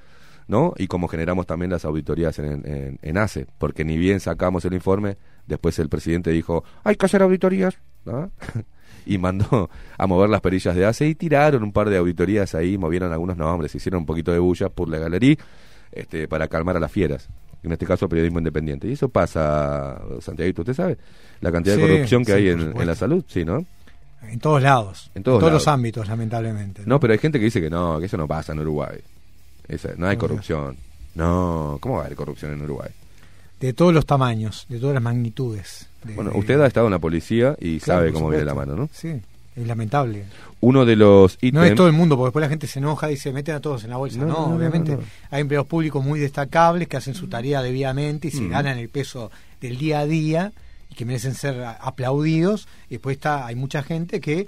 ¿no? 0.48 0.74
Y 0.78 0.88
como 0.88 1.08
generamos 1.08 1.48
también 1.48 1.72
las 1.72 1.86
auditorías 1.86 2.38
en, 2.40 3.00
en, 3.02 3.18
ACE, 3.18 3.48
porque 3.58 3.86
ni 3.86 3.98
bien 3.98 4.20
sacamos 4.20 4.66
el 4.66 4.74
informe, 4.74 5.18
después 5.48 5.80
el 5.80 5.88
presidente 5.88 6.32
dijo, 6.32 6.66
hay 6.84 6.98
que 6.98 7.06
hacer 7.06 7.22
auditorías. 7.22 7.78
y 9.06 9.18
mandó 9.18 9.70
a 9.98 10.08
mover 10.08 10.30
las 10.30 10.42
perillas 10.42 10.76
de 10.76 10.86
ACE 10.86 11.08
y 11.08 11.16
tiraron 11.16 11.64
un 11.64 11.72
par 11.72 11.90
de 11.90 11.98
auditorías 11.98 12.56
ahí, 12.56 12.78
movieron 12.78 13.12
algunos 13.12 13.38
nombres, 13.38 13.74
hicieron 13.76 14.00
un 14.02 14.06
poquito 14.06 14.32
de 14.32 14.40
bulla 14.40 14.70
por 14.70 14.90
la 14.90 14.98
galería 15.00 15.36
este, 15.92 16.28
para 16.28 16.48
calmar 16.48 16.78
a 16.78 16.80
las 16.80 16.92
fieras. 16.92 17.28
En 17.64 17.72
este 17.72 17.86
caso, 17.86 18.10
periodismo 18.10 18.40
independiente. 18.40 18.88
Y 18.90 18.94
eso 18.94 19.08
pasa, 19.10 20.02
Santiago, 20.20 20.52
¿usted 20.58 20.74
sabe? 20.74 20.98
La 21.40 21.52
cantidad 21.52 21.78
de 21.78 21.82
corrupción 21.82 22.26
que 22.26 22.32
sí, 22.34 22.38
hay 22.38 22.50
en, 22.50 22.60
en 22.80 22.86
la 22.88 22.96
salud, 22.96 23.24
sí, 23.28 23.46
¿no? 23.46 23.66
En 24.30 24.40
todos 24.40 24.62
lados. 24.62 25.10
En 25.16 25.24
todos 25.24 25.42
los 25.42 25.50
lados. 25.52 25.68
ámbitos, 25.70 26.08
lamentablemente. 26.08 26.84
No, 26.86 27.00
pero 27.00 27.14
hay 27.14 27.20
gente 27.20 27.40
que 27.40 27.46
dice 27.46 27.62
que 27.62 27.70
no, 27.70 28.00
que 28.00 28.08
eso 28.08 28.18
no 28.18 28.28
pasa 28.28 28.52
en 28.54 28.60
Uruguay. 28.60 28.98
Esa- 29.68 29.94
no 29.98 30.08
hay 30.08 30.18
corrupción. 30.18 30.76
No, 31.16 31.78
¿cómo 31.80 31.96
va 31.96 32.02
a 32.02 32.06
haber 32.06 32.18
corrupción 32.18 32.52
en 32.54 32.62
Uruguay? 32.64 32.90
De 33.62 33.72
todos 33.72 33.94
los 33.94 34.06
tamaños, 34.06 34.66
de 34.68 34.80
todas 34.80 34.94
las 34.96 35.04
magnitudes. 35.04 35.88
De- 36.04 36.14
Bueno, 36.16 36.32
usted 36.36 36.60
ha 36.62 36.68
estado 36.68 36.88
en 36.88 36.92
la 36.92 37.00
policía 37.00 37.56
y 37.60 37.80
Claro, 37.80 38.02
sabe 38.02 38.14
cómo 38.14 38.30
viene 38.30 38.46
la 38.46 38.54
mano, 38.56 38.76
¿no? 38.76 38.90
Sí, 38.94 39.10
es 39.56 39.68
lamentable. 39.68 40.24
Uno 40.62 40.86
de 40.86 40.96
los 40.96 41.36
ítems... 41.36 41.54
No 41.54 41.64
es 41.64 41.76
todo 41.76 41.88
el 41.88 41.94
mundo, 41.94 42.16
porque 42.16 42.28
después 42.30 42.42
la 42.44 42.50
gente 42.50 42.68
se 42.68 42.80
enoja 42.80 43.12
y 43.12 43.18
se 43.18 43.32
meten 43.34 43.56
a 43.56 43.60
todos 43.60 43.84
en 43.84 43.90
la 43.90 43.98
bolsa. 43.98 44.18
No, 44.20 44.26
No, 44.28 44.34
no, 44.34 44.50
no, 44.50 44.56
obviamente 44.56 44.94
no, 44.94 45.04
hay 45.32 45.42
empleados 45.42 45.68
públicos 45.68 46.04
muy 46.04 46.20
destacables 46.20 46.88
que 46.88 46.98
hacen 46.98 47.14
su 47.14 47.28
tarea 47.28 47.62
debidamente 47.62 48.30
y 48.30 48.32
se 48.32 48.42
Mm. 48.42 48.50
ganan 48.50 48.78
el 48.78 48.90
peso 48.90 49.30
del 49.62 49.78
día 49.78 50.00
a 50.00 50.06
día 50.06 50.52
y 50.90 50.96
que 50.96 51.06
merecen 51.06 51.36
ser 51.36 51.64
aplaudidos. 51.64 52.68
Y 52.90 52.96
después 52.96 53.18
está, 53.18 53.46
hay 53.46 53.56
mucha 53.56 53.84
gente 53.84 54.20
que 54.22 54.48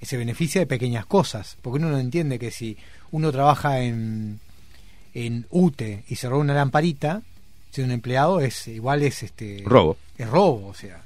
se 0.00 0.16
beneficia 0.16 0.60
de 0.60 0.66
pequeñas 0.66 1.06
cosas, 1.06 1.56
porque 1.62 1.78
uno 1.78 1.90
no 1.90 1.98
entiende 1.98 2.38
que 2.40 2.50
si 2.50 2.76
uno 3.12 3.30
trabaja 3.30 3.80
en, 3.80 4.40
en 5.14 5.46
UTE 5.50 6.04
y 6.08 6.16
se 6.16 6.28
roba 6.28 6.40
una 6.40 6.54
lamparita, 6.54 7.22
si 7.72 7.82
un 7.82 7.90
empleado 7.90 8.38
es 8.40 8.68
igual 8.68 9.02
es 9.02 9.24
este 9.24 9.64
Robo. 9.66 9.96
es 10.16 10.28
robo, 10.28 10.68
o 10.68 10.74
sea. 10.74 11.00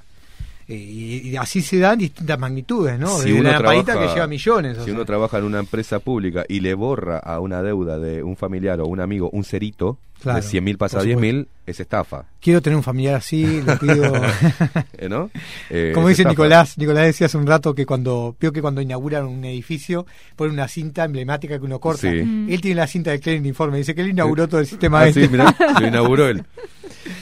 Eh, 0.67 0.75
y, 0.75 1.29
y 1.29 1.37
así 1.37 1.61
se 1.61 1.79
dan 1.79 1.97
distintas 1.97 2.37
magnitudes, 2.37 2.99
¿no? 2.99 3.17
Si 3.19 3.31
la 3.41 3.51
lamparita 3.53 3.93
trabaja- 3.93 4.07
que 4.09 4.13
lleva 4.15 4.27
millones. 4.27 4.77
o 4.77 4.81
Si 4.81 4.85
sea. 4.87 4.93
uno 4.95 5.05
trabaja 5.05 5.37
en 5.37 5.45
una 5.45 5.59
empresa 5.59 5.99
pública 5.99 6.43
y 6.49 6.59
le 6.59 6.73
borra 6.73 7.19
a 7.19 7.39
una 7.39 7.63
deuda 7.63 7.97
de 7.97 8.21
un 8.21 8.35
familiar 8.35 8.81
o 8.81 8.85
un 8.85 8.99
amigo 8.99 9.29
un 9.31 9.45
cerito, 9.45 9.97
Claro, 10.21 10.37
de 10.37 10.47
100 10.47 10.63
mil 10.63 10.77
pasa 10.77 10.97
a 10.97 10.99
por 10.99 11.05
10 11.05 11.15
supuesto. 11.17 11.35
mil, 11.37 11.47
es 11.65 11.79
estafa. 11.79 12.25
Quiero 12.41 12.61
tener 12.61 12.75
un 12.77 12.83
familiar 12.83 13.15
así, 13.15 13.61
le 13.61 13.75
pido. 13.77 14.13
¿Eh, 14.97 15.09
¿No? 15.09 15.29
Eh, 15.69 15.91
Como 15.93 16.07
es 16.09 16.13
dice 16.17 16.21
estafa. 16.23 16.31
Nicolás, 16.33 16.77
Nicolás 16.77 17.05
decía 17.05 17.27
hace 17.27 17.37
un 17.37 17.45
rato 17.47 17.73
que 17.75 17.85
cuando 17.85 18.35
vio 18.39 18.51
que 18.51 18.61
cuando 18.61 18.81
inauguran 18.81 19.25
un 19.25 19.45
edificio 19.45 20.05
ponen 20.35 20.53
una 20.53 20.67
cinta 20.67 21.03
emblemática 21.05 21.59
que 21.59 21.65
uno 21.65 21.79
corta. 21.79 22.01
Sí. 22.09 22.23
Mm. 22.23 22.49
Él 22.49 22.61
tiene 22.61 22.75
la 22.75 22.87
cinta 22.87 23.11
de 23.11 23.19
Clean 23.19 23.45
Informe, 23.45 23.77
dice 23.77 23.93
que 23.93 24.01
él 24.01 24.09
inauguró 24.09 24.47
todo 24.47 24.59
el 24.59 24.67
sistema 24.67 25.01
Ah, 25.01 25.07
este. 25.07 25.23
sí, 25.25 25.29
mirá, 25.29 25.55
lo 25.79 25.87
inauguró 25.87 26.27
él. 26.27 26.43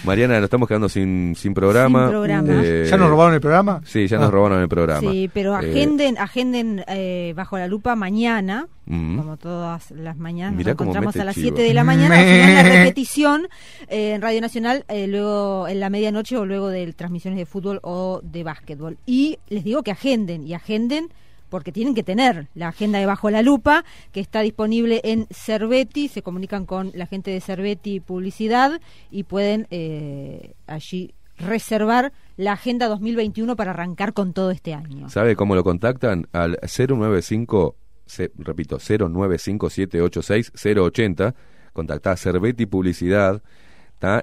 Mariana, 0.03 0.35
nos 0.35 0.45
estamos 0.45 0.67
quedando 0.67 0.89
sin, 0.89 1.35
sin 1.35 1.53
programa. 1.53 2.03
Sin 2.05 2.09
programa. 2.11 2.53
Eh, 2.63 2.87
¿Ya 2.89 2.97
nos 2.97 3.09
robaron 3.09 3.33
el 3.33 3.41
programa? 3.41 3.81
Sí, 3.85 4.07
ya 4.07 4.17
nos 4.17 4.27
Ah. 4.29 4.31
robaron 4.31 4.61
el 4.61 4.69
programa. 4.69 5.11
Sí, 5.11 5.29
pero 5.33 5.53
Eh, 5.61 5.69
agenden, 5.69 6.17
agenden 6.17 6.83
eh, 6.87 7.33
bajo 7.35 7.57
la 7.57 7.67
lupa 7.67 7.95
mañana, 7.95 8.67
mm. 8.85 9.17
como 9.17 9.37
todas 9.37 9.91
las 9.91 10.17
mañanas, 10.17 10.53
nos 10.53 10.57
Mirá 10.59 10.71
encontramos 10.71 11.15
a 11.15 11.23
las 11.23 11.35
chivo. 11.35 11.55
7 11.55 11.61
de 11.61 11.73
la 11.73 11.83
mañana, 11.85 12.19
al 12.19 12.53
la 12.53 12.63
repetición 12.77 13.47
eh, 13.87 14.13
en 14.13 14.21
Radio 14.21 14.41
Nacional, 14.41 14.85
eh, 14.87 15.07
luego 15.07 15.67
en 15.67 15.79
la 15.79 15.89
medianoche 15.89 16.37
o 16.37 16.45
luego 16.45 16.69
de 16.69 16.91
transmisiones 16.93 17.37
de 17.37 17.45
fútbol 17.45 17.79
o 17.83 18.21
de 18.23 18.43
básquetbol. 18.43 18.97
Y 19.05 19.39
les 19.49 19.63
digo 19.63 19.83
que 19.83 19.91
agenden, 19.91 20.47
y 20.47 20.53
agenden 20.53 21.09
porque 21.49 21.71
tienen 21.71 21.95
que 21.95 22.03
tener 22.03 22.47
la 22.55 22.69
agenda 22.69 22.99
de 22.99 23.05
Bajo 23.05 23.29
la 23.29 23.41
Lupa, 23.41 23.85
que 24.11 24.19
está 24.19 24.41
disponible 24.41 25.01
en 25.03 25.27
Cerveti, 25.31 26.07
se 26.07 26.21
comunican 26.21 26.65
con 26.65 26.91
la 26.95 27.05
gente 27.05 27.31
de 27.31 27.39
Cerveti 27.39 27.99
Publicidad 27.99 28.81
y 29.11 29.23
pueden 29.23 29.67
eh, 29.69 30.53
allí 30.67 31.13
reservar 31.37 32.13
la 32.37 32.53
agenda 32.53 32.87
2021 32.87 33.55
para 33.55 33.71
arrancar 33.71 34.13
con 34.13 34.33
todo 34.33 34.51
este 34.51 34.73
año. 34.73 35.09
¿Sabe 35.09 35.35
cómo 35.35 35.55
lo 35.55 35.63
contactan? 35.63 36.27
Al 36.31 36.57
095, 36.61 37.75
se- 38.05 38.31
repito, 38.37 38.77
095-786-080. 38.79 41.33
Contactá 41.73 42.11
a 42.11 42.17
Cerveti 42.17 42.65
Publicidad. 42.65 43.41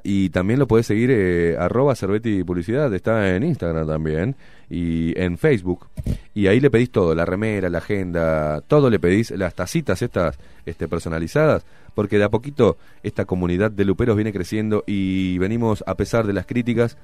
Y 0.04 0.30
también 0.30 0.60
lo 0.60 0.68
puedes 0.68 0.86
seguir, 0.86 1.10
eh, 1.10 1.56
arroba 1.58 1.96
Cerveti 1.96 2.44
Publicidad. 2.44 2.94
Está 2.94 3.34
en 3.34 3.42
Instagram 3.42 3.88
también. 3.88 4.36
Y 4.70 5.12
en 5.20 5.36
Facebook. 5.38 5.88
Y 6.34 6.46
ahí 6.46 6.60
le 6.60 6.70
pedís 6.70 6.90
todo, 6.90 7.16
la 7.16 7.24
remera, 7.24 7.68
la 7.68 7.78
agenda, 7.78 8.60
todo 8.68 8.88
le 8.90 9.00
pedís, 9.00 9.32
las 9.32 9.54
tacitas 9.54 10.00
estas 10.00 10.38
este, 10.66 10.86
personalizadas. 10.86 11.64
Porque 11.96 12.16
de 12.18 12.24
a 12.24 12.28
poquito 12.30 12.76
esta 13.02 13.24
comunidad 13.24 13.72
de 13.72 13.84
luperos 13.84 14.14
viene 14.16 14.32
creciendo 14.32 14.84
y 14.86 15.36
venimos, 15.38 15.82
a 15.86 15.96
pesar 15.96 16.26
de 16.28 16.32
las 16.32 16.46
críticas, 16.46 16.96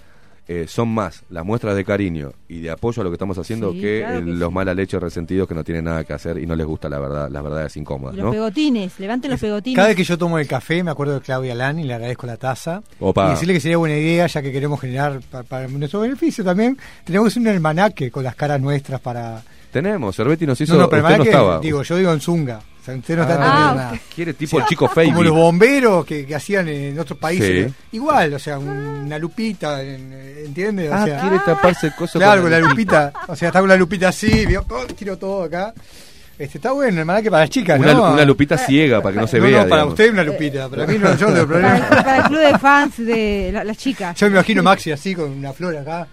eh, 0.51 0.65
son 0.67 0.89
más 0.89 1.25
las 1.29 1.45
muestras 1.45 1.77
de 1.77 1.85
cariño 1.85 2.33
y 2.49 2.61
de 2.61 2.71
apoyo 2.71 3.03
a 3.03 3.05
lo 3.05 3.11
que 3.11 3.17
estamos 3.17 3.37
haciendo 3.37 3.73
Sí, 3.73 3.81
que, 3.83 3.99
claro 4.01 4.25
que 4.25 4.31
los 4.33 4.49
sí. 4.49 4.55
mala 4.55 4.73
leche 4.75 4.99
resentidos 4.99 5.47
que 5.47 5.55
no 5.55 5.63
tienen 5.63 5.85
nada 5.85 6.05
que 6.05 6.15
hacer 6.15 6.39
y 6.39 6.47
no 6.47 6.57
les 6.57 6.67
gusta 6.67 6.89
la 6.89 6.99
verdad, 6.99 7.29
las 7.31 7.43
verdades 7.43 7.77
incómodas, 7.77 8.15
Y 8.15 8.19
los 8.19 8.27
¿no? 8.27 8.33
pegotines, 8.33 8.99
levanten 8.99 9.31
los 9.31 9.41
pegotines. 9.41 9.77
Cada 9.77 9.89
vez 9.89 9.97
que 9.99 10.05
yo 10.05 10.17
tomo 10.17 10.39
el 10.39 10.47
café 10.49 10.83
me 10.83 10.91
acuerdo 10.91 11.15
de 11.15 11.21
Claudia 11.21 11.55
Lani 11.55 11.83
y 11.83 11.85
le 11.85 11.95
agradezco 11.95 12.27
la 12.27 12.39
taza. 12.39 12.83
Opa. 12.99 13.27
Y 13.29 13.31
decirle 13.33 13.53
que 13.55 13.61
sería 13.61 13.77
buena 13.77 13.97
idea, 13.97 14.27
ya 14.27 14.41
que 14.43 14.51
queremos 14.51 14.81
generar 14.81 15.21
pa- 15.31 15.43
para, 15.43 15.69
nuestro 15.69 16.01
beneficio 16.01 16.43
también, 16.43 16.79
tenemos 17.05 17.37
un 17.37 17.47
almanaque 17.47 18.11
con 18.11 18.25
las 18.25 18.35
caras 18.35 18.59
nuestras 18.61 19.01
para... 19.01 19.43
Tenemos, 19.71 20.17
Cervetti 20.17 20.47
nos 20.47 20.59
hizo, 20.63 20.73
no, 20.75 20.81
no, 20.83 20.89
pero 20.89 21.03
usted 21.03 21.19
no 21.19 21.25
estaba. 21.25 21.61
digo, 21.61 21.83
yo 21.83 21.97
digo 21.97 22.11
en 22.13 22.21
Zunga. 22.21 22.61
Usted 22.97 23.17
no 23.17 23.23
está 23.23 23.35
Ah, 23.35 23.47
entendiendo 23.47 23.75
nada. 23.75 24.01
quiere 24.15 24.35
tipo 24.35 24.59
el 24.59 24.65
chico 24.67 24.89
Fabi. 24.89 25.09
Como 25.09 25.23
los 25.23 25.35
bomberos 25.35 26.05
que, 26.05 26.27
que 26.27 26.35
hacían 26.35 26.69
en 26.69 26.99
otros 26.99 27.19
países. 27.19 27.69
Sí. 27.69 27.75
Igual, 27.93 28.35
o 28.35 28.39
sea, 28.39 28.59
una 28.59 29.19
lupita, 29.19 29.83
en- 29.83 30.13
¿entiendes? 30.47 30.91
O 30.91 30.95
Ah, 30.95 31.05
sea, 31.05 31.21
quiere 31.21 31.39
taparse 31.45 31.89
el 31.89 31.95
coso 31.95 32.19
Claro, 32.19 32.43
con 32.43 32.51
la 32.51 32.59
lupita. 32.61 33.13
O 33.29 33.37
sea, 33.37 33.49
está 33.49 33.61
con 33.61 33.69
la 33.69 33.77
lupita 33.77 34.09
así, 34.09 34.47
vio, 34.47 34.65
oh, 34.69 34.87
tiro 34.87 35.17
todo 35.19 35.45
acá. 35.45 35.73
Este, 36.39 36.59
está 36.59 36.71
bueno, 36.71 37.01
hermano, 37.01 37.21
que 37.21 37.31
para 37.33 37.43
las 37.43 37.51
chicas, 37.51 37.81
Una, 37.81 37.93
¿no? 37.95 38.13
una 38.13 38.25
lupita 38.25 38.57
ciega 38.57 39.03
para 39.03 39.13
que 39.15 39.21
no 39.23 39.27
se 39.27 39.39
no, 39.39 39.45
vea. 39.45 39.53
No, 39.65 39.69
para 39.69 39.83
digamos. 39.83 39.93
usted 39.95 40.13
una 40.13 40.23
lupita, 40.23 40.69
para 40.69 40.87
mí 40.87 40.97
no, 40.97 41.17
yo 41.17 41.27
no 41.31 41.35
tengo 41.35 41.49
Para, 41.49 41.61
problema. 41.79 41.89
para 41.89 42.17
el 42.19 42.23
club 42.25 42.39
de 42.41 42.59
fans 42.61 42.97
de 42.99 43.51
la- 43.53 43.65
las 43.65 43.77
chicas. 43.77 44.17
Yo 44.17 44.27
me 44.29 44.33
imagino 44.35 44.63
Maxi 44.63 44.93
así, 44.93 45.17
con 45.17 45.33
una 45.33 45.53
flor 45.53 45.77
acá. 45.77 46.07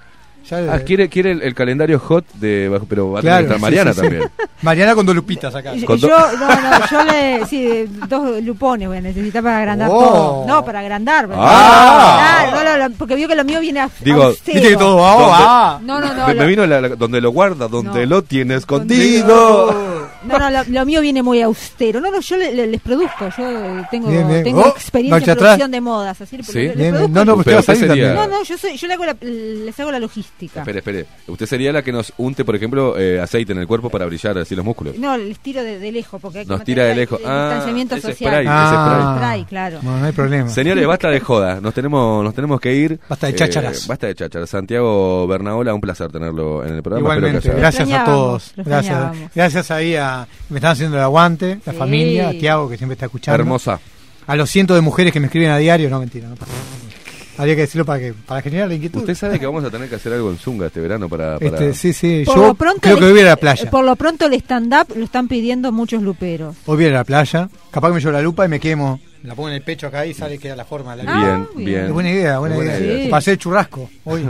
Ya, 0.50 0.74
Ah, 0.74 0.80
quiere, 0.80 1.10
quiere 1.10 1.32
el, 1.32 1.42
el 1.42 1.56
calendario 1.56 1.98
hot 2.00 2.24
de 2.36 2.80
pero 2.88 3.12
va 3.12 3.20
a 3.20 3.22
Claro, 3.24 3.42
estar 3.46 3.58
sí, 3.58 3.62
Mariana 3.64 3.94
sí, 3.94 4.00
sí. 4.00 4.02
también. 4.04 4.32
Mariana 4.62 4.94
con 4.96 5.06
dos 5.06 5.16
lupitas 5.16 5.56
acá. 5.56 5.74
Yo, 5.74 5.88
do- 5.98 6.08
no, 6.08 6.48
no, 6.48 6.88
yo 6.92 7.04
le, 7.04 7.46
sí, 7.48 7.86
dos 8.08 8.44
lupones 8.44 8.88
voy 8.88 8.98
a 8.98 9.02
necesitar 9.02 9.42
para 9.42 9.58
agrandar 9.58 9.90
Oh. 9.92 10.00
todo. 10.00 10.46
No, 10.48 10.64
para 10.64 10.80
agrandar. 10.82 11.28
¿verdad? 11.28 11.44
Ah. 11.48 12.48
Claro, 12.52 12.78
no, 12.78 12.90
no, 12.90 12.96
porque 12.96 13.16
vio 13.16 13.28
que 13.28 13.36
lo 13.36 13.44
mío 13.44 13.60
viene 13.60 13.80
a 13.82 13.90
Digo. 14.02 14.30
Viste 14.30 14.62
que 14.62 14.78
todo 14.78 14.98
va, 14.98 15.16
va. 15.16 15.80
No, 15.82 16.00
no, 16.00 16.14
no. 16.14 16.28
me, 16.28 16.34
lo- 16.36 16.42
me 16.42 16.48
vino 16.48 16.66
la- 16.68 16.82
la- 16.82 16.90
donde 16.90 17.22
lo 17.22 17.32
guarda, 17.32 17.68
donde 17.68 18.02
No. 18.06 18.16
lo 18.18 18.22
tiene 18.24 18.56
escondido. 18.56 20.05
No, 20.26 20.40
no, 20.40 20.50
lo, 20.50 20.60
lo 20.68 20.86
mío 20.86 21.02
viene 21.02 21.22
muy 21.24 21.42
austero. 21.42 22.02
No, 22.02 22.12
no, 22.12 22.20
yo 22.20 22.38
le- 22.38 22.54
le- 22.54 22.68
les 22.68 22.82
produzco. 22.82 23.30
Yo 23.38 23.50
eh, 23.50 23.86
tengo, 23.92 24.10
Bien, 24.10 24.28
bien. 24.28 24.44
tengo 24.44 24.62
Oh, 24.62 24.68
experiencia 24.70 25.18
en 25.18 25.30
atrás. 25.32 25.38
producción 25.38 25.72
de 25.72 25.82
modas. 25.82 26.22
Así 26.22 26.38
Sí. 26.44 26.54
le- 26.54 26.76
le 26.76 26.92
Bien. 26.92 27.14
No, 27.14 27.26
no, 27.26 27.38
Pero 27.38 27.40
usted 27.40 27.52
va 27.54 27.58
a 27.58 27.60
usted 27.62 27.74
salir 27.76 27.88
sería- 27.90 28.08
también. 28.16 28.30
No, 28.32 28.38
no, 28.40 28.44
yo, 28.44 28.58
soy, 28.58 28.78
yo 28.78 28.88
le 28.88 28.94
hago 28.94 29.06
la, 29.06 29.16
les 29.22 29.80
hago 29.80 29.92
la 29.92 30.00
logística. 30.00 30.60
Espere, 30.62 30.80
espere. 30.80 31.06
Usted 31.28 31.46
sería 31.46 31.72
la 31.72 31.82
que 31.84 31.92
nos 31.92 32.14
unte, 32.18 32.44
por 32.46 32.56
ejemplo, 32.56 32.98
eh, 32.98 33.20
aceite 33.20 33.52
en 33.54 33.60
el 33.60 33.68
cuerpo 33.68 33.90
para 33.90 34.06
brillar 34.06 34.38
así 34.38 34.56
los 34.56 34.66
músculos. 34.66 34.98
No, 34.98 35.18
les 35.18 35.40
tiro 35.40 35.64
de, 35.64 35.80
de 35.80 35.92
lejos 35.92 36.22
porque 36.22 36.40
hay 36.40 36.46
que 36.46 36.52
Nos 36.52 36.64
tira 36.64 36.84
de 36.86 36.96
lejos. 36.96 37.20
El, 37.20 37.26
Ah, 37.28 37.46
distanciamiento 37.50 37.96
ese 37.96 38.12
social. 38.12 38.32
spray, 38.32 38.46
ese 38.46 38.54
Ah. 38.56 39.16
Spray, 39.18 39.44
claro. 39.46 39.80
No, 39.82 39.98
no 40.00 40.06
hay 40.06 40.12
problema. 40.12 40.50
Señores, 40.50 40.86
basta 40.88 41.10
de 41.10 41.20
joda. 41.20 41.60
Nos 41.62 41.74
tenemos, 41.74 42.24
nos 42.24 42.34
tenemos 42.34 42.60
que 42.60 42.74
ir. 42.74 43.00
Basta 43.10 43.28
de 43.28 43.34
Eh, 43.34 43.36
chácharas. 43.36 43.88
basta 43.88 44.08
de 44.08 44.16
chácharas. 44.16 44.50
Santiago 44.50 45.28
Bernaola, 45.28 45.74
un 45.74 45.82
placer 45.82 46.12
tenerlo 46.12 46.66
en 46.66 46.76
el 46.76 46.84
programa. 46.84 47.16
Igualmente, 47.16 47.50
gracias 47.52 47.92
a 47.92 48.04
todos. 48.06 48.54
Gracias, 48.58 49.12
gracias 49.34 49.72
ahí 49.72 49.96
a 49.96 50.15
me 50.50 50.58
están 50.60 50.72
haciendo 50.72 50.98
el 50.98 51.04
aguante, 51.04 51.60
la 51.66 51.72
Sí. 51.74 51.78
familia, 51.78 52.30
a 52.30 52.32
Tiago 52.32 52.70
que 52.70 52.78
siempre 52.78 52.94
está 52.94 53.06
escuchando. 53.08 53.42
Hermosa. 53.42 53.80
A 54.28 54.36
los 54.36 54.50
cientos 54.50 54.76
de 54.76 54.82
mujeres 54.82 55.14
que 55.14 55.20
me 55.20 55.28
escriben 55.28 55.50
a 55.52 55.58
diario, 55.58 55.90
no 55.90 56.00
mentira, 56.00 56.28
no 56.28 56.36
pasa 56.36 56.52
nada. 56.52 56.64
Habría 57.38 57.56
que 57.56 57.62
decirlo 57.62 57.84
para 57.86 58.00
que 58.00 58.14
para 58.14 58.42
generar 58.42 58.70
la 58.70 58.76
inquietud. 58.76 59.02
Usted 59.02 59.14
sabe 59.14 59.38
que 59.38 59.46
vamos 59.46 59.62
a 59.66 59.70
tener 59.70 59.90
que 59.90 59.96
hacer 59.96 60.14
algo 60.14 60.30
en 60.32 60.38
Zunga 60.38 60.68
este 60.68 60.80
verano 60.80 61.10
para. 61.10 61.38
para- 61.38 61.46
Este, 61.66 61.74
sí, 61.74 61.92
sí, 61.92 62.24
Por 62.26 62.36
yo 62.38 62.48
lo 62.48 62.54
pronto 62.56 62.80
creo 62.80 62.98
que 62.98 63.04
hoy 63.04 63.12
voy 63.12 63.20
a 63.20 63.22
ir 63.24 63.28
a 63.28 63.32
la 63.32 63.36
playa. 63.36 63.70
Por 63.70 63.84
lo 63.84 63.96
pronto 63.98 64.26
el 64.26 64.34
stand-up 64.36 64.96
lo 64.96 65.04
están 65.04 65.28
pidiendo 65.28 65.74
muchos 65.74 66.02
luperos. 66.02 66.56
Hoy 66.66 66.76
voy 66.78 66.86
a 66.86 66.88
ir 66.88 66.94
a 66.94 67.00
la 67.00 67.04
playa. 67.04 67.50
Capaz 67.76 67.90
que 67.90 67.94
me 67.96 68.00
llevo 68.00 68.12
la 68.14 68.22
lupa 68.22 68.46
y 68.46 68.48
me 68.48 68.58
quemo. 68.58 69.02
La 69.24 69.36
pongo 69.36 69.50
en 69.50 69.56
el 69.56 69.62
pecho 69.64 69.88
acá 69.88 70.06
y 70.06 70.14
sale 70.14 70.38
queda 70.38 70.56
la 70.56 70.64
forma. 70.64 70.96
de 70.96 71.04
La 71.04 71.18
Bien, 71.18 71.30
Ah, 71.30 71.48
bien. 71.56 71.66
bien. 71.66 71.86
Es 71.88 71.92
buena 71.92 72.10
idea, 72.12 72.40
buena, 72.40 72.56
Buena 72.56 72.78
idea. 72.78 72.94
idea. 72.94 73.10
Para 73.10 73.18
hacer 73.18 73.38
churrasco 73.38 73.90
hoy. 74.06 74.24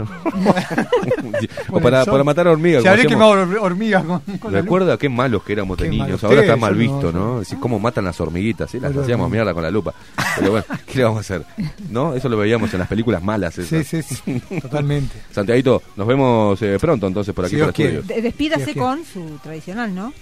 o 1.70 1.80
para, 1.80 2.04
para 2.04 2.24
matar 2.24 2.48
hormigas. 2.48 2.84
Habré 2.84 3.02
hacíamos. 3.02 3.12
quemado 3.12 3.32
hor- 3.46 3.58
hormigas 3.60 4.02
con, 4.04 4.18
con 4.20 4.52
la 4.52 4.58
lupa. 4.58 4.62
Recuerda 4.62 4.98
qué 4.98 5.08
malos 5.08 5.44
que 5.44 5.52
éramos 5.52 5.78
de 5.78 5.84
Qué 5.84 5.90
niños. 5.90 6.24
Ahora 6.24 6.40
está 6.40 6.56
mal 6.56 6.74
visto, 6.74 7.12
no, 7.12 7.34
¿no? 7.34 7.38
Decir 7.38 7.58
cómo 7.60 7.78
matan 7.78 8.04
las 8.04 8.20
hormiguitas, 8.20 8.68
¿sí? 8.70 8.80
Las 8.80 8.96
hacíamos 8.96 9.30
mierda 9.30 9.54
con 9.54 9.62
la 9.62 9.70
lupa. 9.70 9.94
Pero 10.38 10.50
bueno, 10.50 10.66
¿qué 10.86 10.98
le 10.98 11.04
vamos 11.04 11.18
a 11.18 11.20
hacer? 11.20 11.42
¿No? 11.90 12.14
Eso 12.14 12.28
lo 12.28 12.36
veíamos 12.38 12.72
en 12.72 12.80
las 12.80 12.88
películas 12.88 13.22
malas. 13.22 13.54
Sí, 13.54 13.60
esas. 13.76 13.86
sí, 13.86 14.02
sí, 14.02 14.60
totalmente. 14.60 15.14
Santiaguito, 15.30 15.82
nos 15.94 16.06
vemos 16.08 16.60
eh, 16.62 16.78
pronto 16.80 17.06
entonces 17.06 17.32
por 17.34 17.44
aquí 17.44 17.54
Si 17.54 17.60
por 17.60 17.68
estudio. 17.70 18.02
Despídase 18.02 18.64
Sí, 18.64 18.70
es 18.72 18.76
con 18.76 19.04
su 19.04 19.38
tradicional, 19.42 19.94
¿no? 19.94 20.12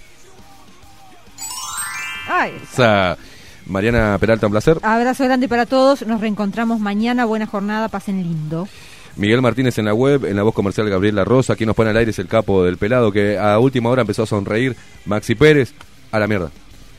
Sea, 2.73 3.17
Mariana 3.67 4.17
Peralta, 4.19 4.47
un 4.47 4.53
placer. 4.53 4.79
abrazo 4.83 5.25
grande 5.25 5.49
para 5.49 5.67
todos. 5.67 6.07
Nos 6.07 6.21
reencontramos 6.21 6.81
mañana. 6.81 7.25
Buena 7.25 7.47
jornada. 7.47 7.89
Pasen 7.89 8.23
lindo. 8.23 8.69
Miguel 9.17 9.43
Martínez 9.43 9.79
en 9.79 9.85
la 9.85 9.95
web, 9.95 10.25
en 10.25 10.35
la 10.37 10.43
voz 10.43 10.55
comercial 10.55 10.89
Gabriel 10.91 11.15
La 11.15 11.25
Rosa, 11.25 11.55
quien 11.55 11.69
nos 11.69 11.77
pone 11.77 11.91
al 11.91 11.97
aire 11.97 12.11
es 12.11 12.19
el 12.19 12.27
capo 12.27 12.65
del 12.65 12.79
pelado 12.79 13.13
que 13.13 13.39
a 13.39 13.59
última 13.61 13.89
hora 13.91 14.01
empezó 14.01 14.25
a 14.25 14.27
sonreír. 14.27 14.75
Maxi 15.07 15.35
Pérez, 15.37 15.73
a 16.11 16.19
la 16.19 16.27
mierda. 16.27 16.51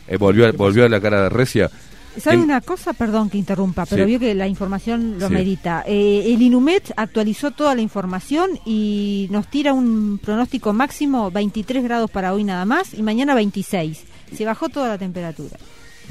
Eh, 0.08 0.16
volvió, 0.18 0.48
a- 0.48 0.52
volvió 0.54 0.86
a 0.86 0.90
la 0.90 1.02
cara 1.02 1.24
de 1.24 1.30
recia. 1.30 1.70
¿Sabe 2.18 2.38
¿Quién- 2.38 2.44
una 2.46 2.62
cosa? 2.62 2.94
Perdón 2.94 3.30
que 3.30 3.38
interrumpa, 3.38 3.86
pero 3.86 4.04
Sí. 4.06 4.10
vio 4.10 4.20
que 4.20 4.34
la 4.36 4.48
información 4.48 5.20
lo 5.20 5.28
Sí. 5.28 5.34
merita. 5.34 5.84
Eh, 5.86 6.34
el 6.34 6.42
Inumet 6.42 6.94
actualizó 6.96 7.52
toda 7.52 7.76
la 7.76 7.82
información 7.82 8.52
y 8.66 9.28
nos 9.32 9.48
tira 9.48 9.74
un 9.74 10.20
pronóstico 10.24 10.74
máximo 10.74 11.30
23 11.32 11.84
grados 11.84 12.10
para 12.12 12.34
hoy 12.34 12.44
nada 12.44 12.66
más 12.66 12.94
y 12.94 13.02
mañana 13.02 13.36
26. 13.36 14.04
Se 14.36 14.46
bajó 14.46 14.70
toda 14.70 14.88
la 14.90 14.98
temperatura. 14.98 15.58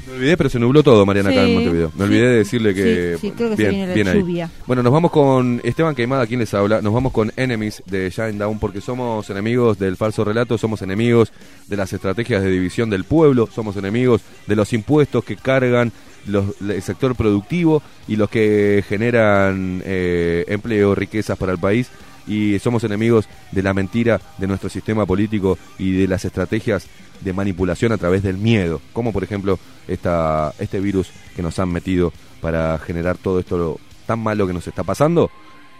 Me 0.07 0.13
olvidé, 0.13 0.37
pero 0.37 0.49
se 0.49 0.59
nubló 0.59 0.83
todo, 0.83 1.05
Mariana, 1.05 1.29
acá 1.31 1.43
Sí, 1.43 1.49
en 1.49 1.55
Montevideo. 1.55 1.91
Me 1.97 2.03
olvidé 2.03 2.27
de 2.29 2.35
decirle 2.37 2.73
que. 2.73 3.17
Sí, 3.19 3.27
sí, 3.29 3.33
creo 3.35 3.49
que 3.49 3.55
se 3.55 3.61
bien, 3.63 3.71
viene 3.71 3.87
la 3.87 3.93
bien 3.93 4.07
ahí. 4.07 4.19
lluvia. 4.19 4.49
Bueno, 4.67 4.83
nos 4.83 4.93
vamos 4.93 5.11
con 5.11 5.61
Esteban 5.63 5.95
Queimada, 5.95 6.27
quien 6.27 6.39
les 6.39 6.53
habla. 6.53 6.81
Nos 6.81 6.93
vamos 6.93 7.11
con 7.11 7.31
Enemies 7.35 7.81
de 7.87 8.09
Shine 8.09 8.33
Down, 8.37 8.59
porque 8.59 8.81
somos 8.81 9.29
enemigos 9.29 9.79
del 9.79 9.97
falso 9.97 10.23
relato, 10.23 10.57
somos 10.57 10.81
enemigos 10.81 11.31
de 11.67 11.77
las 11.77 11.91
estrategias 11.93 12.43
de 12.43 12.51
división 12.51 12.89
del 12.89 13.03
pueblo, 13.03 13.49
somos 13.53 13.77
enemigos 13.77 14.21
de 14.47 14.55
los 14.55 14.73
impuestos 14.73 15.23
que 15.23 15.35
cargan 15.35 15.91
los- 16.27 16.59
el 16.61 16.81
sector 16.81 17.15
productivo 17.15 17.81
y 18.07 18.15
los 18.15 18.29
que 18.29 18.83
generan 18.87 19.81
eh, 19.85 20.45
empleo, 20.47 20.95
riquezas 20.95 21.37
para 21.37 21.51
el 21.51 21.59
país. 21.59 21.89
Y 22.27 22.57
somos 22.59 22.83
enemigos 22.83 23.27
de 23.51 23.63
la 23.63 23.73
mentira 23.73 24.19
de 24.37 24.47
nuestro 24.47 24.69
sistema 24.69 25.05
político 25.05 25.57
y 25.77 25.91
de 25.93 26.07
las 26.07 26.25
estrategias 26.25 26.87
de 27.21 27.33
manipulación 27.33 27.91
a 27.91 27.97
través 27.97 28.23
del 28.23 28.37
miedo, 28.37 28.81
como 28.93 29.13
por 29.13 29.23
ejemplo 29.23 29.59
esta, 29.87 30.53
este 30.59 30.79
virus 30.79 31.11
que 31.35 31.41
nos 31.41 31.59
han 31.59 31.69
metido 31.69 32.11
para 32.41 32.77
generar 32.79 33.17
todo 33.17 33.39
esto 33.39 33.79
tan 34.05 34.19
malo 34.19 34.45
que 34.47 34.53
nos 34.53 34.67
está 34.67 34.83
pasando 34.83 35.31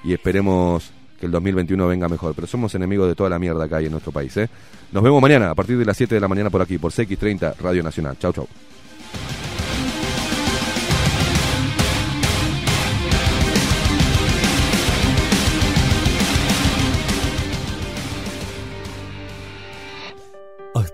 y 0.04 0.14
esperemos 0.14 0.92
que 1.20 1.26
el 1.26 1.32
2021 1.32 1.88
venga 1.88 2.08
mejor. 2.08 2.34
Pero 2.36 2.48
somos 2.48 2.74
enemigos 2.76 3.08
de 3.08 3.16
toda 3.16 3.30
la 3.30 3.40
mierda 3.40 3.68
que 3.68 3.76
hay 3.76 3.86
en 3.86 3.92
nuestro 3.92 4.12
país. 4.12 4.36
¿eh? 4.38 4.50
Nos 4.92 5.04
vemos 5.04 5.22
mañana 5.22 5.50
a 5.50 5.56
partir 5.56 5.78
de 5.78 5.86
las 5.86 5.98
7 5.98 6.16
de 6.16 6.22
la 6.22 6.28
mañana 6.28 6.50
por 6.50 6.62
aquí, 6.62 6.78
por 6.78 6.92
CX30 6.92 7.56
Radio 7.58 7.84
Nacional. 7.84 8.18
Chau, 8.20 8.34
chau. 8.34 8.48